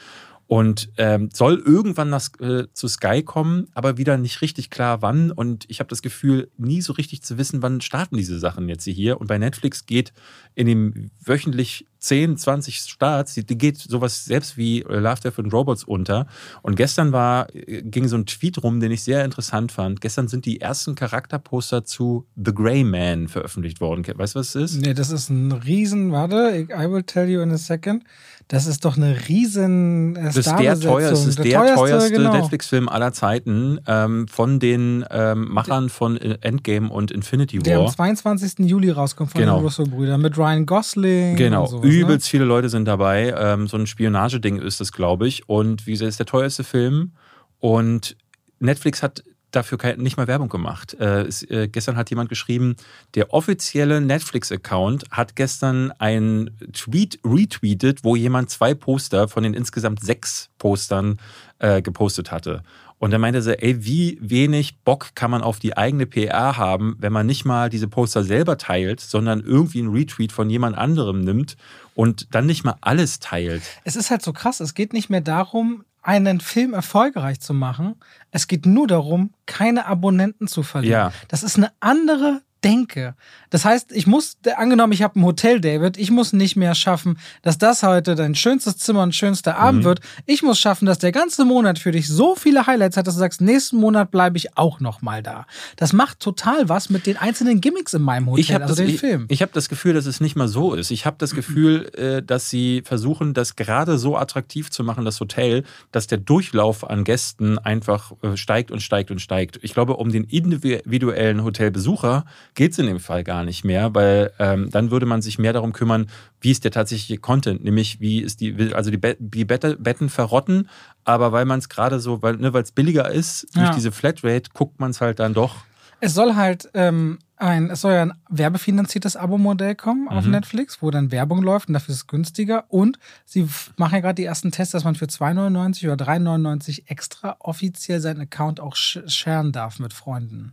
Und 0.47 0.91
ähm, 0.99 1.31
soll 1.33 1.63
irgendwann 1.65 2.11
nach, 2.11 2.29
äh, 2.41 2.65
zu 2.73 2.89
Sky 2.89 3.23
kommen, 3.23 3.69
aber 3.73 3.97
wieder 3.97 4.19
nicht 4.19 4.43
richtig 4.43 4.71
klar 4.71 5.01
wann. 5.01 5.31
Und 5.31 5.65
ich 5.69 5.81
habe 5.81 5.89
das 5.89 6.03
Gefühl, 6.03 6.51
nie 6.59 6.83
so 6.83 6.93
richtig 6.93 7.23
zu 7.23 7.39
wissen, 7.39 7.63
wann 7.63 7.81
starten 7.81 8.17
diese 8.17 8.39
Sachen 8.39 8.69
jetzt 8.69 8.85
hier. 8.85 9.21
Und 9.21 9.27
bei 9.27 9.39
Netflix 9.39 9.87
geht 9.87 10.13
in 10.55 10.67
dem 10.67 11.11
wöchentlich 11.25 11.87
10, 12.05 12.37
20 12.37 12.77
Starts, 12.77 13.35
die, 13.35 13.59
geht 13.59 13.79
sowas 13.79 14.27
selbst 14.27 14.59
wie 14.59 14.81
Love, 14.87 15.21
Death 15.23 15.39
and 15.39 15.53
Robots 15.53 15.85
unter. 15.85 16.27
Und 16.63 16.77
gestern 16.77 17.13
war, 17.13 17.47
ging 17.47 18.09
so 18.09 18.17
ein 18.17 18.27
Tweet 18.27 18.63
rum, 18.63 18.79
den 18.79 18.93
ich 18.93 19.03
sehr 19.03 19.25
interessant 19.25 19.73
fand. 19.73 20.03
Gestern 20.03 20.29
sind 20.29 20.45
die 20.45 20.61
ersten 20.61 20.95
Charakterposter 20.95 21.85
zu 21.85 22.27
The 22.37 22.53
Grey 22.55 22.85
Man 22.85 23.29
veröffentlicht 23.29 23.81
worden. 23.81 24.05
Weißt 24.07 24.35
du, 24.35 24.39
was 24.39 24.55
es 24.55 24.73
ist? 24.73 24.83
Nee, 24.83 24.93
das 24.93 25.11
ist 25.11 25.31
ein 25.31 25.53
Riesen, 25.53 26.13
warte, 26.13 26.69
I 26.71 26.91
will 26.91 27.03
tell 27.03 27.29
you 27.29 27.41
in 27.41 27.51
a 27.51 27.59
second. 27.59 28.05
Das 28.49 28.67
ist 28.67 28.85
doch 28.85 28.97
eine 28.97 29.29
riesen 29.29 30.17
äh, 30.17 30.25
Das 30.25 30.37
ist 30.37 30.47
der 30.47 30.79
teuerste, 30.79 31.29
ist 31.29 31.39
der, 31.39 31.45
der 31.45 31.75
teuerste, 31.75 32.11
genau. 32.11 32.33
Netflix-Film 32.33 32.89
aller 32.89 33.13
Zeiten 33.13 33.81
ähm, 33.87 34.29
von 34.29 34.61
den 34.61 35.05
ähm, 35.11 35.49
Machern 35.49 35.89
von 35.89 36.17
Endgame 36.19 36.91
und 36.91 37.11
Infinity 37.11 37.59
War. 37.59 37.63
Der 37.63 37.79
am 37.79 37.89
22. 37.89 38.67
Juli 38.69 38.91
rauskommt 38.91 39.33
von 39.33 39.41
genau. 39.41 39.57
den 39.57 39.65
Russo-Brüdern 39.65 40.21
mit 40.21 40.37
Ryan 40.37 40.67
Gosling. 40.67 41.37
Genau, 41.37 41.67
sowas, 41.67 41.85
ne? 41.85 41.91
übelst 41.91 42.27
ne? 42.27 42.31
viele 42.31 42.45
Leute 42.45 42.69
sind 42.69 42.87
dabei. 42.87 43.35
Ähm, 43.37 43.67
so 43.67 43.79
ein 43.79 43.87
Spionageding 43.87 44.59
ist 44.59 44.81
das, 44.81 44.93
glaube 44.93 45.27
ich. 45.27 45.49
Und 45.49 45.87
wie 45.87 45.93
gesagt, 45.93 46.11
ist 46.11 46.19
der 46.19 46.27
teuerste 46.27 46.65
Film. 46.65 47.13
Und 47.61 48.17
Netflix 48.59 49.03
hat 49.03 49.25
dafür 49.57 49.79
nicht 49.97 50.17
mal 50.17 50.27
Werbung 50.27 50.49
gemacht. 50.49 50.95
Äh, 50.95 51.23
es, 51.23 51.43
äh, 51.43 51.69
gestern 51.69 51.97
hat 51.97 52.11
jemand 52.11 52.29
geschrieben, 52.29 52.77
der 53.15 53.33
offizielle 53.33 54.01
Netflix-Account 54.01 55.05
hat 55.11 55.37
gestern 55.37 55.93
einen 55.93 56.51
Tweet 56.73 57.19
retweetet, 57.25 58.05
wo 58.05 58.17
jemand 58.17 58.51
zwei 58.51 58.75
Poster 58.75 59.29
von 59.29 59.43
den 59.43 59.55
insgesamt 59.55 60.01
sechs 60.01 60.51
Postern 60.59 61.19
äh, 61.59 61.83
gepostet 61.83 62.31
hatte. 62.31 62.63
Und 62.99 63.11
dann 63.11 63.21
meinte 63.21 63.41
er, 63.41 63.63
ey, 63.63 63.85
wie 63.85 64.19
wenig 64.21 64.81
Bock 64.83 65.15
kann 65.15 65.31
man 65.31 65.43
auf 65.43 65.59
die 65.59 65.77
eigene 65.77 66.07
PR 66.07 66.57
haben, 66.57 66.97
wenn 66.99 67.13
man 67.13 67.27
nicht 67.27 67.45
mal 67.45 67.69
diese 67.69 67.89
Poster 67.89 68.25
selber 68.25 68.57
teilt, 68.57 69.01
sondern 69.01 69.41
irgendwie 69.41 69.81
einen 69.81 69.93
Retweet 69.93 70.33
von 70.33 70.49
jemand 70.49 70.79
anderem 70.79 71.21
nimmt 71.21 71.57
und 71.95 72.35
dann 72.35 72.47
nicht 72.47 72.65
mal 72.65 72.77
alles 72.81 73.21
teilt. 73.21 73.63
Es 73.85 73.97
ist 73.97 74.11
halt 74.11 74.23
so 74.23 74.33
krass, 74.33 74.61
es 74.61 74.75
geht 74.75 74.93
nicht 74.93 75.11
mehr 75.11 75.21
darum, 75.21 75.85
einen 76.05 76.41
Film 76.41 76.75
erfolgreich 76.75 77.41
zu 77.41 77.55
machen. 77.55 77.97
Es 78.31 78.47
geht 78.47 78.67
nur 78.67 78.87
darum, 78.87 79.33
keine 79.47 79.87
Abonnenten 79.87 80.47
zu 80.47 80.63
verlieren. 80.63 81.11
Ja. 81.11 81.13
Das 81.29 81.43
ist 81.43 81.57
eine 81.57 81.73
andere 81.81 82.43
denke. 82.65 83.15
Das 83.51 83.65
heißt, 83.65 83.93
ich 83.93 84.07
muss, 84.07 84.37
angenommen, 84.57 84.93
ich 84.93 85.03
habe 85.03 85.21
ein 85.21 85.25
Hotel, 85.25 85.61
David, 85.61 85.97
ich 85.99 86.11
muss 86.11 86.33
nicht 86.33 86.57
mehr 86.57 86.75
schaffen, 86.75 87.19
dass 87.43 87.59
das 87.59 87.83
heute 87.83 88.15
dein 88.15 88.35
schönstes 88.35 88.79
Zimmer 88.79 89.03
und 89.03 89.15
schönster 89.15 89.57
Abend 89.59 89.83
mhm. 89.83 89.85
wird. 89.85 90.01
Ich 90.27 90.43
muss 90.43 90.59
schaffen, 90.59 90.87
dass 90.87 90.99
der 90.99 91.13
ganze 91.13 91.45
Monat 91.45 91.79
für 91.79 91.93
dich 91.93 92.09
so 92.09 92.35
viele 92.35 92.67
Highlights 92.67 92.97
hat, 92.97 93.07
dass 93.07 93.15
du 93.15 93.21
sagst, 93.21 93.41
nächsten 93.41 93.77
Monat 93.77 94.11
bleibe 94.11 94.37
ich 94.39 94.57
auch 94.57 94.81
noch 94.81 95.03
mal 95.03 95.23
da. 95.23 95.47
Das 95.77 95.93
macht 95.93 96.21
total 96.21 96.69
was 96.69 96.91
mit 96.91 97.07
den 97.07 97.17
einzelnen 97.17 97.61
Gimmicks 97.61 97.95
in 97.95 98.03
meinem 98.03 98.27
Hotel, 98.27 98.41
ich 98.41 98.55
also 98.55 98.67
das, 98.69 98.77
den 98.77 98.99
Film. 98.99 99.25
Ich, 99.29 99.35
ich 99.35 99.43
habe 99.43 99.53
das 99.53 99.69
Gefühl, 99.69 99.95
dass 99.95 100.07
es 100.07 100.21
nicht 100.21 100.37
mal 100.37 100.49
so 100.49 100.75
ist. 100.75 100.91
Ich 100.91 101.07
habe 101.07 101.17
das 101.19 101.35
Gefühl, 101.35 101.91
äh, 101.95 102.23
dass 102.23 102.51
sie 102.51 102.83
versuchen, 102.85 103.35
das 103.35 103.57
gerade 103.57 103.99
so 103.99 104.17
attraktiv 104.17 104.71
zu 104.71 104.85
machen, 104.85 105.05
das 105.05 105.21
Hotel, 105.21 105.65
dass 105.93 106.07
der 106.07 106.19
Durchlauf 106.19 106.89
an 106.89 107.05
Gästen 107.05 107.59
einfach 107.59 108.13
äh, 108.23 108.37
steigt 108.37 108.71
und 108.71 108.81
steigt 108.81 109.11
und 109.11 109.21
steigt. 109.21 109.59
Ich 109.63 109.75
glaube, 109.75 109.97
um 109.97 110.11
den 110.11 110.25
individuellen 110.25 111.45
Hotelbesucher 111.45 112.25
geht 112.55 112.73
es 112.73 112.79
in 112.79 112.87
dem 112.87 113.01
Fall 113.01 113.25
gar 113.25 113.45
nicht 113.45 113.65
mehr, 113.65 113.95
weil 113.95 114.33
ähm, 114.39 114.71
dann 114.71 114.91
würde 114.91 115.07
man 115.07 115.23
sich 115.23 115.39
mehr 115.39 115.53
darum 115.53 115.73
kümmern, 115.73 116.07
wie 116.41 116.51
ist 116.51 116.65
der 116.65 116.71
tatsächliche 116.71 117.21
Content, 117.21 117.65
nämlich 117.65 118.01
wie 118.01 118.21
ist 118.21 118.41
die, 118.41 118.73
also 118.75 118.91
die, 118.91 118.97
Be 118.97 119.17
die 119.19 119.45
Betten 119.45 120.09
verrotten, 120.09 120.69
aber 121.05 121.33
weil 121.33 121.45
man 121.45 121.59
es 121.59 121.69
gerade 121.69 122.01
so, 122.01 122.23
weil 122.23 122.37
ne, 122.37 122.53
es 122.55 122.73
billiger 122.73 123.11
ist, 123.11 123.55
durch 123.55 123.67
ja. 123.67 123.75
diese 123.75 123.93
Flatrate 123.93 124.51
guckt 124.53 124.81
man 124.81 124.91
es 124.91 125.01
halt 125.01 125.19
dann 125.19 125.35
doch. 125.35 125.57
Es 126.01 126.15
soll 126.15 126.35
halt 126.35 126.71
ähm, 126.75 127.19
ein, 127.45 127.69
es 127.69 127.83
soll 127.83 127.93
ja 127.93 128.03
ein 128.03 128.15
werbefinanziertes 128.31 129.17
Abo-Modell 129.17 129.75
kommen 129.75 130.09
auf 130.09 130.25
mhm. 130.25 130.31
Netflix, 130.31 130.81
wo 130.81 130.91
dann 130.91 131.13
Werbung 131.13 131.43
läuft 131.43 131.69
und 131.69 131.75
dafür 131.75 131.93
ist 131.93 131.99
es 131.99 132.07
günstiger. 132.07 132.65
Und 132.69 132.99
sie 133.27 133.47
machen 133.77 133.95
ja 133.95 134.01
gerade 134.01 134.15
die 134.15 134.25
ersten 134.25 134.51
Tests, 134.51 134.73
dass 134.73 134.85
man 134.85 134.95
für 134.95 135.05
2,99 135.05 135.93
oder 135.93 136.05
3,99 136.07 136.85
extra 136.87 137.37
offiziell 137.41 138.01
seinen 138.01 138.23
Account 138.23 138.61
auch 138.61 138.75
sharen 138.77 139.53
darf 139.53 139.79
mit 139.79 139.93
Freunden. 139.93 140.53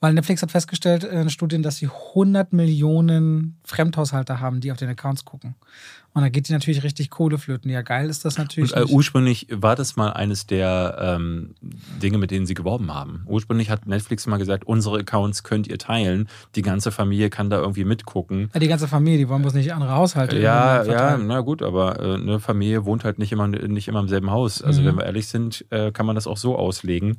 Weil 0.00 0.14
Netflix 0.14 0.42
hat 0.42 0.50
festgestellt 0.50 1.04
in 1.04 1.30
Studien, 1.30 1.62
dass 1.62 1.76
sie 1.76 1.86
100 1.86 2.52
Millionen 2.52 3.60
Fremdhaushalte 3.64 4.40
haben, 4.40 4.60
die 4.60 4.72
auf 4.72 4.78
den 4.78 4.88
Accounts 4.88 5.24
gucken. 5.24 5.54
Und 6.14 6.20
da 6.20 6.28
geht 6.28 6.48
die 6.48 6.52
natürlich 6.52 6.82
richtig 6.82 7.08
Kohle 7.08 7.38
flöten. 7.38 7.70
Ja, 7.70 7.80
geil 7.80 8.10
ist 8.10 8.26
das 8.26 8.36
natürlich. 8.36 8.76
Und, 8.76 8.90
äh, 8.90 8.92
ursprünglich 8.92 9.46
war 9.50 9.76
das 9.76 9.96
mal 9.96 10.10
eines 10.10 10.46
der 10.46 10.98
ähm, 11.00 11.54
Dinge, 12.02 12.18
mit 12.18 12.30
denen 12.30 12.44
sie 12.44 12.52
geworben 12.52 12.92
haben. 12.92 13.22
Ursprünglich 13.26 13.70
hat 13.70 13.86
Netflix 13.86 14.26
mal 14.26 14.36
gesagt, 14.36 14.64
unsere 14.64 14.98
Accounts 14.98 15.42
könnt 15.42 15.68
ihr 15.68 15.78
teilen. 15.78 16.28
Die 16.54 16.60
ganze 16.60 16.92
Familie 16.92 17.30
kann 17.30 17.48
da 17.48 17.60
irgendwie 17.60 17.84
mitgucken. 17.84 18.50
Ja, 18.52 18.60
die 18.60 18.68
ganze 18.68 18.88
Familie, 18.88 19.20
die 19.20 19.28
wollen 19.30 19.40
bloß 19.40 19.54
nicht 19.54 19.72
andere 19.72 19.92
Haushalte. 19.92 20.38
Ja, 20.38 20.84
ja, 20.84 21.16
na 21.16 21.40
gut, 21.40 21.62
aber 21.62 21.98
äh, 22.00 22.14
eine 22.14 22.40
Familie 22.40 22.84
wohnt 22.84 23.04
halt 23.04 23.18
nicht 23.18 23.32
immer, 23.32 23.48
nicht 23.48 23.88
immer 23.88 24.00
im 24.00 24.08
selben 24.08 24.30
Haus. 24.30 24.60
Also 24.60 24.82
mhm. 24.82 24.86
wenn 24.86 24.96
wir 24.98 25.04
ehrlich 25.06 25.28
sind, 25.28 25.64
äh, 25.70 25.92
kann 25.92 26.04
man 26.04 26.14
das 26.14 26.26
auch 26.26 26.36
so 26.36 26.56
auslegen. 26.56 27.16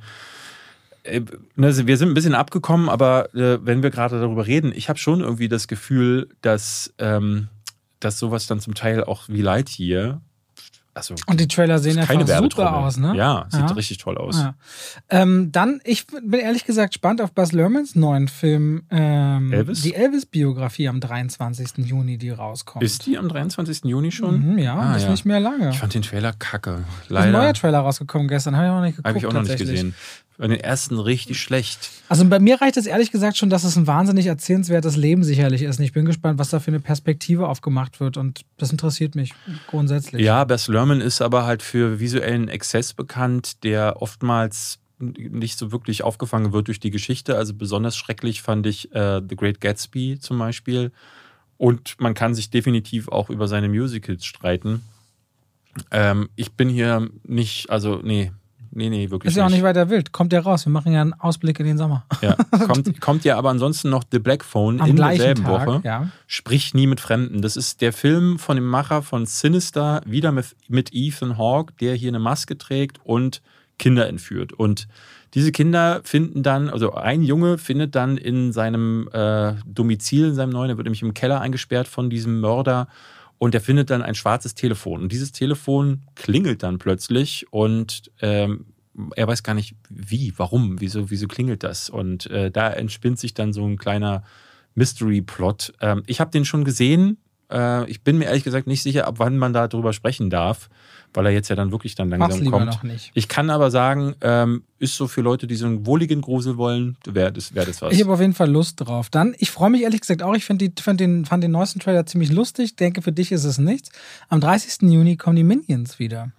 Äh, 1.03 1.21
ne, 1.55 1.87
wir 1.87 1.97
sind 1.97 2.09
ein 2.09 2.13
bisschen 2.13 2.35
abgekommen, 2.35 2.89
aber 2.89 3.33
äh, 3.33 3.57
wenn 3.63 3.81
wir 3.81 3.89
gerade 3.89 4.19
darüber 4.19 4.45
reden, 4.45 4.71
ich 4.75 4.87
habe 4.87 4.99
schon 4.99 5.21
irgendwie 5.21 5.49
das 5.49 5.67
Gefühl, 5.67 6.29
dass 6.41 6.93
ähm, 6.99 7.47
dass 8.03 8.19
sowas 8.19 8.47
dann 8.47 8.59
zum 8.59 8.75
Teil 8.75 9.03
auch 9.03 9.27
wie 9.27 9.41
Lightyear 9.41 10.21
also, 10.95 11.15
und 11.25 11.39
die 11.39 11.47
Trailer 11.47 11.79
sehen 11.79 11.97
einfach 11.97 12.27
super 12.37 12.75
aus, 12.75 12.97
ne? 12.97 13.15
Ja, 13.15 13.47
sieht 13.49 13.61
ja. 13.61 13.67
richtig 13.67 13.97
toll 13.97 14.15
aus. 14.15 14.37
Ja. 14.37 14.53
Ähm, 15.09 15.51
dann, 15.51 15.81
ich 15.83 16.05
bin 16.05 16.39
ehrlich 16.39 16.65
gesagt 16.65 16.93
gespannt 16.93 17.19
auf 17.19 17.31
Buzz 17.31 17.51
Lermans 17.51 17.95
neuen 17.95 18.27
Film. 18.27 18.83
Ähm, 18.91 19.51
Elvis? 19.51 19.81
Die 19.81 19.95
Elvis-Biografie 19.95 20.87
am 20.87 20.99
23. 20.99 21.87
Juni, 21.87 22.19
die 22.19 22.29
rauskommt. 22.29 22.83
Ist 22.83 23.07
die 23.07 23.17
am 23.17 23.27
23. 23.27 23.85
Juni 23.85 24.11
schon? 24.11 24.51
Mhm, 24.51 24.57
ja, 24.59 24.75
ah, 24.75 24.95
ist 24.95 25.03
ja. 25.03 25.09
nicht 25.09 25.25
mehr 25.25 25.39
lange. 25.39 25.71
Ich 25.71 25.79
fand 25.79 25.95
den 25.95 26.03
Trailer 26.03 26.31
kacke. 26.31 26.83
Leider. 27.09 27.27
Ist 27.29 27.35
ein 27.35 27.41
neuer 27.41 27.53
Trailer 27.55 27.79
rausgekommen 27.79 28.27
gestern, 28.27 28.55
habe 28.55 28.67
ich 28.67 28.71
auch 28.71 28.75
noch 28.75 28.81
nicht 28.83 28.97
geguckt. 28.97 29.07
Habe 29.07 29.17
ich 29.17 29.25
auch 29.25 29.33
noch 29.33 29.41
nicht 29.41 29.57
gesehen. 29.57 29.95
Bei 30.37 30.47
den 30.47 30.59
ersten 30.59 30.97
richtig 30.97 31.39
schlecht. 31.39 31.91
Also 32.09 32.25
bei 32.25 32.39
mir 32.39 32.59
reicht 32.59 32.77
es 32.77 32.87
ehrlich 32.87 33.11
gesagt 33.11 33.37
schon, 33.37 33.51
dass 33.51 33.63
es 33.63 33.75
ein 33.75 33.85
wahnsinnig 33.85 34.25
erzählenswertes 34.25 34.95
Leben 34.95 35.23
sicherlich 35.23 35.61
ist. 35.61 35.77
Und 35.77 35.85
ich 35.85 35.93
bin 35.93 36.05
gespannt, 36.05 36.39
was 36.39 36.49
da 36.49 36.59
für 36.59 36.71
eine 36.71 36.79
Perspektive 36.79 37.47
aufgemacht 37.47 37.99
wird. 37.99 38.17
Und 38.17 38.41
das 38.57 38.71
interessiert 38.71 39.13
mich 39.13 39.33
grundsätzlich. 39.67 40.23
Ja, 40.23 40.43
Bess 40.43 40.67
Lerman 40.67 41.01
ist 41.01 41.21
aber 41.21 41.45
halt 41.45 41.61
für 41.61 41.99
visuellen 41.99 42.47
Exzess 42.47 42.93
bekannt, 42.93 43.63
der 43.63 44.01
oftmals 44.01 44.79
nicht 44.99 45.57
so 45.57 45.71
wirklich 45.71 46.03
aufgefangen 46.03 46.53
wird 46.53 46.67
durch 46.67 46.79
die 46.79 46.91
Geschichte. 46.91 47.37
Also 47.37 47.53
besonders 47.53 47.95
schrecklich 47.95 48.41
fand 48.41 48.65
ich 48.65 48.93
äh, 48.93 49.21
The 49.27 49.35
Great 49.35 49.61
Gatsby 49.61 50.17
zum 50.19 50.39
Beispiel. 50.39 50.91
Und 51.57 51.95
man 51.99 52.13
kann 52.13 52.33
sich 52.33 52.49
definitiv 52.49 53.07
auch 53.07 53.29
über 53.29 53.47
seine 53.47 53.69
Musicals 53.69 54.25
streiten. 54.25 54.81
Ähm, 55.91 56.29
ich 56.35 56.53
bin 56.53 56.69
hier 56.69 57.09
nicht, 57.23 57.69
also 57.69 57.99
nee, 58.03 58.31
nee, 58.75 58.89
nee, 58.89 59.09
wirklich. 59.09 59.31
Ist 59.31 59.37
ja 59.37 59.45
auch 59.45 59.49
nicht 59.49 59.63
weiter 59.63 59.89
wild. 59.89 60.11
Kommt 60.11 60.33
ja 60.33 60.39
raus. 60.39 60.65
Wir 60.65 60.71
machen 60.71 60.93
ja 60.93 61.01
einen 61.01 61.13
Ausblick 61.13 61.59
in 61.59 61.65
den 61.65 61.77
Sommer. 61.77 62.05
Ja, 62.21 62.35
kommt, 62.67 63.01
kommt 63.01 63.23
ja 63.25 63.37
aber 63.37 63.49
ansonsten 63.49 63.89
noch 63.89 64.03
The 64.11 64.19
Black 64.19 64.43
Phone 64.43 64.81
Am 64.81 64.89
in 64.89 64.95
derselben 64.95 65.43
Tag, 65.43 65.67
Woche. 65.67 65.81
ja. 65.83 66.09
Sprich 66.27 66.73
nie 66.73 66.87
mit 66.87 66.99
Fremden. 66.99 67.41
Das 67.41 67.55
ist 67.55 67.81
der 67.81 67.93
Film 67.93 68.39
von 68.39 68.55
dem 68.55 68.67
Macher 68.67 69.01
von 69.01 69.25
Sinister, 69.25 70.01
wieder 70.05 70.31
mit, 70.31 70.55
mit 70.67 70.89
Ethan 70.93 71.37
Hawke, 71.37 71.73
der 71.79 71.95
hier 71.95 72.09
eine 72.09 72.19
Maske 72.19 72.57
trägt 72.57 72.99
und 73.03 73.41
Kinder 73.79 74.07
entführt. 74.07 74.53
Und 74.53 74.87
diese 75.33 75.51
Kinder 75.51 76.01
finden 76.03 76.43
dann, 76.43 76.69
also 76.69 76.93
ein 76.93 77.23
Junge 77.23 77.57
findet 77.57 77.95
dann 77.95 78.17
in 78.17 78.51
seinem 78.51 79.09
äh, 79.11 79.53
Domizil, 79.65 80.27
in 80.27 80.35
seinem 80.35 80.51
neuen, 80.51 80.69
er 80.69 80.77
wird 80.77 80.85
nämlich 80.85 81.01
im 81.01 81.13
Keller 81.13 81.41
eingesperrt 81.41 81.87
von 81.87 82.09
diesem 82.09 82.39
Mörder 82.39 82.87
und 83.37 83.53
er 83.55 83.61
findet 83.61 83.89
dann 83.89 84.01
ein 84.01 84.15
schwarzes 84.15 84.55
Telefon. 84.55 85.01
Und 85.01 85.11
dieses 85.11 85.31
Telefon 85.31 86.01
klingelt 86.15 86.63
dann 86.63 86.77
plötzlich 86.77 87.45
und 87.51 88.11
ähm, 88.21 88.65
er 89.15 89.27
weiß 89.27 89.43
gar 89.43 89.53
nicht 89.53 89.75
wie, 89.89 90.33
warum, 90.37 90.79
wieso, 90.79 91.09
wieso 91.09 91.27
klingelt 91.27 91.63
das? 91.63 91.89
Und 91.89 92.27
äh, 92.27 92.51
da 92.51 92.69
entspinnt 92.69 93.19
sich 93.19 93.33
dann 93.33 93.53
so 93.53 93.65
ein 93.65 93.77
kleiner 93.77 94.23
Mystery-Plot. 94.75 95.73
Ähm, 95.81 96.03
ich 96.07 96.19
habe 96.19 96.31
den 96.31 96.45
schon 96.45 96.63
gesehen. 96.63 97.17
Äh, 97.51 97.89
ich 97.89 98.03
bin 98.03 98.17
mir 98.17 98.25
ehrlich 98.25 98.43
gesagt 98.43 98.67
nicht 98.67 98.83
sicher, 98.83 99.07
ab 99.07 99.15
wann 99.17 99.37
man 99.37 99.53
da 99.53 99.67
drüber 99.67 99.93
sprechen 99.93 100.29
darf, 100.29 100.69
weil 101.13 101.27
er 101.27 101.31
jetzt 101.31 101.49
ja 101.49 101.55
dann 101.55 101.71
wirklich 101.71 101.95
dann 101.95 102.09
Mach's 102.09 102.19
langsam 102.19 102.41
lieber 102.41 102.57
kommt. 102.59 102.71
noch 102.71 102.83
nicht. 102.83 103.11
Ich 103.13 103.27
kann 103.27 103.49
aber 103.49 103.71
sagen, 103.71 104.15
ähm, 104.21 104.63
ist 104.79 104.95
so 104.95 105.07
für 105.07 105.21
Leute, 105.21 105.47
die 105.47 105.55
so 105.55 105.65
einen 105.65 105.85
wohligen 105.85 106.21
Grusel 106.21 106.57
wollen, 106.57 106.97
wäre 107.05 107.31
das, 107.31 107.55
wär 107.55 107.65
das 107.65 107.81
was. 107.81 107.93
Ich 107.93 108.01
habe 108.01 108.13
auf 108.13 108.19
jeden 108.19 108.33
Fall 108.33 108.49
Lust 108.49 108.81
drauf. 108.81 109.09
Dann, 109.09 109.35
ich 109.37 109.51
freue 109.51 109.69
mich 109.69 109.83
ehrlich 109.83 110.01
gesagt 110.01 110.23
auch. 110.23 110.35
Ich 110.35 110.45
find 110.45 110.61
die, 110.61 110.71
fand, 110.79 110.99
den, 110.99 111.25
fand 111.25 111.43
den 111.43 111.51
neuesten 111.51 111.79
Trailer 111.79 112.05
ziemlich 112.05 112.31
lustig. 112.31 112.75
Denke, 112.75 113.01
für 113.01 113.11
dich 113.11 113.31
ist 113.31 113.43
es 113.43 113.57
nichts. 113.57 113.89
Am 114.29 114.41
30. 114.41 114.89
Juni 114.89 115.17
kommen 115.17 115.35
die 115.35 115.43
Minions 115.43 115.99
wieder. 115.99 116.31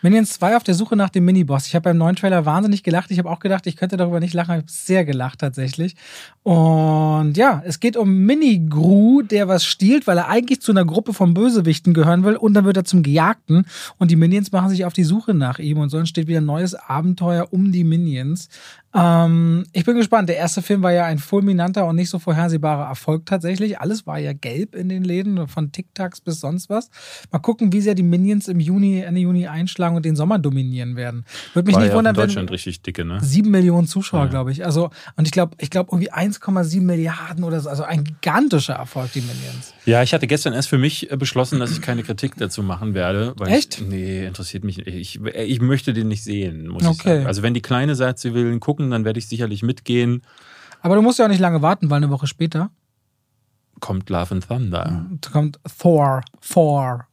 Minions 0.00 0.34
2 0.34 0.56
auf 0.56 0.62
der 0.62 0.74
Suche 0.74 0.94
nach 0.94 1.10
dem 1.10 1.24
Miniboss. 1.24 1.66
Ich 1.66 1.74
habe 1.74 1.84
beim 1.84 1.98
neuen 1.98 2.14
Trailer 2.14 2.46
wahnsinnig 2.46 2.84
gelacht. 2.84 3.10
Ich 3.10 3.18
habe 3.18 3.28
auch 3.28 3.40
gedacht, 3.40 3.66
ich 3.66 3.74
könnte 3.74 3.96
darüber 3.96 4.20
nicht 4.20 4.32
lachen. 4.32 4.52
Ich 4.52 4.58
habe 4.58 4.70
sehr 4.70 5.04
gelacht 5.04 5.40
tatsächlich. 5.40 5.96
Und 6.44 7.36
ja, 7.36 7.62
es 7.64 7.80
geht 7.80 7.96
um 7.96 8.18
Mini-Gru, 8.18 9.22
der 9.22 9.48
was 9.48 9.64
stiehlt, 9.64 10.06
weil 10.06 10.18
er 10.18 10.28
eigentlich 10.28 10.60
zu 10.60 10.70
einer 10.70 10.84
Gruppe 10.84 11.14
von 11.14 11.34
Bösewichten 11.34 11.94
gehören 11.94 12.22
will. 12.22 12.36
Und 12.36 12.54
dann 12.54 12.64
wird 12.64 12.76
er 12.76 12.84
zum 12.84 13.02
Gejagten. 13.02 13.66
Und 13.98 14.12
die 14.12 14.16
Minions 14.16 14.52
machen 14.52 14.70
sich 14.70 14.84
auf 14.84 14.92
die 14.92 15.04
Suche 15.04 15.34
nach 15.34 15.58
ihm. 15.58 15.78
Und 15.78 15.88
so 15.88 15.98
entsteht 15.98 16.28
wieder 16.28 16.40
ein 16.40 16.46
neues 16.46 16.76
Abenteuer 16.76 17.48
um 17.50 17.72
die 17.72 17.84
Minions. 17.84 18.48
Ähm, 18.94 19.66
ich 19.72 19.84
bin 19.84 19.96
gespannt. 19.96 20.28
Der 20.28 20.36
erste 20.36 20.62
Film 20.62 20.82
war 20.82 20.92
ja 20.92 21.04
ein 21.04 21.18
fulminanter 21.18 21.86
und 21.86 21.96
nicht 21.96 22.08
so 22.08 22.18
vorhersehbarer 22.18 22.88
Erfolg 22.88 23.26
tatsächlich. 23.26 23.80
Alles 23.80 24.06
war 24.06 24.18
ja 24.18 24.32
gelb 24.32 24.74
in 24.74 24.88
den 24.88 25.04
Läden, 25.04 25.46
von 25.46 25.72
TikToks 25.72 26.22
bis 26.22 26.40
sonst 26.40 26.70
was. 26.70 26.88
Mal 27.30 27.38
gucken, 27.40 27.72
wie 27.72 27.80
sehr 27.82 27.94
die 27.94 28.02
Minions 28.02 28.48
im 28.48 28.60
Juni, 28.60 29.00
Ende 29.00 29.20
Juni 29.20 29.46
einschlagen 29.46 29.94
und 29.96 30.04
den 30.04 30.16
Sommer 30.16 30.38
dominieren 30.38 30.96
werden. 30.96 31.24
Würde 31.52 31.66
mich 31.66 31.74
War 31.74 31.82
nicht 31.82 31.88
ja 31.90 31.94
auch 31.94 32.00
in 32.00 32.06
wundern, 32.06 32.14
Deutschland 32.14 32.48
wenn 32.48 32.54
richtig 32.54 32.82
dicke, 32.82 33.04
ne? 33.04 33.18
sieben 33.20 33.50
Millionen 33.50 33.86
Zuschauer, 33.86 34.24
Ja. 34.24 34.26
glaube 34.30 34.52
ich. 34.52 34.64
Also, 34.64 34.90
und 35.16 35.26
ich 35.26 35.32
glaube, 35.32 35.56
ich 35.60 35.68
glaube 35.70 35.90
irgendwie 35.92 36.10
1,7 36.12 36.80
Milliarden 36.80 37.44
oder 37.44 37.60
so. 37.60 37.68
Also 37.68 37.82
ein 37.82 38.04
gigantischer 38.04 38.74
Erfolg, 38.74 39.12
die 39.12 39.20
Minions. 39.20 39.74
Ja, 39.84 40.02
ich 40.02 40.14
hatte 40.14 40.26
gestern 40.26 40.54
erst 40.54 40.68
für 40.68 40.78
mich 40.78 41.10
äh, 41.10 41.16
beschlossen, 41.16 41.60
dass 41.60 41.72
ich 41.72 41.82
keine 41.82 42.02
Kritik 42.02 42.36
dazu 42.36 42.62
machen 42.62 42.94
werde. 42.94 43.34
Echt? 43.46 43.80
Ich, 43.80 43.86
nee, 43.86 44.26
interessiert 44.26 44.64
mich 44.64 44.78
nicht. 44.78 44.88
Ich, 44.88 45.20
ich 45.22 45.60
möchte 45.60 45.92
den 45.92 46.08
nicht 46.08 46.22
sehen, 46.24 46.68
muss 46.68 46.82
ich 46.82 46.88
Okay. 46.88 47.08
sagen. 47.16 47.26
Also 47.26 47.42
wenn 47.42 47.54
die 47.54 47.62
Kleine 47.62 47.94
sagt, 47.94 48.18
sie 48.18 48.32
will 48.34 48.50
ihn 48.50 48.60
gucken, 48.60 48.77
dann 48.90 49.04
werde 49.04 49.18
ich 49.18 49.28
sicherlich 49.28 49.62
mitgehen. 49.62 50.22
Aber 50.80 50.94
du 50.94 51.02
musst 51.02 51.18
ja 51.18 51.24
auch 51.24 51.30
nicht 51.30 51.40
lange 51.40 51.62
warten, 51.62 51.90
weil 51.90 51.96
eine 51.98 52.10
Woche 52.10 52.26
später 52.26 52.70
Kommt 53.80 54.10
Love 54.10 54.34
and 54.34 54.46
Thunder. 54.48 55.06
kommt 55.32 55.58
Thor. 55.78 56.22
Thor. 56.40 57.07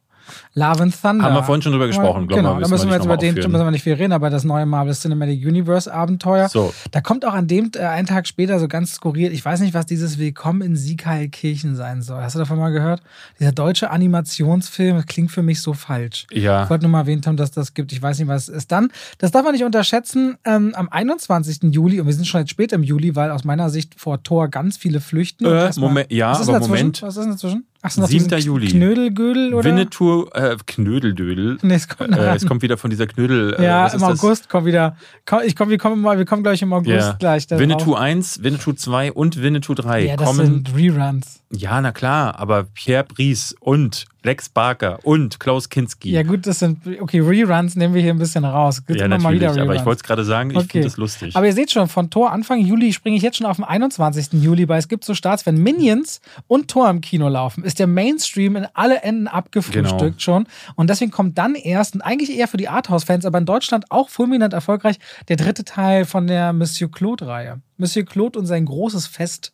Love 0.54 0.82
and 0.82 1.02
Thunder. 1.02 1.24
Haben 1.24 1.34
wir 1.34 1.42
vorhin 1.42 1.62
schon 1.62 1.72
drüber 1.72 1.86
gesprochen, 1.86 2.26
glaub 2.26 2.38
Genau, 2.38 2.54
mal, 2.54 2.62
da 2.62 2.68
müssen 2.68 2.88
wir 2.88 2.94
jetzt 2.94 3.04
über 3.04 3.14
mal 3.14 3.20
den 3.20 3.34
müssen 3.34 3.52
wir 3.52 3.70
nicht 3.70 3.82
viel 3.82 3.94
reden, 3.94 4.12
aber 4.12 4.30
das 4.30 4.44
neue 4.44 4.66
Marvel 4.66 4.94
Cinematic 4.94 5.44
Universe 5.44 5.92
Abenteuer. 5.92 6.48
So, 6.48 6.72
Da 6.90 7.00
kommt 7.00 7.24
auch 7.24 7.34
an 7.34 7.46
dem, 7.46 7.70
äh, 7.76 7.80
einen 7.80 8.06
Tag 8.06 8.26
später 8.26 8.58
so 8.58 8.68
ganz 8.68 8.94
skurril, 8.94 9.32
ich 9.32 9.44
weiß 9.44 9.60
nicht, 9.60 9.74
was 9.74 9.86
dieses 9.86 10.18
Willkommen 10.18 10.62
in 10.62 10.76
Siegheilkirchen 10.76 11.76
sein 11.76 12.02
soll. 12.02 12.22
Hast 12.22 12.34
du 12.34 12.38
davon 12.38 12.58
mal 12.58 12.70
gehört? 12.70 13.02
Dieser 13.38 13.52
deutsche 13.52 13.90
Animationsfilm, 13.90 15.04
klingt 15.06 15.30
für 15.30 15.42
mich 15.42 15.60
so 15.62 15.72
falsch. 15.72 16.26
Ich 16.30 16.42
ja. 16.42 16.68
wollte 16.68 16.84
nur 16.84 16.92
mal 16.92 17.00
erwähnt 17.00 17.26
haben, 17.26 17.36
dass 17.36 17.50
das 17.50 17.74
gibt. 17.74 17.92
Ich 17.92 18.02
weiß 18.02 18.18
nicht, 18.18 18.28
was 18.28 18.48
es 18.48 18.56
ist. 18.56 18.72
Dann, 18.72 18.90
das 19.18 19.30
darf 19.30 19.44
man 19.44 19.52
nicht 19.52 19.64
unterschätzen, 19.64 20.36
ähm, 20.44 20.72
am 20.74 20.88
21. 20.88 21.72
Juli, 21.72 22.00
und 22.00 22.06
wir 22.06 22.14
sind 22.14 22.26
schon 22.26 22.40
jetzt 22.40 22.50
spät 22.50 22.72
im 22.72 22.82
Juli, 22.82 23.16
weil 23.16 23.30
aus 23.30 23.44
meiner 23.44 23.70
Sicht 23.70 23.98
vor 23.98 24.22
Tor 24.22 24.48
ganz 24.48 24.76
viele 24.76 25.00
flüchten. 25.00 25.44
Äh, 25.44 25.70
Moment, 25.76 26.12
ja, 26.12 26.32
was 26.32 26.40
ist 26.40 26.48
aber? 26.48 26.60
Moment. 26.60 27.02
Was 27.02 27.16
ist 27.16 27.22
denn 27.22 27.32
dazwischen? 27.32 27.64
Ach, 27.82 27.90
sind 27.90 28.02
das 28.02 28.10
7. 28.10 28.28
diesen 28.28 28.38
Juli. 28.46 28.66
Knödelgödel 28.68 29.54
oder? 29.54 29.64
Winnetou, 29.64 30.26
äh, 30.32 30.56
Knödeldödel. 30.66 31.58
Nee, 31.62 31.74
es 31.74 31.88
kommt, 31.88 32.16
Äh, 32.16 32.34
es 32.34 32.46
kommt 32.46 32.62
wieder 32.62 32.76
von 32.76 32.90
dieser 32.90 33.06
Knödel. 33.06 33.54
Äh, 33.58 33.64
ja, 33.64 33.86
im 33.88 34.00
das? 34.00 34.22
August 34.22 34.48
kommt 34.48 34.66
wieder. 34.66 34.96
Komm, 35.24 35.40
ich 35.44 35.54
komm, 35.54 35.68
wir 35.68 35.78
kommen 35.78 36.00
mal, 36.00 36.18
wir 36.18 36.24
kommen 36.24 36.42
gleich 36.42 36.62
im 36.62 36.72
August 36.72 36.88
Ja. 36.90 37.12
gleich. 37.18 37.46
darauf. 37.46 37.60
Winnetou 37.62 37.94
1, 37.94 38.42
Winnetou 38.42 38.72
2 38.72 39.12
und 39.12 39.40
Winnetou 39.42 39.74
3 39.74 40.04
Ja, 40.06 40.16
das 40.16 40.26
kommen. 40.26 40.46
sind 40.46 40.74
Reruns. 40.76 41.40
Ja, 41.52 41.80
na 41.80 41.92
klar, 41.92 42.38
aber 42.38 42.64
Pierre 42.64 43.04
Brice 43.04 43.54
und 43.60 44.06
Lex 44.26 44.48
Barker 44.48 44.98
und 45.04 45.38
Klaus 45.38 45.68
Kinski. 45.68 46.10
Ja, 46.10 46.24
gut, 46.24 46.46
das 46.48 46.58
sind. 46.58 46.80
Okay, 47.00 47.20
Reruns 47.20 47.76
nehmen 47.76 47.94
wir 47.94 48.02
hier 48.02 48.12
ein 48.12 48.18
bisschen 48.18 48.44
raus. 48.44 48.84
Gibt 48.84 49.00
Ja, 49.00 49.06
natürlich, 49.06 49.40
wieder 49.40 49.62
aber 49.62 49.76
ich 49.76 49.84
wollte 49.84 50.00
es 50.00 50.02
gerade 50.02 50.24
sagen, 50.24 50.50
ich 50.50 50.56
Okay. 50.56 50.66
finde 50.68 50.88
das 50.88 50.96
lustig. 50.96 51.36
Aber 51.36 51.46
ihr 51.46 51.52
seht 51.52 51.70
schon, 51.70 51.86
von 51.88 52.10
Tor 52.10 52.32
Anfang 52.32 52.58
Juli 52.58 52.92
springe 52.92 53.16
ich 53.16 53.22
jetzt 53.22 53.36
schon 53.36 53.46
auf 53.46 53.56
den 53.56 53.64
21. 53.64 54.32
Juli, 54.42 54.68
weil 54.68 54.80
es 54.80 54.88
gibt 54.88 55.04
so 55.04 55.14
Starts, 55.14 55.46
wenn 55.46 55.56
Minions 55.58 56.20
und 56.48 56.68
Tor 56.68 56.90
im 56.90 57.00
Kino 57.00 57.28
laufen, 57.28 57.62
ist 57.62 57.78
der 57.78 57.86
Mainstream 57.86 58.56
in 58.56 58.66
alle 58.74 59.02
Enden 59.02 59.28
abgefrühstückt 59.28 60.00
Genau. 60.00 60.14
schon. 60.18 60.48
Und 60.74 60.90
deswegen 60.90 61.12
kommt 61.12 61.38
dann 61.38 61.54
erst, 61.54 61.94
und 61.94 62.00
eigentlich 62.02 62.36
eher 62.36 62.48
für 62.48 62.56
die 62.56 62.68
Arthouse-Fans, 62.68 63.24
aber 63.26 63.38
in 63.38 63.46
Deutschland 63.46 63.84
auch 63.92 64.08
fulminant 64.08 64.52
erfolgreich, 64.52 64.96
der 65.28 65.36
dritte 65.36 65.64
Teil 65.64 66.04
von 66.04 66.26
der 66.26 66.52
Monsieur 66.52 66.90
Claude-Reihe. 66.90 67.60
Monsieur 67.76 68.04
Claude 68.04 68.38
und 68.40 68.46
sein 68.46 68.64
großes 68.64 69.06
Fest. 69.06 69.52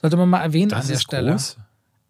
Sollte 0.00 0.16
man 0.16 0.30
mal 0.30 0.40
erwähnen 0.40 0.70
das 0.70 0.80
an 0.82 0.86
der 0.86 0.96
ist 0.96 1.02
Stelle. 1.02 1.30
groß. 1.32 1.56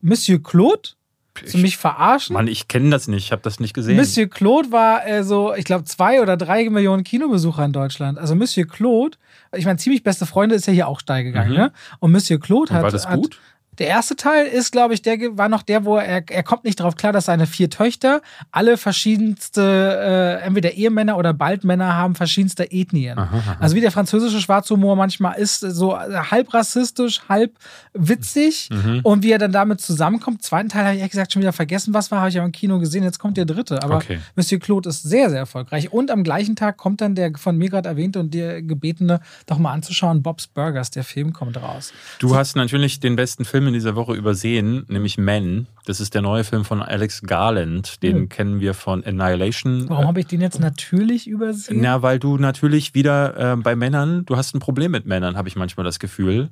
Monsieur 0.01 0.41
Claude? 0.43 0.91
Willst 1.37 1.55
du 1.55 1.59
Ich- 1.59 1.63
mich 1.63 1.77
verarschen? 1.77 2.35
Mann, 2.35 2.47
ich 2.47 2.69
kenne 2.69 2.91
das 2.91 3.09
nicht, 3.09 3.25
ich 3.27 3.33
habe 3.33 3.43
das 3.43 3.59
nicht 3.61 3.75
gesehen. 3.75 3.97
Monsieur 3.97 4.29
Claude 4.29 4.71
war 4.71 5.07
äh, 5.07 5.25
so, 5.25 5.53
ich 5.55 5.65
glaube, 5.65 5.85
zwei 5.85 6.23
oder 6.23 6.37
drei 6.37 6.69
Millionen 6.71 7.03
Kinobesucher 7.03 7.65
in 7.65 7.73
Deutschland. 7.73 8.19
Also 8.19 8.35
Monsieur 8.37 8.67
Claude, 8.69 9.17
ich 9.53 9.65
meine, 9.65 9.79
ziemlich 9.79 10.03
beste 10.05 10.27
Freunde 10.27 10.55
ist 10.55 10.67
ja 10.67 10.73
hier 10.73 10.87
auch 10.89 11.01
steil 11.01 11.25
gegangen, 11.25 11.51
Mhm. 11.51 11.57
ne? 11.57 11.73
Und 11.99 12.13
Monsieur 12.13 12.39
Claude 12.39 12.71
Und 12.71 12.77
hat. 12.77 12.83
war 12.85 12.91
das 12.93 13.09
hat, 13.09 13.17
gut? 13.21 13.39
Der 13.79 13.89
erste 13.89 14.17
Teil 14.17 14.47
ist, 14.47 14.73
glaube 14.73 14.95
ich, 14.95 15.03
der 15.03 15.19
war 15.37 15.49
noch 15.49 15.63
der, 15.63 15.85
wo 15.85 15.97
er, 15.97 16.23
er 16.29 16.43
kommt 16.43 16.65
nicht 16.65 16.81
darauf 16.81 16.97
klar, 16.97 17.13
dass 17.13 17.27
seine 17.27 17.47
vier 17.47 17.71
Töchter 17.71 18.21
alle 18.51 18.77
verschiedenste, 18.77 19.63
äh, 20.41 20.47
entweder 20.47 20.73
Ehemänner 20.73 21.17
oder 21.17 21.33
Baldmänner 21.33 21.95
haben 21.95 22.15
verschiedenste 22.15 22.71
Ethnien. 22.71 23.19
Aha, 23.19 23.37
aha. 23.37 23.57
Also 23.61 23.77
wie 23.77 23.81
der 23.81 23.91
französische 23.91 24.41
Schwarzhumor 24.41 24.97
manchmal 24.97 25.39
ist, 25.39 25.61
so 25.61 25.99
halb 25.99 26.53
rassistisch, 26.55 27.21
halb 27.29 27.53
witzig. 27.93 28.69
Mhm. 28.71 29.01
Und 29.03 29.23
wie 29.23 29.33
er 29.33 29.39
dann 29.39 29.53
damit 29.53 29.81
zusammenkommt. 29.81 30.43
Zweiten 30.43 30.69
Teil 30.69 30.85
habe 30.85 30.95
ich 30.95 31.01
ehrlich 31.01 31.13
gesagt 31.13 31.33
schon 31.33 31.43
wieder 31.43 31.53
vergessen, 31.53 31.95
was 31.95 32.11
war, 32.11 32.21
habe 32.21 32.29
ich 32.29 32.35
ja 32.35 32.45
im 32.45 32.53
Kino 32.53 32.79
gesehen. 32.79 33.05
Jetzt 33.05 33.19
kommt 33.19 33.37
der 33.37 33.45
dritte. 33.45 33.83
Aber 33.83 33.97
Okay. 33.97 34.19
Monsieur 34.35 34.61
Claude 34.61 34.89
ist 34.89 35.03
sehr, 35.03 35.31
sehr 35.31 35.39
erfolgreich. 35.39 35.93
Und 35.93 36.11
am 36.11 36.25
gleichen 36.25 36.57
Tag 36.57 36.77
kommt 36.77 37.01
dann 37.01 37.15
der 37.15 37.33
von 37.37 37.57
mir 37.57 37.71
gerade 37.71 37.89
erwähnte 37.89 38.19
und 38.21 38.35
dir 38.35 38.61
gebetene, 38.63 39.21
doch 39.47 39.59
mal 39.59 39.73
anzuschauen, 39.73 40.23
Bob's 40.23 40.47
Burgers. 40.47 40.91
Der 40.91 41.05
Film 41.05 41.33
kommt 41.33 41.57
raus. 41.57 41.93
Du 42.19 42.37
hast 42.37 42.57
natürlich 42.57 43.01
den 43.01 43.17
besten 43.17 43.45
Film 43.45 43.64
in 43.67 43.75
dieser 43.75 43.95
Woche 43.97 44.15
übersehen, 44.15 44.85
nämlich 44.89 45.19
Men. 45.19 45.67
Das 45.87 46.01
ist 46.01 46.15
der 46.15 46.23
neue 46.23 46.45
Film 46.45 46.65
von 46.65 46.83
Alex 46.83 47.23
Garland. 47.23 48.03
Den 48.03 48.17
Hm. 48.17 48.29
kennen 48.29 48.61
wir 48.61 48.75
von 48.75 49.05
Annihilation. 49.05 49.89
Warum 49.89 50.07
habe 50.07 50.21
ich 50.21 50.27
den 50.27 50.41
jetzt 50.41 50.61
natürlich 50.61 51.27
übersehen? 51.27 51.81
Na, 51.81 52.03
weil 52.03 52.19
du 52.19 52.37
natürlich 52.39 52.95
wieder 52.95 53.53
äh, 53.53 53.57
bei 53.57 53.77
Männern, 53.77 54.25
du 54.27 54.37
hast 54.37 54.55
ein 54.55 54.61
Problem 54.61 54.91
mit 54.93 55.07
Männern, 55.07 55.37
habe 55.37 55.49
ich 55.49 55.57
manchmal 55.57 55.85
das 55.85 55.99
Gefühl. 55.99 56.49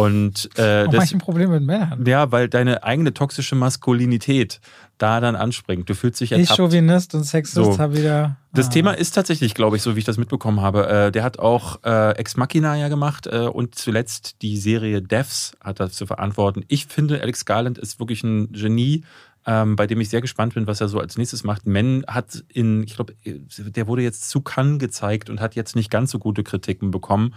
Und 0.00 0.50
äh, 0.56 0.84
habe 0.84 0.96
das, 0.96 1.04
ich 1.06 1.14
ein 1.14 1.18
Problem 1.18 1.50
mit 1.50 1.62
Männern? 1.62 2.04
ja, 2.06 2.30
weil 2.32 2.48
deine 2.48 2.82
eigene 2.84 3.12
toxische 3.14 3.54
Maskulinität 3.54 4.60
da 4.98 5.20
dann 5.20 5.34
anspringt. 5.36 5.88
Du 5.88 5.94
fühlst 5.94 6.20
dich 6.20 6.32
Ich, 6.32 6.38
ertappt. 6.38 6.58
Chauvinist 6.58 7.14
und 7.14 7.24
Sexist, 7.24 7.54
So. 7.54 7.78
habe 7.78 7.96
wieder. 7.96 8.36
Das 8.52 8.66
Ah. 8.66 8.70
Thema 8.70 8.92
ist 8.92 9.12
tatsächlich, 9.12 9.54
glaube 9.54 9.76
ich, 9.76 9.82
so 9.82 9.94
wie 9.96 10.00
ich 10.00 10.04
das 10.04 10.18
mitbekommen 10.18 10.60
habe. 10.60 10.88
Äh, 10.88 11.12
der 11.12 11.22
hat 11.24 11.38
auch 11.38 11.82
äh, 11.84 12.10
Ex 12.16 12.36
Machina 12.36 12.76
ja 12.76 12.88
gemacht 12.88 13.26
äh, 13.26 13.46
und 13.46 13.74
zuletzt 13.74 14.42
die 14.42 14.56
Serie 14.58 15.00
Devs 15.02 15.52
hat 15.62 15.80
er 15.80 15.90
zu 15.90 16.06
verantworten. 16.06 16.64
Ich 16.68 16.86
finde, 16.86 17.20
Alex 17.22 17.44
Garland 17.44 17.78
ist 17.78 17.98
wirklich 17.98 18.22
ein 18.22 18.52
Genie. 18.52 19.04
ähm, 19.46 19.74
bei 19.74 19.86
dem 19.86 19.98
ich 20.02 20.10
sehr 20.10 20.20
gespannt 20.20 20.52
bin, 20.52 20.66
was 20.66 20.82
er 20.82 20.88
so 20.88 21.00
als 21.00 21.16
nächstes 21.16 21.44
macht. 21.44 21.66
Men 21.66 22.04
hat 22.06 22.44
in, 22.52 22.82
ich 22.82 22.94
glaube, 22.94 23.14
der 23.24 23.86
wurde 23.86 24.02
jetzt 24.02 24.28
zu 24.28 24.42
Cannes 24.42 24.78
gezeigt 24.78 25.30
und 25.30 25.40
hat 25.40 25.54
jetzt 25.54 25.74
nicht 25.76 25.90
ganz 25.90 26.10
so 26.10 26.18
gute 26.18 26.42
Kritiken 26.44 26.90
bekommen. 26.90 27.32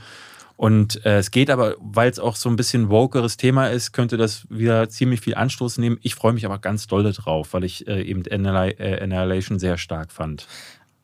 Und 0.64 1.06
äh, 1.06 1.18
es 1.18 1.32
geht 1.32 1.50
aber, 1.50 1.76
weil 1.82 2.10
es 2.10 2.20
auch 2.20 2.38
so 2.38 2.48
ein 2.48 2.56
bisschen 2.56 2.88
wokeres 2.88 3.36
Thema 3.36 3.68
ist, 3.68 3.92
könnte 3.92 4.16
das 4.16 4.48
wieder 4.50 4.88
ziemlich 4.88 5.20
viel 5.20 5.36
Anstoß 5.36 5.78
nehmen. 5.78 5.98
Ich 6.02 6.16
freue 6.16 6.32
mich 6.32 6.46
aber 6.46 6.58
ganz 6.58 6.88
doll 6.88 7.04
drauf, 7.12 7.50
weil 7.52 7.66
ich 7.66 7.86
äh, 7.86 8.02
eben 8.02 8.24
Annihilation 8.32 9.60
sehr 9.60 9.78
stark 9.78 10.14
fand. 10.14 10.48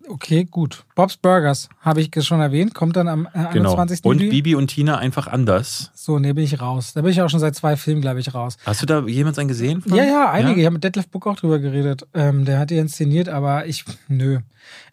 Okay, 0.08 0.46
gut. 0.46 0.86
Bob's 0.96 1.18
Burgers, 1.18 1.68
habe 1.82 2.00
ich 2.00 2.10
schon 2.26 2.40
erwähnt, 2.40 2.74
kommt 2.74 2.96
dann 2.96 3.10
am 3.10 3.26
äh, 3.34 3.52
Genau. 3.52 3.72
21. 3.76 4.06
Und 4.06 4.22
Juli. 4.22 4.30
Bibi 4.30 4.56
und 4.56 4.68
Tina 4.68 4.98
einfach 4.98 5.28
anders. 5.28 5.92
So, 5.94 6.20
ne, 6.20 6.34
bin 6.34 6.46
ich 6.46 6.62
raus. 6.62 6.94
Da 6.94 7.02
bin 7.02 7.12
ich 7.12 7.22
auch 7.22 7.30
schon 7.30 7.42
seit 7.42 7.54
zwei 7.54 7.76
Filmen, 7.76 8.00
glaube 8.00 8.22
ich, 8.22 8.34
raus. 8.34 8.56
Hast 8.66 8.82
du 8.82 8.86
da 8.86 9.06
jemals 9.08 9.40
einen 9.40 9.50
gesehen? 9.50 9.82
von? 9.82 9.94
Ja, 9.94 10.06
ja, 10.06 10.32
einige. 10.32 10.62
Ich 10.62 10.66
habe 10.68 10.76
mit 10.76 10.86
Detlef 10.86 11.10
Book 11.10 11.28
auch 11.28 11.36
drüber 11.36 11.60
geredet. 11.60 12.08
Ähm, 12.14 12.46
der 12.46 12.60
hat 12.60 12.70
die 12.70 12.78
inszeniert, 12.78 13.28
aber 13.28 13.66
ich, 13.66 13.84
nö. 14.08 14.40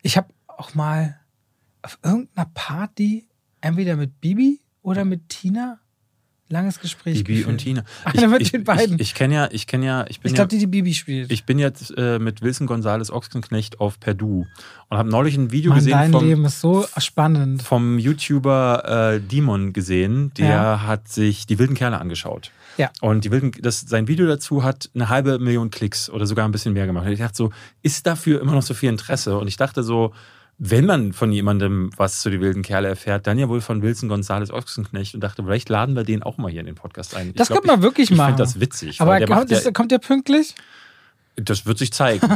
Ich 0.03 0.17
habe 0.17 0.27
auch 0.49 0.75
mal 0.75 1.21
auf 1.83 2.01
irgendeiner 2.03 2.51
Party, 2.53 3.29
entweder 3.61 3.97
mit 3.97 4.21
Bibi 4.21 4.61
oder 4.83 5.05
mit 5.05 5.29
Tina, 5.29 5.79
langes 6.49 6.79
Gespräch 6.79 7.19
Bibi 7.19 7.33
geführt. 7.39 7.49
und 7.49 7.59
Tina. 7.59 7.85
Einer 8.05 8.29
mit 8.29 8.53
den 8.53 8.63
beiden. 8.63 8.95
Ich, 8.97 9.01
ich 9.09 9.15
kenne 9.15 9.35
ja, 9.35 9.49
ich 9.51 9.67
kenne 9.67 9.85
ja, 9.87 10.05
ich 10.09 10.21
bin 10.21 10.31
Ich 10.31 10.33
ja, 10.39 10.45
glaube, 10.45 10.49
die 10.51 10.59
die 10.59 10.67
Bibi 10.69 10.95
spielt. 10.95 11.33
ich 11.33 11.45
bin 11.45 11.59
jetzt 11.59 11.93
äh, 11.97 12.19
mit 12.21 12.41
Wilson 12.43 12.69
Gonzales 12.69 13.11
Ochsenknecht 13.11 13.81
auf 13.81 13.99
Perdu 13.99 14.47
und 14.89 14.97
habe 14.99 15.09
neulich 15.11 15.37
ein 15.37 15.51
Video 15.51 15.71
Mann, 15.71 15.79
gesehen 15.79 15.91
dein 15.93 16.13
vom, 16.13 16.25
Leben 16.25 16.45
ist 16.45 16.61
so 16.61 16.87
spannend. 16.99 17.63
vom 17.63 17.99
YouTuber 17.99 19.15
äh, 19.17 19.21
Demon 19.21 19.73
gesehen, 19.73 20.33
der 20.39 20.49
Ja. 20.49 20.83
hat 20.87 21.09
sich 21.09 21.47
die 21.47 21.59
wilden 21.59 21.75
Kerle 21.75 21.99
angeschaut. 22.01 22.53
Ja. 22.79 22.91
Und 23.01 23.25
die 23.25 23.31
wilden, 23.33 23.51
das, 23.63 23.81
sein 23.81 24.07
Video 24.07 24.27
dazu 24.27 24.63
hat 24.63 24.91
eine 24.95 25.09
halbe 25.09 25.39
Million 25.41 25.71
Klicks 25.71 26.11
oder 26.11 26.27
sogar 26.27 26.45
ein 26.47 26.53
bisschen 26.53 26.75
mehr 26.75 26.87
gemacht. 26.87 27.07
Und 27.07 27.13
ich 27.13 27.19
dachte 27.19 27.35
so, 27.37 27.51
ist 27.83 28.07
dafür 28.07 28.41
immer 28.41 28.53
noch 28.53 28.63
so 28.63 28.75
viel 28.75 28.91
Interesse? 28.91 29.37
Und 29.39 29.49
ich 29.49 29.57
dachte 29.57 29.83
so, 29.83 30.13
wenn 30.59 30.87
man 30.87 31.13
von 31.13 31.33
jemandem 31.33 31.91
was 31.97 32.21
zu 32.21 32.31
die 32.31 32.41
wilden 32.41 32.63
Kerle 32.63 32.89
erfährt, 32.89 33.27
dann 33.27 33.39
ja 33.39 33.49
wohl 33.49 33.61
von 33.61 33.83
Wilson 33.83 34.09
Gonzales 34.09 34.51
Ochsenknecht 34.51 35.15
und 35.15 35.21
dachte, 35.21 35.43
vielleicht 35.43 35.69
laden 35.69 35.95
wir 35.95 36.05
den 36.05 36.23
auch 36.23 36.39
mal 36.39 36.51
hier 36.51 36.61
in 36.61 36.67
den 36.67 36.75
Podcast 36.77 37.15
ein. 37.15 37.29
Ich 37.29 37.35
Das 37.35 37.49
glaub, 37.49 37.59
könnte 37.59 37.69
man 37.75 37.83
wirklich 37.83 38.05
ich, 38.05 38.11
ich 38.13 38.17
machen. 38.17 38.29
finde 38.37 38.43
das 38.45 38.59
witzig. 38.61 39.01
aber 39.01 39.19
der 39.19 39.29
kommt, 39.29 39.51
macht 39.51 39.51
das, 39.53 39.73
kommt 39.75 39.91
der 39.91 39.99
pünktlich? 39.99 40.55
Das 41.37 41.67
wird 41.67 41.79
sich 41.79 41.93
zeigen. 41.93 42.27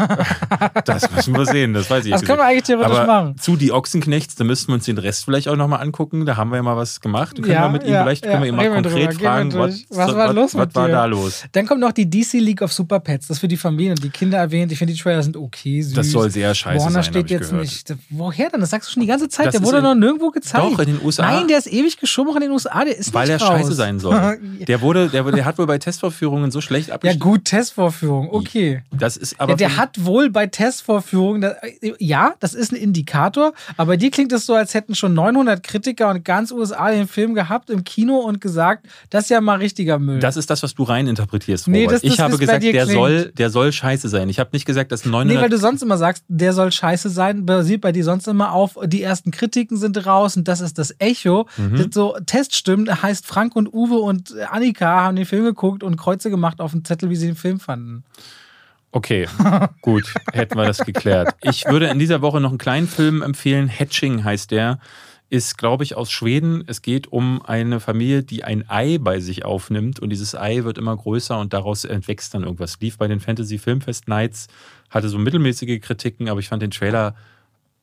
das 0.84 1.10
müssen 1.10 1.34
wir 1.34 1.46
sehen, 1.46 1.72
das 1.72 1.88
weiß 1.90 2.04
ich 2.04 2.12
Das 2.12 2.22
können 2.22 2.38
wir 2.38 2.44
eigentlich 2.44 2.64
theoretisch 2.64 2.98
Aber 2.98 3.06
machen. 3.06 3.38
zu 3.38 3.56
die 3.56 3.72
Ochsenknechts, 3.72 4.34
da 4.34 4.44
müssten 4.44 4.68
wir 4.68 4.74
uns 4.74 4.84
den 4.84 4.98
Rest 4.98 5.24
vielleicht 5.24 5.48
auch 5.48 5.56
nochmal 5.56 5.80
angucken. 5.80 6.26
Da 6.26 6.36
haben 6.36 6.50
wir 6.50 6.56
ja 6.56 6.62
mal 6.62 6.76
was 6.76 7.00
gemacht. 7.00 7.36
Können 7.36 7.48
wir 7.48 7.68
mit 7.70 7.82
ihm 7.82 7.88
vielleicht 7.88 8.24
können 8.24 8.42
wir 8.42 8.48
ihn 8.48 8.56
mal 8.56 8.68
reden 8.68 8.82
konkret 8.82 9.12
drüber, 9.12 9.20
fragen, 9.20 9.54
was, 9.54 9.84
was 9.90 10.14
war 10.14 10.32
los 10.32 10.54
was 10.54 10.66
mit 10.66 10.74
war 10.74 10.88
da 10.88 11.04
los? 11.06 11.44
Dann 11.52 11.66
kommt 11.66 11.80
noch 11.80 11.92
die 11.92 12.08
DC 12.08 12.34
League 12.34 12.62
of 12.62 12.72
Super 12.72 13.00
Pets. 13.00 13.28
Das 13.28 13.38
für 13.38 13.48
die 13.48 13.56
Familien 13.56 13.92
und 13.92 14.04
die 14.04 14.10
Kinder 14.10 14.38
erwähnt. 14.38 14.70
Ich 14.72 14.78
finde, 14.78 14.92
die 14.92 15.00
Trailer 15.00 15.22
sind 15.22 15.36
okay, 15.36 15.82
süß. 15.82 15.94
Das 15.94 16.10
soll 16.10 16.30
sehr 16.30 16.54
scheiße 16.54 16.84
Warner 16.84 17.02
sein, 17.02 17.04
steht 17.04 17.30
jetzt 17.30 17.50
gehört. 17.50 17.62
nicht. 17.62 17.94
Woher 18.10 18.50
denn? 18.50 18.60
Das 18.60 18.70
sagst 18.70 18.88
du 18.88 18.92
schon 18.94 19.00
die 19.02 19.06
ganze 19.08 19.28
Zeit. 19.28 19.46
Das 19.46 19.52
der 19.54 19.62
ist 19.62 19.66
wurde 19.66 19.82
noch 19.82 19.94
nirgendwo 19.94 20.30
gezeigt. 20.30 20.64
Doch, 20.64 20.78
in 20.78 20.86
den 20.86 21.04
USA. 21.04 21.22
Nein, 21.22 21.48
der 21.48 21.58
ist 21.58 21.72
ewig 21.72 21.98
geschoben 21.98 22.30
auch 22.30 22.36
in 22.36 22.42
den 22.42 22.50
USA. 22.50 22.84
Der 22.84 22.96
ist 22.96 23.14
Weil 23.14 23.28
nicht 23.28 23.40
er 23.40 23.46
raus. 23.46 23.60
scheiße 23.60 23.74
sein 23.74 23.98
soll. 23.98 24.38
Der 24.60 24.82
wurde, 24.82 25.08
der, 25.08 25.24
der 25.24 25.44
hat 25.44 25.58
wohl 25.58 25.66
bei 25.66 25.78
Testvorführungen 25.78 26.50
so 26.50 26.60
schlecht 26.60 26.88
ja, 26.88 26.94
abgeschnitten. 26.94 27.20
gut, 27.20 27.44
Testvorführung. 27.46 28.28
Okay. 28.30 28.82
Das 28.92 29.16
ist 29.16 29.40
aber 29.40 29.54
Der, 29.54 29.68
der 29.68 29.76
hat 29.76 30.04
wohl 30.04 30.30
bei 30.30 30.46
Testvorführungen, 30.46 31.42
da- 31.42 31.54
ja, 31.98 32.34
das 32.40 32.54
ist 32.54 32.72
ein 32.72 32.76
Indikator, 32.76 33.52
aber 33.76 33.96
dir 33.96 34.10
klingt 34.10 34.32
es 34.32 34.46
so, 34.46 34.54
als 34.54 34.74
hätten 34.74 34.94
schon 34.94 35.14
900 35.14 35.62
Kritiker 35.62 36.10
und 36.10 36.24
ganz 36.24 36.50
USA 36.50 36.90
den 36.90 37.06
Film 37.06 37.34
gehabt 37.34 37.70
im 37.70 37.84
Kino 37.84 38.16
und 38.18 38.40
gesagt, 38.40 38.86
das 39.10 39.24
ist 39.24 39.30
ja 39.30 39.40
mal 39.40 39.58
richtiger 39.58 39.98
Müll. 39.98 40.18
das 40.20 40.36
ist 40.36 40.50
das, 40.50 40.62
was 40.62 40.74
du 40.74 40.82
rein 40.82 41.06
interpretierst. 41.06 41.68
Nee, 41.68 41.82
Robert. 41.84 41.94
das- 41.96 42.02
das 42.02 42.12
ich 42.14 42.20
habe 42.20 42.36
gesagt, 42.38 42.62
der 42.64 42.72
klingt. 42.72 42.90
soll, 42.90 43.32
der 43.36 43.50
soll 43.50 43.72
scheiße 43.72 44.08
sein. 44.08 44.28
Ich 44.28 44.38
habe 44.38 44.50
nicht 44.52 44.64
gesagt, 44.66 44.90
dass 44.92 45.04
900 45.04 45.26
Nee, 45.36 45.40
weil 45.42 45.50
du 45.50 45.58
sonst 45.58 45.82
immer 45.82 45.98
sagst, 45.98 46.24
der 46.28 46.52
soll 46.52 46.72
scheiße 46.72 47.10
sein, 47.10 47.46
basiert 47.46 47.80
bei 47.82 47.92
dir 47.92 48.04
sonst 48.04 48.26
immer 48.28 48.52
auf, 48.52 48.76
die 48.86 49.02
ersten 49.02 49.30
Kritiken 49.30 49.76
sind 49.76 50.04
raus 50.06 50.36
und 50.36 50.48
das 50.48 50.60
ist 50.60 50.78
das 50.78 50.94
Echo. 50.98 51.46
Mhm. 51.56 51.76
Das 51.76 51.86
so 51.92 52.16
Teststimmen 52.26 53.02
heißt 53.02 53.26
Frank 53.26 53.54
und 53.56 53.72
Uwe 53.72 53.98
und 53.98 54.34
Annika 54.50 55.02
haben 55.02 55.16
den 55.16 55.26
Film 55.26 55.44
geguckt 55.44 55.82
und 55.82 55.96
Kreuze 55.96 56.30
gemacht 56.30 56.60
auf 56.60 56.72
dem 56.72 56.84
Zettel, 56.84 57.10
wie 57.10 57.16
sie 57.16 57.26
den 57.26 57.36
Film 57.36 57.60
fanden. 57.60 58.04
Okay, 58.92 59.28
gut, 59.82 60.12
hätten 60.32 60.58
wir 60.58 60.66
das 60.66 60.84
geklärt. 60.84 61.34
Ich 61.42 61.66
würde 61.66 61.86
in 61.86 61.98
dieser 61.98 62.22
Woche 62.22 62.40
noch 62.40 62.50
einen 62.50 62.58
kleinen 62.58 62.88
Film 62.88 63.22
empfehlen. 63.22 63.68
Hatching 63.68 64.24
heißt 64.24 64.50
der. 64.50 64.80
Ist, 65.32 65.58
glaube 65.58 65.84
ich, 65.84 65.96
aus 65.96 66.10
Schweden. 66.10 66.64
Es 66.66 66.82
geht 66.82 67.12
um 67.12 67.40
eine 67.40 67.78
Familie, 67.78 68.24
die 68.24 68.42
ein 68.42 68.68
Ei 68.68 68.98
bei 68.98 69.20
sich 69.20 69.44
aufnimmt 69.44 70.00
und 70.00 70.10
dieses 70.10 70.34
Ei 70.34 70.64
wird 70.64 70.76
immer 70.76 70.96
größer 70.96 71.38
und 71.38 71.52
daraus 71.52 71.84
entwächst 71.84 72.34
dann 72.34 72.42
irgendwas. 72.42 72.80
Lief 72.80 72.98
bei 72.98 73.06
den 73.06 73.20
Fantasy 73.20 73.58
Filmfest 73.58 74.08
Nights, 74.08 74.48
hatte 74.88 75.08
so 75.08 75.18
mittelmäßige 75.18 75.80
Kritiken, 75.80 76.28
aber 76.28 76.40
ich 76.40 76.48
fand 76.48 76.62
den 76.62 76.72
Trailer, 76.72 77.14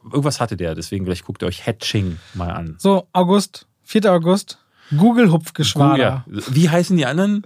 irgendwas 0.03 0.41
hatte 0.41 0.57
der, 0.57 0.75
deswegen 0.75 1.05
vielleicht 1.05 1.23
guckt 1.23 1.41
ihr 1.41 1.47
euch 1.47 1.65
Hatching 1.65 2.17
mal 2.33 2.51
an. 2.51 2.75
So, 2.79 3.07
August, 3.13 3.65
4. 3.83 4.11
August, 4.11 4.59
Google-Hupfgeschwader. 4.97 6.25
Oh 6.27 6.31
ja. 6.31 6.43
Wie 6.49 6.69
heißen 6.69 6.97
die 6.97 7.05
anderen? 7.05 7.43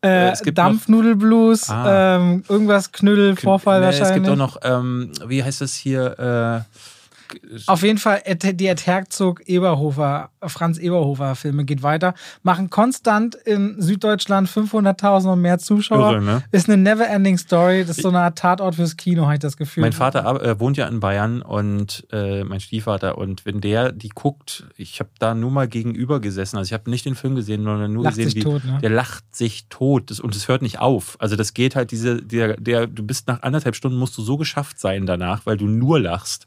Äh, 0.00 0.30
es 0.30 0.42
gibt 0.42 0.56
noch- 0.58 0.64
Dampfnudelblues, 0.66 1.68
Ah. 1.70 2.16
ähm, 2.16 2.44
irgendwas 2.48 2.92
Knüdel, 2.92 3.34
Vorfall 3.36 3.80
Nee, 3.80 3.86
wahrscheinlich. 3.86 4.08
Es 4.10 4.14
gibt 4.14 4.28
auch 4.28 4.36
noch, 4.36 4.56
ähm, 4.62 5.10
wie 5.26 5.42
heißt 5.42 5.60
das 5.60 5.74
hier? 5.74 6.64
Äh, 6.66 6.78
Auf 7.66 7.82
jeden 7.82 7.98
Fall, 7.98 8.22
die 8.26 8.66
Ed 8.66 8.86
Herzog 8.86 9.46
Eberhofer, 9.46 10.30
Franz 10.46 10.78
Eberhofer 10.78 11.34
Filme 11.34 11.64
geht 11.64 11.82
weiter. 11.82 12.14
Machen 12.42 12.70
konstant 12.70 13.34
in 13.34 13.80
Süddeutschland 13.80 14.48
500.000 14.48 15.32
und 15.32 15.40
mehr 15.40 15.58
Zuschauer. 15.58 16.12
Irre, 16.12 16.22
ne? 16.22 16.42
Ist 16.52 16.68
eine 16.68 16.80
never-ending 16.82 17.38
Story. 17.38 17.84
Das 17.84 17.96
ist 17.96 18.02
so 18.02 18.08
eine 18.08 18.20
Art 18.20 18.38
Tatort 18.38 18.76
fürs 18.76 18.96
Kino, 18.96 19.24
habe 19.24 19.34
ich 19.34 19.40
das 19.40 19.56
Gefühl. 19.56 19.82
Mein 19.82 19.92
Vater 19.92 20.42
äh, 20.42 20.60
wohnt 20.60 20.76
ja 20.76 20.86
in 20.86 21.00
Bayern 21.00 21.42
und 21.42 22.06
äh, 22.12 22.44
mein 22.44 22.60
Stiefvater 22.60 23.18
und 23.18 23.44
wenn 23.46 23.60
der 23.60 23.92
die 23.92 24.10
guckt, 24.10 24.66
ich 24.76 25.00
habe 25.00 25.10
da 25.18 25.34
nur 25.34 25.50
mal 25.50 25.68
gegenüber 25.68 26.20
gesessen, 26.20 26.56
also 26.56 26.68
ich 26.68 26.72
habe 26.72 26.90
nicht 26.90 27.04
den 27.04 27.14
Film 27.14 27.34
gesehen, 27.34 27.64
sondern 27.64 27.92
nur 27.92 28.04
Lacht 28.04 28.16
gesehen, 28.16 28.34
wie 28.34 28.40
tot, 28.40 28.64
ne? 28.64 28.78
der 28.82 28.90
lacht 28.90 29.24
sich 29.34 29.66
tot 29.68 30.10
das, 30.10 30.20
und 30.20 30.34
es 30.36 30.48
hört 30.48 30.62
nicht 30.62 30.78
auf. 30.78 31.16
Also 31.20 31.36
das 31.36 31.54
geht 31.54 31.76
halt 31.76 31.90
diese, 31.90 32.22
der, 32.22 32.56
der, 32.56 32.86
du 32.86 33.02
bist 33.02 33.28
nach 33.28 33.42
anderthalb 33.42 33.76
Stunden 33.76 33.98
musst 33.98 34.16
du 34.16 34.22
so 34.22 34.36
geschafft 34.36 34.78
sein 34.78 35.06
danach, 35.06 35.46
weil 35.46 35.56
du 35.56 35.66
nur 35.66 36.00
lachst. 36.00 36.46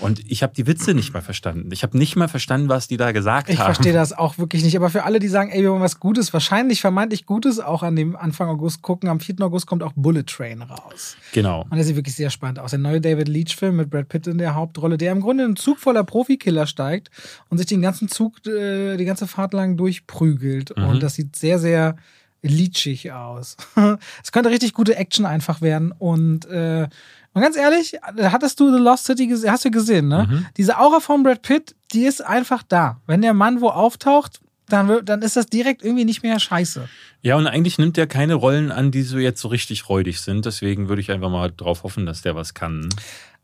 Und 0.00 0.20
ich 0.30 0.42
habe 0.42 0.52
die 0.54 0.66
Witze 0.66 0.94
nicht 0.94 1.12
mal 1.12 1.20
verstanden. 1.20 1.70
Ich 1.72 1.82
habe 1.82 1.96
nicht 1.96 2.16
mal 2.16 2.28
verstanden, 2.28 2.68
was 2.68 2.88
die 2.88 2.96
da 2.96 3.12
gesagt 3.12 3.50
Ich 3.50 3.58
haben. 3.58 3.74
verstehe 3.74 3.92
das 3.92 4.12
auch 4.12 4.38
wirklich 4.38 4.64
nicht. 4.64 4.76
Aber 4.76 4.90
für 4.90 5.04
alle, 5.04 5.18
die 5.18 5.28
sagen, 5.28 5.50
ey, 5.50 5.62
wir 5.62 5.70
wollen 5.70 5.82
was 5.82 6.00
Gutes, 6.00 6.32
wahrscheinlich 6.32 6.80
vermeintlich 6.80 7.26
Gutes 7.26 7.60
auch 7.60 7.82
an 7.82 7.96
dem 7.96 8.16
Anfang 8.16 8.48
August 8.48 8.82
gucken. 8.82 9.08
Am 9.08 9.20
4. 9.20 9.36
August 9.40 9.66
kommt 9.66 9.82
auch 9.82 9.92
Bullet 9.94 10.24
Train 10.24 10.62
raus. 10.62 11.16
Genau. 11.32 11.62
Und 11.62 11.74
der 11.74 11.84
sieht 11.84 11.96
wirklich 11.96 12.16
sehr 12.16 12.30
spannend 12.30 12.58
aus. 12.58 12.70
Der 12.70 12.78
neue 12.78 13.00
David 13.00 13.28
Leach-Film 13.28 13.76
mit 13.76 13.90
Brad 13.90 14.08
Pitt 14.08 14.26
in 14.26 14.38
der 14.38 14.54
Hauptrolle, 14.54 14.96
der 14.96 15.12
im 15.12 15.20
Grunde 15.20 15.44
in 15.44 15.50
einen 15.50 15.56
Zug 15.56 15.78
voller 15.78 16.04
Profikiller 16.04 16.66
steigt 16.66 17.10
und 17.48 17.58
sich 17.58 17.66
den 17.66 17.82
ganzen 17.82 18.08
Zug 18.08 18.46
äh, 18.46 18.96
die 18.96 19.04
ganze 19.04 19.26
Fahrt 19.26 19.52
lang 19.52 19.76
durchprügelt. 19.76 20.76
Mhm. 20.76 20.84
Und 20.84 21.02
das 21.02 21.14
sieht 21.14 21.36
sehr, 21.36 21.58
sehr 21.58 21.96
leachig 22.42 23.12
aus. 23.12 23.56
Es 24.24 24.32
könnte 24.32 24.50
richtig 24.50 24.72
gute 24.72 24.96
Action 24.96 25.26
einfach 25.26 25.60
werden. 25.60 25.92
Und, 25.92 26.46
äh, 26.46 26.88
und 27.32 27.42
ganz 27.42 27.56
ehrlich, 27.56 27.96
hattest 28.02 28.58
du 28.58 28.72
The 28.72 28.82
Lost 28.82 29.04
City 29.04 29.26
gesehen? 29.26 29.50
Hast 29.52 29.64
du 29.64 29.70
gesehen, 29.70 30.08
ne? 30.08 30.26
Mhm. 30.28 30.46
Diese 30.56 30.78
Aura 30.78 31.00
von 31.00 31.22
Brad 31.22 31.42
Pitt, 31.42 31.76
die 31.92 32.04
ist 32.04 32.24
einfach 32.24 32.62
da. 32.62 33.00
Wenn 33.06 33.22
der 33.22 33.34
Mann 33.34 33.60
wo 33.60 33.68
auftaucht, 33.68 34.40
dann, 34.68 35.04
dann 35.04 35.22
ist 35.22 35.36
das 35.36 35.46
direkt 35.46 35.82
irgendwie 35.84 36.04
nicht 36.04 36.22
mehr 36.22 36.38
scheiße. 36.38 36.88
Ja, 37.22 37.36
und 37.36 37.46
eigentlich 37.46 37.78
nimmt 37.78 37.98
er 37.98 38.06
keine 38.06 38.34
Rollen 38.34 38.72
an, 38.72 38.90
die 38.90 39.02
so 39.02 39.18
jetzt 39.18 39.40
so 39.40 39.48
richtig 39.48 39.88
räudig 39.88 40.20
sind. 40.20 40.46
Deswegen 40.46 40.88
würde 40.88 41.02
ich 41.02 41.10
einfach 41.10 41.30
mal 41.30 41.52
drauf 41.56 41.82
hoffen, 41.82 42.06
dass 42.06 42.22
der 42.22 42.34
was 42.34 42.54
kann. 42.54 42.88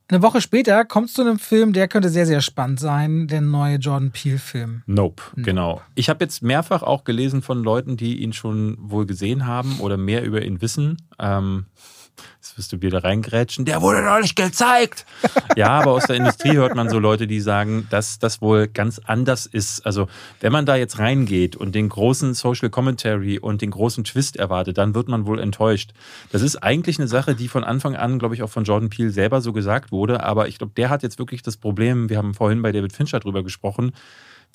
Eine 0.09 0.23
Woche 0.23 0.41
später 0.41 0.85
kommst 0.85 1.19
du 1.19 1.23
zu 1.23 1.29
einem 1.29 1.41
Film, 1.41 1.73
der 1.73 1.89
könnte 1.89 2.11
sehr, 2.11 2.27
sehr 2.27 2.41
spannend 2.41 2.79
sein, 2.79 3.27
der 3.27 3.41
neue 3.41 3.77
Jordan 3.77 4.13
Peele-Film. 4.13 4.83
Nope, 4.87 5.23
genau. 5.35 5.83
Ich 5.97 6.09
habe 6.09 6.25
jetzt 6.25 6.43
mehrfach 6.43 6.85
auch 6.85 7.03
gelesen 7.03 7.43
von 7.43 7.65
Leuten, 7.65 7.97
die 7.97 8.23
ihn 8.23 8.33
schon 8.33 8.77
wohl 8.79 9.05
gesehen 9.05 9.47
haben 9.47 9.81
oder 9.81 9.97
mehr 9.97 10.23
über 10.23 10.43
ihn 10.43 10.63
wissen. 10.63 10.97
Ähm, 11.19 11.67
jetzt 12.37 12.59
wirst 12.59 12.73
du 12.73 12.83
wieder 12.83 13.05
reingrätschen. 13.05 13.65
Der 13.65 13.83
wurde 13.83 14.03
noch 14.03 14.21
nicht 14.21 14.37
gezeigt. 14.37 15.07
ja, 15.57 15.69
aber 15.69 15.93
aus 15.93 16.07
der 16.07 16.17
Industrie 16.17 16.53
hört 16.53 16.75
man 16.75 16.89
so 16.89 16.99
Leute, 16.99 17.27
die 17.27 17.41
sagen, 17.41 17.87
dass 17.91 18.19
das 18.19 18.41
wohl 18.41 18.69
ganz 18.69 19.01
anders 19.05 19.47
ist. 19.47 19.85
Also, 19.87 20.09
wenn 20.41 20.53
man 20.53 20.67
da 20.67 20.77
jetzt 20.77 20.99
reingeht 20.99 21.57
und 21.57 21.75
den 21.75 21.89
großen 21.89 22.35
Social 22.35 22.71
Commentary 22.71 23.39
und 23.39 23.63
den 23.63 23.71
großen 23.71 24.05
Twist 24.05 24.37
erwartet, 24.37 24.79
dann 24.79 24.95
wird 24.95 25.09
man 25.09 25.27
wohl 25.27 25.41
enttäuscht. 25.41 25.93
Das 26.33 26.43
ist 26.43 26.57
eigentlich 26.57 26.99
eine 26.99 27.09
Sache, 27.09 27.35
die 27.35 27.49
von 27.49 27.65
Anfang 27.65 27.97
an, 27.97 28.19
glaube 28.19 28.35
ich, 28.35 28.43
auch 28.43 28.51
von 28.51 28.65
Jordan 28.65 28.91
Peele 28.91 29.11
selber 29.11 29.41
so 29.41 29.53
gesagt 29.53 29.93
wurde. 29.93 30.23
Aber 30.23 30.49
ich 30.49 30.59
glaube, 30.59 30.73
der 30.77 30.91
hat 30.91 31.03
jetzt 31.03 31.19
wirklich 31.19 31.43
das 31.43 31.57
Problem, 31.57 32.09
wir 32.09 32.19
haben 32.19 32.35
vorhin 32.35 32.63
bei 32.63 32.73
David 32.73 32.93
Fincher 32.93 33.21
drüber 33.21 33.43
gesprochen, 33.43 33.93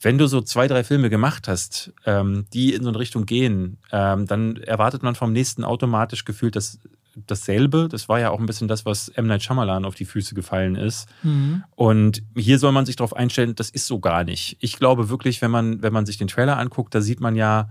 wenn 0.02 0.18
du 0.18 0.28
so 0.28 0.42
zwei, 0.42 0.68
drei 0.68 0.84
Filme 0.84 1.10
gemacht 1.10 1.48
hast, 1.48 1.94
ähm, 2.06 2.46
die 2.54 2.74
in 2.74 2.84
so 2.84 2.90
eine 2.90 3.00
Richtung 3.00 3.26
gehen, 3.26 3.78
ähm, 3.92 4.26
dann 4.26 4.58
erwartet 4.58 5.04
man 5.04 5.16
vom 5.16 5.32
nächsten 5.32 5.64
automatisch 5.64 6.26
gefühlt 6.26 6.56
das, 6.56 6.80
dasselbe. 7.16 7.88
Das 7.90 8.10
war 8.10 8.20
ja 8.20 8.30
auch 8.30 8.40
ein 8.40 8.46
bisschen 8.46 8.68
das, 8.68 8.86
was 8.86 9.10
M. 9.10 9.28
Night 9.28 9.44
Shyamalan 9.44 9.86
auf 9.86 9.96
die 9.96 10.06
Füße 10.06 10.36
gefallen 10.36 10.76
ist. 10.76 11.08
Mhm. 11.24 11.64
Und 11.76 12.24
hier 12.36 12.60
soll 12.60 12.72
man 12.72 12.86
sich 12.86 12.96
darauf 12.96 13.16
einstellen, 13.16 13.56
das 13.56 13.70
ist 13.70 13.88
so 13.88 14.00
gar 14.00 14.24
nicht. 14.24 14.58
Ich 14.60 14.78
glaube 14.78 15.10
wirklich, 15.10 15.42
wenn 15.42 15.52
man, 15.52 15.82
wenn 15.82 15.94
man 15.94 16.06
sich 16.06 16.18
den 16.18 16.28
Trailer 16.28 16.58
anguckt, 16.58 16.96
da 16.96 17.02
sieht 17.02 17.20
man 17.20 17.36
ja 17.36 17.70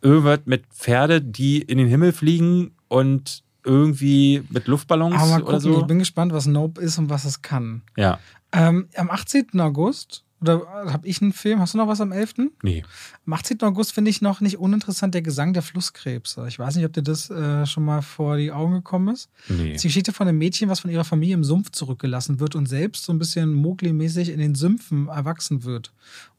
irgendwas 0.00 0.40
mit 0.44 0.66
Pferde, 0.66 1.20
die 1.22 1.62
in 1.62 1.78
den 1.78 1.88
Himmel 1.88 2.12
fliegen 2.12 2.72
und 2.88 3.42
irgendwie 3.64 4.42
mit 4.50 4.66
Luftballons 4.66 5.14
Aber 5.14 5.26
mal 5.26 5.42
oder 5.42 5.58
gucken, 5.58 5.60
so. 5.72 5.80
ich 5.80 5.86
bin 5.86 6.00
gespannt, 6.00 6.32
was 6.32 6.46
Nope 6.46 6.80
ist 6.80 6.98
und 6.98 7.08
was 7.10 7.24
es 7.24 7.42
kann. 7.42 7.82
Ja, 7.96 8.18
Ähm, 8.52 8.88
am 8.96 9.08
18. 9.10 9.60
August, 9.60 10.24
oder 10.42 10.66
habe 10.92 11.06
ich 11.06 11.22
einen 11.22 11.32
Film? 11.32 11.60
Hast 11.60 11.74
du 11.74 11.78
noch 11.78 11.88
was 11.88 12.00
am 12.00 12.12
11.? 12.12 12.34
nee. 12.62 12.84
Am 13.24 13.32
18. 13.32 13.62
August 13.62 13.92
finde 13.92 14.10
ich 14.10 14.20
noch 14.20 14.40
nicht 14.40 14.58
uninteressant 14.58 15.14
der 15.14 15.22
Gesang 15.22 15.52
der 15.52 15.62
Flusskrebse. 15.62 16.44
Ich 16.48 16.58
weiß 16.58 16.76
nicht, 16.76 16.84
ob 16.84 16.92
dir 16.92 17.02
das 17.02 17.30
äh, 17.30 17.64
schon 17.66 17.84
mal 17.84 18.02
vor 18.02 18.36
die 18.36 18.52
Augen 18.52 18.74
gekommen 18.74 19.14
ist. 19.14 19.30
Nee. 19.48 19.68
Das 19.68 19.76
ist 19.76 19.84
die 19.84 19.88
Geschichte 19.88 20.12
von 20.12 20.28
einem 20.28 20.38
Mädchen, 20.38 20.68
was 20.68 20.80
von 20.80 20.90
ihrer 20.90 21.04
Familie 21.04 21.34
im 21.34 21.44
Sumpf 21.44 21.70
zurückgelassen 21.70 22.40
wird 22.40 22.54
und 22.56 22.66
selbst 22.66 23.04
so 23.04 23.12
ein 23.12 23.18
bisschen 23.18 23.54
Mowgli-mäßig 23.54 24.30
in 24.30 24.40
den 24.40 24.54
Sümpfen 24.54 25.08
erwachsen 25.08 25.64
wird 25.64 25.92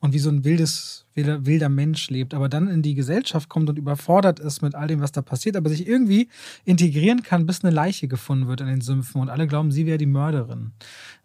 und 0.03 0.11
wie 0.11 0.19
so 0.19 0.29
ein 0.29 0.43
wildes, 0.43 1.05
wilder, 1.15 1.45
wilder 1.45 1.69
Mensch 1.69 2.09
lebt, 2.09 2.33
aber 2.33 2.49
dann 2.49 2.67
in 2.67 2.81
die 2.81 2.93
Gesellschaft 2.93 3.47
kommt 3.47 3.69
und 3.69 3.77
überfordert 3.77 4.37
ist 4.41 4.61
mit 4.61 4.75
all 4.75 4.87
dem, 4.87 4.99
was 4.99 5.13
da 5.13 5.21
passiert, 5.21 5.55
aber 5.55 5.69
sich 5.69 5.87
irgendwie 5.87 6.27
integrieren 6.65 7.23
kann, 7.23 7.45
bis 7.45 7.63
eine 7.63 7.73
Leiche 7.73 8.09
gefunden 8.09 8.49
wird 8.49 8.59
in 8.59 8.67
den 8.67 8.81
Sümpfen 8.81 9.21
und 9.21 9.29
alle 9.29 9.47
glauben, 9.47 9.71
sie 9.71 9.85
wäre 9.85 9.97
die 9.97 10.05
Mörderin. 10.05 10.73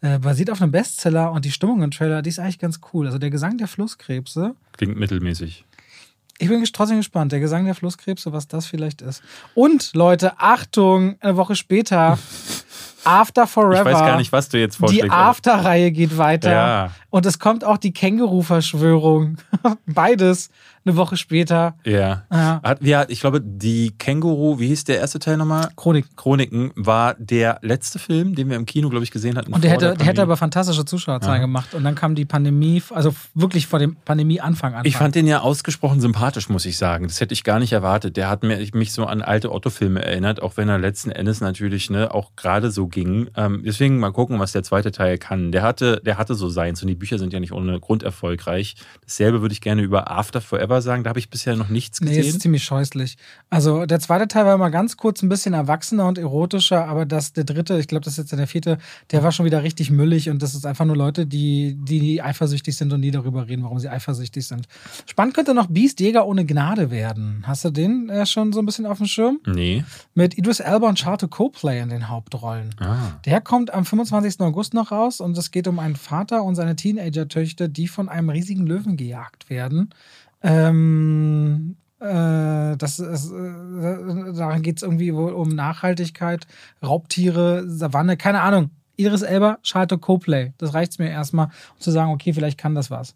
Äh, 0.00 0.20
basiert 0.20 0.48
auf 0.50 0.62
einem 0.62 0.70
Bestseller 0.70 1.32
und 1.32 1.44
die 1.44 1.50
Stimmung 1.50 1.82
im 1.82 1.90
Trailer, 1.90 2.22
die 2.22 2.30
ist 2.30 2.38
eigentlich 2.38 2.60
ganz 2.60 2.78
cool. 2.92 3.06
Also 3.06 3.18
der 3.18 3.30
Gesang 3.30 3.58
der 3.58 3.66
Flusskrebse, 3.66 4.54
Klingt 4.76 4.96
mittelmäßig. 4.96 5.64
ich 6.38 6.48
bin 6.48 6.62
trotzdem 6.72 6.98
gespannt. 6.98 7.32
Der 7.32 7.40
Gesang 7.40 7.64
der 7.64 7.74
Flusskrebse, 7.74 8.32
was 8.32 8.46
das 8.46 8.66
vielleicht 8.66 9.02
ist. 9.02 9.24
Und 9.56 9.92
Leute, 9.94 10.38
Achtung, 10.38 11.16
eine 11.18 11.36
Woche 11.36 11.56
später, 11.56 12.16
After 13.08 13.46
Forever. 13.46 13.78
Ich 13.80 13.84
weiß 13.96 13.98
gar 13.98 14.16
nicht, 14.18 14.32
was 14.32 14.48
du 14.48 14.58
jetzt 14.58 14.76
die 14.76 14.80
vorschlägst. 14.80 15.10
aber- 15.10 15.14
After-Reihe 15.28 15.90
geht 15.92 16.16
weiter. 16.18 16.50
Ja. 16.50 16.90
Und 17.10 17.24
es 17.26 17.38
kommt 17.38 17.64
auch 17.64 17.78
die 17.78 17.92
Känguru-Verschwörung. 18.52 19.36
Beides 19.86 20.50
eine 20.84 20.96
Woche 20.96 21.16
später. 21.18 21.74
Ja. 21.84 22.22
Ja. 22.32 22.60
Hat, 22.62 22.82
ja. 22.82 23.04
Ich 23.08 23.20
glaube, 23.20 23.40
die 23.42 23.90
Känguru, 23.98 24.58
wie 24.58 24.68
hieß 24.68 24.84
der 24.84 24.98
erste 24.98 25.18
Teil 25.18 25.36
nochmal? 25.36 25.68
Chronik. 25.76 26.06
Chroniken 26.16 26.70
war 26.76 27.14
der 27.18 27.58
letzte 27.62 27.98
Film, 27.98 28.34
den 28.34 28.48
wir 28.48 28.56
im 28.56 28.64
Kino, 28.64 28.88
glaube 28.88 29.04
ich, 29.04 29.10
gesehen 29.10 29.36
hatten. 29.36 29.52
Und 29.52 29.64
der 29.64 29.70
hätte, 29.70 29.94
der 29.94 30.06
hätte 30.06 30.22
aber 30.22 30.36
fantastische 30.38 30.84
Zuschauerzahlen 30.86 31.36
Ja. 31.40 31.46
gemacht. 31.46 31.74
Und 31.74 31.84
dann 31.84 31.94
kam 31.94 32.14
die 32.14 32.24
Pandemie, 32.24 32.82
also 32.94 33.14
wirklich 33.34 33.66
vor 33.66 33.78
dem 33.78 33.96
Pandemie-Anfang 33.96 34.74
an. 34.74 34.84
Ich 34.86 34.96
fand 34.96 35.14
den 35.14 35.26
ja 35.26 35.40
ausgesprochen 35.40 36.00
sympathisch, 36.00 36.48
muss 36.48 36.64
ich 36.64 36.78
sagen. 36.78 37.06
Das 37.06 37.20
hätte 37.20 37.34
ich 37.34 37.44
gar 37.44 37.58
nicht 37.58 37.72
erwartet. 37.72 38.16
Der 38.16 38.28
hat 38.30 38.42
mir, 38.42 38.58
mich 38.72 38.92
so 38.92 39.04
an 39.04 39.20
alte 39.20 39.52
Otto-Filme 39.52 40.02
erinnert, 40.04 40.40
auch 40.42 40.56
wenn 40.56 40.68
er 40.70 40.78
letzten 40.78 41.10
Endes 41.10 41.40
natürlich 41.40 41.90
ne, 41.90 42.14
auch 42.14 42.30
gerade 42.36 42.70
so 42.70 42.86
ging. 43.04 43.28
Ähm, 43.36 43.62
deswegen 43.64 43.98
mal 43.98 44.12
gucken, 44.12 44.38
was 44.38 44.52
der 44.52 44.62
zweite 44.62 44.90
Teil 44.92 45.18
kann. 45.18 45.52
Der 45.52 45.62
hatte, 45.62 46.00
der 46.04 46.18
hatte 46.18 46.34
so 46.34 46.48
seins 46.48 46.82
und 46.82 46.88
die 46.88 46.94
Bücher 46.94 47.18
sind 47.18 47.32
ja 47.32 47.40
nicht 47.40 47.52
ohne 47.52 47.78
Grund 47.80 48.02
erfolgreich. 48.02 48.74
Dasselbe 49.04 49.40
würde 49.40 49.52
ich 49.52 49.60
gerne 49.60 49.82
über 49.82 50.10
After 50.10 50.40
Forever 50.40 50.82
sagen. 50.82 51.04
Da 51.04 51.10
habe 51.10 51.18
ich 51.18 51.30
bisher 51.30 51.56
noch 51.56 51.68
nichts 51.68 52.00
Nee, 52.00 52.08
gesehen. 52.16 52.34
ist 52.34 52.40
ziemlich 52.42 52.64
scheußlich. 52.64 53.16
Also 53.50 53.86
der 53.86 54.00
zweite 54.00 54.28
Teil 54.28 54.44
war 54.46 54.58
mal 54.58 54.68
ganz 54.70 54.96
kurz 54.96 55.22
ein 55.22 55.28
bisschen 55.28 55.54
erwachsener 55.54 56.06
und 56.08 56.18
erotischer, 56.18 56.86
aber 56.86 57.06
das, 57.06 57.32
der 57.32 57.44
dritte, 57.44 57.78
ich 57.78 57.88
glaube, 57.88 58.04
das 58.04 58.14
ist 58.18 58.30
jetzt 58.30 58.38
der 58.38 58.46
vierte, 58.46 58.78
der 59.10 59.22
war 59.22 59.32
schon 59.32 59.46
wieder 59.46 59.62
richtig 59.62 59.90
müllig 59.90 60.30
und 60.30 60.42
das 60.42 60.54
ist 60.54 60.66
einfach 60.66 60.84
nur 60.84 60.96
Leute, 60.96 61.26
die, 61.26 61.76
die 61.78 62.20
eifersüchtig 62.22 62.76
sind 62.76 62.92
und 62.92 63.02
die 63.02 63.10
darüber 63.10 63.48
reden, 63.48 63.62
warum 63.64 63.78
sie 63.78 63.88
eifersüchtig 63.88 64.46
sind. 64.46 64.66
Spannend 65.06 65.34
könnte 65.34 65.54
noch 65.54 65.66
Beast 65.68 66.00
Jäger 66.00 66.26
ohne 66.26 66.44
Gnade 66.44 66.90
werden. 66.90 67.44
Hast 67.46 67.64
du 67.64 67.70
den 67.70 68.08
äh, 68.10 68.26
schon 68.26 68.52
so 68.52 68.60
ein 68.60 68.66
bisschen 68.66 68.86
auf 68.86 68.98
dem 68.98 69.06
Schirm? 69.06 69.40
nee. 69.46 69.84
Mit 70.14 70.36
Idris 70.36 70.60
Elba 70.60 70.88
und 70.88 70.98
Charlotte 70.98 71.28
Copley 71.28 71.80
in 71.80 71.88
den 71.90 72.08
Hauptrollen. 72.08 72.70
Ah. 72.78 72.87
Der 73.24 73.40
kommt 73.40 73.72
am 73.72 73.84
25. 73.84 74.40
August 74.40 74.74
noch 74.74 74.90
raus 74.92 75.20
und 75.20 75.36
es 75.36 75.50
geht 75.50 75.68
um 75.68 75.78
einen 75.78 75.96
Vater 75.96 76.42
und 76.44 76.54
seine 76.54 76.76
Teenager-Töchter, 76.76 77.68
die 77.68 77.88
von 77.88 78.08
einem 78.08 78.30
riesigen 78.30 78.66
Löwen 78.66 78.96
gejagt 78.96 79.50
werden. 79.50 79.90
Ähm, 80.42 81.76
äh, 82.00 82.76
das 82.76 82.98
ist, 83.00 83.32
äh, 83.32 84.32
darin 84.34 84.62
geht 84.62 84.76
es 84.78 84.82
irgendwie 84.82 85.14
wohl 85.14 85.32
um 85.32 85.48
Nachhaltigkeit, 85.48 86.46
Raubtiere, 86.82 87.68
Savanne, 87.68 88.16
keine 88.16 88.42
Ahnung. 88.42 88.70
Idris 88.96 89.22
Elba, 89.22 89.58
Charlotte 89.62 89.98
Copley. 89.98 90.52
Das 90.58 90.74
reicht 90.74 90.98
mir 90.98 91.08
erstmal, 91.08 91.46
um 91.46 91.80
zu 91.80 91.92
sagen, 91.92 92.10
okay, 92.10 92.32
vielleicht 92.32 92.58
kann 92.58 92.74
das 92.74 92.90
was. 92.90 93.14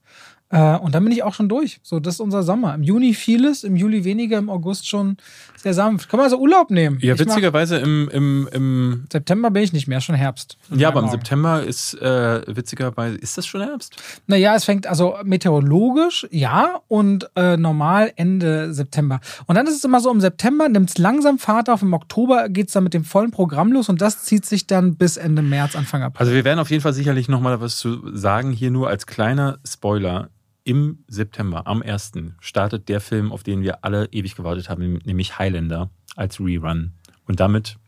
Äh, 0.52 0.76
und 0.76 0.94
dann 0.94 1.02
bin 1.02 1.12
ich 1.12 1.22
auch 1.22 1.32
schon 1.34 1.48
durch. 1.48 1.80
So, 1.82 1.98
das 1.98 2.14
ist 2.14 2.20
unser 2.20 2.42
Sommer. 2.42 2.74
Im 2.74 2.82
Juni 2.82 3.14
vieles, 3.14 3.64
im 3.64 3.74
Juli 3.74 4.04
weniger, 4.04 4.36
im 4.38 4.50
August 4.50 4.86
schon 4.86 5.16
sehr 5.56 5.72
sanft. 5.72 6.08
Kann 6.10 6.18
man 6.18 6.24
also 6.24 6.38
Urlaub 6.38 6.70
nehmen. 6.70 6.98
Ja, 7.00 7.14
Ich 7.14 7.20
witzigerweise 7.20 7.78
im, 7.78 8.08
im, 8.12 8.48
im 8.52 9.04
September 9.10 9.50
bin 9.50 9.62
ich 9.62 9.72
nicht 9.72 9.88
mehr, 9.88 10.00
schon 10.00 10.14
Herbst. 10.14 10.58
Ja, 10.74 10.88
aber 10.88 11.00
im 11.00 11.06
Augen. 11.06 11.12
September 11.12 11.62
ist 11.62 11.94
äh, 11.94 12.42
witzigerweise, 12.46 13.16
ist 13.16 13.38
das 13.38 13.46
schon 13.46 13.62
Herbst? 13.62 13.96
Naja, 14.26 14.54
es 14.54 14.64
fängt 14.64 14.86
also 14.86 15.16
meteorologisch, 15.24 16.26
ja, 16.30 16.80
und 16.88 17.30
äh, 17.34 17.56
normal 17.56 18.12
Ende 18.16 18.74
September. 18.74 19.20
Und 19.46 19.54
dann 19.54 19.66
ist 19.66 19.76
es 19.76 19.84
immer 19.84 20.00
so, 20.00 20.10
im 20.10 20.20
September 20.20 20.68
nimmt 20.68 20.90
es 20.90 20.98
langsam 20.98 21.38
Fahrt 21.38 21.70
auf, 21.70 21.80
im 21.80 21.94
Oktober 21.94 22.48
geht 22.50 22.66
es 22.68 22.74
dann 22.74 22.84
mit 22.84 22.92
dem 22.92 23.04
vollen 23.04 23.30
Programm 23.30 23.72
los 23.72 23.88
und 23.88 24.02
das 24.02 24.24
zieht 24.24 24.44
sich 24.44 24.66
dann 24.66 24.96
bis 24.96 25.16
Ende 25.16 25.40
März, 25.40 25.76
Anfang 25.76 26.02
April. 26.02 26.20
Also 26.20 26.32
wir 26.32 26.44
werden 26.44 26.58
auf 26.58 26.70
jeden 26.70 26.82
Fall 26.82 26.92
sicherlich 26.92 27.28
nochmal 27.28 27.60
was 27.60 27.78
zu 27.78 28.14
sagen. 28.14 28.50
Hier 28.52 28.70
nur 28.70 28.88
als 28.88 29.06
kleiner 29.06 29.58
Spoiler. 29.66 30.28
Im 30.64 31.04
September, 31.08 31.66
am 31.66 31.82
1. 31.82 32.12
startet 32.38 32.88
der 32.88 33.00
Film, 33.00 33.32
auf 33.32 33.42
den 33.42 33.62
wir 33.62 33.84
alle 33.84 34.06
ewig 34.12 34.36
gewartet 34.36 34.68
haben, 34.68 35.00
nämlich 35.04 35.38
Highlander 35.38 35.90
als 36.14 36.38
Rerun. 36.38 36.92
Und 37.26 37.40
damit 37.40 37.78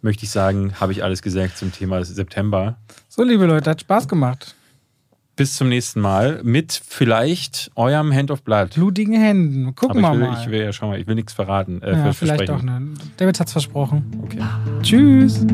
möchte 0.00 0.24
ich 0.24 0.30
sagen, 0.30 0.74
habe 0.80 0.92
ich 0.92 1.02
alles 1.02 1.20
gesagt 1.20 1.58
zum 1.58 1.72
Thema 1.72 2.04
September. 2.04 2.76
So, 3.08 3.24
liebe 3.24 3.46
Leute, 3.46 3.70
hat 3.70 3.80
Spaß 3.80 4.06
gemacht. 4.06 4.54
Bis 5.34 5.56
zum 5.56 5.68
nächsten 5.68 6.00
Mal 6.00 6.40
mit 6.44 6.80
vielleicht 6.86 7.72
eurem 7.74 8.12
Hand 8.14 8.30
of 8.30 8.42
Blood. 8.44 8.74
Blutigen 8.74 9.14
Händen. 9.14 9.74
Gucken 9.74 10.04
Aber 10.04 10.14
wir 10.14 10.20
will, 10.20 10.30
mal. 10.30 10.40
ich 10.40 10.48
will 10.48 10.60
ja 10.60 10.72
schon 10.72 10.90
mal, 10.90 11.00
ich 11.00 11.08
will 11.08 11.16
nichts 11.16 11.32
verraten. 11.32 11.82
Äh, 11.82 11.90
ja, 11.90 12.12
vielleicht 12.12 12.48
auch 12.50 12.62
nicht. 12.62 13.02
David 13.16 13.40
hat's 13.40 13.50
versprochen. 13.50 14.04
Okay. 14.22 14.44
Tschüss. 14.82 15.44